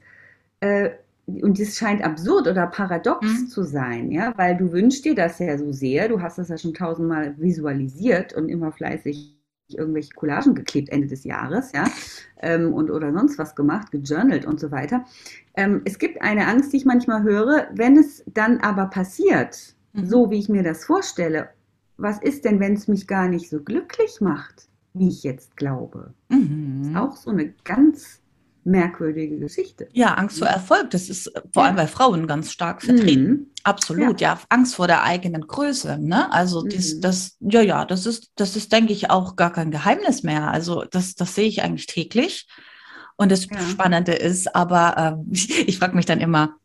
äh, 0.60 0.92
und 1.26 1.60
das 1.60 1.78
scheint 1.78 2.04
absurd 2.04 2.48
oder 2.48 2.68
paradox 2.68 3.26
mhm. 3.26 3.48
zu 3.48 3.64
sein, 3.64 4.12
ja, 4.12 4.34
weil 4.36 4.58
du 4.58 4.72
wünschst 4.72 5.06
dir 5.06 5.14
das 5.14 5.38
ja 5.40 5.58
so 5.58 5.72
sehr, 5.72 6.10
du 6.10 6.22
hast 6.22 6.40
das 6.40 6.50
ja 6.50 6.58
schon 6.58 6.74
tausendmal 6.74 7.36
visualisiert 7.38 8.34
und 8.34 8.50
immer 8.50 8.72
fleißig 8.72 9.39
irgendwelche 9.78 10.14
Collagen 10.14 10.56
geklebt 10.56 10.90
Ende 10.90 11.08
des 11.08 11.24
Jahres, 11.24 11.72
ja, 11.72 11.86
ähm, 12.42 12.74
und 12.74 12.90
oder 12.90 13.12
sonst 13.14 13.38
was 13.38 13.56
gemacht, 13.56 13.92
gejournalt 13.92 14.46
und 14.46 14.60
so 14.60 14.72
weiter. 14.72 15.06
Ähm, 15.56 15.82
es 15.86 15.98
gibt 16.00 16.22
eine 16.22 16.48
Angst, 16.48 16.74
die 16.74 16.78
ich 16.78 16.86
manchmal 16.86 17.24
höre, 17.24 17.68
wenn 17.74 17.98
es 17.98 18.24
dann 18.28 18.60
aber 18.60 18.88
passiert, 18.88 19.76
mhm. 19.94 20.06
so 20.06 20.32
wie 20.32 20.40
ich 20.40 20.50
mir 20.50 20.64
das 20.64 20.86
vorstelle, 20.86 21.50
was 21.98 22.22
ist 22.22 22.46
denn, 22.46 22.60
wenn 22.60 22.74
es 22.74 22.88
mich 22.88 23.08
gar 23.08 23.28
nicht 23.28 23.50
so 23.50 23.62
glücklich 23.62 24.22
macht, 24.22 24.70
wie 24.94 25.10
ich 25.10 25.24
jetzt 25.24 25.58
glaube? 25.58 26.14
Mhm. 26.30 26.84
Ist 26.84 26.96
auch 26.96 27.16
so 27.16 27.30
eine 27.30 27.54
ganz 27.64 28.22
merkwürdige 28.64 29.40
Geschichte. 29.40 29.88
Ja, 29.94 30.14
Angst 30.16 30.40
vor 30.40 30.48
Erfolg, 30.48 30.90
das 30.92 31.10
ist 31.10 31.28
äh, 31.28 31.42
vor 31.54 31.64
allem 31.64 31.76
bei 31.76 31.88
Frauen 31.88 32.28
ganz 32.28 32.52
stark 32.52 32.82
vertreten. 32.82 33.30
Mhm. 33.30 33.48
Absolut, 33.64 34.22
ja. 34.22 34.34
ja. 34.34 34.40
Angst 34.50 34.76
vor 34.76 34.88
der 34.88 35.04
eigenen 35.04 35.48
Größe, 35.48 35.98
ne? 36.00 36.32
Also 36.32 36.64
mhm. 36.64 36.70
dies, 36.70 37.00
das, 37.00 37.38
ja, 37.40 37.62
ja, 37.62 37.86
das 37.86 38.06
ist, 38.06 38.32
das 38.36 38.56
ist, 38.56 38.72
denke 38.72 38.94
ich, 38.94 39.10
auch 39.10 39.36
gar 39.36 39.52
kein 39.52 39.72
Geheimnis 39.72 40.24
mehr. 40.24 40.52
Also 40.52 40.84
das, 40.90 41.16
das 41.16 41.36
sehe 41.36 41.48
ich 41.48 41.62
eigentlich 41.64 41.88
täglich. 41.88 42.48
Und 43.18 43.32
das 43.32 43.48
ja. 43.50 43.60
Spannende 43.70 44.14
ist, 44.14 44.56
aber 44.56 45.20
äh, 45.20 45.34
ich, 45.34 45.50
ich 45.68 45.78
frage 45.80 45.96
mich 45.96 46.06
dann 46.06 46.22
immer, 46.22 46.56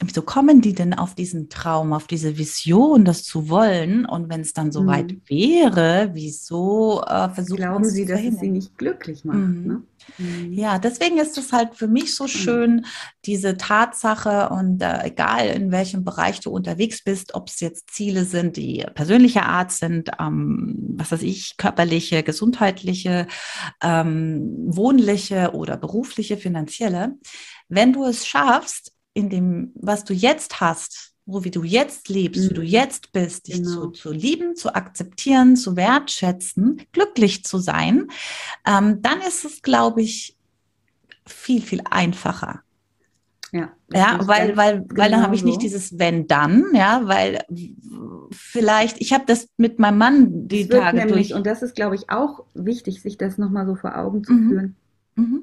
wieso 0.00 0.22
kommen 0.22 0.60
die 0.60 0.74
denn 0.74 0.94
auf 0.94 1.14
diesen 1.14 1.48
Traum, 1.48 1.92
auf 1.92 2.06
diese 2.06 2.36
Vision, 2.36 3.04
das 3.04 3.22
zu 3.22 3.48
wollen? 3.48 4.04
Und 4.04 4.28
wenn 4.28 4.40
es 4.40 4.52
dann 4.52 4.72
so 4.72 4.86
weit 4.86 5.12
mhm. 5.12 5.22
wäre, 5.28 6.10
wieso 6.12 7.02
äh, 7.02 7.28
versuchen 7.30 7.56
Glauben 7.56 7.84
sie, 7.84 8.04
dass 8.04 8.20
es 8.20 8.40
sie 8.40 8.50
nicht 8.50 8.76
glücklich 8.76 9.24
macht? 9.24 9.38
Mhm. 9.38 9.66
Ne? 9.66 9.82
Mhm. 10.18 10.52
Ja, 10.52 10.78
deswegen 10.78 11.18
ist 11.18 11.38
es 11.38 11.52
halt 11.52 11.74
für 11.74 11.86
mich 11.86 12.14
so 12.14 12.24
mhm. 12.24 12.28
schön, 12.28 12.86
diese 13.24 13.56
Tatsache 13.56 14.48
und 14.50 14.82
äh, 14.82 15.04
egal 15.04 15.48
in 15.48 15.70
welchem 15.70 16.04
Bereich 16.04 16.40
du 16.40 16.50
unterwegs 16.50 17.02
bist, 17.04 17.34
ob 17.34 17.48
es 17.48 17.60
jetzt 17.60 17.90
Ziele 17.90 18.24
sind, 18.24 18.56
die 18.56 18.84
persönlicher 18.94 19.46
Art 19.46 19.72
sind, 19.72 20.10
ähm, 20.20 20.76
was 20.96 21.12
weiß 21.12 21.22
ich, 21.22 21.56
körperliche, 21.56 22.22
gesundheitliche, 22.22 23.26
ähm, 23.82 24.56
wohnliche 24.66 25.52
oder 25.54 25.76
berufliche, 25.76 26.36
finanzielle, 26.36 27.14
wenn 27.68 27.92
du 27.92 28.04
es 28.04 28.26
schaffst, 28.26 28.93
in 29.14 29.30
dem, 29.30 29.72
was 29.74 30.04
du 30.04 30.12
jetzt 30.12 30.60
hast, 30.60 31.14
so 31.26 31.44
wie 31.44 31.50
du 31.50 31.62
jetzt 31.62 32.08
lebst, 32.08 32.42
mhm. 32.42 32.50
wie 32.50 32.54
du 32.54 32.60
mhm. 32.60 32.66
jetzt 32.66 33.12
bist, 33.12 33.48
dich 33.48 33.56
genau. 33.56 33.86
zu, 33.86 33.90
zu 33.90 34.12
lieben, 34.12 34.56
zu 34.56 34.74
akzeptieren, 34.74 35.56
zu 35.56 35.76
wertschätzen, 35.76 36.82
glücklich 36.92 37.44
zu 37.44 37.58
sein, 37.58 38.08
ähm, 38.66 39.00
dann 39.00 39.20
ist 39.22 39.44
es, 39.44 39.62
glaube 39.62 40.02
ich, 40.02 40.36
viel, 41.26 41.62
viel 41.62 41.80
einfacher. 41.90 42.60
Ja, 43.52 43.70
ja 43.92 44.18
weil, 44.26 44.56
weil, 44.56 44.82
genau 44.82 45.00
weil 45.00 45.10
dann 45.12 45.22
habe 45.22 45.36
ich 45.36 45.44
nicht 45.44 45.62
dieses 45.62 45.96
wenn 45.98 46.26
dann, 46.26 46.64
ja, 46.74 47.02
weil 47.04 47.38
vielleicht, 48.32 49.00
ich 49.00 49.12
habe 49.12 49.24
das 49.26 49.48
mit 49.56 49.78
meinem 49.78 49.98
Mann 49.98 50.48
die 50.48 50.68
Tage 50.68 50.98
nämlich, 50.98 51.28
durch. 51.28 51.34
Und 51.34 51.46
das 51.46 51.62
ist, 51.62 51.76
glaube 51.76 51.94
ich, 51.94 52.10
auch 52.10 52.44
wichtig, 52.54 53.00
sich 53.00 53.16
das 53.16 53.38
nochmal 53.38 53.64
so 53.64 53.76
vor 53.76 53.96
Augen 53.96 54.24
zu 54.24 54.32
mhm. 54.32 54.48
führen. 54.48 54.76
Mhm. 55.14 55.42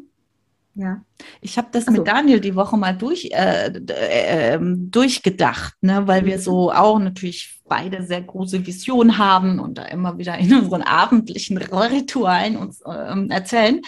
Ja. 0.76 1.04
Ich 1.42 1.58
habe 1.58 1.68
das 1.72 1.86
so. 1.86 1.92
mit 1.92 2.08
Daniel 2.08 2.40
die 2.40 2.56
Woche 2.56 2.78
mal 2.78 2.94
durch, 2.94 3.30
äh, 3.32 3.68
äh, 3.68 4.54
ähm, 4.54 4.90
durchgedacht, 4.90 5.76
ne, 5.82 6.08
weil 6.08 6.26
wir 6.26 6.40
so 6.40 6.72
auch 6.72 7.00
natürlich 7.00 7.61
beide 7.72 8.04
sehr 8.04 8.22
große 8.22 8.68
Visionen 8.68 9.18
haben 9.18 9.62
und 9.62 9.78
da 9.78 9.86
immer 9.86 10.18
wieder 10.18 10.38
in 10.38 10.54
unseren 10.54 10.82
abendlichen 10.82 11.58
Ritualen 11.58 12.58
uns 12.58 12.82
äh, 12.82 13.28
erzählen. 13.30 13.80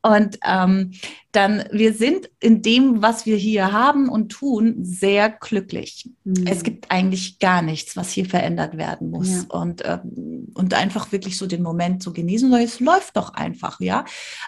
Und 0.00 0.38
ähm, 0.46 0.92
dann, 1.32 1.64
wir 1.70 1.92
sind 1.92 2.30
in 2.40 2.62
dem, 2.62 3.02
was 3.02 3.26
wir 3.26 3.36
hier 3.36 3.70
haben 3.70 4.08
und 4.08 4.30
tun, 4.30 4.76
sehr 4.80 5.28
glücklich. 5.28 6.08
Mhm. 6.24 6.46
Es 6.46 6.62
gibt 6.62 6.90
eigentlich 6.90 7.38
gar 7.38 7.60
nichts, 7.60 7.98
was 7.98 8.12
hier 8.12 8.24
verändert 8.24 8.78
werden 8.78 9.10
muss. 9.10 9.28
Ja. 9.28 9.44
Und, 9.60 9.82
ähm, 9.84 10.48
und 10.54 10.72
einfach 10.72 11.12
wirklich 11.12 11.36
so 11.36 11.46
den 11.46 11.62
Moment 11.62 12.02
zu 12.02 12.14
genießen, 12.14 12.50
weil 12.50 12.64
es 12.64 12.80
läuft 12.80 13.18
doch 13.18 13.34
einfach, 13.34 13.78
ja. 13.80 14.06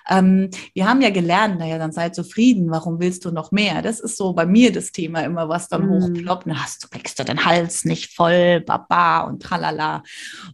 Ähm, 0.08 0.48
wir 0.72 0.88
haben 0.88 1.02
ja 1.02 1.10
gelernt, 1.10 1.58
naja, 1.58 1.76
dann 1.76 1.92
sei 1.92 2.08
zufrieden, 2.08 2.70
warum 2.70 2.98
willst 2.98 3.26
du 3.26 3.30
noch 3.30 3.52
mehr? 3.52 3.82
Das 3.82 4.00
ist 4.00 4.16
so 4.16 4.32
bei 4.32 4.46
mir 4.46 4.72
das 4.72 4.90
Thema 4.90 5.20
immer, 5.20 5.50
was 5.50 5.68
dann 5.68 5.86
mhm. 5.86 5.90
hochploppt. 5.90 6.46
Na, 6.46 6.62
hast 6.62 6.82
du, 6.82 6.88
kriegst 6.88 7.18
du 7.18 7.24
den 7.24 7.44
Hals 7.44 7.84
nicht 7.84 8.14
voll, 8.14 8.62
baba 8.78 9.20
und 9.20 9.42
tralala. 9.42 10.02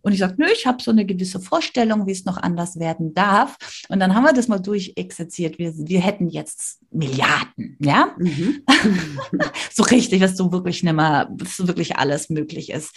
Und 0.02 0.12
ich 0.12 0.18
sage, 0.18 0.34
nö, 0.38 0.46
ich 0.52 0.66
habe 0.66 0.82
so 0.82 0.90
eine 0.90 1.06
gewisse 1.06 1.40
Vorstellung, 1.40 2.06
wie 2.06 2.12
es 2.12 2.24
noch 2.24 2.36
anders 2.36 2.78
werden 2.78 3.14
darf. 3.14 3.56
Und 3.88 4.00
dann 4.00 4.14
haben 4.14 4.24
wir 4.24 4.32
das 4.32 4.48
mal 4.48 4.58
durchexerziert. 4.58 5.58
Wir, 5.58 5.72
wir 5.76 6.00
hätten 6.00 6.28
jetzt 6.28 6.80
Milliarden, 6.90 7.76
ja? 7.80 8.14
Mhm. 8.18 8.62
so 9.72 9.82
richtig, 9.84 10.20
was 10.20 10.36
so 10.36 10.52
wirklich 10.52 10.82
nimmer, 10.82 11.28
was 11.30 11.56
so 11.56 11.68
wirklich 11.68 11.96
alles 11.96 12.30
möglich 12.30 12.70
ist. 12.70 12.94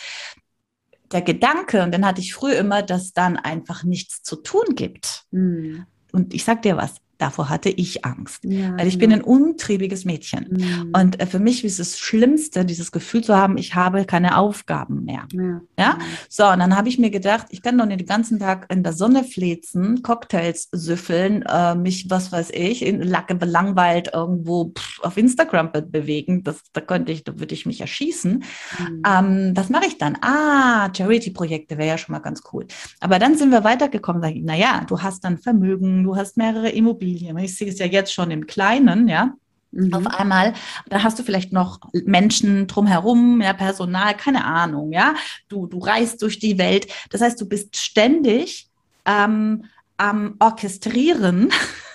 Der 1.11 1.21
Gedanke, 1.21 1.83
und 1.83 1.91
dann 1.91 2.05
hatte 2.05 2.21
ich 2.21 2.33
früher 2.33 2.57
immer, 2.57 2.83
dass 2.83 3.13
dann 3.13 3.35
einfach 3.35 3.83
nichts 3.83 4.21
zu 4.21 4.35
tun 4.37 4.75
gibt. 4.75 5.23
Mhm. 5.31 5.85
Und 6.11 6.33
ich 6.33 6.43
sag 6.43 6.61
dir 6.61 6.77
was, 6.77 6.95
davor 7.19 7.49
hatte 7.49 7.69
ich 7.69 8.05
Angst, 8.05 8.43
ja, 8.45 8.75
weil 8.77 8.87
ich 8.87 8.95
ja. 8.95 8.99
bin 8.99 9.13
ein 9.13 9.21
untriebiges 9.21 10.05
Mädchen. 10.05 10.47
Mhm. 10.49 10.93
Und 10.95 11.19
äh, 11.19 11.25
für 11.25 11.39
mich 11.39 11.63
ist 11.63 11.79
es 11.79 11.99
Schlimmste, 11.99 12.65
dieses 12.65 12.91
Gefühl 12.91 13.23
zu 13.23 13.35
haben, 13.35 13.57
ich 13.57 13.75
habe 13.75 14.05
keine 14.05 14.37
Aufgaben 14.37 15.03
mehr. 15.03 15.27
Ja, 15.31 15.61
ja? 15.77 15.97
so, 16.29 16.45
und 16.47 16.59
dann 16.59 16.75
habe 16.75 16.89
ich 16.89 16.97
mir 16.97 17.11
gedacht, 17.11 17.47
ich 17.49 17.61
kann 17.61 17.77
doch 17.77 17.85
nicht 17.85 17.99
den 17.99 18.07
ganzen 18.07 18.39
Tag 18.39 18.71
in 18.71 18.83
der 18.83 18.93
Sonne 18.93 19.23
flezen, 19.23 20.01
Cocktails 20.01 20.69
süffeln, 20.71 21.43
äh, 21.43 21.75
mich, 21.75 22.09
was 22.09 22.31
weiß 22.31 22.51
ich, 22.53 22.85
in 22.85 23.01
Lacke 23.01 23.35
belangweilt 23.35 24.11
irgendwo 24.13 24.71
pff, 24.75 25.01
auf 25.01 25.17
Instagram 25.17 25.71
be 25.71 25.81
bewegen. 25.81 26.43
Das, 26.43 26.61
da 26.71 26.81
könnte 26.81 27.11
ich, 27.11 27.23
da 27.25 27.37
würde 27.37 27.53
ich 27.53 27.65
mich 27.65 27.81
erschießen. 27.81 28.43
Mhm. 28.79 29.03
Ähm, 29.05 29.51
was 29.55 29.69
mache 29.69 29.87
ich 29.87 29.97
dann? 29.97 30.17
Ah, 30.21 30.89
Charity-Projekte 30.95 31.77
wäre 31.77 31.89
ja 31.89 31.97
schon 31.97 32.13
mal 32.13 32.19
ganz 32.19 32.43
cool. 32.53 32.65
Aber 33.01 33.19
dann 33.19 33.37
sind 33.37 33.51
wir 33.51 33.63
weitergekommen, 33.63 34.21
sage 34.21 34.35
ich, 34.35 34.43
naja, 34.43 34.85
du 34.87 35.01
hast 35.01 35.25
dann 35.25 35.37
Vermögen, 35.37 36.03
du 36.03 36.15
hast 36.15 36.37
mehrere 36.37 36.69
Immobilien, 36.69 37.08
Immobilien. 37.09 37.37
Ich 37.37 37.57
sehe 37.57 37.69
es 37.69 37.79
ja 37.79 37.85
jetzt 37.85 38.13
schon 38.13 38.31
im 38.31 38.47
Kleinen, 38.47 39.07
ja. 39.07 39.33
Mhm. 39.71 39.93
Auf 39.93 40.07
einmal, 40.07 40.53
da 40.87 41.03
hast 41.03 41.19
du 41.19 41.23
vielleicht 41.23 41.53
noch 41.53 41.79
Menschen 41.93 42.67
drumherum, 42.67 43.41
ja, 43.41 43.53
Personal, 43.53 44.15
keine 44.15 44.45
Ahnung, 44.45 44.91
ja. 44.91 45.13
Du, 45.47 45.67
du 45.67 45.79
reist 45.79 46.21
durch 46.21 46.39
die 46.39 46.57
Welt. 46.57 46.87
Das 47.11 47.21
heißt, 47.21 47.39
du 47.39 47.47
bist 47.47 47.77
ständig 47.77 48.67
ähm, 49.05 49.65
am 49.97 50.35
Orchestrieren 50.39 51.49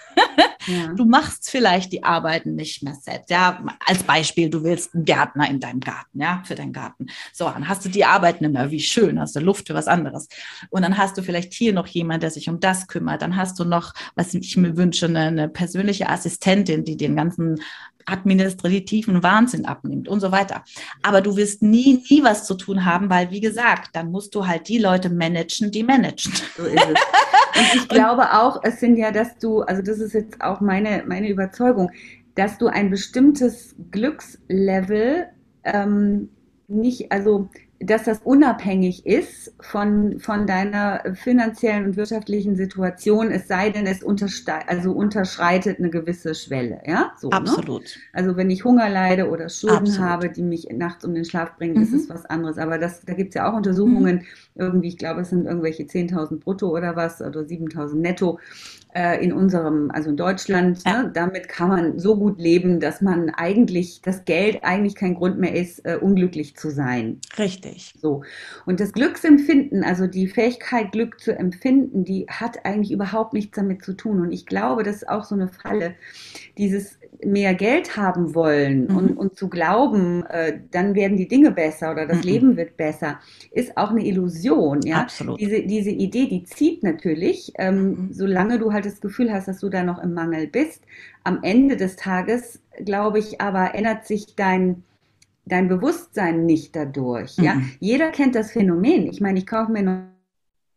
Ja. 0.67 0.95
Du 0.95 1.05
machst 1.05 1.51
vielleicht 1.51 1.93
die 1.93 2.05
Arbeiten 2.05 2.55
nicht 2.55 2.83
mehr 2.83 2.95
selbst. 2.95 3.31
Ja, 3.31 3.63
als 3.87 4.03
Beispiel, 4.03 4.49
du 4.49 4.63
willst 4.65 4.95
einen 4.95 5.05
Gärtner 5.05 5.49
in 5.51 5.61
deinem 5.61 5.81
Garten, 5.81 6.21
ja, 6.21 6.43
für 6.47 6.55
deinen 6.55 6.73
Garten. 6.73 7.07
So, 7.33 7.45
dann 7.45 7.69
hast 7.69 7.85
du 7.85 7.89
die 7.89 8.05
Arbeiten 8.05 8.51
mehr. 8.51 8.71
Wie 8.71 8.81
schön, 8.81 9.21
hast 9.21 9.37
du 9.37 9.41
Luft 9.41 9.69
für 9.69 9.75
was 9.75 9.89
anderes. 9.89 10.29
Und 10.71 10.83
dann 10.83 10.97
hast 10.97 11.19
du 11.19 11.23
vielleicht 11.23 11.53
hier 11.53 11.73
noch 11.73 11.87
jemand, 11.87 12.23
der 12.23 12.31
sich 12.31 12.49
um 12.49 12.61
das 12.61 12.87
kümmert. 12.87 13.23
Dann 13.23 13.37
hast 13.37 13.59
du 13.59 13.65
noch, 13.65 13.93
was 14.15 14.35
ich 14.35 14.57
mir 14.57 14.77
wünsche, 14.77 15.07
eine, 15.07 15.27
eine 15.27 15.49
persönliche 15.49 16.09
Assistentin, 16.09 16.85
die 16.85 16.97
den 16.97 17.17
ganzen 17.17 17.61
administrativen 18.07 19.23
Wahnsinn 19.23 19.65
abnimmt 19.65 20.09
und 20.09 20.21
so 20.21 20.33
weiter. 20.33 20.65
Aber 21.03 21.21
du 21.21 21.37
wirst 21.37 21.63
nie, 21.63 22.03
nie 22.09 22.23
was 22.23 22.47
zu 22.47 22.55
tun 22.55 22.85
haben, 22.85 23.11
weil, 23.11 23.31
wie 23.31 23.41
gesagt, 23.41 23.91
dann 23.95 24.11
musst 24.11 24.35
du 24.35 24.47
halt 24.47 24.69
die 24.69 24.79
Leute 24.79 25.11
managen, 25.11 25.71
die 25.71 25.83
managen. 25.83 26.33
So 26.57 26.65
ist 26.65 26.75
es. 26.75 26.89
Und 27.57 27.75
ich 27.75 27.89
glaube 27.89 28.33
auch, 28.33 28.61
es 28.63 28.81
sind 28.81 28.97
ja, 28.97 29.11
dass 29.11 29.39
du, 29.39 29.63
also 29.63 29.83
das 29.83 29.99
ist 29.99 30.13
jetzt 30.13 30.41
auch 30.41 30.61
meine, 30.61 31.05
meine 31.07 31.29
Überzeugung, 31.29 31.91
dass 32.35 32.59
du 32.59 32.67
ein 32.67 32.91
bestimmtes 32.91 33.75
Glückslevel 33.91 35.27
ähm, 35.65 36.29
nicht, 36.69 37.13
also 37.13 37.49
dass 37.81 38.05
das 38.05 38.21
unabhängig 38.23 39.05
ist 39.05 39.55
von, 39.61 40.19
von 40.19 40.47
deiner 40.47 41.03
finanziellen 41.15 41.87
und 41.87 41.97
wirtschaftlichen 41.97 42.57
Situation, 42.57 43.31
es 43.31 43.49
sei 43.49 43.71
denn, 43.71 43.87
es 43.87 44.03
also 44.67 44.93
unterschreitet 44.93 45.79
eine 45.79 45.91
gewisse 45.91 46.35
Schwelle. 46.35 46.81
Ja? 46.87 47.13
So, 47.19 47.29
ne? 47.29 47.37
Absolut. 47.37 47.83
Ne? 47.83 47.89
Also 48.13 48.37
wenn 48.37 48.51
ich 48.51 48.65
Hunger 48.65 48.89
leide 48.89 49.29
oder 49.29 49.49
Schulden 49.49 49.89
Absolut. 49.89 50.01
habe, 50.01 50.29
die 50.31 50.43
mich 50.43 50.69
nachts 50.73 51.05
um 51.05 51.15
den 51.15 51.25
Schlaf 51.25 51.57
bringen, 51.57 51.77
mhm. 51.77 51.83
ist 51.83 51.93
es 51.93 52.09
was 52.09 52.25
anderes. 52.27 52.59
Aber 52.59 52.79
das, 52.79 53.03
da 53.05 53.13
gibt 53.13 53.31
es 53.31 53.35
ja 53.35 53.51
auch 53.51 53.57
Untersuchungen, 53.57 54.17
mhm. 54.17 54.23
irgendwie, 54.55 54.89
ich 54.89 54.99
glaube, 54.99 55.23
es 55.23 55.31
sind 55.31 55.47
irgendwelche 55.47 55.83
10.000 55.83 56.41
brutto 56.41 56.71
oder 56.71 56.97
was, 56.97 57.21
oder 57.21 57.41
7.000 57.41 57.97
netto, 57.97 58.39
äh, 58.95 59.23
in 59.23 59.33
unserem, 59.33 59.91
also 59.91 60.11
in 60.11 60.17
Deutschland, 60.17 60.83
ja. 60.87 61.03
ne, 61.03 61.11
damit 61.13 61.49
kann 61.49 61.69
man 61.69 61.99
so 61.99 62.17
gut 62.17 62.39
leben, 62.39 62.81
dass 62.81 63.01
man 63.01 63.31
eigentlich, 63.31 64.01
das 64.03 64.25
Geld 64.25 64.63
eigentlich 64.63 64.95
kein 64.95 65.15
Grund 65.15 65.39
mehr 65.39 65.55
ist, 65.55 65.85
äh, 65.85 65.99
unglücklich 66.01 66.57
zu 66.57 66.71
sein. 66.71 67.21
Richtig. 67.37 67.93
So. 68.01 68.23
Und 68.67 68.81
das 68.81 68.93
Glücksempfinden, 68.93 69.83
also 69.83 70.07
die 70.07 70.29
Fähigkeit, 70.29 70.93
Glück 70.93 71.21
zu 71.21 71.37
empfinden, 71.37 72.05
die 72.05 72.27
hat 72.29 72.65
eigentlich 72.65 72.93
überhaupt 72.93 73.33
nichts 73.33 73.57
damit 73.57 73.85
zu 73.85 73.95
tun. 73.95 74.21
Und 74.21 74.33
ich 74.33 74.47
glaube, 74.47 74.85
das 74.85 74.97
ist 74.97 75.09
auch 75.09 75.25
so 75.25 75.35
eine 75.35 75.49
Falle, 75.49 75.95
dieses 76.57 76.99
mehr 77.23 77.55
Geld 77.55 77.97
haben 77.97 78.35
wollen 78.35 78.87
mhm. 78.87 78.97
und, 78.97 79.17
und 79.17 79.37
zu 79.37 79.49
glauben, 79.49 80.25
äh, 80.27 80.61
dann 80.71 80.95
werden 80.95 81.17
die 81.17 81.29
Dinge 81.29 81.51
besser 81.51 81.93
oder 81.93 82.07
das 82.07 82.19
mhm. 82.19 82.23
Leben 82.23 82.57
wird 82.57 82.77
besser, 82.77 83.21
ist 83.51 83.77
auch 83.77 83.91
eine 83.91 84.05
Illusion. 84.05 84.81
Ja? 84.83 85.03
Absolut. 85.03 85.41
Diese, 85.41 85.63
diese 85.63 85.91
Idee, 85.91 86.27
die 86.27 86.45
zieht 86.45 86.83
natürlich, 86.83 87.53
ähm, 87.59 87.77
mhm. 87.77 88.09
solange 88.13 88.59
du 88.59 88.73
halt 88.73 88.87
das 88.87 89.01
Gefühl 89.01 89.33
hast, 89.33 89.49
dass 89.49 89.61
du 89.61 89.69
da 89.69 89.83
noch 89.83 90.03
im 90.03 90.15
Mangel 90.15 90.47
bist. 90.47 90.83
Am 91.23 91.39
Ende 91.43 91.77
des 91.77 91.97
Tages, 91.97 92.61
glaube 92.85 93.19
ich, 93.19 93.41
aber 93.41 93.75
ändert 93.75 94.07
sich 94.07 94.35
dein, 94.37 94.83
dein 95.45 95.69
Bewusstsein 95.69 96.47
nicht 96.47 96.75
dadurch. 96.75 97.37
Ja? 97.37 97.55
Mhm. 97.55 97.71
Jeder 97.81 98.11
kennt 98.11 98.35
das 98.35 98.53
Phänomen. 98.53 99.07
Ich 99.07 99.21
meine, 99.21 99.39
ich 99.39 99.47
kaufe 99.47 99.73
mir 99.73 99.83
noch 99.83 100.01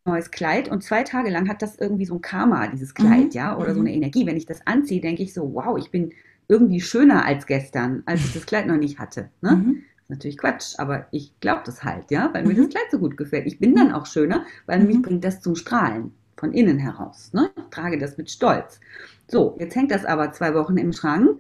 neues 0.06 0.32
Kleid 0.32 0.70
und 0.70 0.84
zwei 0.84 1.04
Tage 1.04 1.30
lang 1.30 1.50
hat 1.50 1.62
das 1.62 1.78
irgendwie 1.78 2.06
so 2.06 2.16
ein 2.16 2.22
Karma, 2.22 2.68
dieses 2.68 2.94
Kleid, 2.94 3.26
mhm. 3.26 3.32
ja, 3.32 3.58
oder 3.58 3.74
so 3.74 3.82
eine 3.82 3.90
mhm. 3.90 3.98
Energie. 3.98 4.26
Wenn 4.26 4.38
ich 4.38 4.46
das 4.46 4.66
anziehe, 4.66 5.02
denke 5.02 5.22
ich 5.22 5.34
so, 5.34 5.54
wow, 5.54 5.78
ich 5.78 5.92
bin 5.92 6.14
irgendwie 6.48 6.82
schöner 6.82 7.26
als 7.26 7.46
gestern, 7.46 8.04
als 8.06 8.22
ich 8.22 8.34
das 8.34 8.46
Kleid 8.48 8.68
noch 8.68 8.78
nicht 8.78 9.00
hatte. 9.00 9.30
Ne? 9.42 9.56
Mhm. 9.56 9.84
ist 10.02 10.10
natürlich 10.10 10.38
Quatsch, 10.38 10.76
aber 10.78 11.08
ich 11.12 11.40
glaube 11.40 11.62
das 11.66 11.84
halt, 11.84 12.12
ja, 12.12 12.30
weil 12.34 12.44
mhm. 12.44 12.50
mir 12.50 12.56
das 12.56 12.70
Kleid 12.70 12.92
so 12.92 13.00
gut 13.00 13.18
gefällt. 13.18 13.48
Ich 13.48 13.60
bin 13.60 13.76
dann 13.76 13.92
auch 13.92 14.06
schöner, 14.06 14.46
weil 14.66 14.80
mhm. 14.80 14.88
mich 14.88 15.02
bringt 15.02 15.24
das 15.24 15.42
zum 15.42 15.56
Strahlen 15.56 16.12
von 16.38 16.54
innen 16.54 16.78
heraus. 16.78 17.32
Ne? 17.34 17.50
Ich 17.58 17.66
trage 17.72 17.98
das 17.98 18.18
mit 18.18 18.30
Stolz. 18.30 18.80
So, 19.28 19.58
jetzt 19.60 19.76
hängt 19.76 19.92
das 19.92 20.06
aber 20.06 20.32
zwei 20.32 20.54
Wochen 20.54 20.78
im 20.78 20.94
Schrank. 20.94 21.40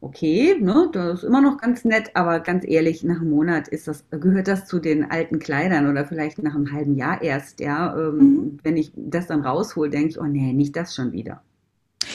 Okay, 0.00 0.58
ne, 0.60 0.90
das 0.92 1.20
ist 1.20 1.24
immer 1.24 1.40
noch 1.40 1.56
ganz 1.56 1.82
nett, 1.86 2.10
aber 2.12 2.40
ganz 2.40 2.66
ehrlich, 2.68 3.04
nach 3.04 3.22
einem 3.22 3.30
Monat 3.30 3.68
ist 3.68 3.88
das, 3.88 4.04
gehört 4.10 4.48
das 4.48 4.66
zu 4.66 4.78
den 4.78 5.10
alten 5.10 5.38
Kleidern 5.38 5.88
oder 5.88 6.04
vielleicht 6.04 6.42
nach 6.42 6.54
einem 6.54 6.72
halben 6.72 6.94
Jahr 6.94 7.22
erst, 7.22 7.58
ja. 7.60 7.96
Ähm, 7.96 8.18
mhm. 8.18 8.58
Wenn 8.62 8.76
ich 8.76 8.92
das 8.94 9.28
dann 9.28 9.40
raushole, 9.40 9.88
denke 9.88 10.08
ich, 10.08 10.20
oh 10.20 10.26
nee, 10.26 10.52
nicht 10.52 10.76
das 10.76 10.94
schon 10.94 11.12
wieder. 11.12 11.42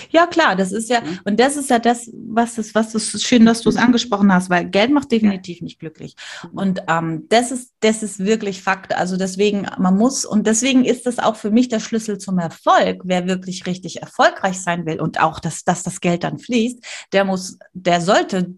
Ja, 0.10 0.28
klar, 0.28 0.56
das 0.56 0.72
ist 0.72 0.90
ja, 0.90 1.02
mhm. 1.02 1.20
und 1.26 1.40
das 1.40 1.56
ist 1.56 1.70
ja 1.70 1.80
das, 1.80 2.10
was 2.14 2.58
ist, 2.58 2.74
was 2.76 2.96
ist 2.96 3.24
schön, 3.24 3.46
dass 3.46 3.62
du 3.62 3.70
es 3.70 3.78
angesprochen 3.78 4.34
hast, 4.34 4.50
weil 4.50 4.66
Geld 4.66 4.92
macht 4.92 5.12
definitiv 5.12 5.60
ja. 5.60 5.64
nicht 5.64 5.80
glücklich. 5.80 6.16
Mhm. 6.44 6.58
Und 6.58 6.84
ähm, 6.88 7.26
das 7.30 7.52
ist, 7.52 7.74
das 7.80 8.04
ist 8.04 8.20
wirklich 8.20 8.62
Fakt. 8.62 8.96
Also 8.96 9.18
deswegen, 9.18 9.68
man 9.78 9.98
muss, 9.98 10.26
und 10.26 10.48
deswegen 10.48 10.84
ist 10.86 11.06
das 11.06 11.20
auch 11.20 11.36
für 11.36 11.52
mich 11.52 11.70
der 11.70 11.80
Schlüssel 11.80 12.18
zum 12.18 12.40
Erfolg. 12.40 13.02
Wer 13.04 13.28
wirklich 13.28 13.66
richtig 13.66 14.02
erfolgreich 14.02 14.60
sein 14.60 14.86
will 14.86 15.00
und 15.00 15.20
auch, 15.20 15.40
dass, 15.40 15.64
dass 15.64 15.84
das 15.84 16.02
Geld 16.02 16.24
dann 16.24 16.40
fließt, 16.40 16.84
der 17.14 17.26
muss, 17.26 17.58
der 17.74 18.02
sollte 18.02 18.56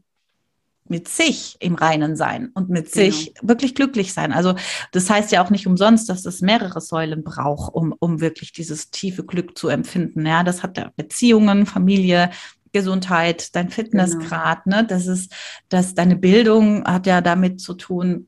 mit 0.88 1.08
sich 1.08 1.56
im 1.60 1.76
Reinen 1.76 2.16
sein 2.16 2.50
und 2.54 2.70
mit 2.70 2.92
genau. 2.92 3.06
sich 3.06 3.34
wirklich 3.42 3.76
glücklich 3.76 4.14
sein. 4.14 4.34
Also 4.34 4.56
das 4.92 5.10
heißt 5.10 5.32
ja 5.32 5.44
auch 5.44 5.50
nicht 5.50 5.68
umsonst, 5.68 6.10
dass 6.10 6.26
es 6.26 6.42
mehrere 6.42 6.82
Säulen 6.82 7.24
braucht, 7.24 7.74
um, 7.74 7.96
um 8.00 8.20
wirklich 8.20 8.52
dieses 8.52 8.90
tiefe 8.92 9.24
Glück 9.24 9.58
zu 9.58 9.70
empfinden. 9.70 10.26
Ja, 10.26 10.44
das 10.44 10.64
hat 10.64 10.78
ja 10.78 10.92
Beziehungen, 10.96 11.66
Familie, 11.66 12.30
Gesundheit, 12.74 13.56
dein 13.56 13.70
Fitnessgrad, 13.70 14.64
genau. 14.64 14.78
ne? 14.78 14.88
Das 14.88 15.08
ist, 15.08 15.34
dass 15.70 15.94
deine 15.94 16.16
Bildung 16.16 16.86
hat 16.86 17.06
ja 17.06 17.22
damit 17.22 17.62
zu 17.62 17.74
tun 17.74 18.28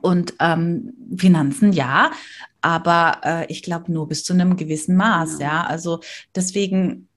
und 0.00 0.34
ähm, 0.40 0.92
Finanzen, 1.16 1.72
ja, 1.72 2.10
aber 2.60 3.20
äh, 3.24 3.46
ich 3.46 3.62
glaube 3.62 3.92
nur 3.92 4.08
bis 4.08 4.24
zu 4.24 4.32
einem 4.32 4.56
gewissen 4.56 4.96
Maß, 4.96 5.38
genau. 5.38 5.50
ja. 5.50 5.64
Also 5.64 6.00
deswegen 6.34 7.08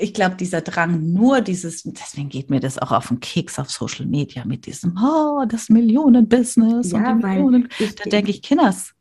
ich 0.00 0.14
glaube, 0.14 0.36
dieser 0.36 0.60
Drang, 0.60 1.12
nur 1.12 1.40
dieses, 1.40 1.82
deswegen 1.82 2.28
geht 2.28 2.48
mir 2.48 2.60
das 2.60 2.78
auch 2.78 2.92
auf 2.92 3.08
den 3.08 3.20
Keks 3.20 3.58
auf 3.58 3.70
Social 3.70 4.06
Media 4.06 4.44
mit 4.44 4.66
diesem, 4.66 4.96
oh, 5.02 5.44
das 5.48 5.68
Millionenbusiness 5.68 6.92
ja, 6.92 7.12
und 7.12 7.20
die 7.20 7.26
Millionen. 7.26 7.68
Ich, 7.78 7.94
da 7.96 8.04
denke 8.04 8.30
ich, 8.30 8.42
Kinders. 8.42 8.94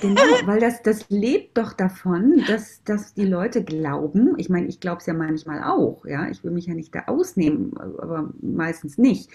Genau, 0.00 0.20
weil 0.44 0.60
das, 0.60 0.82
das 0.82 1.08
lebt 1.08 1.56
doch 1.56 1.72
davon, 1.72 2.44
dass, 2.46 2.82
dass 2.84 3.14
die 3.14 3.24
Leute 3.24 3.64
glauben, 3.64 4.34
ich 4.36 4.50
meine, 4.50 4.66
ich 4.66 4.80
glaube 4.80 4.98
es 4.98 5.06
ja 5.06 5.14
manchmal 5.14 5.64
auch, 5.64 6.04
ja, 6.04 6.28
ich 6.28 6.44
will 6.44 6.50
mich 6.50 6.66
ja 6.66 6.74
nicht 6.74 6.94
da 6.94 7.04
ausnehmen, 7.06 7.72
aber 7.78 8.30
meistens 8.42 8.98
nicht, 8.98 9.30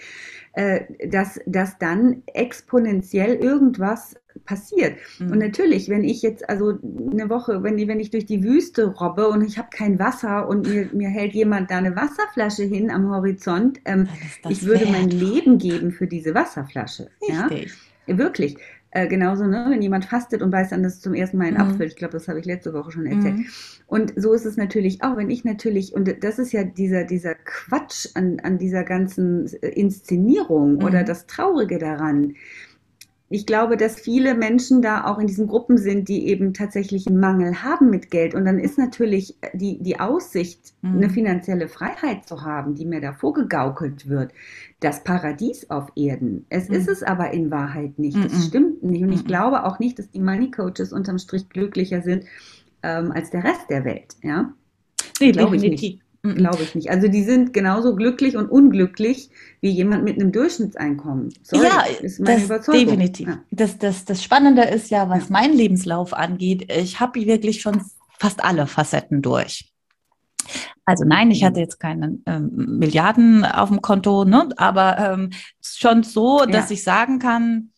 äh, 0.52 0.84
dass, 1.08 1.40
dass 1.46 1.78
dann 1.78 2.22
exponentiell 2.26 3.34
irgendwas 3.34 4.14
passiert. 4.44 4.96
Mhm. 5.18 5.32
Und 5.32 5.38
natürlich, 5.38 5.88
wenn 5.88 6.04
ich 6.04 6.22
jetzt 6.22 6.48
also 6.48 6.78
eine 7.10 7.28
Woche, 7.28 7.62
wenn, 7.62 7.76
wenn 7.88 8.00
ich 8.00 8.10
durch 8.10 8.26
die 8.26 8.42
Wüste 8.42 8.86
robbe 8.86 9.28
und 9.28 9.42
ich 9.42 9.58
habe 9.58 9.68
kein 9.70 9.98
Wasser 9.98 10.48
und 10.48 10.68
mir, 10.68 10.88
mir 10.92 11.08
hält 11.08 11.32
jemand 11.32 11.70
da 11.70 11.78
eine 11.78 11.96
Wasserflasche 11.96 12.64
hin 12.64 12.90
am 12.90 13.10
Horizont, 13.10 13.80
ähm, 13.84 14.08
ich 14.48 14.64
würde 14.64 14.82
wert. 14.82 14.92
mein 14.92 15.10
Leben 15.10 15.58
geben 15.58 15.92
für 15.92 16.06
diese 16.06 16.34
Wasserflasche. 16.34 17.08
Richtig. 17.20 17.72
Ja? 18.06 18.18
Wirklich. 18.18 18.56
Äh, 18.96 19.08
genauso, 19.08 19.46
ne, 19.46 19.66
wenn 19.68 19.82
jemand 19.82 20.06
fastet 20.06 20.40
und 20.40 20.50
weiß 20.50 20.70
dann, 20.70 20.82
dass 20.82 20.94
es 20.94 21.00
zum 21.00 21.12
ersten 21.12 21.36
Mal 21.36 21.48
ein 21.48 21.54
mhm. 21.54 21.60
Apfel. 21.60 21.86
Ich 21.86 21.96
glaube, 21.96 22.12
das 22.12 22.28
habe 22.28 22.38
ich 22.38 22.46
letzte 22.46 22.72
Woche 22.72 22.92
schon 22.92 23.04
erzählt. 23.04 23.36
Mhm. 23.36 23.46
Und 23.86 24.14
so 24.16 24.32
ist 24.32 24.46
es 24.46 24.56
natürlich 24.56 25.02
auch, 25.02 25.18
wenn 25.18 25.28
ich 25.28 25.44
natürlich, 25.44 25.92
und 25.92 26.24
das 26.24 26.38
ist 26.38 26.52
ja 26.52 26.64
dieser, 26.64 27.04
dieser 27.04 27.34
Quatsch 27.34 28.06
an, 28.14 28.40
an 28.40 28.56
dieser 28.56 28.84
ganzen 28.84 29.48
Inszenierung 29.48 30.76
mhm. 30.76 30.84
oder 30.84 31.02
das 31.02 31.26
Traurige 31.26 31.78
daran 31.78 32.36
ich 33.28 33.44
glaube, 33.44 33.76
dass 33.76 33.98
viele 33.98 34.34
Menschen 34.34 34.82
da 34.82 35.04
auch 35.04 35.18
in 35.18 35.26
diesen 35.26 35.48
Gruppen 35.48 35.78
sind, 35.78 36.08
die 36.08 36.28
eben 36.28 36.54
tatsächlich 36.54 37.08
einen 37.08 37.18
Mangel 37.18 37.62
haben 37.62 37.90
mit 37.90 38.10
Geld. 38.10 38.34
Und 38.34 38.44
dann 38.44 38.60
ist 38.60 38.78
natürlich 38.78 39.36
die, 39.52 39.82
die 39.82 39.98
Aussicht, 39.98 40.74
mhm. 40.82 40.98
eine 40.98 41.10
finanzielle 41.10 41.66
Freiheit 41.66 42.28
zu 42.28 42.42
haben, 42.42 42.76
die 42.76 42.84
mir 42.84 43.00
da 43.00 43.12
vorgegaukelt 43.12 44.08
wird, 44.08 44.32
das 44.78 45.02
Paradies 45.02 45.68
auf 45.70 45.90
Erden. 45.96 46.46
Es 46.50 46.68
mhm. 46.68 46.76
ist 46.76 46.88
es 46.88 47.02
aber 47.02 47.32
in 47.32 47.50
Wahrheit 47.50 47.98
nicht. 47.98 48.16
Das 48.16 48.32
mhm. 48.32 48.42
stimmt 48.42 48.82
nicht. 48.84 49.02
Und 49.02 49.12
ich 49.12 49.24
mhm. 49.24 49.28
glaube 49.28 49.64
auch 49.64 49.80
nicht, 49.80 49.98
dass 49.98 50.08
die 50.08 50.20
Money 50.20 50.52
Coaches 50.52 50.92
unterm 50.92 51.18
Strich 51.18 51.48
glücklicher 51.48 52.02
sind 52.02 52.24
ähm, 52.84 53.10
als 53.10 53.30
der 53.30 53.42
Rest 53.42 53.68
der 53.70 53.84
Welt. 53.84 54.14
Ja? 54.22 54.52
Nee, 55.20 55.32
glaube 55.32 55.56
ich 55.56 55.62
nicht. 55.62 56.00
Glaube 56.34 56.62
ich 56.62 56.74
nicht. 56.74 56.90
Also 56.90 57.08
die 57.08 57.22
sind 57.22 57.52
genauso 57.52 57.94
glücklich 57.94 58.36
und 58.36 58.50
unglücklich 58.50 59.30
wie 59.60 59.70
jemand 59.70 60.04
mit 60.04 60.20
einem 60.20 60.32
Durchschnittseinkommen. 60.32 61.32
Sorry, 61.42 61.64
ja, 61.64 61.84
ist 62.00 62.20
meine 62.20 62.36
das 62.36 62.44
Überzeugung. 62.46 62.84
definitiv. 62.86 63.28
Ja. 63.28 63.38
Das, 63.50 63.78
das, 63.78 64.04
das 64.04 64.22
Spannende 64.22 64.62
ist 64.62 64.90
ja, 64.90 65.08
was 65.08 65.28
ja. 65.28 65.32
meinen 65.32 65.54
Lebenslauf 65.54 66.12
angeht, 66.12 66.72
ich 66.72 67.00
habe 67.00 67.24
wirklich 67.26 67.60
schon 67.60 67.82
fast 68.18 68.42
alle 68.44 68.66
Facetten 68.66 69.22
durch. 69.22 69.72
Also 70.84 71.04
nein, 71.04 71.30
ich 71.30 71.42
hatte 71.42 71.60
jetzt 71.60 71.80
keine 71.80 72.18
ähm, 72.26 72.78
Milliarden 72.78 73.44
auf 73.44 73.68
dem 73.68 73.82
Konto, 73.82 74.24
ne? 74.24 74.48
aber 74.56 74.98
ähm, 74.98 75.30
schon 75.60 76.04
so, 76.04 76.44
dass 76.46 76.70
ja. 76.70 76.74
ich 76.74 76.84
sagen 76.84 77.18
kann, 77.18 77.70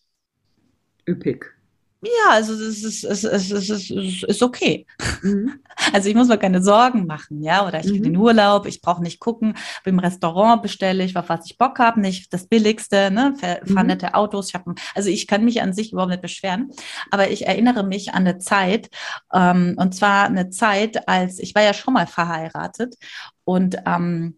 üppig. 1.08 1.57
Ja, 2.00 2.30
also 2.30 2.52
es 2.52 2.84
ist, 2.84 3.04
es 3.04 3.24
ist, 3.24 3.50
es 3.50 3.70
ist, 3.70 3.90
es 3.90 4.22
ist 4.22 4.42
okay. 4.42 4.86
Mhm. 5.22 5.60
Also 5.92 6.08
ich 6.08 6.16
muss 6.16 6.26
mir 6.26 6.38
keine 6.38 6.60
Sorgen 6.60 7.06
machen, 7.06 7.40
ja, 7.40 7.64
oder 7.64 7.78
ich 7.78 7.92
mhm. 7.92 8.04
in 8.04 8.16
Urlaub, 8.16 8.66
ich 8.66 8.80
brauche 8.80 9.00
nicht 9.00 9.20
gucken, 9.20 9.54
im 9.84 10.00
Restaurant 10.00 10.60
bestelle 10.60 11.04
ich, 11.04 11.16
auf 11.16 11.28
was 11.28 11.46
ich 11.46 11.56
Bock 11.56 11.78
habe, 11.78 12.00
nicht 12.00 12.32
das 12.32 12.48
Billigste, 12.48 13.12
ne, 13.12 13.34
fahre 13.38 13.62
mhm. 13.64 13.86
nette 13.86 14.14
Autos, 14.14 14.48
ich 14.48 14.54
habe, 14.54 14.74
also 14.96 15.08
ich 15.08 15.28
kann 15.28 15.44
mich 15.44 15.62
an 15.62 15.72
sich 15.72 15.92
überhaupt 15.92 16.10
nicht 16.10 16.20
beschweren, 16.20 16.72
aber 17.12 17.30
ich 17.30 17.46
erinnere 17.46 17.84
mich 17.84 18.12
an 18.12 18.26
eine 18.26 18.38
Zeit, 18.38 18.90
ähm, 19.32 19.76
und 19.78 19.94
zwar 19.94 20.24
eine 20.24 20.50
Zeit, 20.50 21.08
als 21.08 21.38
ich 21.38 21.54
war 21.54 21.62
ja 21.62 21.72
schon 21.72 21.94
mal 21.94 22.08
verheiratet 22.08 22.96
und 23.44 23.76
ähm, 23.86 24.36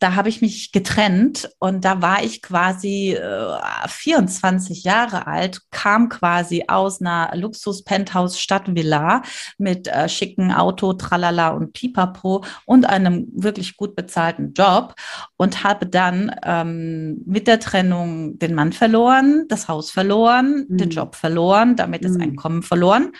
da 0.00 0.14
habe 0.16 0.30
ich 0.30 0.40
mich 0.40 0.72
getrennt 0.72 1.50
und 1.58 1.84
da 1.84 2.00
war 2.00 2.24
ich 2.24 2.40
quasi 2.40 3.12
äh, 3.12 3.58
24 3.86 4.82
Jahre 4.82 5.26
alt, 5.26 5.60
kam 5.70 6.08
quasi 6.08 6.64
aus 6.68 7.02
einer 7.02 7.30
Luxus-Penthouse-Stadtvilla 7.34 9.22
mit 9.58 9.88
äh, 9.88 10.08
schicken 10.08 10.52
Auto, 10.52 10.94
Tralala 10.94 11.50
und 11.50 11.74
Pipapo 11.74 12.42
und 12.64 12.86
einem 12.86 13.28
wirklich 13.34 13.76
gut 13.76 13.94
bezahlten 13.94 14.54
Job 14.54 14.94
und 15.36 15.64
habe 15.64 15.86
dann 15.86 16.34
ähm, 16.44 17.22
mit 17.26 17.46
der 17.46 17.60
Trennung 17.60 18.38
den 18.38 18.54
Mann 18.54 18.72
verloren, 18.72 19.44
das 19.48 19.68
Haus 19.68 19.90
verloren, 19.90 20.64
mhm. 20.66 20.78
den 20.78 20.90
Job 20.90 21.14
verloren, 21.14 21.76
damit 21.76 22.04
das 22.04 22.12
mhm. 22.12 22.22
Einkommen 22.22 22.62
verloren. 22.62 23.12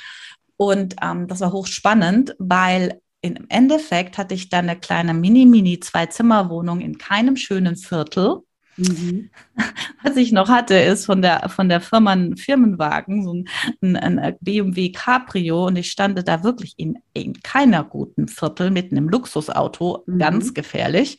Und 0.57 0.97
ähm, 1.03 1.29
das 1.29 1.41
war 1.41 1.53
hochspannend, 1.53 2.35
weil 2.39 3.01
im 3.23 3.47
Endeffekt 3.49 4.19
hatte 4.19 4.35
ich 4.35 4.49
dann 4.49 4.69
eine 4.69 4.79
kleine 4.79 5.15
Mini-Mini-Zwei-Zimmer-Wohnung 5.15 6.81
in 6.81 6.99
keinem 6.99 7.37
schönen 7.37 7.77
Viertel. 7.77 8.43
Mhm. 8.77 9.31
Was 10.03 10.17
ich 10.17 10.33
noch 10.33 10.49
hatte, 10.49 10.75
ist 10.75 11.05
von 11.05 11.21
der, 11.21 11.49
von 11.51 11.69
der 11.69 11.81
Firma 11.81 12.13
ein 12.13 12.37
Firmenwagen, 12.37 13.23
so 13.23 13.35
ein, 13.83 13.97
ein, 13.97 14.37
BMW 14.41 14.91
Cabrio 14.91 15.67
und 15.67 15.77
ich 15.77 15.91
stand 15.91 16.27
da 16.27 16.43
wirklich 16.43 16.75
in, 16.79 16.99
in 17.13 17.35
keiner 17.43 17.85
guten 17.85 18.29
Viertel 18.29 18.71
mit 18.71 18.91
einem 18.91 19.09
Luxusauto, 19.09 20.05
mhm. 20.07 20.19
ganz 20.19 20.55
gefährlich 20.55 21.19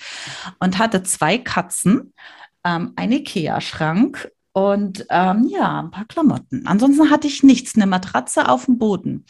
und 0.59 0.79
hatte 0.79 1.03
zwei 1.03 1.37
Katzen, 1.37 2.13
ähm, 2.65 2.93
einen 2.95 3.13
Ikea-Schrank 3.13 4.31
und 4.53 5.05
ähm, 5.09 5.47
ja, 5.49 5.81
ein 5.81 5.91
paar 5.91 6.05
Klamotten. 6.05 6.65
Ansonsten 6.65 7.11
hatte 7.11 7.27
ich 7.27 7.43
nichts, 7.43 7.75
eine 7.75 7.85
Matratze 7.85 8.49
auf 8.49 8.65
dem 8.65 8.79
Boden 8.79 9.25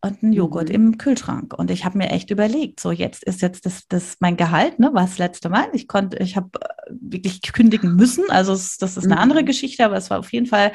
und 0.00 0.22
einen 0.22 0.32
Joghurt 0.32 0.68
mhm. 0.68 0.74
im 0.74 0.98
Kühlschrank. 0.98 1.54
Und 1.54 1.70
ich 1.70 1.84
habe 1.84 1.98
mir 1.98 2.10
echt 2.10 2.30
überlegt, 2.30 2.80
so 2.80 2.92
jetzt 2.92 3.24
ist 3.24 3.42
jetzt 3.42 3.66
das, 3.66 3.88
das 3.88 4.16
mein 4.20 4.36
Gehalt, 4.36 4.78
ne, 4.78 4.92
war 4.94 5.02
das 5.02 5.18
letzte 5.18 5.48
Mal. 5.48 5.68
Ich 5.72 5.88
konnte, 5.88 6.18
ich 6.18 6.36
habe 6.36 6.50
äh, 6.60 6.92
wirklich 7.00 7.42
kündigen 7.42 7.96
müssen. 7.96 8.24
Also 8.30 8.52
es, 8.52 8.78
das 8.78 8.96
ist 8.96 9.04
eine 9.04 9.16
mhm. 9.16 9.22
andere 9.22 9.44
Geschichte, 9.44 9.84
aber 9.84 9.96
es 9.96 10.10
war 10.10 10.20
auf 10.20 10.32
jeden 10.32 10.46
Fall, 10.46 10.72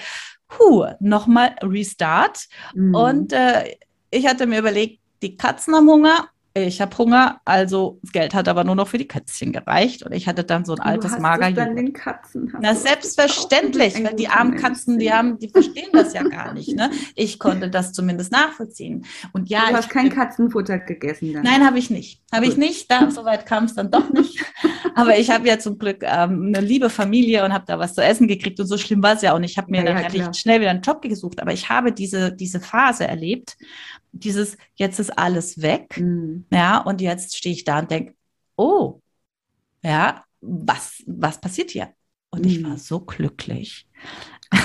huh, 0.59 0.87
nochmal 0.99 1.55
Restart. 1.61 2.47
Mhm. 2.75 2.95
Und 2.95 3.33
äh, 3.33 3.75
ich 4.11 4.27
hatte 4.27 4.45
mir 4.45 4.59
überlegt, 4.59 4.99
die 5.21 5.37
Katzen 5.37 5.73
haben 5.73 5.89
Hunger 5.89 6.27
ich 6.55 6.81
habe 6.81 6.95
Hunger, 6.97 7.41
also 7.45 7.99
das 8.03 8.11
Geld 8.11 8.33
hat 8.35 8.47
aber 8.47 8.63
nur 8.63 8.75
noch 8.75 8.87
für 8.87 8.99
die 8.99 9.07
Kätzchen 9.07 9.51
gereicht 9.51 10.03
und 10.03 10.11
ich 10.11 10.27
hatte 10.27 10.43
dann 10.43 10.65
so 10.65 10.73
ein 10.73 10.79
altes 10.79 11.17
mager 11.17 11.51
dann 11.51 11.75
den 11.75 11.93
Katzen. 11.93 12.53
Na 12.61 12.75
selbstverständlich, 12.75 13.95
weil 14.03 14.13
die 14.13 14.27
armen 14.27 14.55
Katzen, 14.55 14.99
die 14.99 15.11
haben, 15.11 15.39
die 15.39 15.49
verstehen 15.49 15.89
das 15.93 16.13
ja 16.13 16.21
gar 16.21 16.53
nicht. 16.53 16.75
Ne? 16.75 16.91
Ich 17.15 17.39
konnte 17.39 17.69
das 17.69 17.91
zumindest 17.91 18.31
nachvollziehen. 18.31 19.05
Und 19.31 19.49
ja, 19.49 19.69
du 19.69 19.77
hast 19.77 19.89
kein 19.89 20.09
Katzenfutter 20.09 20.77
gegessen 20.77 21.33
dann? 21.33 21.43
Nein, 21.43 21.65
habe 21.65 21.79
ich 21.79 21.89
nicht. 21.89 22.21
Habe 22.31 22.45
ich 22.45 22.55
nicht. 22.55 22.91
Da 22.91 23.09
soweit 23.09 23.47
kam 23.47 23.63
es 23.63 23.73
dann 23.73 23.89
doch 23.89 24.11
nicht. 24.11 24.43
aber 24.95 25.17
ich 25.17 25.29
habe 25.29 25.47
ja 25.47 25.59
zum 25.59 25.77
Glück 25.77 26.03
ähm, 26.03 26.53
eine 26.53 26.61
liebe 26.61 26.89
Familie 26.89 27.43
und 27.45 27.53
habe 27.53 27.65
da 27.67 27.79
was 27.79 27.93
zu 27.93 28.03
essen 28.03 28.27
gekriegt 28.27 28.59
und 28.59 28.67
so 28.67 28.77
schlimm 28.77 29.01
war 29.03 29.15
es 29.15 29.21
ja 29.21 29.33
auch 29.33 29.39
nicht. 29.39 29.51
Ich 29.51 29.57
habe 29.57 29.71
mir 29.71 29.83
ja, 29.83 30.01
dann 30.01 30.15
ja, 30.15 30.33
schnell 30.33 30.61
wieder 30.61 30.71
einen 30.71 30.81
Job 30.81 31.01
gesucht, 31.01 31.41
aber 31.41 31.53
ich 31.53 31.69
habe 31.69 31.91
diese 31.91 32.33
diese 32.33 32.59
Phase 32.59 33.07
erlebt, 33.07 33.57
dieses, 34.13 34.57
jetzt 34.75 34.99
ist 34.99 35.17
alles 35.17 35.61
weg. 35.61 35.97
Mhm. 35.99 36.45
Ja, 36.51 36.77
und 36.77 37.01
jetzt 37.01 37.35
stehe 37.35 37.53
ich 37.53 37.65
da 37.65 37.79
und 37.79 37.91
denke, 37.91 38.15
oh, 38.55 39.01
ja, 39.83 40.23
was, 40.39 41.03
was 41.05 41.41
passiert 41.41 41.71
hier? 41.71 41.89
Und 42.29 42.45
mhm. 42.45 42.51
ich 42.51 42.63
war 42.63 42.77
so 42.77 43.01
glücklich. 43.01 43.87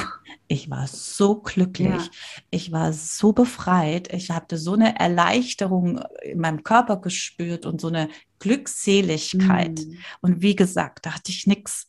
Ich 0.51 0.71
war 0.71 0.87
so 0.87 1.43
glücklich. 1.43 1.91
Ja. 1.91 2.09
Ich 2.49 2.73
war 2.73 2.95
so 2.95 3.35
befreit. 3.35 4.11
Ich 4.15 4.31
hatte 4.31 4.57
so 4.57 4.73
eine 4.73 4.99
Erleichterung 4.99 6.01
in 6.23 6.41
meinem 6.41 6.63
Körper 6.63 7.03
gespürt 7.03 7.67
und 7.67 7.83
so 7.83 7.89
eine 7.89 8.09
Glückseligkeit. 8.39 9.81
Mhm. 9.81 9.99
Und 10.21 10.43
wie 10.43 10.57
gesagt, 10.57 11.07
da 11.07 11.15
hatte 11.15 11.31
ich 11.31 11.47
nichts. 11.47 11.89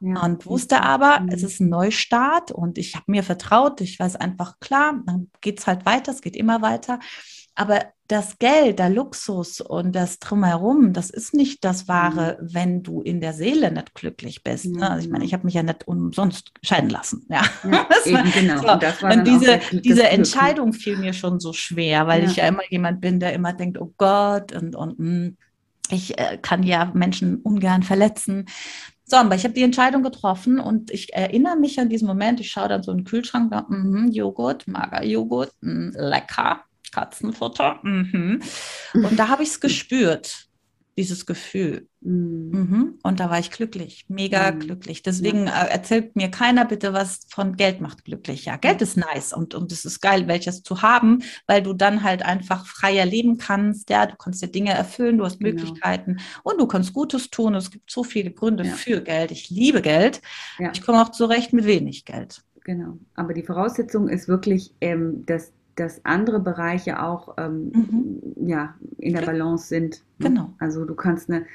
Ja. 0.00 0.22
Und 0.22 0.46
wusste 0.46 0.82
aber, 0.82 1.26
es 1.30 1.42
mhm. 1.42 1.46
ist 1.46 1.60
ein 1.60 1.68
Neustart 1.68 2.52
und 2.52 2.78
ich 2.78 2.94
habe 2.94 3.04
mir 3.08 3.22
vertraut. 3.22 3.80
Ich 3.80 4.00
weiß 4.00 4.16
einfach, 4.16 4.58
klar, 4.60 5.00
dann 5.06 5.30
geht 5.40 5.60
es 5.60 5.66
halt 5.66 5.84
weiter, 5.84 6.12
es 6.12 6.22
geht 6.22 6.36
immer 6.36 6.62
weiter. 6.62 6.98
Aber 7.54 7.84
das 8.08 8.38
Geld, 8.38 8.78
der 8.78 8.88
Luxus 8.88 9.60
und 9.60 9.94
das 9.94 10.18
Drumherum, 10.18 10.92
das 10.92 11.10
ist 11.10 11.34
nicht 11.34 11.64
das 11.64 11.86
Wahre, 11.86 12.38
mhm. 12.40 12.54
wenn 12.54 12.82
du 12.82 13.02
in 13.02 13.20
der 13.20 13.34
Seele 13.34 13.70
nicht 13.70 13.94
glücklich 13.94 14.42
bist. 14.42 14.64
Ne? 14.66 14.90
Also 14.90 15.06
ich 15.06 15.12
meine, 15.12 15.24
ich 15.24 15.34
habe 15.34 15.44
mich 15.44 15.54
ja 15.54 15.62
nicht 15.62 15.86
umsonst 15.86 16.52
scheiden 16.62 16.90
lassen. 16.90 17.26
Ja, 17.28 17.42
ja 17.70 17.86
eben, 18.06 18.32
genau. 18.32 18.62
So. 18.62 19.06
Und, 19.06 19.12
und 19.12 19.24
diese, 19.26 19.60
diese 19.72 20.08
Entscheidung 20.08 20.72
fiel 20.72 20.96
mir 20.96 21.12
schon 21.12 21.38
so 21.38 21.52
schwer, 21.52 22.06
weil 22.06 22.24
ja. 22.24 22.30
ich 22.30 22.36
ja 22.36 22.48
immer 22.48 22.62
jemand 22.70 23.00
bin, 23.00 23.20
der 23.20 23.32
immer 23.34 23.52
denkt, 23.52 23.78
oh 23.78 23.92
Gott, 23.96 24.52
und, 24.52 24.74
und 24.74 24.98
hm, 24.98 25.36
ich 25.92 26.18
äh, 26.18 26.38
kann 26.40 26.62
ja 26.62 26.90
Menschen 26.94 27.36
ungern 27.36 27.82
verletzen. 27.82 28.46
So, 29.04 29.16
aber 29.16 29.34
ich 29.34 29.42
habe 29.42 29.54
die 29.54 29.62
Entscheidung 29.62 30.02
getroffen 30.04 30.60
und 30.60 30.92
ich 30.92 31.12
erinnere 31.12 31.56
mich 31.56 31.80
an 31.80 31.88
diesen 31.88 32.06
Moment. 32.06 32.38
Ich 32.38 32.52
schaue 32.52 32.68
dann 32.68 32.82
so 32.82 32.92
in 32.92 32.98
den 32.98 33.04
Kühlschrank, 33.04 33.52
mm, 33.68 34.08
Joghurt, 34.12 34.68
Magerjoghurt, 34.68 35.52
mm, 35.60 35.90
lecker, 35.96 36.62
Katzenfutter. 36.92 37.80
Mm 37.82 38.40
Und 38.94 39.18
da 39.18 39.28
habe 39.28 39.42
ich 39.42 39.48
es 39.50 39.60
gespürt. 39.60 40.49
Dieses 40.96 41.26
Gefühl. 41.26 41.88
Mhm. 42.00 42.50
mhm. 42.52 42.98
Und 43.02 43.20
da 43.20 43.30
war 43.30 43.38
ich 43.38 43.50
glücklich, 43.50 44.06
mega 44.08 44.50
mhm. 44.50 44.60
glücklich. 44.60 45.02
Deswegen 45.02 45.46
ja. 45.46 45.64
Äh, 45.64 45.70
erzählt 45.70 46.16
mir 46.16 46.30
keiner 46.30 46.64
bitte 46.64 46.92
was 46.92 47.20
von 47.28 47.56
Geld 47.56 47.80
macht 47.80 48.04
glücklich. 48.04 48.46
Ja, 48.46 48.56
Geld 48.56 48.82
ist 48.82 48.96
nice 48.96 49.32
und, 49.32 49.54
und 49.54 49.72
es 49.72 49.84
ist 49.84 50.00
geil, 50.00 50.28
welches 50.28 50.62
zu 50.62 50.82
haben, 50.82 51.22
weil 51.46 51.62
du 51.62 51.72
dann 51.72 52.02
halt 52.02 52.24
einfach 52.24 52.66
freier 52.66 53.06
leben 53.06 53.38
kannst. 53.38 53.90
Ja, 53.90 54.06
du 54.06 54.16
kannst 54.16 54.42
dir 54.42 54.48
Dinge 54.48 54.72
erfüllen, 54.72 55.18
du 55.18 55.24
hast 55.24 55.38
genau. 55.38 55.52
Möglichkeiten 55.52 56.18
und 56.42 56.60
du 56.60 56.66
kannst 56.66 56.92
Gutes 56.92 57.30
tun. 57.30 57.54
Es 57.54 57.70
gibt 57.70 57.90
so 57.90 58.04
viele 58.04 58.30
Gründe 58.30 58.64
ja. 58.64 58.72
für 58.72 59.00
Geld. 59.02 59.30
Ich 59.30 59.50
liebe 59.50 59.82
Geld. 59.82 60.20
Ja. 60.58 60.72
Ich 60.74 60.82
komme 60.82 61.02
auch 61.02 61.10
zurecht 61.10 61.52
mit 61.52 61.66
wenig 61.66 62.04
Geld. 62.04 62.42
Genau. 62.64 62.98
Aber 63.14 63.34
die 63.34 63.42
Voraussetzung 63.42 64.08
ist 64.08 64.28
wirklich, 64.28 64.74
ähm, 64.80 65.24
dass 65.26 65.52
dass 65.76 66.04
andere 66.04 66.40
Bereiche 66.40 67.02
auch 67.02 67.34
ähm, 67.38 67.72
mhm. 67.72 68.48
ja, 68.48 68.74
in 68.98 69.14
der 69.14 69.22
Balance 69.22 69.68
sind. 69.68 70.02
Ne? 70.18 70.28
Genau. 70.28 70.54
Also 70.58 70.84
du 70.84 70.94
kannst 70.94 71.30
eine, 71.30 71.46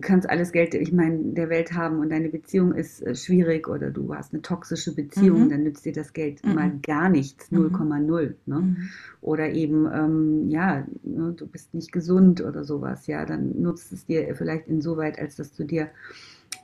kannst 0.00 0.28
alles 0.28 0.52
Geld, 0.52 0.74
ich 0.74 0.92
meine, 0.92 1.18
der 1.18 1.48
Welt 1.48 1.72
haben 1.72 2.00
und 2.00 2.10
deine 2.10 2.28
Beziehung 2.28 2.74
ist 2.74 3.02
äh, 3.02 3.14
schwierig 3.14 3.68
oder 3.68 3.90
du 3.90 4.14
hast 4.14 4.32
eine 4.32 4.42
toxische 4.42 4.94
Beziehung, 4.94 5.44
mhm. 5.44 5.50
dann 5.50 5.62
nützt 5.62 5.84
dir 5.84 5.92
das 5.92 6.12
Geld 6.12 6.44
mhm. 6.44 6.54
mal 6.54 6.72
gar 6.82 7.08
nichts, 7.08 7.50
0,0. 7.52 8.34
Ne? 8.46 8.56
Mhm. 8.56 8.76
Oder 9.20 9.50
eben, 9.50 9.88
ähm, 9.92 10.48
ja, 10.48 10.86
ne, 11.02 11.34
du 11.36 11.46
bist 11.46 11.74
nicht 11.74 11.92
gesund 11.92 12.40
oder 12.40 12.64
sowas, 12.64 13.06
ja, 13.06 13.24
dann 13.24 13.60
nutzt 13.60 13.92
es 13.92 14.06
dir 14.06 14.34
vielleicht 14.34 14.68
insoweit, 14.68 15.18
als 15.18 15.36
dass 15.36 15.54
du 15.54 15.64
dir 15.64 15.88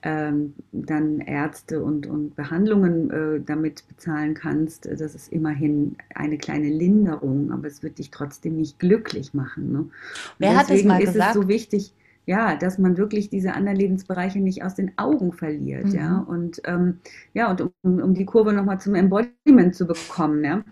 ähm, 0.02 0.54
dann 0.72 1.20
Ärzte 1.20 1.82
und, 1.82 2.06
und 2.06 2.36
Behandlungen 2.36 3.10
äh, 3.10 3.40
damit 3.44 3.86
bezahlen 3.88 4.34
kannst, 4.34 4.86
das 4.86 5.14
ist 5.14 5.32
immerhin 5.32 5.96
eine 6.14 6.38
kleine 6.38 6.68
Linderung, 6.68 7.50
aber 7.50 7.66
es 7.66 7.82
wird 7.82 7.98
dich 7.98 8.10
trotzdem 8.10 8.56
nicht 8.56 8.78
glücklich 8.78 9.34
machen. 9.34 9.72
Ne? 9.72 9.86
Wer 10.38 10.56
hat 10.56 10.70
das 10.70 10.84
mal 10.84 11.00
ist 11.00 11.12
gesagt? 11.12 11.36
es 11.36 11.42
so 11.42 11.48
wichtig, 11.48 11.94
ja, 12.26 12.56
dass 12.56 12.78
man 12.78 12.96
wirklich 12.98 13.30
diese 13.30 13.54
anderen 13.54 13.78
Lebensbereiche 13.78 14.38
nicht 14.38 14.62
aus 14.62 14.74
den 14.74 14.92
Augen 14.98 15.32
verliert, 15.32 15.86
mhm. 15.86 15.94
ja, 15.94 16.18
und 16.18 16.60
ähm, 16.64 16.98
ja, 17.32 17.50
und 17.50 17.62
um, 17.82 18.00
um 18.00 18.14
die 18.14 18.26
Kurve 18.26 18.52
nochmal 18.52 18.78
zum 18.80 18.94
Embodiment 18.94 19.74
zu 19.74 19.86
bekommen, 19.86 20.44
ja, 20.44 20.62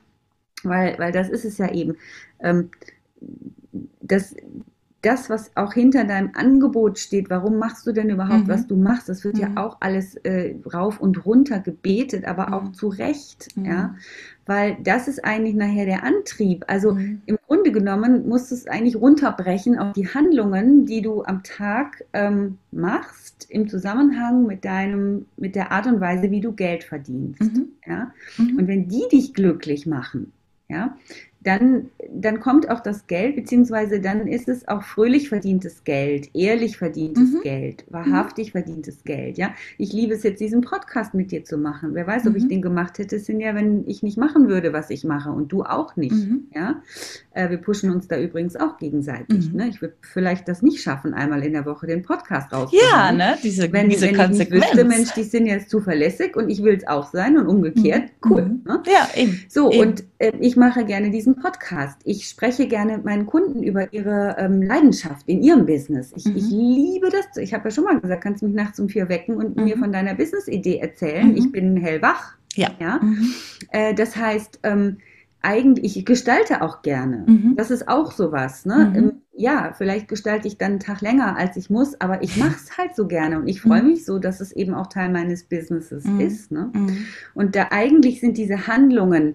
weil, 0.62 0.98
weil 0.98 1.12
das 1.12 1.30
ist 1.30 1.44
es 1.44 1.56
ja 1.58 1.72
eben, 1.72 1.96
ähm, 2.40 2.70
das, 4.02 4.34
das, 5.06 5.30
was 5.30 5.56
auch 5.56 5.72
hinter 5.72 6.04
deinem 6.04 6.30
Angebot 6.34 6.98
steht, 6.98 7.30
warum 7.30 7.58
machst 7.58 7.86
du 7.86 7.92
denn 7.92 8.10
überhaupt, 8.10 8.48
mhm. 8.48 8.48
was 8.48 8.66
du 8.66 8.74
machst, 8.74 9.08
das 9.08 9.22
wird 9.22 9.36
mhm. 9.36 9.40
ja 9.40 9.50
auch 9.54 9.76
alles 9.78 10.16
äh, 10.16 10.56
rauf 10.74 11.00
und 11.00 11.24
runter 11.24 11.60
gebetet, 11.60 12.24
aber 12.24 12.48
mhm. 12.48 12.52
auch 12.52 12.72
zu 12.72 12.88
Recht, 12.88 13.56
mhm. 13.56 13.64
ja, 13.66 13.94
weil 14.46 14.76
das 14.82 15.06
ist 15.06 15.24
eigentlich 15.24 15.54
nachher 15.54 15.86
der 15.86 16.02
Antrieb. 16.02 16.64
Also 16.66 16.94
mhm. 16.94 17.22
im 17.26 17.38
Grunde 17.46 17.70
genommen 17.70 18.28
musst 18.28 18.50
du 18.50 18.56
es 18.56 18.66
eigentlich 18.66 18.96
runterbrechen 18.96 19.78
auf 19.78 19.92
die 19.92 20.08
Handlungen, 20.08 20.86
die 20.86 21.02
du 21.02 21.22
am 21.22 21.44
Tag 21.44 22.04
ähm, 22.12 22.58
machst 22.72 23.46
im 23.48 23.68
Zusammenhang 23.68 24.44
mit 24.46 24.64
deinem, 24.64 25.26
mit 25.36 25.54
der 25.54 25.70
Art 25.70 25.86
und 25.86 26.00
Weise, 26.00 26.32
wie 26.32 26.40
du 26.40 26.52
Geld 26.52 26.82
verdienst, 26.82 27.40
mhm. 27.40 27.68
ja, 27.86 28.12
und 28.38 28.66
wenn 28.66 28.88
die 28.88 29.04
dich 29.12 29.34
glücklich 29.34 29.86
machen, 29.86 30.32
ja, 30.68 30.96
dann, 31.46 31.90
dann 32.10 32.40
kommt 32.40 32.68
auch 32.68 32.80
das 32.80 33.06
Geld, 33.06 33.36
beziehungsweise 33.36 34.00
dann 34.00 34.26
ist 34.26 34.48
es 34.48 34.66
auch 34.66 34.82
fröhlich 34.82 35.28
verdientes 35.28 35.84
Geld, 35.84 36.28
ehrlich 36.34 36.76
verdientes 36.76 37.34
mhm. 37.34 37.42
Geld, 37.42 37.84
wahrhaftig 37.88 38.48
mhm. 38.48 38.58
verdientes 38.58 39.04
Geld. 39.04 39.38
Ja, 39.38 39.54
ich 39.78 39.92
liebe 39.92 40.14
es 40.14 40.24
jetzt, 40.24 40.40
diesen 40.40 40.62
Podcast 40.62 41.14
mit 41.14 41.30
dir 41.30 41.44
zu 41.44 41.56
machen. 41.56 41.90
Wer 41.92 42.04
weiß, 42.04 42.26
ob 42.26 42.32
mhm. 42.32 42.38
ich 42.38 42.48
den 42.48 42.62
gemacht 42.62 42.98
hätte, 42.98 43.20
sind 43.20 43.38
ja, 43.38 43.54
wenn 43.54 43.86
ich 43.86 44.02
nicht 44.02 44.18
machen 44.18 44.48
würde, 44.48 44.72
was 44.72 44.90
ich 44.90 45.04
mache 45.04 45.30
und 45.30 45.52
du 45.52 45.62
auch 45.62 45.94
nicht. 45.94 46.16
Mhm. 46.16 46.48
Ja, 46.52 46.82
äh, 47.30 47.48
wir 47.48 47.58
pushen 47.58 47.90
uns 47.90 48.08
da 48.08 48.18
übrigens 48.18 48.56
auch 48.56 48.76
gegenseitig. 48.78 49.52
Mhm. 49.52 49.56
Ne? 49.56 49.68
Ich 49.68 49.80
würde 49.80 49.94
vielleicht 50.00 50.48
das 50.48 50.62
nicht 50.62 50.82
schaffen, 50.82 51.14
einmal 51.14 51.44
in 51.44 51.52
der 51.52 51.64
Woche 51.64 51.86
den 51.86 52.02
Podcast 52.02 52.52
rauszubringen. 52.52 52.90
Ja, 52.92 53.12
ne? 53.12 53.38
Diese, 53.40 53.72
wenn, 53.72 53.88
diese 53.88 54.06
wenn 54.06 54.32
ich 54.32 54.38
nicht 54.38 54.50
wüsste, 54.50 54.84
Mensch, 54.84 55.12
die 55.12 55.22
sind 55.22 55.46
jetzt 55.46 55.70
zuverlässig 55.70 56.34
und 56.34 56.48
ich 56.48 56.64
will 56.64 56.74
es 56.74 56.88
auch 56.88 57.12
sein 57.12 57.38
und 57.38 57.46
umgekehrt. 57.46 58.02
Mhm. 58.24 58.30
Cool. 58.32 58.42
Ne? 58.64 58.82
Ja, 58.86 59.08
eben. 59.14 59.44
So, 59.48 59.70
eben. 59.70 59.80
und 59.80 60.04
ich 60.18 60.56
mache 60.56 60.84
gerne 60.84 61.10
diesen 61.10 61.36
Podcast. 61.36 61.98
Ich 62.04 62.28
spreche 62.28 62.66
gerne 62.68 62.96
mit 62.96 63.04
meinen 63.04 63.26
Kunden 63.26 63.62
über 63.62 63.92
ihre 63.92 64.36
ähm, 64.38 64.62
Leidenschaft 64.62 65.28
in 65.28 65.42
ihrem 65.42 65.66
Business. 65.66 66.12
Ich, 66.16 66.24
mhm. 66.24 66.36
ich 66.36 66.50
liebe 66.50 67.08
das. 67.10 67.36
Ich 67.36 67.52
habe 67.52 67.64
ja 67.64 67.70
schon 67.70 67.84
mal 67.84 68.00
gesagt, 68.00 68.22
kannst 68.22 68.42
du 68.42 68.46
mich 68.46 68.54
nachts 68.54 68.80
um 68.80 68.88
vier 68.88 69.08
wecken 69.08 69.36
und 69.36 69.56
mhm. 69.56 69.64
mir 69.64 69.76
von 69.76 69.92
deiner 69.92 70.14
Business-Idee 70.14 70.78
erzählen. 70.78 71.28
Mhm. 71.28 71.36
Ich 71.36 71.52
bin 71.52 71.76
hellwach. 71.76 72.34
Ja. 72.54 72.70
ja? 72.80 73.00
Mhm. 73.02 73.34
Äh, 73.70 73.94
das 73.94 74.16
heißt, 74.16 74.60
ähm, 74.62 74.98
eigentlich, 75.42 75.98
ich 75.98 76.04
gestalte 76.06 76.62
auch 76.62 76.82
gerne. 76.82 77.24
Mhm. 77.26 77.54
Das 77.56 77.70
ist 77.70 77.86
auch 77.86 78.10
sowas. 78.10 78.64
Ne? 78.64 78.92
Mhm. 78.94 79.12
Ja, 79.32 79.74
vielleicht 79.76 80.08
gestalte 80.08 80.48
ich 80.48 80.56
dann 80.56 80.72
einen 80.72 80.80
Tag 80.80 81.02
länger, 81.02 81.36
als 81.36 81.56
ich 81.56 81.68
muss, 81.68 82.00
aber 82.00 82.22
ich 82.22 82.36
mache 82.38 82.56
es 82.56 82.78
halt 82.78 82.96
so 82.96 83.06
gerne 83.06 83.38
und 83.38 83.46
ich 83.46 83.60
freue 83.60 83.82
mich 83.82 84.06
so, 84.06 84.18
dass 84.18 84.40
es 84.40 84.50
eben 84.50 84.74
auch 84.74 84.86
Teil 84.86 85.10
meines 85.10 85.44
Businesses 85.44 86.04
ist. 86.18 86.50
Ne? 86.50 86.72
Und 87.34 87.54
da 87.54 87.68
eigentlich 87.70 88.20
sind 88.20 88.38
diese 88.38 88.66
Handlungen, 88.66 89.34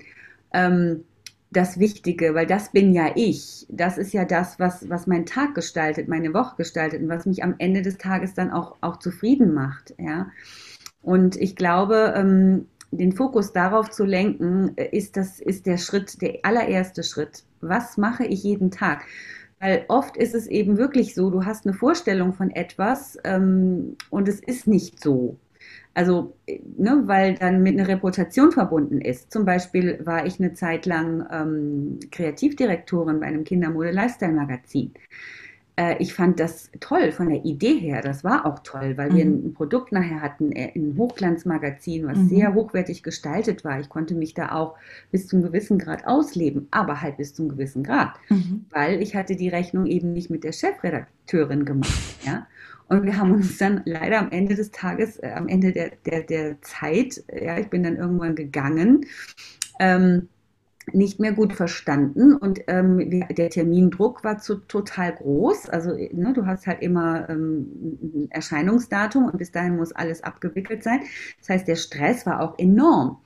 ähm, 0.53 1.03
das 1.51 1.79
Wichtige, 1.79 2.33
weil 2.33 2.47
das 2.47 2.71
bin 2.71 2.93
ja 2.93 3.11
ich. 3.15 3.65
Das 3.69 3.97
ist 3.97 4.13
ja 4.13 4.23
das, 4.23 4.57
was, 4.57 4.89
was 4.89 5.05
meinen 5.05 5.25
Tag 5.25 5.53
gestaltet, 5.53 6.07
meine 6.07 6.33
Woche 6.33 6.55
gestaltet 6.57 7.01
und 7.01 7.09
was 7.09 7.25
mich 7.25 7.43
am 7.43 7.55
Ende 7.57 7.81
des 7.81 7.97
Tages 7.97 8.33
dann 8.33 8.51
auch, 8.51 8.77
auch 8.81 8.97
zufrieden 8.97 9.53
macht. 9.53 9.93
Ja? 9.99 10.31
Und 11.01 11.35
ich 11.35 11.57
glaube, 11.57 12.13
ähm, 12.15 12.67
den 12.91 13.11
Fokus 13.11 13.51
darauf 13.51 13.89
zu 13.89 14.05
lenken, 14.05 14.77
äh, 14.77 14.95
ist, 14.95 15.17
das, 15.17 15.39
ist 15.41 15.65
der 15.65 15.77
Schritt, 15.77 16.21
der 16.21 16.39
allererste 16.43 17.03
Schritt. 17.03 17.43
Was 17.59 17.97
mache 17.97 18.25
ich 18.25 18.43
jeden 18.43 18.71
Tag? 18.71 19.03
Weil 19.59 19.85
oft 19.89 20.17
ist 20.17 20.33
es 20.33 20.47
eben 20.47 20.77
wirklich 20.77 21.13
so, 21.13 21.29
du 21.29 21.45
hast 21.45 21.65
eine 21.65 21.75
Vorstellung 21.75 22.33
von 22.33 22.49
etwas 22.49 23.17
ähm, 23.25 23.97
und 24.09 24.27
es 24.27 24.39
ist 24.39 24.67
nicht 24.67 25.01
so. 25.01 25.37
Also, 25.93 26.35
ne, 26.47 27.03
weil 27.05 27.35
dann 27.35 27.63
mit 27.63 27.77
einer 27.77 27.87
Reputation 27.87 28.51
verbunden 28.51 29.01
ist. 29.01 29.31
Zum 29.31 29.43
Beispiel 29.43 29.99
war 30.05 30.25
ich 30.25 30.39
eine 30.39 30.53
Zeit 30.53 30.85
lang 30.85 31.27
ähm, 31.31 31.99
Kreativdirektorin 32.11 33.19
bei 33.19 33.25
einem 33.27 33.43
Kindermode-Lifestyle-Magazin. 33.43 34.93
Äh, 35.75 35.95
ich 35.99 36.13
fand 36.13 36.39
das 36.39 36.69
toll 36.79 37.11
von 37.11 37.29
der 37.29 37.43
Idee 37.43 37.77
her. 37.77 38.01
Das 38.01 38.23
war 38.23 38.45
auch 38.45 38.59
toll, 38.59 38.97
weil 38.97 39.11
mhm. 39.11 39.15
wir 39.15 39.25
ein 39.25 39.53
Produkt 39.53 39.91
nachher 39.91 40.21
hatten, 40.21 40.51
äh, 40.51 40.71
ein 40.75 40.95
Hochglanzmagazin, 40.97 42.07
was 42.07 42.17
mhm. 42.17 42.29
sehr 42.29 42.53
hochwertig 42.53 43.03
gestaltet 43.03 43.63
war. 43.63 43.79
Ich 43.79 43.89
konnte 43.89 44.15
mich 44.15 44.33
da 44.33 44.51
auch 44.51 44.75
bis 45.11 45.27
zum 45.27 45.41
gewissen 45.41 45.79
Grad 45.79 46.05
ausleben, 46.05 46.67
aber 46.71 47.01
halt 47.01 47.17
bis 47.17 47.33
zum 47.33 47.49
gewissen 47.49 47.83
Grad, 47.83 48.13
mhm. 48.29 48.65
weil 48.69 49.01
ich 49.01 49.15
hatte 49.15 49.35
die 49.35 49.49
Rechnung 49.49 49.85
eben 49.85 50.13
nicht 50.13 50.29
mit 50.29 50.43
der 50.43 50.51
Chefredakteurin 50.51 51.65
gemacht. 51.65 51.91
Ja? 52.25 52.47
Und 52.91 53.05
wir 53.05 53.17
haben 53.17 53.31
uns 53.31 53.57
dann 53.57 53.83
leider 53.85 54.19
am 54.19 54.31
Ende 54.31 54.53
des 54.53 54.69
Tages, 54.71 55.15
äh, 55.23 55.31
am 55.33 55.47
Ende 55.47 55.71
der, 55.71 55.91
der, 56.05 56.23
der 56.23 56.61
Zeit, 56.61 57.23
ja, 57.33 57.57
ich 57.57 57.69
bin 57.69 57.83
dann 57.83 57.95
irgendwann 57.95 58.35
gegangen, 58.35 59.05
ähm, 59.79 60.27
nicht 60.91 61.17
mehr 61.17 61.31
gut 61.31 61.53
verstanden 61.53 62.35
und 62.35 62.59
ähm, 62.67 63.09
der 63.09 63.49
Termindruck 63.49 64.25
war 64.25 64.39
zu, 64.39 64.55
total 64.55 65.13
groß. 65.13 65.69
Also 65.69 65.91
ne, 65.91 66.33
du 66.33 66.45
hast 66.45 66.67
halt 66.67 66.81
immer 66.81 67.29
ähm, 67.29 67.97
ein 68.03 68.27
Erscheinungsdatum 68.29 69.23
und 69.27 69.37
bis 69.37 69.53
dahin 69.53 69.77
muss 69.77 69.93
alles 69.93 70.21
abgewickelt 70.21 70.83
sein. 70.83 70.99
Das 71.39 71.47
heißt, 71.47 71.69
der 71.69 71.77
Stress 71.77 72.25
war 72.25 72.41
auch 72.41 72.59
enorm. 72.59 73.21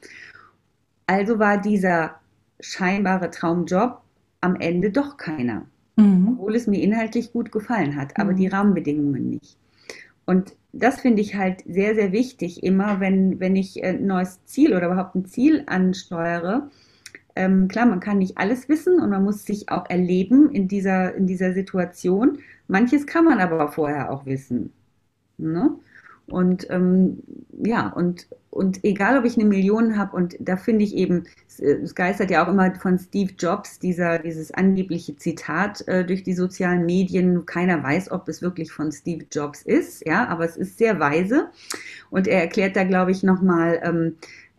Also 1.07 1.39
war 1.39 1.59
dieser 1.59 2.19
scheinbare 2.59 3.31
Traumjob 3.31 3.99
am 4.41 4.57
Ende 4.57 4.91
doch 4.91 5.17
keiner 5.17 5.65
mhm. 5.95 6.29
obwohl 6.33 6.55
es 6.55 6.67
mir 6.67 6.81
inhaltlich 6.81 7.31
gut 7.31 7.51
gefallen 7.51 7.95
hat, 7.95 8.17
aber 8.19 8.31
mhm. 8.31 8.37
die 8.37 8.47
Rahmenbedingungen 8.47 9.29
nicht. 9.29 9.57
Und 10.25 10.55
das 10.73 11.01
finde 11.01 11.21
ich 11.21 11.35
halt 11.35 11.63
sehr, 11.67 11.95
sehr 11.95 12.11
wichtig, 12.11 12.63
immer 12.63 12.99
wenn, 12.99 13.39
wenn 13.39 13.55
ich 13.55 13.83
ein 13.83 14.05
neues 14.05 14.43
Ziel 14.45 14.75
oder 14.75 14.87
überhaupt 14.87 15.15
ein 15.15 15.25
Ziel 15.25 15.63
ansteuere. 15.67 16.69
Ähm, 17.35 17.67
klar, 17.67 17.85
man 17.85 17.99
kann 17.99 18.17
nicht 18.17 18.37
alles 18.37 18.67
wissen 18.67 18.99
und 18.99 19.09
man 19.09 19.23
muss 19.23 19.45
sich 19.45 19.69
auch 19.69 19.89
erleben 19.89 20.49
in 20.51 20.67
dieser, 20.67 21.15
in 21.15 21.27
dieser 21.27 21.53
Situation. 21.53 22.39
Manches 22.67 23.05
kann 23.05 23.25
man 23.25 23.39
aber 23.39 23.71
vorher 23.71 24.11
auch 24.11 24.25
wissen. 24.25 24.73
Ne? 25.37 25.75
Und 26.27 26.67
ähm, 26.69 27.21
ja, 27.63 27.89
und, 27.89 28.27
und 28.49 28.83
egal, 28.83 29.17
ob 29.17 29.25
ich 29.25 29.37
eine 29.37 29.45
Million 29.45 29.97
habe, 29.97 30.15
und 30.15 30.35
da 30.39 30.57
finde 30.57 30.83
ich 30.83 30.95
eben, 30.95 31.25
es 31.57 31.93
geistert 31.93 32.31
ja 32.31 32.43
auch 32.43 32.49
immer 32.49 32.73
von 32.75 32.97
Steve 32.97 33.31
Jobs, 33.37 33.79
dieser, 33.79 34.19
dieses 34.19 34.51
angebliche 34.51 35.15
Zitat 35.15 35.87
äh, 35.87 36.03
durch 36.03 36.23
die 36.23 36.33
sozialen 36.33 36.85
Medien. 36.85 37.45
Keiner 37.45 37.83
weiß, 37.83 38.11
ob 38.11 38.27
es 38.27 38.41
wirklich 38.41 38.71
von 38.71 38.91
Steve 38.91 39.25
Jobs 39.31 39.61
ist, 39.61 40.05
ja, 40.07 40.27
aber 40.27 40.45
es 40.45 40.57
ist 40.57 40.77
sehr 40.77 40.99
weise. 40.99 41.49
Und 42.09 42.27
er 42.27 42.41
erklärt 42.41 42.75
da, 42.75 42.83
glaube 42.83 43.11
ich, 43.11 43.23
nochmal, 43.23 43.79
ähm, 43.83 44.15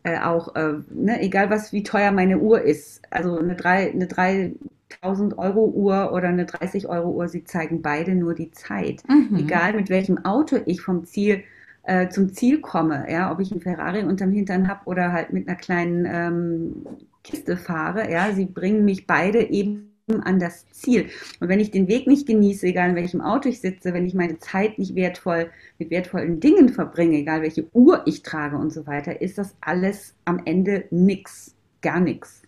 äh, 0.07 0.21
auch, 0.21 0.55
äh, 0.55 0.75
ne, 0.91 1.21
egal 1.21 1.51
was, 1.51 1.73
wie 1.73 1.83
teuer 1.83 2.13
meine 2.13 2.39
Uhr 2.39 2.63
ist, 2.63 3.03
also 3.11 3.39
eine, 3.39 3.57
drei, 3.57 3.91
eine 3.91 4.07
3000 4.07 5.37
Euro 5.37 5.65
Uhr 5.65 6.13
oder 6.13 6.29
eine 6.29 6.47
30 6.47 6.89
Euro 6.89 7.11
Uhr, 7.11 7.29
sie 7.29 7.43
zeigen 7.43 7.83
beide 7.83 8.15
nur 8.15 8.35
die 8.35 8.53
Zeit. 8.53 9.03
Mhm. 9.09 9.37
Egal 9.37 9.73
mit 9.75 9.91
welchem 9.91 10.25
Auto 10.25 10.59
ich 10.65 10.81
vom 10.81 11.05
Ziel 11.05 11.43
äh, 11.87 12.09
zum 12.09 12.33
Ziel 12.33 12.61
komme, 12.61 13.07
ja, 13.11 13.33
ob 13.33 13.41
ich 13.41 13.53
einen 13.53 13.61
Ferrari 13.61 14.03
unterm 14.03 14.33
Hintern 14.33 14.69
habe 14.69 14.81
oder 14.87 15.13
halt 15.13 15.33
mit 15.33 15.49
einer 15.49 15.57
kleinen 15.57 16.07
ähm, 16.07 16.87
Kiste 17.23 17.57
fahre, 17.57 18.11
ja, 18.11 18.33
sie 18.33 18.47
bringen 18.47 18.85
mich 18.85 19.07
beide 19.07 19.43
eben 19.43 19.93
an 20.23 20.39
das 20.39 20.69
Ziel. 20.71 21.09
Und 21.41 21.49
wenn 21.49 21.59
ich 21.59 21.71
den 21.71 21.89
Weg 21.89 22.07
nicht 22.07 22.27
genieße, 22.27 22.67
egal 22.67 22.91
in 22.91 22.97
welchem 22.97 23.21
Auto 23.21 23.49
ich 23.49 23.61
sitze, 23.61 23.93
wenn 23.93 24.07
ich 24.07 24.15
meine 24.15 24.39
Zeit 24.39 24.79
nicht 24.79 24.95
wertvoll 24.95 25.51
mit 25.79 25.91
wertvollen 25.91 26.39
Dingen 26.39 26.69
verbringe, 26.69 27.19
egal 27.19 27.43
welche 27.43 27.67
Uhr 27.73 28.03
ich 28.07 28.23
trage 28.23 28.57
und 28.57 28.73
so 28.73 28.87
weiter, 28.87 29.21
ist 29.21 29.39
das 29.39 29.57
alles 29.61 30.15
am 30.25 30.43
Ende 30.45 30.85
nix, 30.91 31.55
gar 31.83 32.01
nichts. 32.01 32.43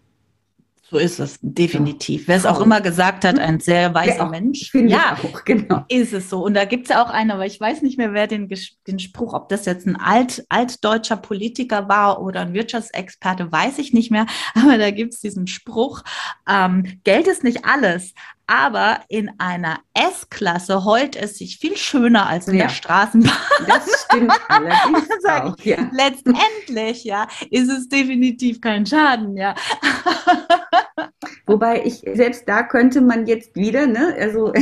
So 0.91 0.97
ist 0.97 1.19
es, 1.19 1.39
definitiv. 1.43 2.29
Wer 2.29 2.37
es 2.37 2.47
auch 2.47 2.63
immer 2.63 2.81
gesagt 2.81 3.27
hat, 3.27 3.39
ein 3.39 3.61
sehr 3.61 3.93
weiser 3.93 4.17
ja, 4.17 4.25
Mensch. 4.25 4.73
Ja, 4.73 5.19
auch, 5.23 5.45
genau. 5.45 5.85
Ist 5.89 6.15
es 6.15 6.31
so. 6.31 6.43
Und 6.43 6.55
da 6.55 6.65
gibt 6.65 6.85
es 6.85 6.91
ja 6.91 7.05
auch 7.05 7.11
einen, 7.11 7.31
aber 7.31 7.45
ich 7.45 7.61
weiß 7.61 7.83
nicht 7.83 7.99
mehr, 7.99 8.15
wer 8.15 8.27
den, 8.27 8.49
den 8.87 8.99
Spruch, 8.99 9.35
ob 9.35 9.51
das 9.51 9.67
jetzt 9.67 9.87
ein 9.87 9.97
alt, 9.97 10.47
altdeutscher 10.49 11.19
Politiker 11.19 11.91
war 11.91 12.23
oder 12.23 12.41
ein 12.41 12.55
Wirtschaftsexperte, 12.55 13.53
weiß 13.53 13.79
ich 13.79 13.93
nicht 13.93 14.11
mehr. 14.11 14.25
Aber 14.55 14.79
da 14.79 14.91
gibt 14.91 15.13
es 15.13 15.21
diesen 15.21 15.47
Spruch, 15.47 16.03
ähm, 16.49 17.01
Geld 17.05 17.27
ist 17.27 17.45
nicht 17.45 17.67
alles, 17.67 18.15
aber 18.49 19.03
in 19.09 19.31
einer 19.39 19.79
S-Klasse 19.93 20.85
heult 20.85 21.17
es 21.17 21.37
sich 21.37 21.59
viel 21.59 21.77
schöner 21.77 22.27
als 22.27 22.49
in 22.49 22.55
ja. 22.55 22.65
der 22.65 22.71
Straßenbahn. 22.71 23.33
Das 23.67 24.07
stimmt 24.07 24.33
allerdings 24.49 25.25
auch, 25.27 25.57
ja. 25.63 25.91
Letztendlich, 25.93 27.05
ja, 27.05 27.29
ist 27.51 27.71
es 27.71 27.89
definitiv 27.89 28.61
kein 28.61 28.87
Schaden, 28.87 29.37
ja. 29.37 29.55
Wobei 31.47 31.85
ich, 31.85 32.03
selbst 32.15 32.49
da 32.49 32.63
könnte 32.63 33.03
man 33.03 33.27
jetzt 33.27 33.55
wieder, 33.55 33.87
ne, 33.87 34.17
also 34.19 34.53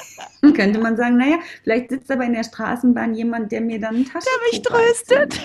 könnte 0.54 0.80
man 0.80 0.96
sagen, 0.96 1.16
naja, 1.16 1.38
vielleicht 1.62 1.90
sitzt 1.90 2.10
aber 2.10 2.24
in 2.24 2.34
der 2.34 2.44
Straßenbahn 2.44 3.14
jemand, 3.14 3.52
der 3.52 3.60
mir 3.60 3.80
dann 3.80 4.04
Taschentuch 4.04 4.22
Der 4.24 4.52
mich 4.52 4.62
tröstet. 4.62 5.40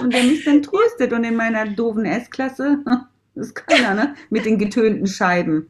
Und 0.00 0.14
der 0.14 0.22
mich 0.22 0.44
dann 0.44 0.62
tröstet. 0.62 1.12
Und 1.12 1.24
in 1.24 1.34
meiner 1.34 1.66
doofen 1.66 2.04
S-Klasse 2.04 2.78
ist 3.34 3.54
keiner, 3.54 3.94
ne, 3.94 4.14
mit 4.30 4.44
den 4.44 4.58
getönten 4.58 5.06
Scheiben. 5.08 5.68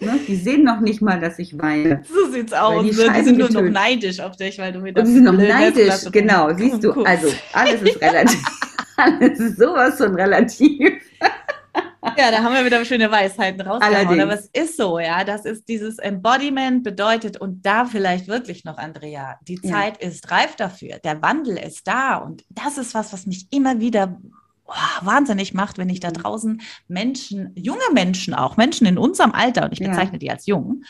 Ne? 0.00 0.20
Die 0.26 0.36
sehen 0.36 0.64
noch 0.64 0.80
nicht 0.80 1.00
mal, 1.00 1.20
dass 1.20 1.38
ich 1.38 1.58
weine. 1.58 2.02
So 2.04 2.30
sieht's 2.30 2.52
aus. 2.52 2.84
Die, 2.84 2.90
ne? 2.90 3.12
die, 3.16 3.24
sind 3.24 3.38
nur 3.38 3.50
noch 3.50 3.62
neidisch 3.62 4.20
auf 4.20 4.36
dich, 4.36 4.58
weil 4.58 4.72
du 4.72 4.84
wieder. 4.84 5.00
Und 5.00 5.08
die 5.08 5.14
sind 5.14 5.24
noch 5.24 5.32
neidisch, 5.32 6.10
genau. 6.12 6.52
Siehst 6.54 6.84
du, 6.84 7.02
also 7.04 7.32
alles 7.52 7.82
ist 7.82 8.00
relativ. 8.00 8.42
alles 8.96 9.40
ist 9.40 9.58
sowas 9.58 9.96
von 9.96 10.14
relativ. 10.14 11.00
Ja, 12.16 12.30
da 12.30 12.42
haben 12.42 12.54
wir 12.54 12.64
wieder 12.64 12.84
schöne 12.84 13.10
Weisheiten 13.10 13.60
rausgehauen. 13.60 14.20
Aber 14.20 14.34
es 14.34 14.46
ist 14.52 14.76
so, 14.76 14.98
ja, 14.98 15.24
das 15.24 15.44
ist 15.44 15.68
dieses 15.68 15.98
Embodiment 15.98 16.84
bedeutet 16.84 17.38
und 17.40 17.66
da 17.66 17.84
vielleicht 17.84 18.28
wirklich 18.28 18.64
noch, 18.64 18.78
Andrea, 18.78 19.38
die 19.42 19.60
Zeit 19.60 20.00
ja. 20.00 20.08
ist 20.08 20.30
reif 20.30 20.56
dafür. 20.56 20.98
Der 20.98 21.20
Wandel 21.20 21.58
ist 21.58 21.88
da 21.88 22.16
und 22.16 22.44
das 22.50 22.78
ist 22.78 22.94
was, 22.94 23.12
was 23.12 23.26
mich 23.26 23.48
immer 23.50 23.80
wieder 23.80 24.18
oh, 24.66 25.04
wahnsinnig 25.04 25.54
macht, 25.54 25.78
wenn 25.78 25.88
ich 25.88 26.00
da 26.00 26.10
draußen 26.10 26.60
Menschen, 26.88 27.52
junge 27.54 27.80
Menschen 27.92 28.34
auch, 28.34 28.56
Menschen 28.56 28.86
in 28.86 28.98
unserem 28.98 29.32
Alter, 29.32 29.64
und 29.64 29.72
ich 29.72 29.78
bezeichne 29.78 30.14
ja. 30.14 30.18
die 30.18 30.30
als 30.30 30.46
jung, 30.46 30.82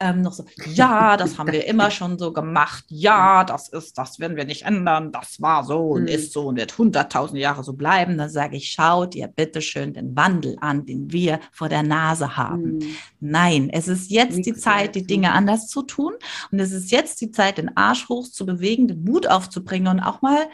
ähm, 0.00 0.22
noch 0.22 0.32
so, 0.32 0.44
ja, 0.66 1.16
das 1.16 1.38
haben 1.38 1.52
wir 1.52 1.66
immer 1.66 1.90
schon 1.90 2.18
so 2.18 2.32
gemacht, 2.32 2.84
ja, 2.88 3.44
das 3.44 3.68
ist, 3.68 3.98
das 3.98 4.18
werden 4.18 4.36
wir 4.36 4.44
nicht 4.44 4.62
ändern, 4.62 5.12
das 5.12 5.40
war 5.40 5.64
so 5.64 5.90
und 5.90 6.02
mhm. 6.02 6.08
ist 6.08 6.32
so 6.32 6.46
und 6.46 6.56
wird 6.56 6.76
hunderttausend 6.76 7.40
Jahre 7.40 7.64
so 7.64 7.72
bleiben. 7.72 8.18
Dann 8.18 8.30
sage 8.30 8.56
ich, 8.56 8.70
schaut 8.70 9.14
ihr 9.14 9.28
bitte 9.28 9.60
schön 9.60 9.92
den 9.92 10.16
Wandel 10.16 10.56
an, 10.60 10.86
den 10.86 11.12
wir 11.12 11.40
vor 11.52 11.68
der 11.68 11.82
Nase 11.82 12.36
haben. 12.36 12.78
Mhm. 12.78 12.96
Nein, 13.20 13.70
es 13.70 13.88
ist 13.88 14.10
jetzt 14.10 14.36
Nichts 14.36 14.46
die 14.46 14.54
Zeit, 14.54 14.94
die 14.94 15.06
Dinge 15.06 15.32
anders 15.32 15.68
zu 15.68 15.82
tun 15.82 16.14
und 16.50 16.60
es 16.60 16.72
ist 16.72 16.90
jetzt 16.90 17.20
die 17.20 17.30
Zeit, 17.30 17.58
den 17.58 17.76
Arsch 17.76 18.08
hoch 18.08 18.28
zu 18.28 18.46
bewegen, 18.46 18.88
den 18.88 19.04
Mut 19.04 19.26
aufzubringen 19.26 19.88
und 19.88 20.00
auch 20.00 20.22
mal 20.22 20.48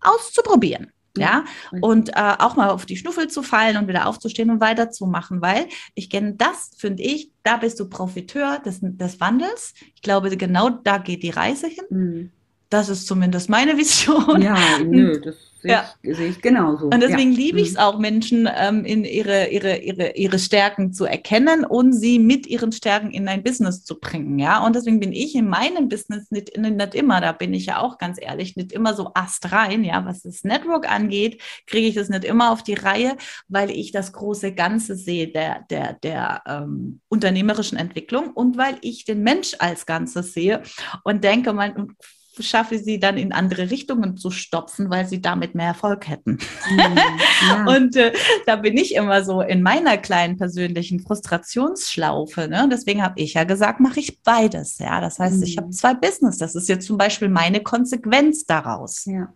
auszuprobieren. 0.00 0.92
Ja, 1.16 1.44
und 1.80 2.10
äh, 2.10 2.34
auch 2.38 2.54
mal 2.54 2.70
auf 2.70 2.86
die 2.86 2.96
Schnuffel 2.96 3.28
zu 3.28 3.42
fallen 3.42 3.76
und 3.76 3.88
wieder 3.88 4.06
aufzustehen 4.06 4.50
und 4.50 4.60
weiterzumachen, 4.60 5.42
weil 5.42 5.66
ich 5.94 6.08
kenne 6.08 6.34
das, 6.34 6.70
finde 6.78 7.02
ich, 7.02 7.32
da 7.42 7.56
bist 7.56 7.80
du 7.80 7.88
Profiteur 7.88 8.60
des, 8.60 8.78
des 8.80 9.20
Wandels. 9.20 9.74
Ich 9.94 10.02
glaube, 10.02 10.36
genau 10.36 10.70
da 10.70 10.98
geht 10.98 11.22
die 11.22 11.30
Reise 11.30 11.66
hin. 11.66 11.84
Mhm. 11.90 12.30
Das 12.70 12.88
ist 12.88 13.06
zumindest 13.06 13.50
meine 13.50 13.76
Vision. 13.76 14.40
Ja, 14.40 14.56
nö, 14.82 15.20
das 15.20 15.36
Sehe 15.60 15.72
ja. 15.72 15.84
ich, 16.00 16.16
sehe 16.16 16.28
ich 16.28 16.40
genauso. 16.40 16.86
Und 16.86 17.00
deswegen 17.00 17.32
ja. 17.32 17.38
liebe 17.38 17.60
ich 17.60 17.68
es 17.68 17.74
mhm. 17.74 17.80
auch, 17.80 17.98
Menschen 17.98 18.48
ähm, 18.56 18.84
in 18.86 19.04
ihre, 19.04 19.48
ihre, 19.48 19.76
ihre, 19.76 20.12
ihre 20.12 20.38
Stärken 20.38 20.92
zu 20.94 21.04
erkennen 21.04 21.66
und 21.66 21.92
sie 21.92 22.18
mit 22.18 22.46
ihren 22.46 22.72
Stärken 22.72 23.10
in 23.10 23.28
ein 23.28 23.42
Business 23.42 23.84
zu 23.84 24.00
bringen. 24.00 24.38
Ja, 24.38 24.64
und 24.64 24.74
deswegen 24.74 25.00
bin 25.00 25.12
ich 25.12 25.34
in 25.34 25.48
meinem 25.48 25.88
Business 25.88 26.30
nicht, 26.30 26.56
nicht 26.56 26.94
immer, 26.94 27.20
da 27.20 27.32
bin 27.32 27.52
ich 27.52 27.66
ja 27.66 27.80
auch 27.80 27.98
ganz 27.98 28.18
ehrlich, 28.20 28.56
nicht 28.56 28.72
immer 28.72 28.94
so 28.94 29.10
astrein. 29.14 29.84
Ja, 29.84 30.04
was 30.06 30.22
das 30.22 30.44
Network 30.44 30.90
angeht, 30.90 31.42
kriege 31.66 31.88
ich 31.88 31.94
das 31.94 32.08
nicht 32.08 32.24
immer 32.24 32.52
auf 32.52 32.62
die 32.62 32.74
Reihe, 32.74 33.16
weil 33.48 33.70
ich 33.70 33.92
das 33.92 34.12
große 34.12 34.54
Ganze 34.54 34.94
sehe 34.94 35.28
der, 35.28 35.66
der, 35.68 35.94
der 35.94 36.42
ähm, 36.46 37.00
unternehmerischen 37.08 37.76
Entwicklung 37.76 38.30
und 38.30 38.56
weil 38.56 38.78
ich 38.80 39.04
den 39.04 39.22
Mensch 39.22 39.54
als 39.58 39.84
Ganzes 39.84 40.32
sehe 40.32 40.62
und 41.04 41.22
denke, 41.22 41.52
man 41.52 41.96
schaffe 42.42 42.78
sie 42.78 42.98
dann 42.98 43.16
in 43.16 43.32
andere 43.32 43.70
Richtungen 43.70 44.16
zu 44.16 44.30
stopfen, 44.30 44.90
weil 44.90 45.06
sie 45.06 45.20
damit 45.20 45.54
mehr 45.54 45.68
Erfolg 45.68 46.08
hätten. 46.08 46.38
Mhm, 46.70 46.78
ja. 47.48 47.76
Und 47.76 47.96
äh, 47.96 48.12
da 48.46 48.56
bin 48.56 48.76
ich 48.76 48.94
immer 48.94 49.24
so 49.24 49.40
in 49.40 49.62
meiner 49.62 49.98
kleinen 49.98 50.36
persönlichen 50.36 51.00
Frustrationsschlaufe. 51.00 52.48
Ne? 52.48 52.68
Deswegen 52.70 53.02
habe 53.02 53.20
ich 53.20 53.34
ja 53.34 53.44
gesagt, 53.44 53.80
mache 53.80 54.00
ich 54.00 54.22
beides. 54.22 54.78
Ja, 54.78 55.00
das 55.00 55.18
heißt, 55.18 55.38
mhm. 55.38 55.42
ich 55.42 55.56
habe 55.56 55.68
mhm. 55.68 55.72
zwei 55.72 55.94
Business. 55.94 56.38
Das 56.38 56.54
ist 56.54 56.68
jetzt 56.68 56.86
zum 56.86 56.98
Beispiel 56.98 57.28
meine 57.28 57.60
Konsequenz 57.62 58.44
daraus. 58.44 59.04
Ja. 59.06 59.32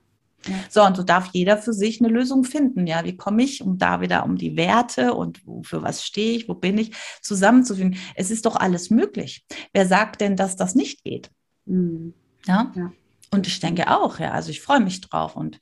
Ja. 0.46 0.54
So, 0.68 0.84
und 0.84 0.96
so 0.96 1.02
darf 1.02 1.30
jeder 1.32 1.58
für 1.58 1.72
sich 1.72 2.00
eine 2.00 2.12
Lösung 2.12 2.44
finden. 2.44 2.86
Ja, 2.86 3.04
wie 3.04 3.16
komme 3.16 3.42
ich, 3.42 3.62
um 3.62 3.78
da 3.78 4.00
wieder 4.00 4.24
um 4.24 4.36
die 4.36 4.56
Werte 4.56 5.14
und 5.14 5.42
für 5.62 5.82
was 5.82 6.04
stehe 6.04 6.36
ich, 6.36 6.48
wo 6.48 6.54
bin 6.54 6.78
ich, 6.78 6.92
zusammenzufügen? 7.22 7.96
Es 8.14 8.30
ist 8.30 8.46
doch 8.46 8.56
alles 8.56 8.90
möglich. 8.90 9.44
Wer 9.72 9.86
sagt 9.86 10.20
denn, 10.20 10.36
dass 10.36 10.56
das 10.56 10.74
nicht 10.74 11.04
geht? 11.04 11.30
Mhm. 11.66 12.14
Ja? 12.46 12.72
ja. 12.74 12.92
Und 13.30 13.46
ich 13.46 13.60
denke 13.60 13.88
auch, 13.88 14.18
ja, 14.20 14.32
also 14.32 14.50
ich 14.50 14.60
freue 14.60 14.80
mich 14.80 15.00
drauf 15.00 15.36
und 15.36 15.58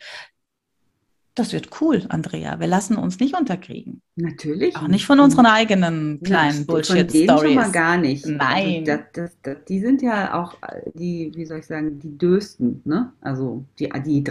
das 1.35 1.55
wird 1.55 1.81
cool, 1.81 2.05
Andrea. 2.11 2.61
Wir 2.61 2.67
lassen 2.67 2.97
uns 2.97 3.19
nicht 3.19 3.35
unterkriegen. 3.35 4.03
Natürlich. 4.17 4.77
Auch 4.77 4.89
nicht 4.89 5.07
von 5.07 5.19
unseren 5.19 5.47
eigenen 5.47 6.21
kleinen 6.23 6.59
ja, 6.59 6.65
Bullshit-Stories. 6.67 7.41
schon 7.41 7.55
mal 7.55 7.71
gar 7.73 7.97
nicht. 7.97 8.27
Nein. 8.27 8.81
Also 8.81 8.85
das, 8.85 9.01
das, 9.15 9.31
das, 9.43 9.57
die 9.67 9.81
sind 9.81 10.03
ja 10.03 10.35
auch 10.35 10.59
die, 10.93 11.33
wie 11.35 11.47
soll 11.47 11.61
ich 11.61 11.67
sagen, 11.67 11.99
die 11.99 12.19
dösten, 12.19 12.83
ne? 12.85 13.15
Also 13.23 13.65
die, 13.79 13.91
die 14.05 14.25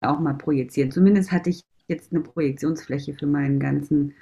auch 0.00 0.20
mal 0.20 0.34
projizieren. 0.34 0.92
Zumindest 0.92 1.32
hatte 1.32 1.50
ich 1.50 1.64
jetzt 1.88 2.12
eine 2.12 2.20
Projektionsfläche 2.20 3.14
für 3.14 3.26
meinen 3.26 3.58
ganzen, 3.58 4.14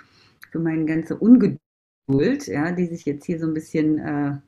für 0.51 0.59
meine 0.59 0.87
ganze 0.87 1.17
Ungeduld, 1.17 2.47
ja, 2.47 2.73
die 2.73 2.87
sich 2.87 3.05
jetzt 3.05 3.27
hier 3.27 3.39
so 3.39 3.47
ein 3.47 3.55
bisschen 3.55 3.99
äh, 3.99 4.39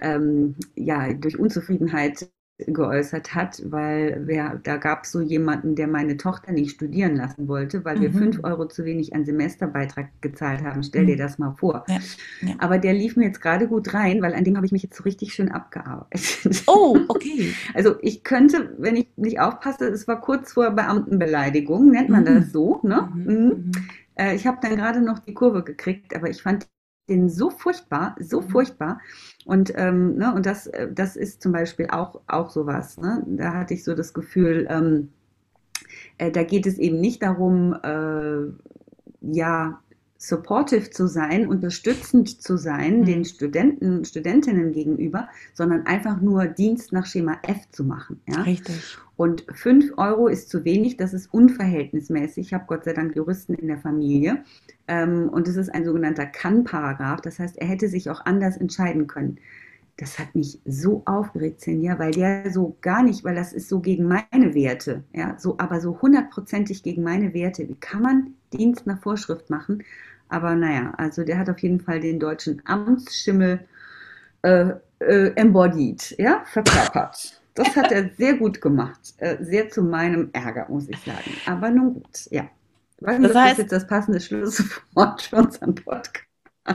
ähm, 0.00 0.56
ja, 0.74 1.12
durch 1.12 1.38
Unzufriedenheit 1.38 2.28
geäußert 2.58 3.34
hat, 3.34 3.60
weil 3.64 4.22
wer, 4.26 4.60
da 4.62 4.76
gab 4.76 5.04
es 5.04 5.10
so 5.10 5.20
jemanden, 5.20 5.74
der 5.74 5.88
meine 5.88 6.16
Tochter 6.16 6.52
nicht 6.52 6.70
studieren 6.70 7.16
lassen 7.16 7.48
wollte, 7.48 7.84
weil 7.84 7.96
mhm. 7.96 8.02
wir 8.02 8.12
fünf 8.12 8.44
Euro 8.44 8.66
zu 8.66 8.84
wenig 8.84 9.12
an 9.12 9.24
Semesterbeitrag 9.24 10.06
gezahlt 10.20 10.62
haben. 10.62 10.84
Stell 10.84 11.02
mhm. 11.02 11.06
dir 11.08 11.16
das 11.16 11.38
mal 11.38 11.52
vor. 11.58 11.84
Ja, 11.88 11.98
ja. 12.42 12.54
Aber 12.58 12.78
der 12.78 12.94
lief 12.94 13.16
mir 13.16 13.24
jetzt 13.26 13.40
gerade 13.40 13.66
gut 13.66 13.92
rein, 13.92 14.22
weil 14.22 14.34
an 14.34 14.44
dem 14.44 14.56
habe 14.56 14.66
ich 14.66 14.72
mich 14.72 14.84
jetzt 14.84 14.96
so 14.96 15.02
richtig 15.02 15.34
schön 15.34 15.50
abgearbeitet. 15.50 16.62
Oh, 16.68 16.96
okay. 17.08 17.52
Also 17.74 17.96
ich 18.02 18.22
könnte, 18.22 18.72
wenn 18.78 18.94
ich 18.96 19.08
nicht 19.16 19.40
aufpasse, 19.40 19.88
es 19.88 20.06
war 20.06 20.20
kurz 20.20 20.52
vor 20.52 20.70
Beamtenbeleidigung, 20.70 21.90
nennt 21.90 22.08
man 22.08 22.20
mhm. 22.20 22.26
das 22.26 22.52
so. 22.52 22.78
Ne? 22.84 23.10
Mhm. 23.14 23.24
Mhm. 23.24 23.48
Mhm. 23.48 23.72
Äh, 24.14 24.36
ich 24.36 24.46
habe 24.46 24.58
dann 24.62 24.76
gerade 24.76 25.00
noch 25.00 25.18
die 25.18 25.34
Kurve 25.34 25.64
gekriegt, 25.64 26.14
aber 26.14 26.30
ich 26.30 26.42
fand 26.42 26.68
den 27.08 27.28
so 27.28 27.50
furchtbar, 27.50 28.16
so 28.18 28.40
mhm. 28.40 28.48
furchtbar. 28.48 29.00
Und, 29.44 29.72
ähm, 29.76 30.16
ne, 30.16 30.34
und 30.34 30.46
das, 30.46 30.66
äh, 30.66 30.88
das 30.92 31.16
ist 31.16 31.42
zum 31.42 31.52
Beispiel 31.52 31.88
auch, 31.90 32.20
auch 32.26 32.50
sowas. 32.50 32.98
Ne? 32.98 33.22
Da 33.26 33.54
hatte 33.54 33.74
ich 33.74 33.84
so 33.84 33.94
das 33.94 34.14
Gefühl, 34.14 34.66
ähm, 34.70 35.10
äh, 36.18 36.30
da 36.30 36.42
geht 36.42 36.66
es 36.66 36.78
eben 36.78 37.00
nicht 37.00 37.22
darum, 37.22 37.74
äh, 37.82 38.46
ja, 39.20 39.80
supportive 40.28 40.90
zu 40.90 41.06
sein, 41.06 41.46
unterstützend 41.46 42.42
zu 42.42 42.56
sein 42.56 43.00
mhm. 43.00 43.04
den 43.04 43.24
Studenten, 43.24 44.04
Studentinnen 44.04 44.72
gegenüber, 44.72 45.28
sondern 45.52 45.86
einfach 45.86 46.20
nur 46.20 46.46
Dienst 46.46 46.92
nach 46.92 47.06
Schema 47.06 47.38
F 47.42 47.68
zu 47.70 47.84
machen. 47.84 48.20
Ja? 48.26 48.42
Richtig. 48.42 48.98
Und 49.16 49.44
5 49.52 49.92
Euro 49.96 50.28
ist 50.28 50.48
zu 50.48 50.64
wenig, 50.64 50.96
das 50.96 51.14
ist 51.14 51.32
unverhältnismäßig. 51.32 52.48
Ich 52.48 52.54
habe 52.54 52.64
Gott 52.66 52.84
sei 52.84 52.92
Dank 52.92 53.14
Juristen 53.14 53.54
in 53.54 53.68
der 53.68 53.78
Familie. 53.78 54.42
Ähm, 54.88 55.28
und 55.28 55.46
es 55.46 55.56
ist 55.56 55.72
ein 55.72 55.84
sogenannter 55.84 56.26
Kann-Paragraph. 56.26 57.20
Das 57.20 57.38
heißt, 57.38 57.56
er 57.58 57.68
hätte 57.68 57.88
sich 57.88 58.10
auch 58.10 58.24
anders 58.24 58.56
entscheiden 58.56 59.06
können. 59.06 59.38
Das 59.96 60.18
hat 60.18 60.34
mich 60.34 60.60
so 60.64 61.02
aufgeregt, 61.04 61.60
Senja, 61.60 62.00
weil 62.00 62.10
der 62.10 62.50
so 62.50 62.76
gar 62.80 63.04
nicht, 63.04 63.22
weil 63.22 63.36
das 63.36 63.52
ist 63.52 63.68
so 63.68 63.78
gegen 63.78 64.08
meine 64.08 64.52
Werte, 64.52 65.04
ja, 65.12 65.36
so, 65.38 65.54
aber 65.58 65.80
so 65.80 66.02
hundertprozentig 66.02 66.82
gegen 66.82 67.04
meine 67.04 67.32
Werte. 67.32 67.68
Wie 67.68 67.76
kann 67.76 68.02
man 68.02 68.34
Dienst 68.52 68.88
nach 68.88 69.00
Vorschrift 69.00 69.50
machen? 69.50 69.84
Aber 70.34 70.56
naja, 70.56 70.92
also 70.96 71.22
der 71.22 71.38
hat 71.38 71.48
auf 71.48 71.60
jeden 71.60 71.78
Fall 71.78 72.00
den 72.00 72.18
deutschen 72.18 72.60
Amtsschimmel 72.64 73.60
äh, 74.42 74.70
äh, 74.98 75.30
embodied, 75.36 76.16
ja, 76.18 76.42
verkörpert. 76.46 77.40
Das 77.54 77.76
hat 77.76 77.92
er 77.92 78.10
sehr 78.18 78.34
gut 78.34 78.60
gemacht. 78.60 78.98
Äh, 79.18 79.36
sehr 79.44 79.68
zu 79.70 79.84
meinem 79.84 80.30
Ärger, 80.32 80.66
muss 80.68 80.88
ich 80.88 80.98
sagen. 80.98 81.30
Aber 81.46 81.70
nun 81.70 81.94
gut, 81.94 82.26
ja. 82.30 82.48
Weiß 82.98 83.20
nicht, 83.20 83.32
das 83.32 83.40
heißt, 83.40 83.52
das 83.52 83.58
jetzt 83.58 83.72
das 83.72 83.86
passende 83.86 84.18
Schlusswort 84.18 85.22
für 85.22 85.36
unseren 85.36 85.76
Podcast 85.76 86.23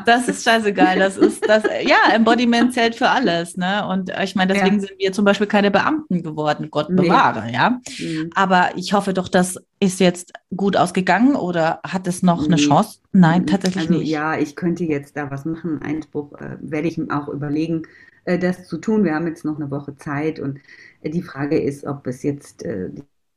Das 0.05 0.27
ist 0.27 0.43
scheißegal. 0.43 0.99
Das 0.99 1.17
ist 1.17 1.47
das, 1.47 1.63
ja, 1.63 2.13
Embodiment 2.13 2.73
zählt 2.73 2.95
für 2.95 3.09
alles, 3.09 3.57
ne? 3.57 3.87
Und 3.87 4.11
ich 4.23 4.35
meine, 4.35 4.53
deswegen 4.53 4.75
ja. 4.75 4.81
sind 4.81 4.99
wir 4.99 5.11
zum 5.13 5.25
Beispiel 5.25 5.47
keine 5.47 5.71
Beamten 5.71 6.21
geworden, 6.21 6.67
Gott 6.69 6.89
bewahre, 6.89 7.45
nee. 7.45 7.53
ja. 7.53 7.79
Mhm. 7.99 8.29
Aber 8.35 8.69
ich 8.75 8.93
hoffe 8.93 9.13
doch, 9.13 9.27
das 9.27 9.57
ist 9.79 9.99
jetzt 9.99 10.33
gut 10.55 10.77
ausgegangen 10.77 11.35
oder 11.35 11.79
hat 11.83 12.05
es 12.05 12.21
noch 12.21 12.45
eine 12.45 12.57
Chance? 12.57 12.99
Nein, 13.13 13.41
mhm. 13.41 13.47
tatsächlich 13.47 13.87
also, 13.87 13.99
nicht. 13.99 14.09
Ja, 14.09 14.37
ich 14.37 14.55
könnte 14.55 14.83
jetzt 14.83 15.17
da 15.17 15.31
was 15.31 15.45
machen. 15.45 15.81
Einspruch 15.81 16.33
äh, 16.33 16.57
werde 16.61 16.87
ich 16.87 16.99
auch 17.11 17.27
überlegen, 17.27 17.83
äh, 18.25 18.37
das 18.37 18.67
zu 18.67 18.77
tun. 18.77 19.03
Wir 19.03 19.15
haben 19.15 19.25
jetzt 19.25 19.43
noch 19.43 19.55
eine 19.55 19.71
Woche 19.71 19.95
Zeit 19.95 20.39
und 20.39 20.59
äh, 21.01 21.09
die 21.09 21.23
Frage 21.23 21.59
ist, 21.59 21.85
ob 21.85 22.05
es 22.05 22.21
jetzt 22.21 22.63
äh, 22.63 22.89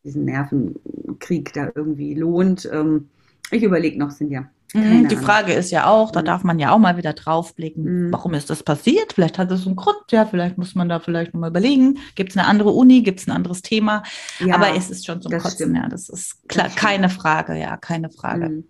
diesen 0.05 0.27
Nervenkrieg 0.27 1.53
da 1.55 1.71
irgendwie 1.75 2.15
lohnt. 2.15 2.69
Ähm, 2.71 3.09
ich 3.51 3.63
überlege 3.63 3.99
noch, 3.99 4.11
sind 4.11 4.31
ja 4.31 4.51
Mhm, 4.75 5.09
die 5.09 5.17
Frage 5.17 5.53
ist 5.53 5.71
ja 5.71 5.87
auch, 5.87 6.11
da 6.11 6.21
mhm. 6.21 6.27
darf 6.27 6.45
man 6.45 6.59
ja 6.59 6.73
auch 6.73 6.79
mal 6.79 6.97
wieder 6.97 7.13
draufblicken, 7.13 8.07
mhm. 8.07 8.13
warum 8.13 8.35
ist 8.35 8.51
das 8.51 8.63
passiert? 8.63 9.13
Vielleicht 9.13 9.39
hat 9.39 9.51
es 9.51 9.67
einen 9.67 9.77
Grund, 9.77 9.99
ja, 10.11 10.25
vielleicht 10.25 10.59
muss 10.59 10.75
man 10.75 10.89
da 10.89 11.01
vielleicht 11.01 11.35
nochmal 11.35 11.51
überlegen. 11.51 11.99
Gibt 12.15 12.31
es 12.31 12.37
eine 12.37 12.47
andere 12.47 12.71
Uni, 12.71 13.03
gibt 13.03 13.21
es 13.21 13.27
ein 13.27 13.33
anderes 13.33 13.63
Thema? 13.63 14.03
Ja, 14.41 14.55
Aber 14.55 14.75
es 14.75 14.91
ist 14.91 15.07
schon 15.07 15.21
zum 15.21 15.33
Kotzen, 15.33 15.51
stimmt. 15.51 15.77
ja, 15.77 15.89
das 15.89 16.09
ist 16.09 16.49
klar, 16.49 16.67
das 16.67 16.77
keine 16.77 17.09
Frage, 17.09 17.59
ja, 17.59 17.77
keine 17.77 18.11
Frage. 18.11 18.49
Mhm. 18.49 18.65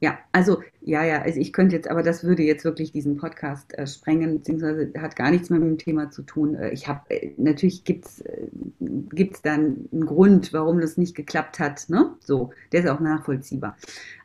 Ja, 0.00 0.18
also 0.32 0.62
ja, 0.80 1.04
ja, 1.04 1.20
also 1.20 1.38
ich 1.38 1.52
könnte 1.52 1.76
jetzt, 1.76 1.88
aber 1.90 2.02
das 2.02 2.24
würde 2.24 2.42
jetzt 2.42 2.64
wirklich 2.64 2.90
diesen 2.90 3.18
Podcast 3.18 3.76
äh, 3.78 3.86
sprengen, 3.86 4.38
beziehungsweise 4.38 4.90
hat 4.98 5.14
gar 5.14 5.30
nichts 5.30 5.50
mehr 5.50 5.60
mit 5.60 5.68
dem 5.68 5.78
Thema 5.78 6.10
zu 6.10 6.22
tun. 6.22 6.54
Äh, 6.54 6.70
ich 6.70 6.88
habe, 6.88 7.02
äh, 7.10 7.32
natürlich 7.36 7.84
gibt's 7.84 8.22
äh, 8.22 8.46
gibt's 8.80 9.42
dann 9.42 9.88
einen 9.92 10.06
Grund, 10.06 10.54
warum 10.54 10.80
das 10.80 10.96
nicht 10.96 11.14
geklappt 11.14 11.58
hat, 11.58 11.90
ne? 11.90 12.14
So, 12.20 12.50
der 12.72 12.80
ist 12.80 12.88
auch 12.88 13.00
nachvollziehbar. 13.00 13.76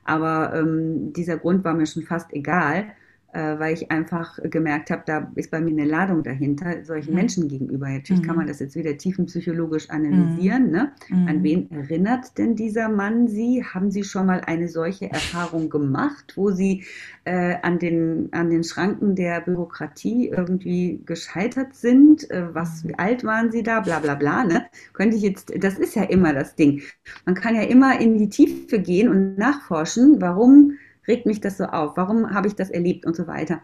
Aber 0.05 0.53
ähm, 0.55 1.11
dieser 1.11 1.37
Grund 1.37 1.65
war 1.65 1.73
mir 1.73 1.87
schon 1.87 2.03
fast 2.03 2.31
egal 2.33 2.79
äh, 2.83 2.93
weil 3.39 3.73
ich 3.73 3.91
einfach 3.91 4.39
gemerkt 4.43 4.91
habe, 4.91 5.03
da 5.05 5.31
ist 5.35 5.51
bei 5.51 5.59
mir 5.59 5.71
eine 5.71 5.85
Ladung 5.85 6.23
dahinter, 6.23 6.83
solchen 6.83 7.11
mhm. 7.11 7.15
Menschen 7.15 7.47
gegenüber. 7.47 7.89
Natürlich 7.89 8.21
mhm. 8.21 8.27
kann 8.27 8.35
man 8.37 8.47
das 8.47 8.59
jetzt 8.59 8.75
wieder 8.75 8.97
tiefenpsychologisch 8.97 9.89
analysieren. 9.89 10.67
Mhm. 10.67 10.71
Ne? 10.71 10.91
An 11.11 11.39
mhm. 11.39 11.43
wen 11.43 11.71
erinnert 11.71 12.37
denn 12.37 12.55
dieser 12.55 12.89
Mann 12.89 13.27
Sie? 13.27 13.63
Haben 13.63 13.91
Sie 13.91 14.03
schon 14.03 14.27
mal 14.27 14.41
eine 14.41 14.67
solche 14.67 15.11
Erfahrung 15.11 15.69
gemacht, 15.69 16.33
wo 16.35 16.51
Sie 16.51 16.83
äh, 17.25 17.55
an, 17.61 17.79
den, 17.79 18.29
an 18.31 18.49
den 18.49 18.63
Schranken 18.63 19.15
der 19.15 19.41
Bürokratie 19.41 20.29
irgendwie 20.29 21.01
gescheitert 21.05 21.75
sind? 21.75 22.29
Äh, 22.31 22.53
was, 22.53 22.87
wie 22.87 22.95
alt 22.95 23.23
waren 23.23 23.51
Sie 23.51 23.63
da? 23.63 23.81
Bla 23.81 23.99
bla 23.99 24.15
bla. 24.15 24.43
Ne? 24.43 24.65
Könnte 24.93 25.17
ich 25.17 25.23
jetzt, 25.23 25.51
das 25.59 25.77
ist 25.77 25.95
ja 25.95 26.03
immer 26.03 26.33
das 26.33 26.55
Ding. 26.55 26.81
Man 27.25 27.35
kann 27.35 27.55
ja 27.55 27.63
immer 27.63 27.99
in 27.99 28.17
die 28.17 28.29
Tiefe 28.29 28.79
gehen 28.79 29.09
und 29.09 29.37
nachforschen, 29.37 30.21
warum 30.21 30.73
regt 31.07 31.25
mich 31.25 31.41
das 31.41 31.57
so 31.57 31.65
auf? 31.65 31.97
Warum 31.97 32.33
habe 32.33 32.47
ich 32.47 32.55
das 32.55 32.69
erlebt 32.69 33.05
und 33.05 33.15
so 33.15 33.27
weiter? 33.27 33.61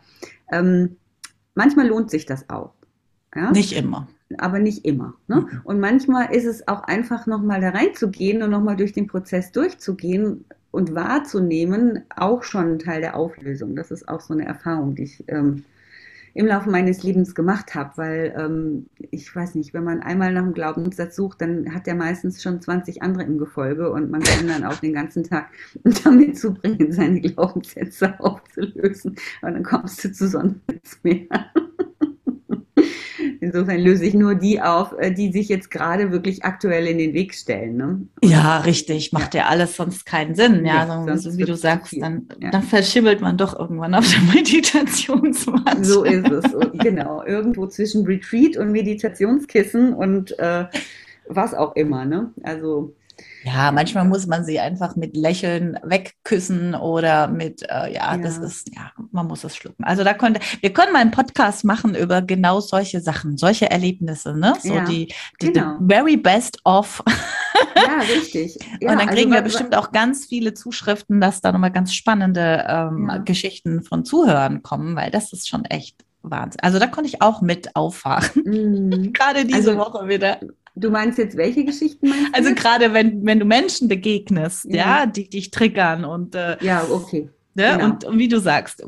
Ähm, 0.51 0.97
manchmal 1.55 1.87
lohnt 1.87 2.09
sich 2.11 2.25
das 2.25 2.49
auch. 2.49 2.73
Ja? 3.35 3.51
Nicht 3.51 3.73
immer. 3.73 4.07
Aber 4.37 4.59
nicht 4.59 4.85
immer. 4.85 5.15
Ne? 5.27 5.41
Mhm. 5.41 5.61
Und 5.63 5.79
manchmal 5.79 6.33
ist 6.33 6.45
es 6.45 6.67
auch 6.67 6.83
einfach 6.83 7.27
nochmal 7.27 7.61
da 7.61 7.69
reinzugehen 7.69 8.43
und 8.43 8.51
nochmal 8.51 8.77
durch 8.77 8.93
den 8.93 9.07
Prozess 9.07 9.51
durchzugehen 9.51 10.45
und 10.71 10.95
wahrzunehmen, 10.95 12.03
auch 12.15 12.43
schon 12.43 12.73
ein 12.73 12.79
Teil 12.79 13.01
der 13.01 13.15
Auflösung. 13.15 13.75
Das 13.75 13.91
ist 13.91 14.07
auch 14.07 14.21
so 14.21 14.33
eine 14.33 14.45
Erfahrung, 14.45 14.95
die 14.95 15.03
ich 15.03 15.23
ähm, 15.27 15.65
im 16.33 16.45
Laufe 16.45 16.69
meines 16.69 17.03
Lebens 17.03 17.35
gemacht 17.35 17.75
habe, 17.75 17.91
weil 17.95 18.33
ähm, 18.37 18.85
ich 19.11 19.35
weiß 19.35 19.55
nicht, 19.55 19.73
wenn 19.73 19.83
man 19.83 20.01
einmal 20.01 20.33
nach 20.33 20.43
einem 20.43 20.53
Glaubenssatz 20.53 21.15
sucht, 21.15 21.41
dann 21.41 21.73
hat 21.73 21.87
der 21.87 21.95
meistens 21.95 22.41
schon 22.41 22.61
20 22.61 23.01
andere 23.01 23.23
im 23.23 23.37
Gefolge 23.37 23.91
und 23.91 24.09
man 24.11 24.21
kann 24.21 24.47
dann 24.47 24.63
auch 24.63 24.77
den 24.77 24.93
ganzen 24.93 25.23
Tag 25.23 25.49
damit 26.03 26.37
zubringen, 26.37 26.91
seine 26.91 27.21
Glaubenssätze 27.21 28.19
aufzulösen. 28.19 29.15
Und 29.41 29.53
dann 29.53 29.63
kommst 29.63 30.03
du 30.03 30.11
zu 30.11 30.27
sonst 30.27 30.59
nichts 30.67 30.99
mehr. 31.03 31.27
Insofern 33.43 33.79
löse 33.79 34.05
ich 34.05 34.13
nur 34.13 34.35
die 34.35 34.61
auf, 34.61 34.93
äh, 34.99 35.11
die 35.11 35.31
sich 35.31 35.49
jetzt 35.49 35.71
gerade 35.71 36.11
wirklich 36.11 36.43
aktuell 36.43 36.85
in 36.85 36.99
den 36.99 37.15
Weg 37.15 37.33
stellen. 37.33 37.75
Ne? 37.75 38.01
Ja, 38.23 38.59
richtig. 38.59 39.11
Macht 39.13 39.33
ja. 39.33 39.41
ja. 39.41 39.47
alles 39.47 39.75
sonst 39.75 40.05
keinen 40.05 40.35
Sinn. 40.35 40.63
Ja, 40.63 41.03
nee, 41.03 41.17
so, 41.17 41.35
wie 41.35 41.45
du 41.45 41.55
sagst, 41.55 41.99
dann, 41.99 42.27
ja. 42.39 42.51
dann 42.51 42.61
verschimmelt 42.61 43.19
man 43.19 43.37
doch 43.37 43.57
irgendwann 43.57 43.95
auf 43.95 44.07
der 44.07 44.21
Meditationsmatte. 44.35 45.83
So 45.83 46.03
ist 46.03 46.29
es. 46.29 46.53
Und 46.53 46.77
genau. 46.79 47.23
Irgendwo 47.25 47.65
zwischen 47.65 48.05
Retreat 48.05 48.57
und 48.57 48.71
Meditationskissen 48.71 49.93
und 49.95 50.37
äh, 50.37 50.65
was 51.27 51.55
auch 51.55 51.75
immer. 51.75 52.05
Ne? 52.05 52.31
Also 52.43 52.93
ja, 53.43 53.71
manchmal 53.71 54.05
muss 54.05 54.27
man 54.27 54.45
sie 54.45 54.59
einfach 54.59 54.95
mit 54.95 55.15
Lächeln 55.15 55.77
wegküssen 55.83 56.75
oder 56.75 57.27
mit, 57.27 57.63
äh, 57.63 57.93
ja, 57.93 58.15
ja, 58.15 58.17
das 58.17 58.37
ist, 58.37 58.73
ja, 58.75 58.91
man 59.11 59.27
muss 59.27 59.43
es 59.43 59.55
schlucken. 59.55 59.83
Also 59.83 60.03
da 60.03 60.13
könnte, 60.13 60.39
wir 60.61 60.73
können 60.73 60.93
mal 60.93 60.99
einen 60.99 61.11
Podcast 61.11 61.63
machen 61.63 61.95
über 61.95 62.21
genau 62.21 62.59
solche 62.59 63.01
Sachen, 63.01 63.37
solche 63.37 63.69
Erlebnisse, 63.69 64.37
ne? 64.37 64.53
So 64.61 64.75
ja, 64.75 64.85
die, 64.85 65.13
die 65.41 65.53
genau. 65.53 65.77
the 65.79 65.85
very 65.87 66.17
best 66.17 66.59
of. 66.65 67.03
Ja, 67.75 67.99
richtig. 67.99 68.57
Ja, 68.79 68.91
und 68.91 68.99
dann 68.99 69.07
kriegen 69.07 69.31
also, 69.31 69.33
wir 69.33 69.41
bestimmt 69.41 69.75
auch 69.75 69.91
ganz 69.91 70.25
viele 70.25 70.53
Zuschriften, 70.53 71.21
dass 71.21 71.41
da 71.41 71.51
nochmal 71.51 71.71
ganz 71.71 71.93
spannende 71.93 72.65
ähm. 72.67 73.21
Geschichten 73.25 73.83
von 73.83 74.03
Zuhörern 74.05 74.61
kommen, 74.61 74.95
weil 74.95 75.11
das 75.11 75.31
ist 75.33 75.47
schon 75.47 75.65
echt 75.65 76.03
Wahnsinn. 76.23 76.59
Also 76.61 76.79
da 76.79 76.87
konnte 76.87 77.09
ich 77.09 77.21
auch 77.21 77.41
mit 77.41 77.75
auffahren. 77.75 78.29
Mm. 78.43 79.13
Gerade 79.13 79.45
diese 79.45 79.71
also, 79.71 79.77
Woche 79.77 80.07
wieder. 80.07 80.39
Du 80.81 80.89
meinst 80.89 81.17
jetzt, 81.17 81.37
welche 81.37 81.63
Geschichten 81.63 82.09
meinst 82.09 82.29
du? 82.29 82.33
Also 82.33 82.55
gerade 82.55 82.93
wenn, 82.93 83.25
wenn 83.25 83.39
du 83.39 83.45
Menschen 83.45 83.87
begegnest, 83.87 84.65
ja, 84.65 84.75
ja 84.75 85.05
die 85.05 85.29
dich 85.29 85.51
triggern 85.51 86.05
und 86.05 86.35
äh, 86.35 86.57
ja, 86.63 86.85
okay. 86.89 87.29
Ne? 87.53 87.73
Genau. 87.73 87.85
Und, 87.85 88.05
und, 88.05 88.17
wie 88.17 88.29
du 88.29 88.39
sagst, 88.39 88.81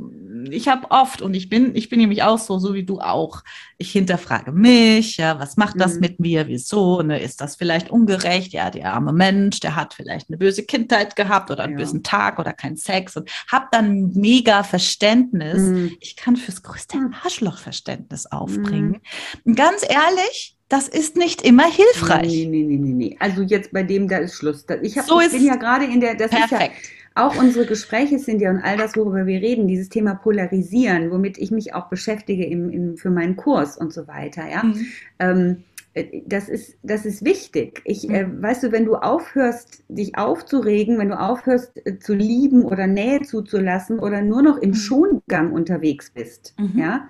ich 0.49 0.69
habe 0.69 0.89
oft, 0.89 1.21
und 1.21 1.33
ich 1.33 1.49
bin, 1.49 1.75
ich 1.75 1.89
bin 1.89 1.99
nämlich 1.99 2.23
auch 2.23 2.39
so, 2.39 2.59
so 2.59 2.73
wie 2.73 2.85
du 2.85 3.01
auch, 3.01 3.43
ich 3.77 3.91
hinterfrage 3.91 4.53
mich, 4.53 5.17
ja, 5.17 5.37
was 5.37 5.57
macht 5.57 5.81
das 5.81 5.95
mhm. 5.95 5.99
mit 5.99 6.19
mir, 6.21 6.47
wieso, 6.47 7.01
ne? 7.01 7.19
ist 7.19 7.41
das 7.41 7.57
vielleicht 7.57 7.89
ungerecht, 7.91 8.53
ja, 8.53 8.69
der 8.69 8.93
arme 8.93 9.11
Mensch, 9.11 9.59
der 9.59 9.75
hat 9.75 9.93
vielleicht 9.93 10.29
eine 10.29 10.37
böse 10.37 10.63
Kindheit 10.63 11.17
gehabt 11.17 11.51
oder 11.51 11.63
einen 11.63 11.73
ja. 11.73 11.79
bösen 11.79 12.03
Tag 12.03 12.39
oder 12.39 12.53
keinen 12.53 12.77
Sex 12.77 13.17
und 13.17 13.29
habe 13.51 13.65
dann 13.71 14.13
mega 14.13 14.63
Verständnis. 14.63 15.61
Mhm. 15.61 15.91
Ich 15.99 16.15
kann 16.15 16.37
fürs 16.37 16.63
größte 16.63 16.97
mhm. 16.97 17.13
Arschloch 17.21 17.57
Verständnis 17.57 18.27
aufbringen. 18.27 19.01
Mhm. 19.43 19.55
Ganz 19.55 19.83
ehrlich, 19.83 20.55
das 20.69 20.87
ist 20.87 21.17
nicht 21.17 21.41
immer 21.43 21.69
hilfreich. 21.69 22.27
Nee, 22.27 22.47
nee, 22.47 22.63
nee, 22.63 22.77
nee, 22.77 22.93
nee. 22.93 23.17
Also 23.19 23.41
jetzt 23.41 23.71
bei 23.71 23.83
dem, 23.83 24.07
da 24.07 24.17
ist 24.17 24.35
Schluss. 24.35 24.65
Ich, 24.81 24.97
hab, 24.97 25.05
so 25.05 25.19
ich 25.19 25.31
bin 25.31 25.45
ja 25.45 25.55
gerade 25.55 25.85
in 25.85 25.99
der, 25.99 26.15
das 26.15 26.31
perfekt. 26.31 26.51
ist 26.51 26.61
ja, 26.61 26.69
auch 27.15 27.35
unsere 27.35 27.65
Gespräche 27.65 28.17
sind 28.17 28.41
ja 28.41 28.49
und 28.49 28.59
all 28.59 28.77
das, 28.77 28.97
worüber 28.97 29.25
wir 29.25 29.39
reden, 29.39 29.67
dieses 29.67 29.89
Thema 29.89 30.15
Polarisieren, 30.15 31.11
womit 31.11 31.37
ich 31.37 31.51
mich 31.51 31.75
auch 31.75 31.89
beschäftige 31.89 32.45
im, 32.45 32.71
im, 32.71 32.97
für 32.97 33.11
meinen 33.11 33.35
Kurs 33.35 33.77
und 33.77 33.93
so 33.93 34.07
weiter, 34.07 34.49
ja. 34.49 34.63
Mhm. 34.63 34.87
Ähm, 35.19 35.63
äh, 35.93 36.21
das 36.25 36.49
ist, 36.49 36.75
das 36.81 37.05
ist 37.05 37.23
wichtig. 37.23 37.81
Ich, 37.85 38.09
äh, 38.09 38.25
mhm. 38.25 38.41
weißt 38.41 38.63
du, 38.63 38.71
wenn 38.71 38.85
du 38.85 38.95
aufhörst, 38.95 39.83
dich 39.89 40.17
aufzuregen, 40.17 40.97
wenn 40.97 41.09
du 41.09 41.19
aufhörst 41.19 41.85
äh, 41.85 41.99
zu 41.99 42.13
lieben 42.13 42.63
oder 42.63 42.87
Nähe 42.87 43.21
zuzulassen 43.21 43.99
oder 43.99 44.21
nur 44.21 44.41
noch 44.41 44.57
im 44.57 44.71
mhm. 44.71 44.75
Schongang 44.75 45.51
unterwegs 45.51 46.09
bist, 46.09 46.55
mhm. 46.57 46.79
ja, 46.79 47.09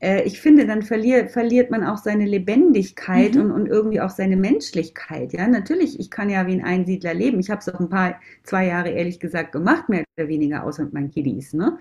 äh, 0.00 0.22
ich 0.22 0.40
finde, 0.40 0.66
dann 0.66 0.82
verliert, 0.82 1.30
verliert 1.30 1.70
man 1.70 1.84
auch 1.84 1.98
seine 1.98 2.24
Lebendigkeit 2.24 3.34
mhm. 3.34 3.40
und, 3.40 3.50
und 3.52 3.66
irgendwie 3.66 4.00
auch 4.00 4.10
seine 4.10 4.36
Menschlichkeit. 4.36 5.32
Ja, 5.32 5.48
natürlich, 5.48 5.98
ich 5.98 6.10
kann 6.10 6.30
ja 6.30 6.46
wie 6.46 6.54
ein 6.54 6.64
Einsiedler 6.64 7.14
leben. 7.14 7.40
Ich 7.40 7.50
habe 7.50 7.60
es 7.60 7.68
auch 7.68 7.80
ein 7.80 7.88
paar, 7.88 8.20
zwei 8.42 8.66
Jahre 8.66 8.90
ehrlich 8.90 9.20
gesagt 9.20 9.52
gemacht, 9.52 9.88
mehr 9.88 10.04
oder 10.16 10.28
weniger, 10.28 10.64
außer 10.64 10.84
mit 10.84 10.92
meinen 10.92 11.10
Kiddies, 11.10 11.52
ne? 11.52 11.78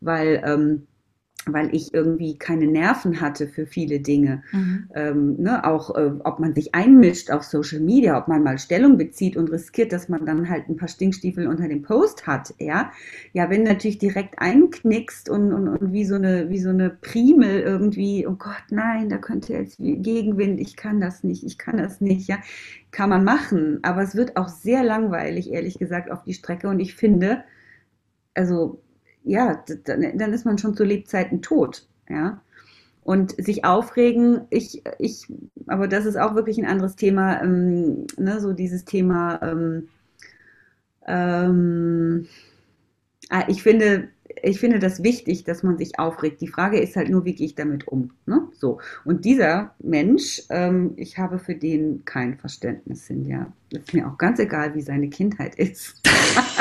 Weil 0.00 0.42
ähm, 0.46 0.86
weil 1.46 1.74
ich 1.74 1.94
irgendwie 1.94 2.36
keine 2.36 2.66
Nerven 2.66 3.20
hatte 3.20 3.48
für 3.48 3.66
viele 3.66 4.00
Dinge. 4.00 4.42
Mhm. 4.52 4.90
Ähm, 4.94 5.36
ne, 5.38 5.64
auch 5.64 5.94
äh, 5.96 6.12
ob 6.24 6.38
man 6.38 6.54
sich 6.54 6.74
einmischt 6.74 7.30
auf 7.30 7.44
Social 7.44 7.80
Media, 7.80 8.18
ob 8.18 8.28
man 8.28 8.42
mal 8.42 8.58
Stellung 8.58 8.98
bezieht 8.98 9.36
und 9.36 9.50
riskiert, 9.50 9.92
dass 9.92 10.08
man 10.08 10.26
dann 10.26 10.48
halt 10.48 10.68
ein 10.68 10.76
paar 10.76 10.88
Stinkstiefel 10.88 11.46
unter 11.46 11.66
dem 11.66 11.82
Post 11.82 12.26
hat, 12.26 12.54
ja. 12.58 12.92
Ja, 13.32 13.48
wenn 13.48 13.62
natürlich 13.62 13.98
direkt 13.98 14.38
einknickst 14.38 15.30
und, 15.30 15.52
und, 15.52 15.68
und 15.68 15.92
wie 15.92 16.04
so 16.04 16.16
eine, 16.16 16.50
wie 16.50 16.58
so 16.58 16.70
eine 16.70 16.90
Primel 16.90 17.60
irgendwie, 17.60 18.26
oh 18.26 18.34
Gott, 18.34 18.64
nein, 18.70 19.08
da 19.08 19.16
könnte 19.16 19.54
jetzt 19.54 19.78
Gegenwind, 19.78 20.60
ich 20.60 20.76
kann 20.76 21.00
das 21.00 21.24
nicht, 21.24 21.44
ich 21.44 21.56
kann 21.56 21.78
das 21.78 22.00
nicht, 22.00 22.28
ja, 22.28 22.38
kann 22.90 23.08
man 23.08 23.24
machen. 23.24 23.78
Aber 23.82 24.02
es 24.02 24.14
wird 24.14 24.36
auch 24.36 24.48
sehr 24.48 24.82
langweilig, 24.84 25.50
ehrlich 25.50 25.78
gesagt, 25.78 26.10
auf 26.10 26.22
die 26.22 26.34
Strecke. 26.34 26.68
Und 26.68 26.80
ich 26.80 26.94
finde, 26.94 27.44
also 28.34 28.80
ja, 29.24 29.62
dann, 29.84 30.16
dann 30.16 30.32
ist 30.32 30.44
man 30.44 30.58
schon 30.58 30.74
zu 30.74 30.84
Lebzeiten 30.84 31.42
tot, 31.42 31.86
ja. 32.08 32.40
Und 33.02 33.34
sich 33.42 33.64
aufregen, 33.64 34.42
ich, 34.50 34.82
ich, 34.98 35.26
aber 35.66 35.88
das 35.88 36.04
ist 36.04 36.16
auch 36.16 36.34
wirklich 36.34 36.58
ein 36.58 36.66
anderes 36.66 36.96
Thema, 36.96 37.42
ähm, 37.42 38.06
ne, 38.18 38.40
so 38.40 38.52
dieses 38.52 38.84
Thema, 38.84 39.40
ähm, 39.42 39.88
ähm, 41.06 42.26
ah, 43.30 43.44
ich 43.48 43.62
finde, 43.62 44.08
ich 44.42 44.60
finde 44.60 44.78
das 44.78 45.02
wichtig, 45.02 45.44
dass 45.44 45.62
man 45.62 45.78
sich 45.78 45.98
aufregt. 45.98 46.40
Die 46.40 46.48
Frage 46.48 46.78
ist 46.78 46.96
halt 46.96 47.08
nur, 47.08 47.24
wie 47.24 47.34
gehe 47.34 47.46
ich 47.46 47.54
damit 47.54 47.88
um? 47.88 48.12
Ne? 48.26 48.48
So. 48.52 48.80
Und 49.04 49.24
dieser 49.24 49.74
Mensch, 49.80 50.42
ähm, 50.50 50.92
ich 50.96 51.18
habe 51.18 51.38
für 51.38 51.54
den 51.54 52.04
kein 52.04 52.36
Verständnis, 52.36 53.06
Cynthia. 53.06 53.52
Das 53.70 53.82
ist 53.82 53.94
mir 53.94 54.06
auch 54.08 54.18
ganz 54.18 54.38
egal, 54.38 54.74
wie 54.74 54.82
seine 54.82 55.08
Kindheit 55.08 55.54
ist. 55.56 56.00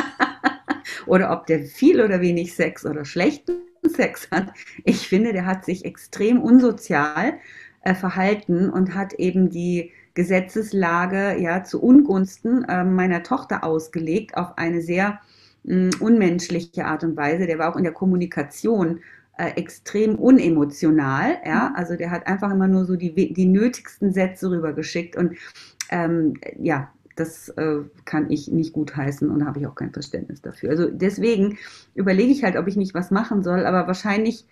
oder 1.09 1.31
ob 1.31 1.47
der 1.47 1.63
viel 1.63 2.01
oder 2.01 2.21
wenig 2.21 2.55
Sex 2.55 2.85
oder 2.85 3.05
schlechten 3.05 3.61
Sex 3.83 4.29
hat. 4.31 4.51
Ich 4.83 5.07
finde, 5.07 5.33
der 5.33 5.45
hat 5.45 5.65
sich 5.65 5.85
extrem 5.85 6.41
unsozial 6.41 7.33
äh, 7.81 7.93
verhalten 7.93 8.69
und 8.69 8.95
hat 8.95 9.13
eben 9.13 9.49
die 9.49 9.91
Gesetzeslage 10.13 11.39
ja 11.39 11.63
zu 11.63 11.81
Ungunsten 11.81 12.65
äh, 12.65 12.83
meiner 12.83 13.23
Tochter 13.23 13.63
ausgelegt 13.63 14.35
auf 14.35 14.57
eine 14.57 14.81
sehr 14.81 15.19
mh, 15.63 15.91
unmenschliche 15.99 16.85
Art 16.85 17.03
und 17.03 17.15
Weise. 17.15 17.47
Der 17.47 17.59
war 17.59 17.71
auch 17.71 17.77
in 17.77 17.83
der 17.83 17.93
Kommunikation 17.93 18.99
äh, 19.37 19.51
extrem 19.51 20.15
unemotional. 20.15 21.37
Ja? 21.45 21.69
Mhm. 21.69 21.75
Also 21.75 21.95
der 21.95 22.11
hat 22.11 22.27
einfach 22.27 22.51
immer 22.51 22.67
nur 22.67 22.85
so 22.85 22.95
die, 22.95 23.33
die 23.33 23.45
nötigsten 23.45 24.11
Sätze 24.11 24.51
rübergeschickt. 24.51 25.15
Und 25.15 25.37
ähm, 25.89 26.33
ja, 26.59 26.91
das 27.19 27.49
äh, 27.49 27.79
kann 28.05 28.29
ich 28.31 28.47
nicht 28.47 28.73
gut 28.73 28.95
heißen 28.95 29.29
und 29.29 29.45
habe 29.45 29.59
ich 29.59 29.67
auch 29.67 29.75
kein 29.75 29.91
Verständnis 29.91 30.41
dafür. 30.41 30.69
Also 30.69 30.89
deswegen 30.89 31.57
überlege 31.95 32.31
ich 32.31 32.43
halt, 32.43 32.55
ob 32.55 32.67
ich 32.67 32.77
nicht 32.77 32.93
was 32.93 33.11
machen 33.11 33.43
soll, 33.43 33.65
aber 33.65 33.87
wahrscheinlich 33.87 34.45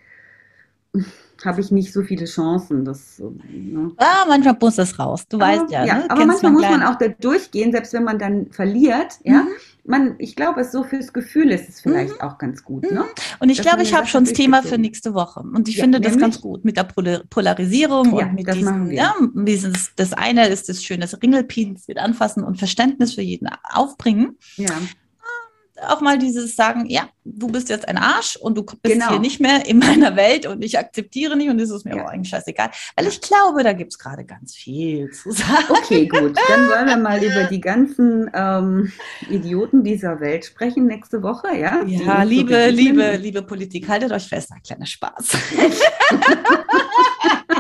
habe 1.45 1.61
ich 1.61 1.71
nicht 1.71 1.93
so 1.93 2.03
viele 2.03 2.25
Chancen. 2.25 2.85
Das, 2.85 3.19
ne? 3.19 3.91
Ah, 3.97 4.25
manchmal 4.27 4.57
muss 4.59 4.75
das 4.75 4.97
raus. 4.97 5.25
Du 5.27 5.37
aber, 5.37 5.47
weißt 5.47 5.71
ja. 5.71 5.85
ja 5.85 5.97
ne? 5.99 6.09
Aber 6.09 6.25
manchmal 6.25 6.51
muss 6.51 6.63
man 6.63 6.83
auch 6.83 6.95
da 6.95 7.07
durchgehen, 7.07 7.71
selbst 7.71 7.93
wenn 7.93 8.03
man 8.03 8.19
dann 8.19 8.47
verliert. 8.51 9.19
Ja, 9.23 9.43
mhm. 9.43 9.49
man, 9.85 10.15
ich 10.17 10.35
glaube, 10.35 10.63
so 10.63 10.83
fürs 10.83 11.13
Gefühl 11.13 11.51
ist 11.51 11.69
es 11.69 11.81
vielleicht 11.81 12.15
mhm. 12.15 12.21
auch 12.21 12.37
ganz 12.37 12.63
gut. 12.63 12.83
Ne? 12.91 13.01
Mhm. 13.01 13.05
Und 13.39 13.49
ich 13.49 13.61
glaube, 13.61 13.83
ich 13.83 13.93
habe 13.93 14.07
schon 14.07 14.25
das 14.25 14.33
Thema 14.33 14.63
für 14.63 14.77
nächste 14.77 15.13
Woche. 15.13 15.41
Und 15.41 15.67
ich 15.67 15.77
ja, 15.77 15.83
finde 15.83 16.01
das 16.01 16.17
ganz 16.17 16.41
gut 16.41 16.65
mit 16.65 16.77
der 16.77 16.85
Polarisierung 17.29 18.17
ja, 18.17 18.25
und 18.25 18.33
mit 18.33 18.53
diesem, 18.53 18.91
ja, 18.91 19.13
dieses, 19.33 19.91
das 19.95 20.13
eine 20.13 20.47
ist 20.47 20.69
das 20.69 20.83
schöne 20.83 21.07
Ringelpin, 21.21 21.77
mit 21.87 21.97
Anfassen 21.97 22.43
und 22.43 22.57
Verständnis 22.57 23.13
für 23.13 23.21
jeden 23.21 23.47
aufbringen. 23.73 24.37
Ja 24.55 24.71
auch 25.87 26.01
mal 26.01 26.17
dieses 26.17 26.55
sagen, 26.55 26.85
ja, 26.87 27.09
du 27.23 27.47
bist 27.47 27.69
jetzt 27.69 27.87
ein 27.87 27.97
Arsch 27.97 28.35
und 28.35 28.57
du 28.57 28.63
bist 28.63 28.81
genau. 28.83 29.09
hier 29.09 29.19
nicht 29.19 29.39
mehr 29.39 29.65
in 29.65 29.79
meiner 29.79 30.15
Welt 30.15 30.45
und 30.45 30.63
ich 30.63 30.77
akzeptiere 30.77 31.35
nicht 31.35 31.49
und 31.49 31.59
es 31.59 31.69
ist 31.69 31.85
mir 31.85 31.97
ja. 31.97 32.03
auch 32.03 32.09
eigentlich 32.09 32.29
scheißegal. 32.29 32.69
Weil 32.95 33.07
ich 33.07 33.21
glaube, 33.21 33.63
da 33.63 33.73
gibt 33.73 33.93
es 33.93 33.99
gerade 33.99 34.25
ganz 34.25 34.55
viel 34.55 35.11
zu 35.11 35.31
sagen. 35.31 35.65
Okay, 35.69 36.07
gut. 36.07 36.37
Dann 36.47 36.69
wollen 36.69 36.87
wir 36.87 36.97
mal 36.97 37.23
über 37.23 37.43
die 37.45 37.61
ganzen 37.61 38.29
ähm, 38.33 38.91
Idioten 39.29 39.83
dieser 39.83 40.19
Welt 40.19 40.45
sprechen 40.45 40.85
nächste 40.85 41.21
Woche, 41.21 41.55
ja? 41.57 41.83
Ja, 41.85 42.23
liebe, 42.23 42.65
so 42.69 42.75
liebe, 42.75 43.17
liebe 43.17 43.41
Politik, 43.41 43.87
haltet 43.87 44.11
euch 44.11 44.27
fest, 44.27 44.51
ein 44.51 44.61
kleiner 44.61 44.85
Spaß. 44.85 45.27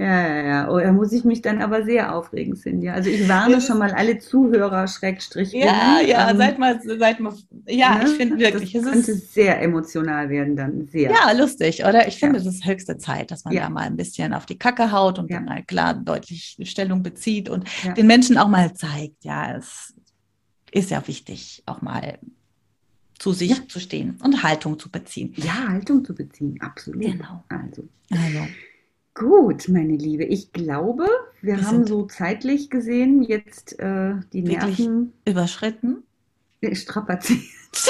Ja, 0.00 0.28
ja, 0.28 0.42
ja. 0.46 0.70
Oh, 0.70 0.78
da 0.78 0.92
muss 0.92 1.10
ich 1.12 1.24
mich 1.24 1.42
dann 1.42 1.60
aber 1.60 1.82
sehr 1.82 2.14
aufregen, 2.14 2.54
Cindy. 2.54 2.88
Also 2.88 3.10
ich 3.10 3.28
warne 3.28 3.60
schon 3.60 3.78
mal 3.78 3.90
alle 3.90 4.18
Zuhörer, 4.18 4.86
Schrägstrich. 4.86 5.52
Ja, 5.52 6.00
ja, 6.00 6.30
ähm, 6.30 6.36
seid 6.36 6.58
mal, 6.60 6.80
seid 6.80 7.18
mal, 7.18 7.34
ja, 7.66 7.96
ne? 7.96 8.04
ich 8.04 8.10
finde 8.16 8.38
wirklich. 8.38 8.72
Das 8.74 8.84
könnte 8.84 9.10
ist, 9.10 9.34
sehr 9.34 9.60
emotional 9.60 10.28
werden 10.28 10.54
dann, 10.54 10.86
sehr. 10.86 11.10
Ja, 11.10 11.32
lustig, 11.32 11.84
oder? 11.84 12.06
Ich 12.06 12.20
finde, 12.20 12.38
es 12.38 12.44
ja. 12.44 12.50
ist 12.50 12.64
höchste 12.64 12.96
Zeit, 12.96 13.32
dass 13.32 13.44
man 13.44 13.54
ja. 13.54 13.62
da 13.62 13.70
mal 13.70 13.86
ein 13.86 13.96
bisschen 13.96 14.34
auf 14.34 14.46
die 14.46 14.56
Kacke 14.56 14.92
haut 14.92 15.18
und 15.18 15.30
ja. 15.30 15.38
dann 15.38 15.46
mal 15.46 15.64
klar 15.64 15.94
deutlich 15.94 16.56
Stellung 16.62 17.02
bezieht 17.02 17.48
und 17.48 17.64
den 17.96 18.06
Menschen 18.06 18.38
auch 18.38 18.48
mal 18.48 18.72
zeigt, 18.74 19.24
ja, 19.24 19.56
es 19.56 19.94
ist 20.70 20.92
ja 20.92 21.06
wichtig, 21.08 21.64
auch 21.66 21.82
mal 21.82 22.20
zu 23.18 23.32
sich 23.32 23.68
zu 23.68 23.80
stehen 23.80 24.16
und 24.22 24.44
Haltung 24.44 24.78
zu 24.78 24.90
beziehen. 24.90 25.32
Ja, 25.36 25.70
Haltung 25.70 26.04
zu 26.04 26.14
beziehen, 26.14 26.56
absolut. 26.60 27.02
Genau. 27.02 27.42
Also. 27.48 27.88
also. 28.10 28.46
Gut, 29.18 29.68
meine 29.68 29.96
Liebe. 29.96 30.24
Ich 30.24 30.52
glaube, 30.52 31.08
wir, 31.40 31.56
wir 31.56 31.66
haben 31.66 31.88
so 31.88 32.06
zeitlich 32.06 32.70
gesehen 32.70 33.24
jetzt 33.24 33.76
äh, 33.80 34.14
die 34.32 34.42
Nerven 34.42 35.12
überschritten. 35.24 36.04
Strapaziert. 36.72 37.40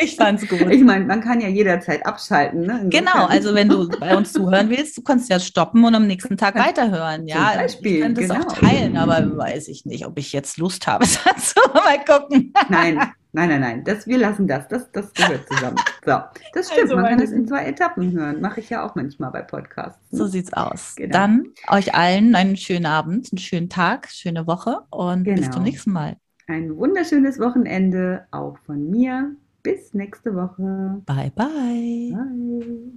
ich 0.00 0.14
fand's 0.14 0.46
gut. 0.46 0.70
Ich 0.70 0.82
meine, 0.82 1.06
man 1.06 1.20
kann 1.20 1.40
ja 1.40 1.48
jederzeit 1.48 2.06
abschalten. 2.06 2.66
Ne? 2.66 2.86
Genau, 2.88 3.26
also 3.26 3.52
wenn 3.54 3.68
du 3.68 3.88
bei 3.88 4.16
uns 4.16 4.32
zuhören 4.32 4.70
willst, 4.70 4.96
du 4.96 5.02
kannst 5.02 5.28
ja 5.28 5.40
stoppen 5.40 5.84
und 5.84 5.96
am 5.96 6.06
nächsten 6.06 6.36
Tag 6.36 6.54
weiterhören. 6.54 7.26
Ja, 7.26 7.54
Beispiel, 7.56 7.96
ich 7.96 8.02
könnte 8.02 8.22
es 8.22 8.28
genau. 8.28 8.42
auch 8.42 8.52
teilen, 8.52 8.96
aber 8.96 9.36
weiß 9.36 9.66
ich 9.68 9.86
nicht, 9.86 10.06
ob 10.06 10.20
ich 10.20 10.32
jetzt 10.32 10.56
Lust 10.58 10.86
habe 10.86 11.04
dazu. 11.24 11.58
Mal 11.72 12.04
gucken. 12.04 12.52
Nein, 12.68 13.00
Nein, 13.34 13.48
nein, 13.48 13.60
nein, 13.62 13.84
das, 13.84 14.06
wir 14.06 14.16
lassen 14.16 14.46
das. 14.46 14.68
Das, 14.68 14.92
das 14.92 15.12
gehört 15.12 15.48
zusammen. 15.48 15.76
So, 16.06 16.20
das 16.52 16.68
stimmt. 16.68 16.82
Also 16.82 16.94
man 16.94 17.06
kann 17.06 17.20
es 17.20 17.32
in 17.32 17.48
zwei 17.48 17.66
Etappen 17.66 18.12
hören. 18.12 18.40
Mache 18.40 18.60
ich 18.60 18.70
ja 18.70 18.86
auch 18.86 18.94
manchmal 18.94 19.32
bei 19.32 19.42
Podcasts. 19.42 20.12
Ne? 20.12 20.18
So 20.18 20.26
sieht's 20.28 20.52
aus. 20.52 20.94
Genau. 20.94 21.12
Dann 21.12 21.46
euch 21.68 21.96
allen 21.96 22.36
einen 22.36 22.56
schönen 22.56 22.86
Abend, 22.86 23.32
einen 23.32 23.38
schönen 23.38 23.68
Tag, 23.68 24.08
schöne 24.08 24.46
Woche 24.46 24.82
und 24.90 25.24
genau. 25.24 25.40
bis 25.40 25.50
zum 25.50 25.64
nächsten 25.64 25.90
Mal. 25.90 26.16
Ein 26.46 26.76
wunderschönes 26.76 27.40
Wochenende 27.40 28.24
auch 28.30 28.56
von 28.66 28.88
mir. 28.88 29.34
Bis 29.64 29.94
nächste 29.94 30.36
Woche. 30.36 31.02
Bye, 31.04 31.32
bye. 31.34 32.12
Bye. 32.12 32.92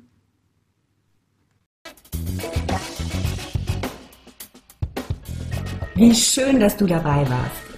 Wie 5.96 6.14
schön, 6.14 6.60
dass 6.60 6.78
du 6.78 6.86
dabei 6.86 7.28
warst. 7.28 7.67